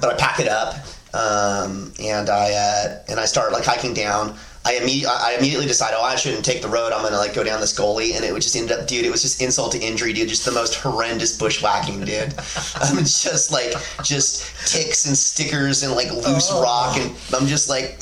but 0.00 0.12
I 0.12 0.16
pack 0.16 0.38
it 0.40 0.48
up 0.48 0.74
um, 1.14 1.92
and 2.00 2.28
I 2.30 2.52
uh, 2.52 2.98
and 3.08 3.18
I 3.18 3.24
start 3.26 3.52
like 3.52 3.64
hiking 3.64 3.94
down. 3.94 4.36
I 4.68 4.72
immediately 4.74 5.06
I 5.18 5.34
immediately 5.38 5.66
decided, 5.66 5.96
oh, 5.98 6.02
I 6.04 6.14
shouldn't 6.16 6.44
take 6.44 6.60
the 6.60 6.68
road. 6.68 6.92
I'm 6.92 7.02
gonna 7.02 7.16
like 7.16 7.32
go 7.32 7.42
down 7.42 7.58
this 7.60 7.72
gully, 7.72 8.12
and 8.12 8.22
it 8.24 8.32
would 8.34 8.42
just 8.42 8.54
end 8.54 8.70
up, 8.70 8.86
dude. 8.86 9.06
It 9.06 9.10
was 9.10 9.22
just 9.22 9.40
insult 9.40 9.72
to 9.72 9.78
injury, 9.80 10.12
dude. 10.12 10.28
Just 10.28 10.44
the 10.44 10.52
most 10.52 10.74
horrendous 10.74 11.36
bushwhacking, 11.38 12.04
dude. 12.04 12.34
I'm 12.82 12.98
just 12.98 13.50
like 13.50 13.72
just 14.04 14.44
ticks 14.70 15.06
and 15.06 15.16
stickers 15.16 15.82
and 15.82 15.92
like 15.94 16.10
loose 16.12 16.48
Oh. 16.52 16.62
rock, 16.62 16.96
and 16.98 17.10
I'm 17.34 17.46
just 17.46 17.68
like, 17.70 17.98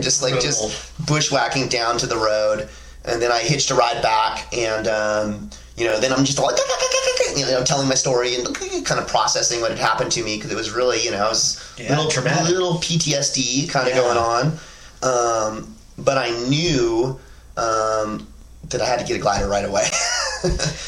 just 0.00 0.22
like 0.22 0.40
just 0.40 0.62
bushwhacking 1.06 1.68
down 1.68 1.98
to 1.98 2.06
the 2.06 2.16
road, 2.16 2.68
and 3.04 3.20
then 3.20 3.30
I 3.30 3.40
hitched 3.40 3.70
a 3.70 3.74
ride 3.74 4.00
back, 4.02 4.46
and 4.56 4.86
um, 4.88 5.50
you 5.76 5.84
know, 5.84 6.00
then 6.00 6.12
I'm 6.12 6.24
just 6.24 6.38
like, 6.38 6.56
you 7.36 7.44
know, 7.46 7.62
telling 7.62 7.88
my 7.88 7.94
story 7.94 8.34
and 8.36 8.46
kind 8.86 9.00
of 9.00 9.06
processing 9.06 9.60
what 9.60 9.70
had 9.70 9.78
happened 9.78 10.10
to 10.12 10.24
me 10.24 10.36
because 10.36 10.50
it 10.50 10.56
was 10.56 10.70
really, 10.70 11.02
you 11.04 11.10
know, 11.10 11.24
I 11.24 11.28
was 11.28 11.62
Yeah, 11.76 11.90
little 11.94 12.10
traumatic. 12.10 12.48
little 12.48 12.74
PTSD 12.78 13.68
kind 13.68 13.86
of 13.88 13.94
Yeah. 13.94 14.00
going 14.00 14.16
on. 14.18 14.58
Um, 15.02 15.74
but 15.96 16.18
I 16.18 16.30
knew 16.48 17.18
um, 17.56 18.26
that 18.68 18.80
I 18.80 18.86
had 18.86 19.00
to 19.00 19.04
get 19.04 19.16
a 19.16 19.20
glider 19.20 19.48
right 19.48 19.64
away. 19.64 19.84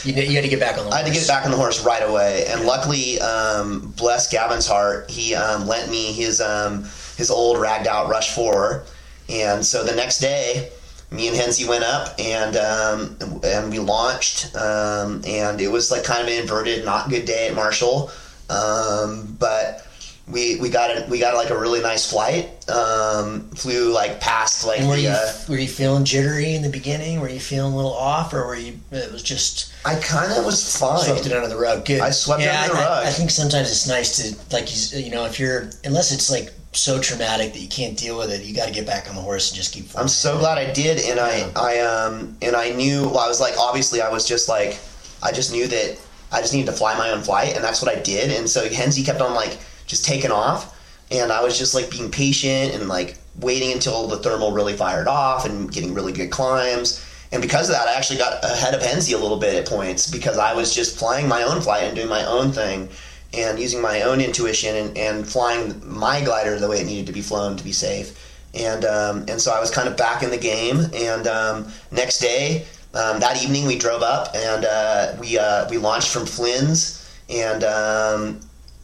You, 0.05 0.15
you 0.15 0.37
had 0.37 0.45
to 0.45 0.49
get 0.49 0.61
back 0.61 0.79
on 0.79 0.87
the 0.87 0.93
I 0.93 0.99
had 0.99 1.07
to 1.07 1.13
get 1.13 1.27
back 1.27 1.45
on 1.45 1.51
the 1.51 1.57
horse 1.57 1.85
right 1.85 2.09
away. 2.09 2.47
And 2.49 2.65
luckily, 2.65 3.21
um, 3.21 3.93
bless 3.97 4.31
Gavin's 4.31 4.67
heart, 4.67 5.11
he 5.11 5.35
um, 5.35 5.67
lent 5.67 5.91
me 5.91 6.13
his 6.13 6.41
um, 6.41 6.85
his 7.17 7.31
old 7.31 7.59
ragged 7.59 7.89
out 7.89 8.09
Rush 8.09 8.33
Four. 8.33 8.85
And 9.29 9.67
so 9.67 9.85
the 9.85 9.95
next 9.95 10.21
day, 10.21 10.71
me 11.11 11.29
and 11.29 11.37
Hensie 11.37 11.69
went 11.69 11.85
up 11.85 12.15
and 12.19 12.57
um, 12.57 13.41
and 13.43 13.71
we 13.71 13.79
launched. 13.79 14.55
Um, 14.57 15.23
and 15.27 15.61
it 15.61 15.69
was 15.69 15.91
like 15.91 16.05
kind 16.05 16.23
of 16.23 16.29
an 16.29 16.41
inverted, 16.41 16.85
not 16.85 17.11
good 17.11 17.25
day 17.25 17.49
at 17.49 17.55
Marshall. 17.55 18.11
Um, 18.49 19.37
but 19.39 19.87
we 20.31 20.57
we 20.57 20.69
got 20.69 20.91
a, 20.91 21.07
we 21.09 21.19
got 21.19 21.35
like 21.35 21.51
a 21.51 21.59
really 21.59 21.81
nice 21.81 22.11
flight. 22.11 22.49
Um, 22.69 23.49
flew 23.51 23.93
like 23.93 24.21
past 24.21 24.67
like 24.67 24.81
were 24.81 24.97
the. 24.97 25.03
you 25.03 25.09
Uh, 25.09 25.33
were 25.49 25.59
you 25.59 25.69
feeling 25.69 26.05
jittery 26.05 26.55
in 26.55 26.63
the 26.63 26.69
beginning? 26.69 27.21
Were 27.21 27.29
you 27.29 27.41
feeling 27.41 27.73
a 27.73 27.77
little 27.77 27.93
off, 27.93 28.33
or 28.33 28.47
were 28.47 28.55
you? 28.55 28.79
It 28.91 29.13
was 29.13 29.23
just 29.23 29.73
I 29.85 29.97
kind 29.97 30.33
of 30.33 30.45
was 30.45 30.77
fine. 30.77 31.01
swept 31.01 31.27
it 31.27 31.33
under 31.33 31.49
the 31.49 31.59
rug. 31.59 31.85
Good. 31.85 32.01
I 32.01 32.11
swept 32.11 32.43
it 32.43 32.47
yeah, 32.47 32.63
under 32.63 32.75
the 32.75 32.81
rug. 32.81 33.07
I 33.07 33.11
think 33.11 33.31
sometimes 33.31 33.71
it's 33.71 33.89
nice 33.89 34.17
to 34.17 34.55
like 34.55 34.69
you, 34.71 35.01
you 35.01 35.11
know 35.11 35.25
if 35.25 35.39
you're 35.39 35.71
unless 35.85 36.13
it's 36.13 36.31
like 36.31 36.53
so 36.73 37.01
traumatic 37.01 37.53
that 37.53 37.59
you 37.59 37.69
can't 37.69 37.99
deal 37.99 38.17
with 38.17 38.31
it, 38.31 38.43
you 38.43 38.55
got 38.55 38.67
to 38.67 38.73
get 38.73 38.87
back 38.87 39.09
on 39.09 39.17
the 39.17 39.21
horse 39.21 39.51
and 39.51 39.57
just 39.57 39.75
keep. 39.75 39.87
Flying. 39.87 40.05
I'm 40.05 40.09
so 40.09 40.39
glad 40.39 40.59
I 40.59 40.73
did, 40.73 40.99
and 41.11 41.19
I, 41.19 41.51
I, 41.57 41.81
um, 41.81 42.37
and 42.43 42.55
I 42.55 42.71
knew. 42.71 43.09
Well, 43.09 43.19
I 43.19 43.29
was 43.29 43.41
like, 43.41 43.55
obviously, 43.59 44.01
I 44.01 44.09
was 44.09 44.27
just 44.27 44.49
like, 44.49 44.79
I 45.23 45.33
just 45.33 45.53
knew 45.53 45.67
that 45.67 45.99
I 46.33 46.41
just 46.41 46.55
needed 46.55 46.67
to 46.67 46.73
fly 46.73 46.97
my 46.97 47.11
own 47.11 47.23
flight, 47.23 47.55
and 47.57 47.65
that's 47.65 47.83
what 47.83 47.91
I 47.91 48.01
did. 48.01 48.31
And 48.31 48.49
so 48.49 48.69
Hensie 48.69 49.03
kept 49.03 49.21
on 49.21 49.35
like 49.35 49.59
just 49.91 50.05
taken 50.05 50.31
off, 50.31 50.79
and 51.11 51.33
I 51.33 51.43
was 51.43 51.59
just 51.59 51.75
like 51.75 51.91
being 51.91 52.11
patient 52.11 52.75
and 52.75 52.89
like 52.89 53.19
waiting 53.41 53.73
until 53.73 54.07
the 54.07 54.19
thermal 54.19 54.53
really 54.53 54.77
fired 54.77 55.09
off 55.09 55.45
and 55.45 55.71
getting 55.71 55.93
really 55.93 56.13
good 56.13 56.31
climbs. 56.31 57.05
And 57.33 57.43
because 57.43 57.69
of 57.69 57.77
that, 57.77 57.89
I 57.89 57.95
actually 57.95 58.19
got 58.19 58.43
ahead 58.45 58.75
of 58.75 58.83
Hensie 58.83 59.13
a 59.13 59.19
little 59.19 59.37
bit 59.37 59.55
at 59.55 59.67
points 59.69 60.11
because 60.11 60.39
I 60.39 60.55
was 60.55 60.75
just 60.75 60.99
flying 60.99 61.29
my 61.29 61.43
own 61.43 61.61
flight 61.61 61.85
and 61.85 61.95
doing 61.95 62.09
my 62.09 62.25
own 62.25 62.53
thing 62.53 62.89
and 63.33 63.59
using 63.59 63.81
my 63.81 64.03
own 64.03 64.21
intuition 64.21 64.75
and, 64.75 64.99
and 64.99 65.29
flying 65.29 65.81
my 65.85 66.21
glider 66.23 66.59
the 66.59 66.69
way 66.69 66.81
it 66.81 66.87
needed 66.87 67.07
to 67.07 67.13
be 67.13 67.21
flown 67.21 67.57
to 67.57 67.65
be 67.65 67.73
safe. 67.73 68.17
And 68.55 68.85
um, 68.85 69.25
and 69.29 69.41
so 69.41 69.53
I 69.53 69.61
was 69.61 69.71
kind 69.71 69.89
of 69.89 69.97
back 69.97 70.23
in 70.23 70.31
the 70.31 70.39
game. 70.39 70.87
And 70.95 71.27
um, 71.29 71.73
next 71.93 72.19
day, 72.19 72.67
um, 72.95 73.21
that 73.21 73.43
evening, 73.43 73.67
we 73.67 73.79
drove 73.79 74.03
up 74.03 74.35
and 74.35 74.65
uh, 74.65 75.15
we 75.21 75.39
uh, 75.39 75.69
we 75.71 75.79
launched 75.79 76.09
from 76.09 76.27
Flynn's 76.27 77.01
and 77.29 77.63
um, 77.63 78.41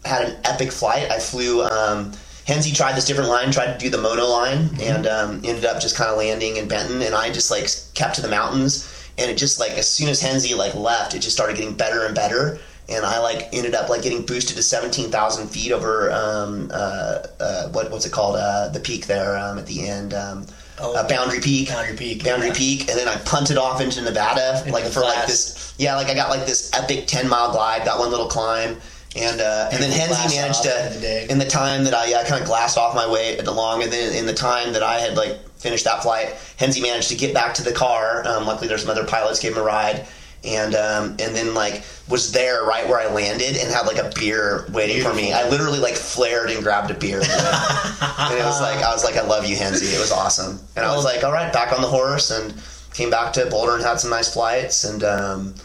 had 0.07 0.29
an 0.29 0.37
epic 0.45 0.73
flight. 0.73 1.11
I 1.11 1.19
flew. 1.19 1.63
Um, 1.63 2.13
Hensie 2.47 2.73
tried 2.73 2.97
this 2.97 3.05
different 3.05 3.29
line, 3.29 3.51
tried 3.51 3.73
to 3.73 3.79
do 3.79 3.91
the 3.91 3.99
mono 4.01 4.27
line, 4.27 4.71
and 4.81 5.07
um, 5.07 5.43
ended 5.45 5.65
up 5.65 5.81
just 5.81 5.97
kind 5.97 6.11
of 6.11 6.17
landing 6.17 6.57
in 6.57 6.69
Benton. 6.69 7.03
And 7.03 7.15
I 7.15 7.33
just 7.33 7.51
like 7.51 7.69
kept 7.95 8.15
to 8.17 8.23
the 8.23 8.29
mountains, 8.29 9.11
and 9.19 9.31
it 9.31 9.37
just 9.37 9.59
like 9.59 9.73
as 9.73 9.89
soon 9.89 10.09
as 10.09 10.21
Hensie 10.21 10.55
like 10.55 10.75
left, 10.75 11.15
it 11.15 11.21
just 11.21 11.35
started 11.35 11.57
getting 11.57 11.75
better 11.75 12.07
and 12.07 12.15
better. 12.15 12.59
And 12.89 13.05
I 13.05 13.19
like 13.19 13.49
ended 13.53 13.75
up 13.75 13.89
like 13.89 14.03
getting 14.03 14.25
boosted 14.25 14.57
to 14.57 14.63
seventeen 14.63 15.11
thousand 15.11 15.49
feet 15.49 15.73
over 15.73 16.13
um, 16.13 16.71
uh, 16.73 17.27
uh, 17.41 17.69
what 17.71 17.91
what's 17.91 18.07
it 18.07 18.13
called 18.13 18.37
uh, 18.37 18.69
the 18.69 18.79
peak 18.79 19.07
there 19.07 19.37
um, 19.37 19.59
at 19.59 19.67
the 19.67 19.89
end. 19.89 20.15
Um, 20.15 20.47
Oh, 20.79 20.95
uh, 20.95 21.09
Boundary 21.09 21.41
Peak. 21.41 21.69
Boundary 21.69 21.97
Peak, 21.97 22.25
Boundary 22.25 22.49
yeah. 22.49 22.55
Peak, 22.55 22.81
and 22.91 22.99
then 22.99 23.09
I 23.09 23.17
punted 23.17 23.57
off 23.57 23.81
into 23.81 24.03
Nevada, 24.03 24.63
like 24.71 24.85
the 24.85 24.91
for 24.91 25.01
like 25.01 25.27
this. 25.27 25.75
Yeah, 25.79 25.97
like 25.97 26.09
I 26.09 26.15
got 26.15 26.29
like 26.29 26.47
this 26.47 26.71
epic 26.75 27.07
ten 27.07 27.29
mile 27.29 27.51
glide, 27.51 27.85
got 27.85 27.99
one 27.99 28.11
little 28.11 28.27
climb, 28.27 28.77
and 29.17 29.41
uh, 29.41 29.71
and 29.73 29.83
then 29.83 29.91
Beautiful 29.91 30.14
blast 30.14 30.37
managed 30.37 30.62
to 30.64 30.95
in 30.95 31.01
the 31.01 31.33
in 31.33 31.39
the 31.39 31.47
time 31.47 31.85
that 31.85 31.95
I 31.95 32.11
kind 32.25 32.41
of 32.41 32.47
glassed 32.47 32.79
off 32.79 32.95
my 32.95 33.11
way 33.11 33.39
along, 33.39 33.83
and 33.83 33.93
then 33.93 34.14
in 34.14 34.27
the 34.27 34.35
time 34.35 34.73
that 34.73 34.83
I 34.83 34.99
had 34.99 35.17
like 35.17 35.39
finished 35.59 35.85
that 35.85 36.03
flight, 36.03 36.35
Hensie 36.57 36.83
managed 36.83 37.09
to 37.09 37.17
get 37.17 37.35
back 37.35 37.55
to 37.55 37.62
the 37.62 37.73
car. 37.73 38.27
Um, 38.27 38.47
luckily, 38.47 38.69
there's 38.69 38.83
some 38.83 38.91
other 38.91 39.07
pilots 39.07 39.41
gave 39.41 39.53
him 39.53 39.59
a 39.59 39.62
ride. 39.62 40.07
And 40.45 40.77
um, 40.77 41.17
and 41.19 41.35
then 41.35 41.55
like 41.55 41.83
was 42.09 42.31
there 42.31 42.64
right 42.64 42.87
where 42.89 43.01
I 43.01 43.12
landed 43.12 43.57
and 43.57 43.73
had 43.73 43.87
like 43.87 43.97
a 43.97 44.12
beer 44.14 44.67
waiting 44.71 45.03
for 45.03 45.12
me. 45.12 45.33
I 45.33 45.49
literally 45.49 45.81
like 45.81 45.95
flared 45.95 46.51
and 46.51 46.62
grabbed 46.62 46.91
a 46.91 46.95
beer, 46.95 47.17
and 47.21 47.25
it 47.25 48.45
was 48.45 48.61
like 48.61 48.85
I 48.85 48.93
was 48.93 49.03
like 49.03 49.17
I 49.17 49.27
love 49.27 49.47
you, 49.47 49.57
Hensie. 49.57 49.87
It 49.87 49.99
was 49.99 50.12
awesome, 50.12 50.61
and 50.77 50.85
I 50.85 50.95
was 50.95 51.05
like 51.05 51.25
all 51.25 51.33
right, 51.33 51.53
back 51.53 51.73
on 51.73 51.81
the 51.81 51.89
horse, 51.89 52.31
and 52.31 52.55
came 52.93 53.11
back 53.11 53.33
to 53.33 53.47
Boulder 53.47 53.75
and 53.75 53.83
had 53.83 53.99
some 53.99 54.11
nice 54.11 54.33
flights, 54.33 54.85
and 54.85 55.03
um, 55.03 55.41
and 55.49 55.57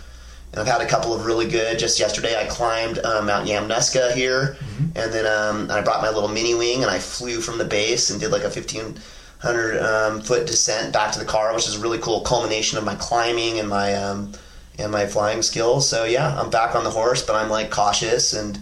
I've 0.57 0.67
had 0.67 0.81
a 0.81 0.87
couple 0.87 1.13
of 1.13 1.25
really 1.25 1.47
good. 1.47 1.79
Just 1.79 1.99
yesterday, 1.99 2.35
I 2.39 2.45
climbed 2.45 2.99
uh, 2.99 3.21
Mount 3.21 3.47
Yamnuska 3.47 4.13
here, 4.13 4.57
and 4.95 5.13
then 5.13 5.25
um, 5.25 5.61
and 5.61 5.71
I 5.71 5.81
brought 5.81 6.01
my 6.01 6.09
little 6.09 6.29
mini 6.29 6.55
wing 6.55 6.81
and 6.81 6.91
I 6.91 6.99
flew 6.99 7.39
from 7.39 7.57
the 7.57 7.65
base 7.65 8.09
and 8.09 8.19
did 8.19 8.31
like 8.31 8.43
a 8.43 8.49
fifteen 8.49 8.97
hundred 9.39 9.79
um, 9.79 10.21
foot 10.21 10.45
descent 10.45 10.93
back 10.93 11.11
to 11.13 11.19
the 11.19 11.25
car, 11.25 11.53
which 11.55 11.67
is 11.67 11.75
a 11.75 11.79
really 11.79 11.99
cool 11.99 12.21
culmination 12.21 12.77
of 12.77 12.83
my 12.83 12.95
climbing 12.95 13.59
and 13.59 13.69
my 13.69 13.93
um, 13.95 14.33
and 14.77 14.91
my 14.91 15.05
flying 15.05 15.41
skills. 15.41 15.87
So 15.87 16.03
yeah, 16.03 16.39
I'm 16.39 16.49
back 16.49 16.75
on 16.75 16.83
the 16.83 16.91
horse, 16.91 17.25
but 17.25 17.35
I'm 17.35 17.49
like 17.49 17.71
cautious 17.71 18.33
and. 18.33 18.59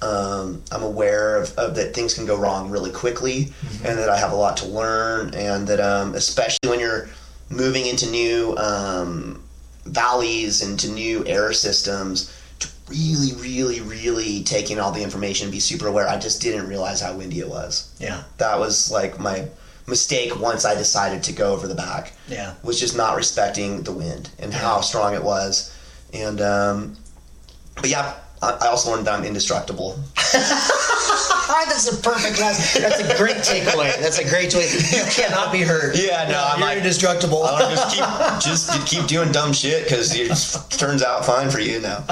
Um, 0.00 0.64
I'm 0.72 0.82
aware 0.82 1.36
of, 1.40 1.56
of 1.56 1.76
that 1.76 1.94
things 1.94 2.12
can 2.12 2.26
go 2.26 2.36
wrong 2.36 2.70
really 2.70 2.90
quickly, 2.90 3.52
and 3.84 3.96
that 3.96 4.08
I 4.08 4.18
have 4.18 4.32
a 4.32 4.34
lot 4.34 4.56
to 4.56 4.66
learn, 4.66 5.32
and 5.32 5.68
that 5.68 5.78
um, 5.78 6.16
especially 6.16 6.68
when 6.68 6.80
you're 6.80 7.08
moving 7.50 7.86
into 7.86 8.10
new 8.10 8.56
um, 8.56 9.41
valleys 9.84 10.62
into 10.62 10.88
new 10.88 11.26
air 11.26 11.52
systems 11.52 12.32
to 12.60 12.68
really 12.88 13.32
really 13.40 13.80
really 13.80 14.42
take 14.44 14.70
in 14.70 14.78
all 14.78 14.92
the 14.92 15.02
information 15.02 15.46
and 15.46 15.52
be 15.52 15.60
super 15.60 15.86
aware. 15.86 16.08
I 16.08 16.18
just 16.18 16.40
didn't 16.42 16.68
realize 16.68 17.00
how 17.00 17.16
windy 17.16 17.40
it 17.40 17.48
was. 17.48 17.94
Yeah, 17.98 18.22
that 18.38 18.58
was 18.58 18.90
like 18.90 19.18
my 19.18 19.48
mistake 19.88 20.38
once 20.38 20.64
i 20.64 20.74
decided 20.76 21.24
to 21.24 21.32
go 21.32 21.52
over 21.52 21.66
the 21.66 21.74
back. 21.74 22.12
Yeah. 22.28 22.54
was 22.62 22.78
just 22.78 22.96
not 22.96 23.16
respecting 23.16 23.82
the 23.82 23.92
wind 23.92 24.30
and 24.38 24.52
how 24.54 24.80
strong 24.80 25.14
it 25.14 25.22
was. 25.24 25.76
And 26.12 26.40
um, 26.40 26.96
but 27.74 27.88
yeah 27.88 28.14
I 28.40 28.52
I 28.60 28.66
also 28.68 28.92
learned 28.92 29.06
that 29.06 29.18
I'm 29.18 29.24
indestructible. 29.24 29.98
that's 31.66 31.88
a 31.92 31.96
perfect 32.02 32.40
last. 32.40 32.74
That's 32.74 33.00
a 33.00 33.16
great 33.16 33.36
takeaway. 33.36 33.98
That's 34.00 34.18
a 34.18 34.28
great 34.28 34.50
takeaway. 34.50 34.92
You 34.92 35.04
cannot 35.10 35.52
be 35.52 35.60
hurt. 35.62 35.96
Yeah, 35.96 36.28
no, 36.28 36.42
I'm 36.42 36.58
you're 36.58 36.68
like- 36.68 36.78
indestructible. 36.78 37.42
I 37.44 37.58
don't 37.60 37.70
just 37.70 37.94
keep 37.94 38.04
just 38.40 38.86
keep 38.86 39.06
doing 39.06 39.32
dumb 39.32 39.52
shit 39.52 39.84
because 39.84 40.14
it 40.14 40.30
turns 40.78 41.02
out 41.02 41.24
fine 41.24 41.50
for 41.50 41.60
you 41.60 41.80
now. 41.80 42.04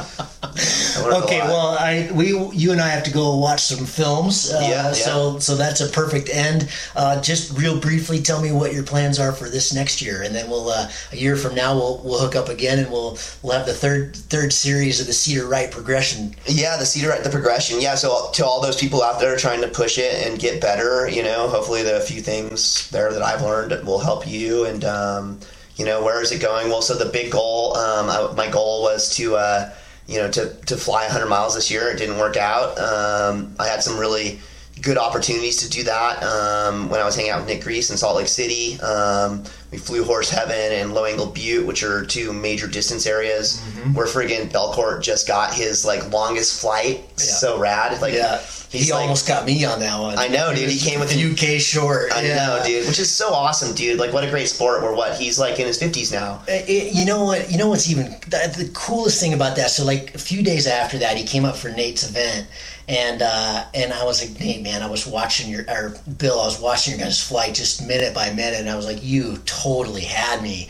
I 0.42 1.00
learned 1.02 1.12
a 1.14 1.24
Okay, 1.24 1.40
well, 1.40 1.76
I 1.78 2.10
we 2.12 2.28
you 2.52 2.72
and 2.72 2.80
I 2.80 2.88
have 2.88 3.04
to 3.04 3.12
go 3.12 3.36
watch 3.36 3.60
some 3.62 3.84
films. 3.86 4.52
Uh, 4.52 4.58
Yeah, 4.62 4.68
yeah. 4.68 4.92
So 4.92 5.38
so 5.38 5.56
that's 5.56 5.80
a 5.80 5.88
perfect 5.88 6.28
end. 6.30 6.68
Uh, 6.96 7.20
just 7.20 7.56
real 7.58 7.78
briefly, 7.78 8.20
tell 8.20 8.40
me 8.42 8.52
what 8.52 8.72
your 8.72 8.82
plans 8.82 9.18
are 9.18 9.32
for 9.32 9.48
this 9.48 9.72
next 9.74 10.00
year, 10.02 10.22
and 10.22 10.34
then 10.34 10.48
we'll 10.50 10.68
uh, 10.70 10.88
a 11.12 11.16
year 11.16 11.36
from 11.36 11.54
now 11.54 11.74
we'll 11.74 12.00
we'll 12.04 12.18
hook 12.20 12.36
up 12.36 12.48
again, 12.48 12.78
and 12.78 12.90
we'll 12.90 13.18
we'll 13.42 13.56
have 13.56 13.66
the 13.66 13.74
third 13.74 14.16
third 14.16 14.52
series 14.52 15.00
of 15.00 15.06
the 15.06 15.12
Cedar 15.12 15.46
Right 15.46 15.70
progression. 15.70 16.34
Yeah, 16.46 16.76
the 16.76 16.86
cedar 16.86 17.16
the 17.22 17.30
progression. 17.30 17.80
Yeah, 17.80 17.94
so 17.94 18.30
to 18.32 18.44
all 18.44 18.60
those 18.60 18.76
people 18.76 19.02
out 19.02 19.20
there 19.20 19.29
trying 19.38 19.60
to 19.62 19.68
push 19.68 19.98
it 19.98 20.26
and 20.26 20.38
get 20.38 20.60
better, 20.60 21.08
you 21.08 21.22
know, 21.22 21.48
hopefully 21.48 21.82
the 21.82 22.00
few 22.00 22.20
things 22.20 22.88
there 22.90 23.12
that 23.12 23.22
I've 23.22 23.42
learned 23.42 23.84
will 23.86 23.98
help 23.98 24.26
you. 24.26 24.64
And 24.64 24.84
um, 24.84 25.40
you 25.76 25.84
know, 25.84 26.02
where 26.04 26.20
is 26.22 26.32
it 26.32 26.40
going? 26.40 26.68
Well, 26.68 26.82
so 26.82 26.94
the 26.94 27.10
big 27.10 27.32
goal, 27.32 27.76
um, 27.76 28.08
I, 28.10 28.32
my 28.36 28.48
goal 28.50 28.82
was 28.82 29.14
to. 29.16 29.36
Uh, 29.36 29.72
you 30.06 30.16
know, 30.18 30.28
to, 30.28 30.52
to 30.66 30.76
fly 30.76 31.02
100 31.02 31.26
miles 31.26 31.54
this 31.54 31.70
year. 31.70 31.88
It 31.88 31.96
didn't 31.96 32.18
work 32.18 32.36
out. 32.36 32.76
Um, 32.80 33.54
I 33.60 33.68
had 33.68 33.80
some 33.80 33.96
really 33.96 34.40
good 34.82 34.98
opportunities 34.98 35.58
to 35.58 35.70
do 35.70 35.84
that 35.84 36.20
um, 36.24 36.88
when 36.88 36.98
I 37.00 37.04
was 37.04 37.14
hanging 37.14 37.30
out 37.30 37.38
with 37.42 37.48
Nick 37.48 37.62
Greece 37.62 37.90
in 37.92 37.96
Salt 37.96 38.16
Lake 38.16 38.26
City. 38.26 38.80
Um, 38.80 39.44
we 39.70 39.78
flew 39.78 40.02
Horse 40.02 40.28
Heaven 40.28 40.72
and 40.72 40.94
Low 40.94 41.04
Angle 41.04 41.26
Butte, 41.26 41.64
which 41.64 41.84
are 41.84 42.04
two 42.04 42.32
major 42.32 42.66
distance 42.66 43.06
areas 43.06 43.60
Mm-hmm. 43.60 43.94
where 43.94 44.06
friggin' 44.08 44.50
Belcourt 44.50 45.00
just 45.00 45.28
got 45.28 45.54
his 45.54 45.84
like 45.84 46.10
longest 46.10 46.60
flight. 46.60 47.04
So 47.20 47.60
rad. 47.60 48.02
Like 48.02 48.14
Yeah. 48.14 48.40
He's 48.70 48.86
he 48.86 48.92
like- 48.92 49.02
almost 49.02 49.26
got 49.26 49.44
me 49.44 49.64
on 49.64 49.80
that 49.80 50.00
one. 50.00 50.16
I 50.16 50.28
know, 50.28 50.54
dude. 50.54 50.70
He 50.70 50.78
came 50.78 51.00
with 51.00 51.10
a 51.10 51.14
few 51.14 51.58
short. 51.58 52.12
I 52.12 52.22
yeah. 52.22 52.36
know, 52.36 52.62
dude, 52.64 52.86
which 52.86 53.00
is 53.00 53.10
so 53.10 53.32
awesome, 53.32 53.74
dude. 53.74 53.98
Like, 53.98 54.12
what 54.12 54.22
a 54.22 54.30
great 54.30 54.48
sport. 54.48 54.80
Where 54.82 54.94
what 54.94 55.16
he's 55.18 55.38
like 55.40 55.58
in 55.58 55.66
his 55.66 55.78
fifties 55.78 56.12
now. 56.12 56.42
It- 56.46 56.68
it- 56.68 56.94
you 56.94 57.04
know 57.04 57.24
what? 57.24 57.50
You 57.50 57.58
know 57.58 57.68
what's 57.68 57.90
even 57.90 58.12
the, 58.28 58.54
the 58.56 58.70
coolest 58.72 59.20
thing 59.20 59.34
about 59.34 59.56
that? 59.56 59.70
So 59.70 59.84
like 59.84 60.14
a 60.14 60.18
few 60.18 60.42
days 60.42 60.66
after 60.68 60.98
that, 60.98 61.16
he 61.16 61.24
came 61.24 61.44
up 61.44 61.56
for 61.56 61.68
Nate's 61.70 62.08
event, 62.08 62.46
and 62.88 63.22
uh, 63.22 63.64
and 63.74 63.92
I 63.92 64.04
was 64.04 64.20
like, 64.24 64.38
Nate, 64.38 64.62
man, 64.62 64.82
I 64.82 64.86
was 64.88 65.04
watching 65.06 65.50
your 65.50 65.64
or 65.68 65.96
Bill, 66.18 66.40
I 66.40 66.44
was 66.46 66.60
watching 66.60 66.96
your 66.96 67.04
guys' 67.04 67.20
flight 67.22 67.54
just 67.54 67.86
minute 67.88 68.14
by 68.14 68.30
minute, 68.30 68.60
and 68.60 68.70
I 68.70 68.76
was 68.76 68.86
like, 68.86 69.02
you 69.02 69.38
totally 69.46 70.02
had 70.02 70.42
me. 70.42 70.68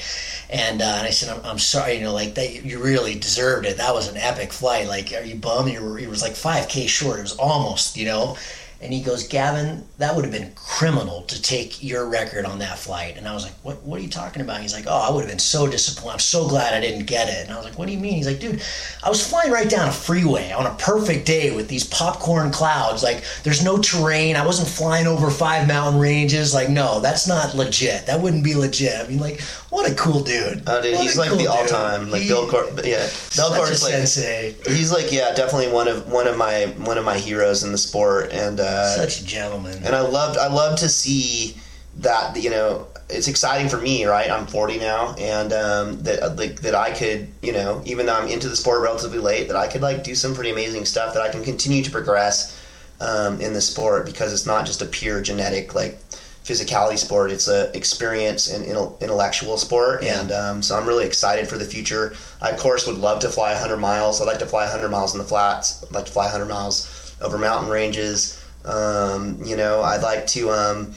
And, 0.52 0.82
uh, 0.82 0.96
and 0.98 1.06
I 1.06 1.10
said, 1.10 1.36
I'm, 1.36 1.44
I'm 1.44 1.58
sorry, 1.58 1.94
you 1.94 2.02
know, 2.02 2.12
like 2.12 2.34
that, 2.34 2.64
you 2.64 2.82
really 2.82 3.14
deserved 3.14 3.66
it. 3.66 3.76
That 3.76 3.94
was 3.94 4.08
an 4.08 4.16
epic 4.16 4.52
flight. 4.52 4.88
Like, 4.88 5.12
are 5.12 5.22
you 5.22 5.36
bummed? 5.36 5.72
You 5.72 5.82
were, 5.82 5.98
it 5.98 6.08
was 6.08 6.22
like 6.22 6.32
5K 6.32 6.88
short. 6.88 7.20
It 7.20 7.22
was 7.22 7.36
almost, 7.36 7.96
you 7.96 8.06
know. 8.06 8.36
And 8.82 8.94
he 8.94 9.02
goes, 9.02 9.28
Gavin, 9.28 9.84
that 9.98 10.16
would 10.16 10.24
have 10.24 10.32
been 10.32 10.52
criminal 10.54 11.20
to 11.24 11.42
take 11.42 11.82
your 11.84 12.08
record 12.08 12.46
on 12.46 12.60
that 12.60 12.78
flight. 12.78 13.18
And 13.18 13.28
I 13.28 13.34
was 13.34 13.44
like, 13.44 13.52
what, 13.62 13.82
what 13.82 14.00
are 14.00 14.02
you 14.02 14.08
talking 14.08 14.40
about? 14.40 14.62
He's 14.62 14.72
like, 14.72 14.86
oh, 14.86 15.06
I 15.06 15.12
would 15.12 15.20
have 15.20 15.28
been 15.28 15.38
so 15.38 15.66
disappointed. 15.66 16.14
I'm 16.14 16.18
so 16.18 16.48
glad 16.48 16.72
I 16.72 16.80
didn't 16.80 17.04
get 17.04 17.28
it. 17.28 17.44
And 17.44 17.52
I 17.52 17.56
was 17.56 17.66
like, 17.66 17.78
what 17.78 17.86
do 17.86 17.92
you 17.92 17.98
mean? 17.98 18.14
He's 18.14 18.26
like, 18.26 18.40
dude, 18.40 18.62
I 19.04 19.10
was 19.10 19.26
flying 19.26 19.52
right 19.52 19.68
down 19.68 19.90
a 19.90 19.92
freeway 19.92 20.50
on 20.52 20.64
a 20.64 20.74
perfect 20.76 21.26
day 21.26 21.54
with 21.54 21.68
these 21.68 21.84
popcorn 21.84 22.50
clouds. 22.50 23.02
Like, 23.02 23.22
there's 23.42 23.62
no 23.62 23.76
terrain. 23.76 24.34
I 24.34 24.46
wasn't 24.46 24.68
flying 24.68 25.06
over 25.06 25.30
five 25.30 25.68
mountain 25.68 26.00
ranges. 26.00 26.54
Like, 26.54 26.70
no, 26.70 27.00
that's 27.00 27.28
not 27.28 27.54
legit. 27.54 28.06
That 28.06 28.22
wouldn't 28.22 28.44
be 28.44 28.54
legit. 28.54 28.98
I 28.98 29.06
mean, 29.06 29.18
like, 29.18 29.42
what 29.70 29.90
a 29.90 29.94
cool 29.94 30.20
dude. 30.20 30.62
Oh, 30.66 30.82
dude, 30.82 30.94
What 30.94 31.02
he's 31.02 31.16
like 31.16 31.28
cool 31.30 31.38
the 31.38 31.46
all-time 31.46 32.10
like 32.10 32.22
He- 32.22 32.28
Bill 32.28 32.48
Cor- 32.48 32.68
Yeah, 32.84 33.08
Bill 33.36 33.54
Cord's 33.54 33.82
like 33.82 33.92
sensei. 33.92 34.54
he's 34.66 34.92
like 34.92 35.10
yeah, 35.12 35.32
definitely 35.34 35.68
one 35.72 35.88
of 35.88 36.10
one 36.10 36.26
of 36.26 36.36
my 36.36 36.66
one 36.78 36.98
of 36.98 37.04
my 37.04 37.16
heroes 37.18 37.62
in 37.62 37.72
the 37.72 37.78
sport, 37.78 38.30
and 38.32 38.60
uh, 38.60 38.96
Such 38.96 39.20
a 39.20 39.24
gentleman. 39.24 39.82
and 39.84 39.94
I 39.94 40.00
loved 40.00 40.36
I 40.38 40.48
love 40.48 40.78
to 40.80 40.88
see 40.88 41.56
that 41.98 42.40
you 42.40 42.50
know 42.50 42.86
it's 43.08 43.26
exciting 43.26 43.68
for 43.68 43.76
me 43.78 44.04
right 44.04 44.30
I'm 44.30 44.46
40 44.46 44.78
now 44.78 45.14
and 45.18 45.52
um, 45.52 46.00
that 46.04 46.36
like 46.36 46.60
that 46.62 46.74
I 46.76 46.92
could 46.92 47.26
you 47.42 47.52
know 47.52 47.82
even 47.84 48.06
though 48.06 48.14
I'm 48.14 48.28
into 48.28 48.48
the 48.48 48.54
sport 48.54 48.80
relatively 48.82 49.18
late 49.18 49.48
that 49.48 49.56
I 49.56 49.66
could 49.66 49.82
like 49.82 50.04
do 50.04 50.14
some 50.14 50.32
pretty 50.32 50.50
amazing 50.50 50.84
stuff 50.84 51.14
that 51.14 51.22
I 51.22 51.28
can 51.30 51.42
continue 51.42 51.82
to 51.82 51.90
progress 51.90 52.56
um, 53.00 53.40
in 53.40 53.52
the 53.54 53.60
sport 53.60 54.06
because 54.06 54.32
it's 54.32 54.46
not 54.46 54.64
just 54.66 54.82
a 54.82 54.86
pure 54.86 55.20
genetic 55.20 55.74
like 55.74 55.98
physicality 56.50 56.98
sport 56.98 57.30
it's 57.30 57.48
a 57.48 57.60
experience 57.76 58.50
and 58.52 58.64
intellectual 59.00 59.56
sport 59.56 60.02
Yeah. 60.02 60.20
and 60.20 60.32
um, 60.32 60.62
so 60.62 60.76
I'm 60.76 60.86
really 60.86 61.06
excited 61.06 61.48
for 61.48 61.58
the 61.58 61.64
future 61.64 62.14
I 62.42 62.50
of 62.50 62.58
course 62.58 62.86
would 62.86 62.98
love 62.98 63.20
to 63.20 63.28
fly 63.28 63.52
100 63.52 63.76
miles 63.76 64.20
I'd 64.20 64.26
like 64.32 64.40
to 64.40 64.46
fly 64.46 64.64
100 64.64 64.88
miles 64.88 65.14
in 65.14 65.18
the 65.18 65.28
flats 65.32 65.84
I'd 65.84 65.94
like 65.94 66.06
to 66.06 66.12
fly 66.12 66.24
100 66.24 66.46
miles 66.46 67.14
over 67.20 67.38
mountain 67.38 67.70
ranges 67.70 68.36
um, 68.64 69.38
you 69.42 69.56
know, 69.56 69.80
I'd 69.82 70.02
like 70.02 70.26
to 70.28 70.50
um, 70.50 70.94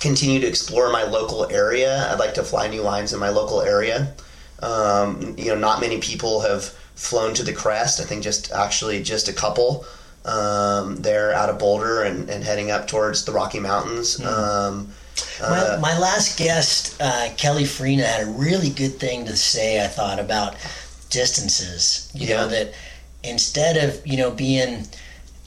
continue 0.00 0.40
to 0.40 0.46
explore 0.46 0.90
my 0.90 1.02
local 1.04 1.50
area. 1.50 2.08
I'd 2.10 2.18
like 2.18 2.34
to 2.34 2.42
fly 2.42 2.68
new 2.68 2.82
lines 2.82 3.12
in 3.12 3.20
my 3.20 3.28
local 3.28 3.60
area. 3.60 4.14
Um, 4.62 5.34
you 5.36 5.46
know, 5.46 5.56
not 5.58 5.80
many 5.80 5.98
people 5.98 6.40
have 6.40 6.64
flown 6.94 7.34
to 7.34 7.42
the 7.42 7.52
crest. 7.52 8.00
I 8.00 8.04
think 8.04 8.22
just 8.22 8.52
actually 8.52 9.02
just 9.02 9.28
a 9.28 9.32
couple. 9.32 9.84
Um, 10.24 10.96
they're 10.96 11.32
out 11.34 11.48
of 11.50 11.58
Boulder 11.58 12.02
and, 12.02 12.28
and 12.30 12.44
heading 12.44 12.70
up 12.70 12.86
towards 12.86 13.24
the 13.24 13.32
Rocky 13.32 13.58
Mountains. 13.60 14.20
Um, 14.24 14.88
My, 15.40 15.76
my 15.80 15.98
last 15.98 16.38
guest, 16.38 16.96
uh, 17.00 17.30
Kelly 17.36 17.64
Farina, 17.64 18.04
had 18.04 18.26
a 18.28 18.30
really 18.30 18.70
good 18.70 18.94
thing 19.00 19.24
to 19.26 19.36
say. 19.36 19.84
I 19.84 19.88
thought 19.88 20.18
about 20.20 20.54
distances. 21.10 22.10
You 22.14 22.28
know 22.28 22.48
that 22.48 22.72
instead 23.24 23.76
of 23.76 24.06
you 24.06 24.16
know 24.16 24.30
being, 24.30 24.86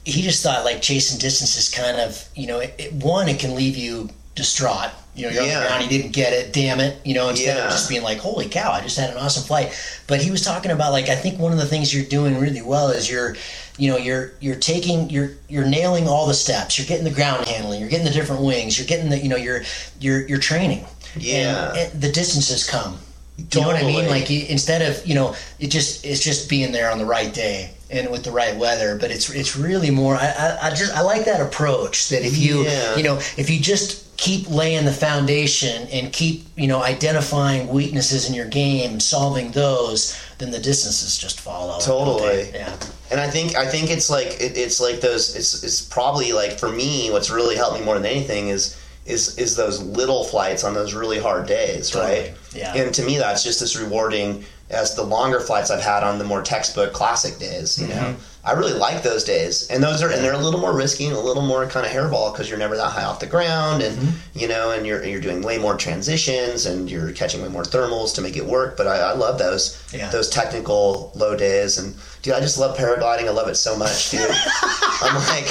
he 0.04 0.22
just 0.22 0.44
thought 0.44 0.66
like 0.66 0.82
chasing 0.82 1.20
distances 1.20 1.70
kind 1.70 1.98
of 1.98 2.28
you 2.36 2.48
know 2.48 2.60
it, 2.60 2.74
it- 2.78 2.94
one 2.94 3.28
it 3.30 3.40
can 3.40 3.56
leave 3.56 3.78
you 3.78 4.10
distraught. 4.36 4.92
You 5.16 5.26
know, 5.28 5.30
you're 5.32 5.44
on 5.44 5.48
Yeah. 5.48 5.60
the 5.62 5.68
ground, 5.68 5.84
you 5.84 5.90
didn't 5.98 6.12
get 6.12 6.34
it, 6.34 6.52
damn 6.52 6.80
it. 6.82 7.00
You 7.06 7.14
know, 7.14 7.30
instead 7.30 7.56
Yeah. 7.58 7.66
of 7.66 7.72
just 7.72 7.88
being 7.88 8.04
like, 8.04 8.18
holy 8.20 8.50
cow, 8.50 8.72
I 8.72 8.82
just 8.82 8.98
had 8.98 9.10
an 9.10 9.18
awesome 9.18 9.44
flight. 9.44 9.72
But 10.08 10.22
he 10.22 10.30
was 10.30 10.42
talking 10.42 10.72
about 10.72 10.92
like 10.92 11.08
I 11.10 11.16
think 11.16 11.40
one 11.40 11.52
of 11.54 11.58
the 11.58 11.66
things 11.66 11.94
you're 11.94 12.04
doing 12.06 12.38
really 12.40 12.62
well 12.62 12.90
is 12.90 13.10
you're 13.10 13.36
you 13.78 13.90
know 13.90 13.98
you're 13.98 14.34
you're 14.42 14.56
taking 14.56 15.10
you're 15.10 15.32
you're 15.50 15.66
nailing 15.66 16.08
all 16.08 16.26
the 16.28 16.34
steps 16.34 16.78
you're 16.78 16.88
getting 16.88 17.04
the 17.04 17.10
ground 17.12 17.46
handling 17.46 17.80
you're 17.82 17.90
getting 17.90 18.06
the 18.06 18.12
different 18.14 18.42
wings 18.42 18.78
you're 18.78 18.88
getting 18.88 19.10
the 19.10 19.18
you 19.18 19.28
know 19.28 19.36
you're 19.36 19.64
you're 20.00 20.26
you're 20.28 20.38
training 20.40 20.86
Yeah. 21.18 21.70
and, 21.72 21.78
and 21.94 22.02
the 22.02 22.10
distances 22.12 22.64
come 22.64 23.00
you 23.38 23.60
know 23.62 23.68
what 23.68 23.76
I 23.76 23.84
mean? 23.84 24.08
Like 24.08 24.32
instead 24.32 24.82
of 24.82 25.06
you 25.06 25.14
know, 25.14 25.36
it 25.60 25.68
just 25.68 26.06
it's 26.06 26.22
just 26.22 26.48
being 26.50 26.72
there 26.72 26.90
on 26.90 26.98
the 27.00 27.06
right 27.06 27.34
day 27.34 27.72
and 27.90 28.10
with 28.10 28.24
the 28.24 28.32
right 28.32 28.56
weather. 28.56 28.96
But 28.98 29.12
it's 29.12 29.30
it's 29.30 29.58
really 29.58 29.92
more. 29.92 30.16
I, 30.16 30.28
I, 30.62 30.68
I 30.68 30.70
just 30.70 30.94
I 30.96 31.02
like 31.02 31.26
that 31.26 31.42
approach. 31.42 32.08
That 32.10 32.24
if 32.24 32.38
you 32.38 32.64
Yeah. 32.64 32.96
you 32.96 33.04
know 33.04 33.18
if 33.36 33.50
you 33.50 33.60
just 33.60 34.05
keep 34.18 34.50
laying 34.50 34.86
the 34.86 34.92
foundation 34.92 35.88
and 35.92 36.12
keep 36.12 36.46
you 36.56 36.68
know 36.68 36.82
identifying 36.82 37.68
weaknesses 37.68 38.28
in 38.28 38.34
your 38.34 38.48
game 38.48 39.00
solving 39.00 39.52
those, 39.52 40.18
then 40.38 40.52
the 40.52 40.60
distances 40.60 41.18
just 41.18 41.40
follow. 41.40 41.80
Totally. 41.80 42.52
Yeah. 42.52 42.76
And 43.12 43.20
I 43.20 43.30
think 43.30 43.56
I 43.56 43.66
think 43.66 43.90
it's 43.92 44.10
like 44.10 44.28
it, 44.40 44.58
it's 44.58 44.80
like 44.80 45.02
those. 45.02 45.36
It's 45.36 45.64
it's 45.64 45.82
probably 45.82 46.32
like 46.32 46.60
for 46.60 46.70
me, 46.70 47.12
what's 47.12 47.30
really 47.30 47.56
helped 47.56 47.80
me 47.80 47.86
more 47.86 47.96
than 47.96 48.06
anything 48.06 48.50
is 48.50 48.82
is 49.06 49.38
is 49.38 49.56
those 49.56 49.82
little 49.82 50.24
flights 50.24 50.64
on 50.64 50.74
those 50.74 50.94
really 50.94 51.20
hard 51.20 51.48
days, 51.48 51.90
Totally. 51.90 52.20
right? 52.22 52.34
Yeah. 52.54 52.74
And 52.74 52.94
to 52.96 53.06
me, 53.06 53.18
that's 53.18 53.44
just 53.44 53.60
this 53.60 53.76
rewarding 53.76 54.44
as 54.70 54.96
the 54.96 55.04
longer 55.04 55.40
flights 55.40 55.70
I've 55.70 55.82
had 55.84 56.04
on 56.04 56.18
the 56.18 56.24
more 56.26 56.42
textbook 56.42 56.92
classic 56.94 57.38
days. 57.38 57.80
You 57.82 57.88
know, 57.88 57.96
Mm-hmm. 57.96 58.22
I 58.48 58.52
really 58.52 58.74
like 58.74 59.02
those 59.02 59.24
days, 59.24 59.68
and 59.72 59.82
those 59.82 60.04
are 60.04 60.10
and 60.12 60.24
they're 60.24 60.34
a 60.34 60.38
little 60.38 60.60
more 60.60 60.72
risky 60.76 61.08
and 61.08 61.16
a 61.16 61.20
little 61.20 61.42
more 61.42 61.66
kind 61.66 61.84
of 61.84 61.92
hairball 61.92 62.32
because 62.32 62.48
you're 62.48 62.60
never 62.60 62.78
that 62.78 62.92
high 62.92 63.04
off 63.04 63.20
the 63.20 63.26
ground, 63.26 63.82
and 63.82 63.98
Mm-hmm. 63.98 64.40
you 64.40 64.48
know, 64.48 64.70
and 64.72 64.86
you're 64.86 65.04
you're 65.04 65.20
doing 65.22 65.42
way 65.42 65.58
more 65.58 65.76
transitions 65.76 66.68
and 66.68 66.88
you're 66.90 67.12
catching 67.12 67.42
way 67.42 67.50
more 67.50 67.64
thermals 67.64 68.14
to 68.16 68.22
make 68.22 68.38
it 68.38 68.46
work. 68.46 68.78
But 68.78 68.86
I, 68.88 68.98
I 68.98 69.14
love 69.14 69.40
those 69.40 69.82
Yeah. 69.92 70.10
those 70.12 70.30
technical 70.30 71.12
low 71.16 71.36
days 71.36 71.80
and 71.80 71.96
dude 72.22 72.34
i 72.36 72.40
just 72.40 72.58
love 72.60 72.76
paragliding 72.78 73.28
i 73.28 73.30
love 73.32 73.48
it 73.48 73.56
so 73.56 73.78
much 73.78 74.10
dude 74.12 74.22
i'm 75.02 75.16
like 75.16 75.46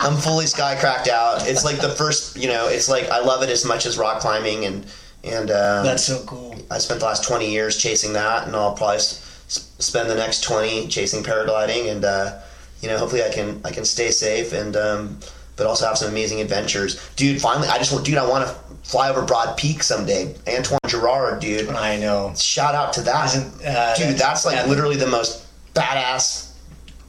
i'm 0.00 0.16
fully 0.16 0.46
sky 0.46 0.76
cracked 0.78 1.08
out 1.08 1.48
it's 1.48 1.64
like 1.64 1.80
the 1.80 1.88
first 1.88 2.36
you 2.36 2.48
know 2.48 2.68
it's 2.68 2.88
like 2.88 3.08
i 3.10 3.18
love 3.18 3.42
it 3.42 3.48
as 3.48 3.64
much 3.64 3.86
as 3.86 3.96
rock 3.98 4.20
climbing 4.20 4.66
and 4.66 4.86
and 5.26 5.50
um, 5.50 5.84
That's 5.84 6.04
so 6.04 6.22
cool. 6.26 6.54
i 6.70 6.78
spent 6.78 7.00
the 7.00 7.06
last 7.06 7.24
20 7.24 7.50
years 7.50 7.76
chasing 7.76 8.12
that 8.14 8.46
and 8.46 8.54
i'll 8.56 8.74
probably 8.74 8.96
s- 8.96 9.22
spend 9.78 10.08
the 10.10 10.14
next 10.14 10.42
20 10.44 10.88
chasing 10.88 11.22
paragliding 11.22 11.90
and 11.90 12.04
uh, 12.04 12.38
you 12.80 12.88
know 12.88 12.98
hopefully 12.98 13.22
i 13.22 13.28
can 13.30 13.60
i 13.64 13.70
can 13.70 13.84
stay 13.84 14.10
safe 14.10 14.52
and 14.52 14.76
um, 14.76 15.18
but 15.56 15.66
also 15.66 15.86
have 15.86 15.96
some 15.98 16.08
amazing 16.10 16.40
adventures 16.40 17.00
dude 17.16 17.40
finally 17.40 17.68
i 17.68 17.78
just 17.78 17.92
want 17.92 18.04
dude 18.04 18.18
i 18.18 18.26
want 18.28 18.46
to 18.46 18.54
fly 18.88 19.08
over 19.10 19.22
broad 19.22 19.56
peak 19.56 19.82
someday 19.82 20.32
antoine 20.46 20.78
girard 20.88 21.40
dude 21.40 21.68
I 21.70 21.96
know. 21.96 22.32
shout 22.36 22.74
out 22.74 22.92
to 22.94 23.00
that 23.02 23.34
uh, 23.66 23.94
dude, 23.96 24.16
that's 24.16 24.44
like 24.46 24.54
yeah, 24.56 24.66
literally 24.66 24.96
the 24.96 25.08
most 25.08 25.44
badass 25.74 26.52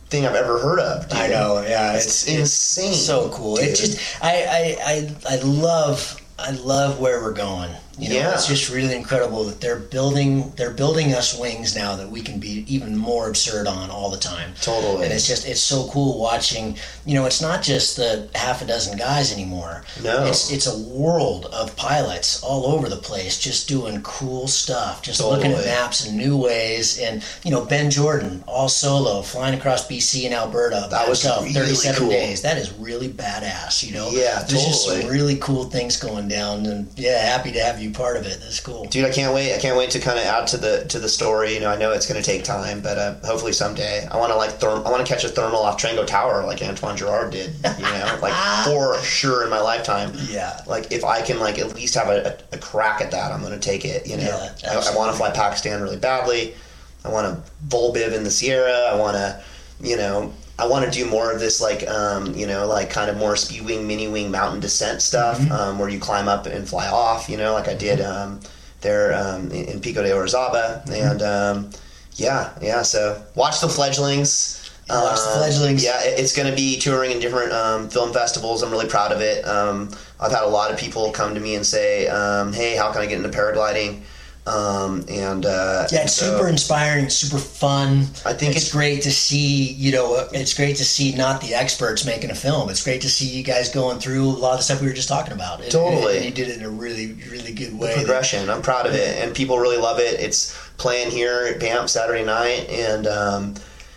thing 0.10 0.26
I've 0.26 0.36
ever 0.36 0.58
heard 0.60 0.80
of. 0.80 1.10
Dude. 1.10 1.18
I 1.20 1.28
know. 1.28 1.62
Yeah, 1.68 1.94
It's, 1.96 2.06
it's, 2.06 2.28
it's 2.30 2.40
insane. 2.40 2.94
so 2.94 3.30
cool. 3.30 3.58
dude. 3.58 3.66
It 3.68 3.76
just 3.76 4.24
I, 4.24 4.34
I 4.46 4.78
I 4.94 5.16
I 5.34 5.36
love 5.44 6.20
I 6.40 6.52
love 6.52 7.00
where 7.00 7.22
we're 7.22 7.34
going. 7.34 7.70
You 8.00 8.10
know, 8.10 8.16
Yeah. 8.16 8.34
it's 8.34 8.48
just 8.48 8.70
really 8.70 8.96
incredible 8.96 9.44
that 9.46 9.60
they're 9.62 9.76
building 9.80 10.54
they're 10.56 10.72
building 10.72 11.14
us 11.14 11.38
wings 11.38 11.76
now 11.76 11.96
that 11.96 12.10
we 12.10 12.22
can 12.22 12.40
be 12.40 12.64
even 12.68 12.96
more 12.96 13.28
absurd 13.28 13.68
on 13.68 13.90
all 13.90 14.10
the 14.10 14.18
time. 14.18 14.54
Totally. 14.62 15.04
And 15.04 15.14
it's 15.14 15.28
just 15.28 15.48
it's 15.48 15.62
so 15.62 15.88
cool 15.92 16.20
watching. 16.20 16.78
You 17.06 17.16
know, 17.16 17.26
it's 17.26 17.42
not 17.42 17.64
just 17.64 17.96
the 17.98 18.28
half 18.36 18.62
a 18.62 18.66
dozen 18.66 18.98
guys 18.98 19.32
anymore. 19.34 19.84
No. 20.04 20.26
it's 20.26 20.52
it's 20.52 20.68
a 20.68 20.78
world 20.78 21.48
of 21.48 21.76
pilots 21.76 22.44
all 22.44 22.66
over 22.68 22.88
the 22.90 22.98
place, 22.98 23.40
just 23.40 23.68
doing 23.68 24.02
cool 24.04 24.48
stuff, 24.48 25.02
just 25.02 25.20
looking 25.22 25.52
at 25.54 25.66
maps 25.66 26.06
in 26.06 26.18
new 26.18 26.38
ways. 26.38 27.00
And 27.00 27.24
you 27.44 27.52
know, 27.52 27.66
Ben 27.66 27.90
Jordan 27.90 28.44
all 28.48 28.70
solo 28.70 29.22
flying 29.22 29.56
across 29.58 29.88
BC 29.88 30.26
and 30.26 30.34
Alberta. 30.34 30.82
by 30.92 30.98
That 30.98 31.10
was 31.10 31.22
himself, 31.22 31.44
really 31.44 31.54
37 31.54 32.00
cool. 32.00 32.10
days. 32.10 32.42
That 32.42 32.58
is 32.58 32.72
really 32.74 33.10
badass. 33.10 33.84
You 33.84 33.94
know. 33.94 34.10
Yeah, 34.12 34.44
There's 34.44 34.66
just 34.66 34.86
some 34.86 35.08
really 35.08 35.38
cool 35.38 35.66
things 35.66 35.98
going 35.98 36.28
down, 36.28 36.66
and 36.66 36.88
yeah, 36.96 37.26
happy 37.26 37.52
to 37.54 37.60
have 37.60 37.82
you 37.82 37.87
part 37.94 38.18
of 38.18 38.26
it. 38.26 38.40
That's 38.40 38.60
cool. 38.60 38.86
Dude, 38.86 39.06
I 39.06 39.12
can't 39.12 39.34
wait. 39.34 39.56
I 39.56 39.60
can't 39.60 39.78
wait 39.78 39.90
to 39.92 40.00
kind 40.00 40.18
of 40.20 40.26
add 40.26 40.48
to 40.48 40.58
the 40.58 40.86
to 40.90 41.00
the 41.00 41.10
story. 41.10 41.54
You 41.54 41.60
know, 41.60 41.70
I 41.70 41.78
know 41.78 41.92
it's 41.92 42.08
going 42.08 42.22
to 42.22 42.26
take 42.26 42.44
time, 42.44 42.82
but 42.82 42.98
uh, 42.98 43.16
hopefully 43.26 43.54
someday. 43.54 44.06
I 44.08 44.18
want 44.18 44.32
to 44.32 44.36
like 44.36 44.52
therm- 44.60 44.86
I 44.86 44.92
want 44.92 45.06
to 45.06 45.12
catch 45.12 45.24
a 45.24 45.30
thermal 45.30 45.60
off 45.60 45.82
Trango 45.82 46.06
Tower 46.06 46.46
like 46.46 46.62
Antoine 46.62 46.98
Girard 46.98 47.32
did. 47.32 47.54
You 47.78 47.84
know, 47.84 48.20
like 48.22 48.66
for 48.66 48.98
sure 49.02 49.44
in 49.44 49.50
my 49.50 49.60
lifetime. 49.60 50.12
Yeah. 50.30 50.62
Like 50.68 50.92
if 50.92 51.04
I 51.04 51.22
can 51.22 51.40
like 51.40 51.60
at 51.60 51.74
least 51.76 51.96
have 51.96 52.08
a, 52.10 52.38
a, 52.52 52.56
a 52.56 52.58
crack 52.60 53.02
at 53.02 53.12
that, 53.12 53.32
I'm 53.32 53.42
going 53.42 53.54
to 53.54 53.60
take 53.60 53.86
it. 53.86 54.08
You 54.08 54.18
know, 54.18 54.24
Yeah, 54.64 54.72
I, 54.72 54.92
I 54.92 54.96
want 54.96 55.12
to 55.12 55.18
fly 55.18 55.32
Pakistan 55.32 55.82
really 55.82 55.98
badly. 55.98 56.56
I 57.06 57.10
want 57.10 57.46
to 57.46 57.52
volbiv 57.68 58.14
in 58.14 58.24
the 58.24 58.32
Sierra. 58.32 58.90
I 58.92 58.96
want 58.96 59.16
to, 59.16 59.42
you 59.82 59.96
know, 59.98 60.34
I 60.60 60.66
want 60.68 60.86
to 60.86 60.92
do 60.92 61.06
more 61.10 61.32
of 61.32 61.40
this 61.40 61.62
like, 61.62 61.88
um, 61.88 62.34
you 62.36 62.48
know, 62.48 62.66
like 62.68 62.90
kind 62.90 63.10
of 63.12 63.18
more 63.18 63.36
speed 63.36 63.64
wing, 63.66 63.86
mini 63.88 64.08
wing, 64.08 64.32
mountain 64.32 64.60
descent 64.60 65.02
stuff, 65.02 65.38
Mm-hmm. 65.40 65.52
um, 65.52 65.80
where 65.80 65.90
you 65.90 66.00
climb 66.00 66.28
up 66.28 66.46
and 66.48 66.68
fly 66.68 66.88
off. 66.88 67.30
You 67.30 67.38
know, 67.38 67.54
like 67.54 67.68
I 67.68 67.76
did 67.76 68.02
um, 68.02 68.40
there 68.82 69.14
um, 69.14 69.52
in, 69.52 69.80
Pico 69.82 70.02
de 70.02 70.10
Orizaba, 70.10 70.84
Mm-hmm. 70.86 70.94
and 70.94 71.22
um, 71.22 71.70
yeah, 72.14 72.50
yeah. 72.62 72.82
So 72.82 73.24
watch 73.36 73.62
the 73.62 73.70
fledglings. 73.70 74.64
Watch 74.90 75.20
the 75.20 75.32
fledglings. 75.38 75.84
Yeah, 75.84 76.02
it- 76.04 76.18
it's 76.20 76.36
going 76.36 76.50
to 76.50 76.56
be 76.56 76.80
touring 76.80 77.12
in 77.12 77.20
different 77.20 77.52
um, 77.52 77.90
film 77.90 78.14
festivals. 78.14 78.64
I'm 78.64 78.72
really 78.72 78.88
proud 78.88 79.12
of 79.12 79.22
it. 79.22 79.46
Um, 79.46 79.90
I've 80.20 80.32
had 80.32 80.44
a 80.44 80.48
lot 80.48 80.72
of 80.72 80.80
people 80.80 81.12
come 81.12 81.36
to 81.36 81.42
me 81.42 81.56
and 81.56 81.66
say, 81.66 82.08
um, 82.08 82.54
"Hey, 82.54 82.76
how 82.78 82.92
can 82.94 83.02
I 83.02 83.06
get 83.06 83.18
into 83.24 83.30
paragliding?" 83.30 84.02
Um, 84.48 85.04
and 85.10 85.46
uh, 85.46 85.88
Yeah, 85.92 86.04
it's 86.04 86.14
so- 86.14 86.38
super 86.38 86.48
inspiring, 86.48 87.10
super 87.10 87.38
fun. 87.38 88.08
I 88.26 88.32
think 88.34 88.56
it's, 88.56 88.68
it's- 88.68 88.72
great 88.72 89.02
to 89.02 89.12
see, 89.12 89.74
you 89.74 89.92
know, 89.92 90.16
uh, 90.16 90.30
it's 90.32 90.54
great 90.54 90.78
to 90.78 90.86
see 90.86 91.14
not 91.14 91.42
the 91.42 91.54
experts 91.54 92.06
making 92.06 92.32
a 92.32 92.36
film. 92.36 92.70
It's 92.70 92.82
great 92.84 93.02
to 93.02 93.10
see 93.10 93.26
you 93.28 93.44
guys 93.44 93.70
going 93.70 94.00
through 94.00 94.24
a 94.24 94.30
lot 94.30 94.54
of 94.54 94.60
the 94.60 94.64
stuff 94.64 94.80
we 94.82 94.88
were 94.88 94.94
just 94.94 95.10
talking 95.10 95.34
about. 95.34 95.62
And- 95.62 95.70
Totally. 95.72 96.18
And 96.18 96.26
you 96.26 96.32
did 96.32 96.48
it 96.48 96.58
in 96.58 96.64
a 96.64 96.70
really, 96.70 97.14
really 97.30 97.52
good 97.54 97.78
way. 97.78 97.94
progression. 97.96 98.50
I'm 98.50 98.62
proud 98.62 98.86
of 98.86 98.94
it, 98.94 99.22
and 99.22 99.36
people 99.36 99.60
really 99.60 99.78
love 99.78 100.00
it. 100.00 100.20
It's 100.20 100.58
playing 100.78 101.12
here 101.12 101.52
at 101.54 101.60
Banff 101.60 101.90
Saturday 101.90 102.24
night, 102.24 102.70
and 102.70 103.06
um, 103.08 103.56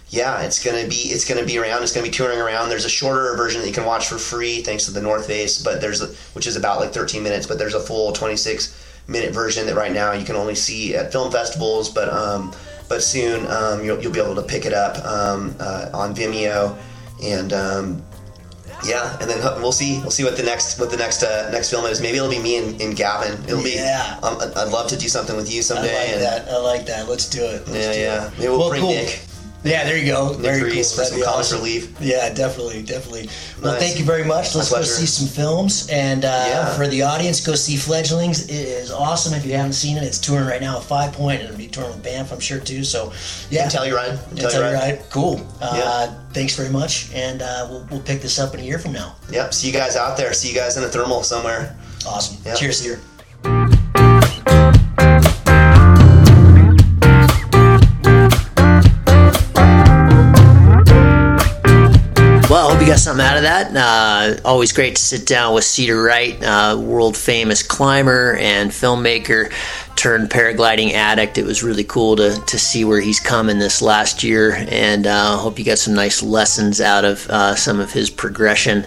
yeah, 0.09 0.41
it's 0.43 0.65
gonna 0.65 0.89
be 0.89 0.97
it's 0.97 1.25
gonna 1.29 1.45
be 1.45 1.59
around. 1.59 1.85
It's 1.85 1.93
gonna 1.93 2.07
be 2.07 2.11
touring 2.11 2.41
around. 2.41 2.71
There's 2.71 2.85
a 2.85 2.89
shorter 2.91 3.37
version 3.37 3.61
that 3.61 3.69
you 3.69 3.73
can 3.75 3.85
watch 3.85 4.09
for 4.09 4.19
free 4.19 4.63
thanks 4.63 4.87
to 4.87 4.91
the 4.91 5.01
North 5.01 5.27
Face, 5.29 5.63
but 5.63 5.81
there's 5.81 6.03
a, 6.03 6.07
which 6.33 6.49
is 6.49 6.57
about 6.57 6.81
like 6.81 6.93
13 6.93 7.23
minutes, 7.23 7.47
but 7.47 7.59
there's 7.59 7.75
a 7.75 7.81
full 7.81 8.13
26 8.13 8.75
minute 9.11 9.35
version 9.35 9.67
that 9.67 9.75
right 9.75 9.93
now 9.93 10.13
you 10.13 10.25
can 10.25 10.37
only 10.37 10.55
see 10.55 10.95
at 10.95 11.13
film 11.13 11.31
festivals, 11.33 11.91
but 11.91 12.09
um, 12.09 12.53
but 12.89 13.03
soon 13.03 13.47
um, 13.49 13.85
you'll, 13.85 14.01
you'll 14.01 14.13
be 14.13 14.21
able 14.21 14.35
to 14.37 14.43
pick 14.43 14.65
it 14.65 14.73
up 14.73 14.97
um, 15.05 15.55
uh, 15.61 15.91
on 15.93 16.15
Vimeo, 16.15 16.79
and 17.23 17.53
um, 17.53 18.03
yeah, 18.85 19.19
and 19.21 19.29
then 19.29 19.39
we'll 19.61 19.73
see. 19.73 19.99
We'll 20.01 20.11
see 20.11 20.25
what 20.25 20.37
the 20.37 20.43
next 20.43 20.79
what 20.79 20.91
the 20.91 20.97
next 20.97 21.23
uh, 21.23 21.51
next 21.51 21.71
film 21.71 21.85
is. 21.87 22.01
Maybe 22.01 22.17
it'll 22.19 22.31
be 22.31 22.39
me 22.39 22.57
and, 22.57 22.81
and 22.81 22.97
Gavin. 22.97 23.35
It'll 23.45 23.67
Yeah. 23.67 24.19
be. 24.21 24.27
Um, 24.27 24.39
I'd 24.57 24.69
love 24.73 24.89
to 24.89 24.97
do 24.97 25.09
something 25.09 25.37
with 25.37 25.53
you 25.53 25.63
someday. 25.63 25.95
I 25.95 25.99
like 26.05 26.13
and, 26.15 26.23
that. 26.23 26.49
I 26.49 26.57
like 26.59 26.87
that. 26.87 27.09
Let's 27.09 27.29
do 27.29 27.43
it. 27.45 27.69
Let's 27.69 27.87
Yeah, 27.87 27.93
do 27.93 28.01
yeah. 28.01 28.27
It. 28.27 28.33
Maybe 28.39 28.49
we'll 28.49 28.59
well, 28.59 28.71
bring 28.71 28.81
cool. 28.83 28.91
Nick. 28.93 29.21
Yeah, 29.63 29.85
there 29.85 29.99
you 29.99 30.07
go. 30.07 30.33
Very 30.33 30.61
cool. 30.73 30.83
For 30.83 31.05
some 31.05 31.21
comic 31.21 31.29
awesome. 31.29 31.59
relief. 31.59 31.95
Yeah, 32.01 32.33
definitely, 32.33 32.83
definitely. 32.83 33.29
Well, 33.63 33.73
Nice. 33.75 33.83
thank 33.83 33.99
you 33.99 34.07
very 34.07 34.25
much. 34.25 34.55
Let's 34.55 34.71
go 34.71 34.81
see 34.83 35.05
some 35.05 35.29
films, 35.29 35.87
and 35.91 36.25
uh, 36.25 36.29
Yeah. 36.49 36.75
for 36.77 36.89
the 36.89 37.03
audience, 37.03 37.45
go 37.45 37.55
see 37.55 37.77
Fledglings. 37.77 38.45
It 38.49 38.53
is 38.53 38.91
awesome. 38.91 39.35
If 39.35 39.45
you 39.45 39.53
haven't 39.53 39.75
seen 39.75 39.99
it, 39.99 40.03
it's 40.03 40.19
touring 40.19 40.47
right 40.47 40.63
now 40.63 40.79
at 40.79 40.85
Five 40.85 41.13
Point, 41.13 41.41
and 41.41 41.49
it'll 41.51 41.59
be 41.59 41.69
touring 41.69 41.91
with 41.91 42.03
Banff, 42.03 42.33
I'm 42.33 42.41
sure 42.41 42.59
too. 42.59 42.85
So, 42.85 43.13
yeah, 43.51 43.65
And 43.65 43.71
Telluride. 43.73 44.19
tell 44.37 44.51
Telluride. 44.51 44.99
Telluride. 45.03 45.11
Cool. 45.11 45.47
Uh, 45.61 45.73
Yeah. 45.77 46.15
Thanks 46.33 46.55
very 46.55 46.71
much, 46.71 47.11
and 47.13 47.43
uh, 47.43 47.67
we'll, 47.69 47.87
we'll 47.91 48.01
pick 48.01 48.23
this 48.23 48.39
up 48.39 48.55
in 48.55 48.61
a 48.61 48.63
year 48.63 48.79
from 48.79 48.93
now. 48.93 49.17
Yep. 49.31 49.53
See 49.53 49.67
you 49.67 49.73
guys 49.75 49.95
out 49.97 50.17
there. 50.17 50.33
See 50.33 50.49
you 50.49 50.55
guys 50.55 50.77
in 50.77 50.83
the 50.85 50.89
thermal 50.89 51.23
somewhere. 51.23 51.77
Awesome. 52.07 52.39
Yeah. 52.47 52.55
Cheers 52.55 52.81
here. 52.83 53.01
Something 63.01 63.25
out 63.25 63.37
of 63.37 63.43
that. 63.45 63.75
Uh, 63.75 64.41
always 64.45 64.73
great 64.73 64.97
to 64.97 65.03
sit 65.03 65.27
down 65.27 65.55
with 65.55 65.65
Cedar 65.65 66.03
Wright, 66.03 66.43
uh, 66.43 66.79
world 66.79 67.17
famous 67.17 67.63
climber 67.63 68.37
and 68.37 68.71
filmmaker 68.71 69.51
turned 70.01 70.31
paragliding 70.31 70.93
addict. 70.93 71.37
It 71.37 71.45
was 71.45 71.63
really 71.63 71.85
cool 71.85 72.17
to, 72.17 72.43
to 72.47 72.59
see 72.59 72.87
where 72.87 73.03
he's 73.03 73.21
come 73.21 73.51
in 73.51 73.59
this 73.59 73.83
last 73.83 74.23
year, 74.25 74.65
and 74.71 75.07
uh, 75.07 75.37
hope 75.37 75.59
you 75.59 75.65
got 75.65 75.79
some 75.79 75.93
nice 75.93 76.23
lessons 76.23 76.81
out 76.81 77.05
of 77.05 77.29
uh, 77.29 77.55
some 77.55 77.81
of 77.81 77.93
his 77.93 78.09
progression. 78.09 78.87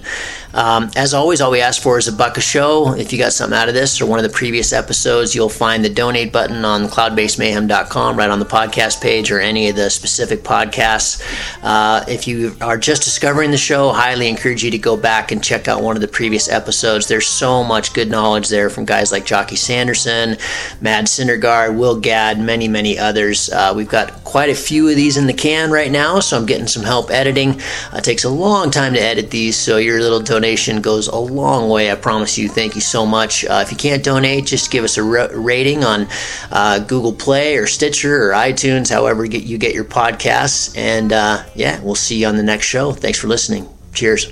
Um, 0.53 0.91
as 0.95 1.13
always, 1.13 1.41
all 1.41 1.51
we 1.51 1.61
ask 1.61 1.81
for 1.81 1.97
is 1.97 2.07
a 2.07 2.11
buck 2.11 2.37
a 2.37 2.41
show. 2.41 2.93
If 2.93 3.11
you 3.11 3.17
got 3.17 3.33
something 3.33 3.57
out 3.57 3.69
of 3.69 3.73
this 3.73 3.99
or 4.01 4.05
one 4.05 4.19
of 4.19 4.23
the 4.23 4.35
previous 4.35 4.71
episodes, 4.71 5.33
you'll 5.33 5.49
find 5.49 5.83
the 5.83 5.89
donate 5.89 6.31
button 6.31 6.63
on 6.63 6.87
cloudbasemayhem.com 6.87 8.17
right 8.17 8.29
on 8.29 8.39
the 8.39 8.45
podcast 8.45 9.01
page 9.01 9.31
or 9.31 9.39
any 9.39 9.69
of 9.69 9.75
the 9.75 9.89
specific 9.89 10.43
podcasts. 10.43 11.23
Uh, 11.63 12.05
if 12.07 12.27
you 12.27 12.55
are 12.61 12.77
just 12.77 13.03
discovering 13.03 13.49
the 13.49 13.57
show, 13.57 13.91
highly 13.91 14.27
encourage 14.27 14.63
you 14.63 14.71
to 14.71 14.77
go 14.77 14.95
back 14.95 15.31
and 15.31 15.43
check 15.43 15.67
out 15.67 15.81
one 15.81 15.95
of 15.95 16.01
the 16.01 16.07
previous 16.07 16.47
episodes. 16.47 17.07
There's 17.07 17.27
so 17.27 17.63
much 17.63 17.93
good 17.93 18.09
knowledge 18.09 18.49
there 18.49 18.69
from 18.69 18.85
guys 18.85 19.11
like 19.11 19.25
Jocky 19.25 19.55
Sanderson, 19.55 20.37
Mad 21.03 21.09
Syndergaard, 21.09 21.77
Will 21.77 21.99
Gadd, 21.99 22.39
many, 22.39 22.69
many 22.69 22.97
others. 22.97 23.49
Uh, 23.49 23.73
we've 23.75 23.89
got 23.89 24.23
quite 24.23 24.49
a 24.49 24.55
few 24.55 24.87
of 24.87 24.95
these 24.95 25.17
in 25.17 25.27
the 25.27 25.33
can 25.33 25.69
right 25.69 25.91
now, 25.91 26.21
so 26.21 26.37
I'm 26.37 26.45
getting 26.45 26.67
some 26.67 26.83
help 26.83 27.11
editing. 27.11 27.59
Uh, 27.91 27.97
it 27.97 28.05
takes 28.05 28.23
a 28.23 28.29
long 28.29 28.71
time 28.71 28.93
to 28.93 29.01
edit 29.01 29.29
these, 29.29 29.57
so 29.57 29.75
your 29.75 29.99
little 29.99 30.21
donation 30.21 30.81
goes 30.81 31.09
a 31.09 31.17
long 31.17 31.69
way. 31.69 31.91
I 31.91 31.95
promise 31.95 32.37
you. 32.37 32.47
Thank 32.47 32.75
you 32.75 32.81
so 32.81 33.05
much. 33.05 33.43
Uh, 33.43 33.61
if 33.65 33.69
you 33.69 33.75
can't 33.75 34.01
donate, 34.01 34.45
just 34.45 34.71
give 34.71 34.85
us 34.85 34.97
a 34.97 35.03
ra- 35.03 35.27
rating 35.33 35.83
on 35.83 36.07
uh, 36.51 36.79
Google 36.79 37.13
Play 37.13 37.57
or 37.57 37.67
Stitcher 37.67 38.29
or 38.29 38.31
iTunes, 38.31 38.89
however 38.89 39.25
you 39.25 39.31
get, 39.31 39.43
you 39.43 39.57
get 39.57 39.75
your 39.75 39.83
podcasts. 39.83 40.73
And 40.77 41.11
uh, 41.11 41.43
yeah, 41.53 41.81
we'll 41.81 41.95
see 41.95 42.21
you 42.21 42.27
on 42.27 42.37
the 42.37 42.43
next 42.43 42.67
show. 42.67 42.93
Thanks 42.93 43.19
for 43.19 43.27
listening. 43.27 43.67
Cheers. 43.93 44.31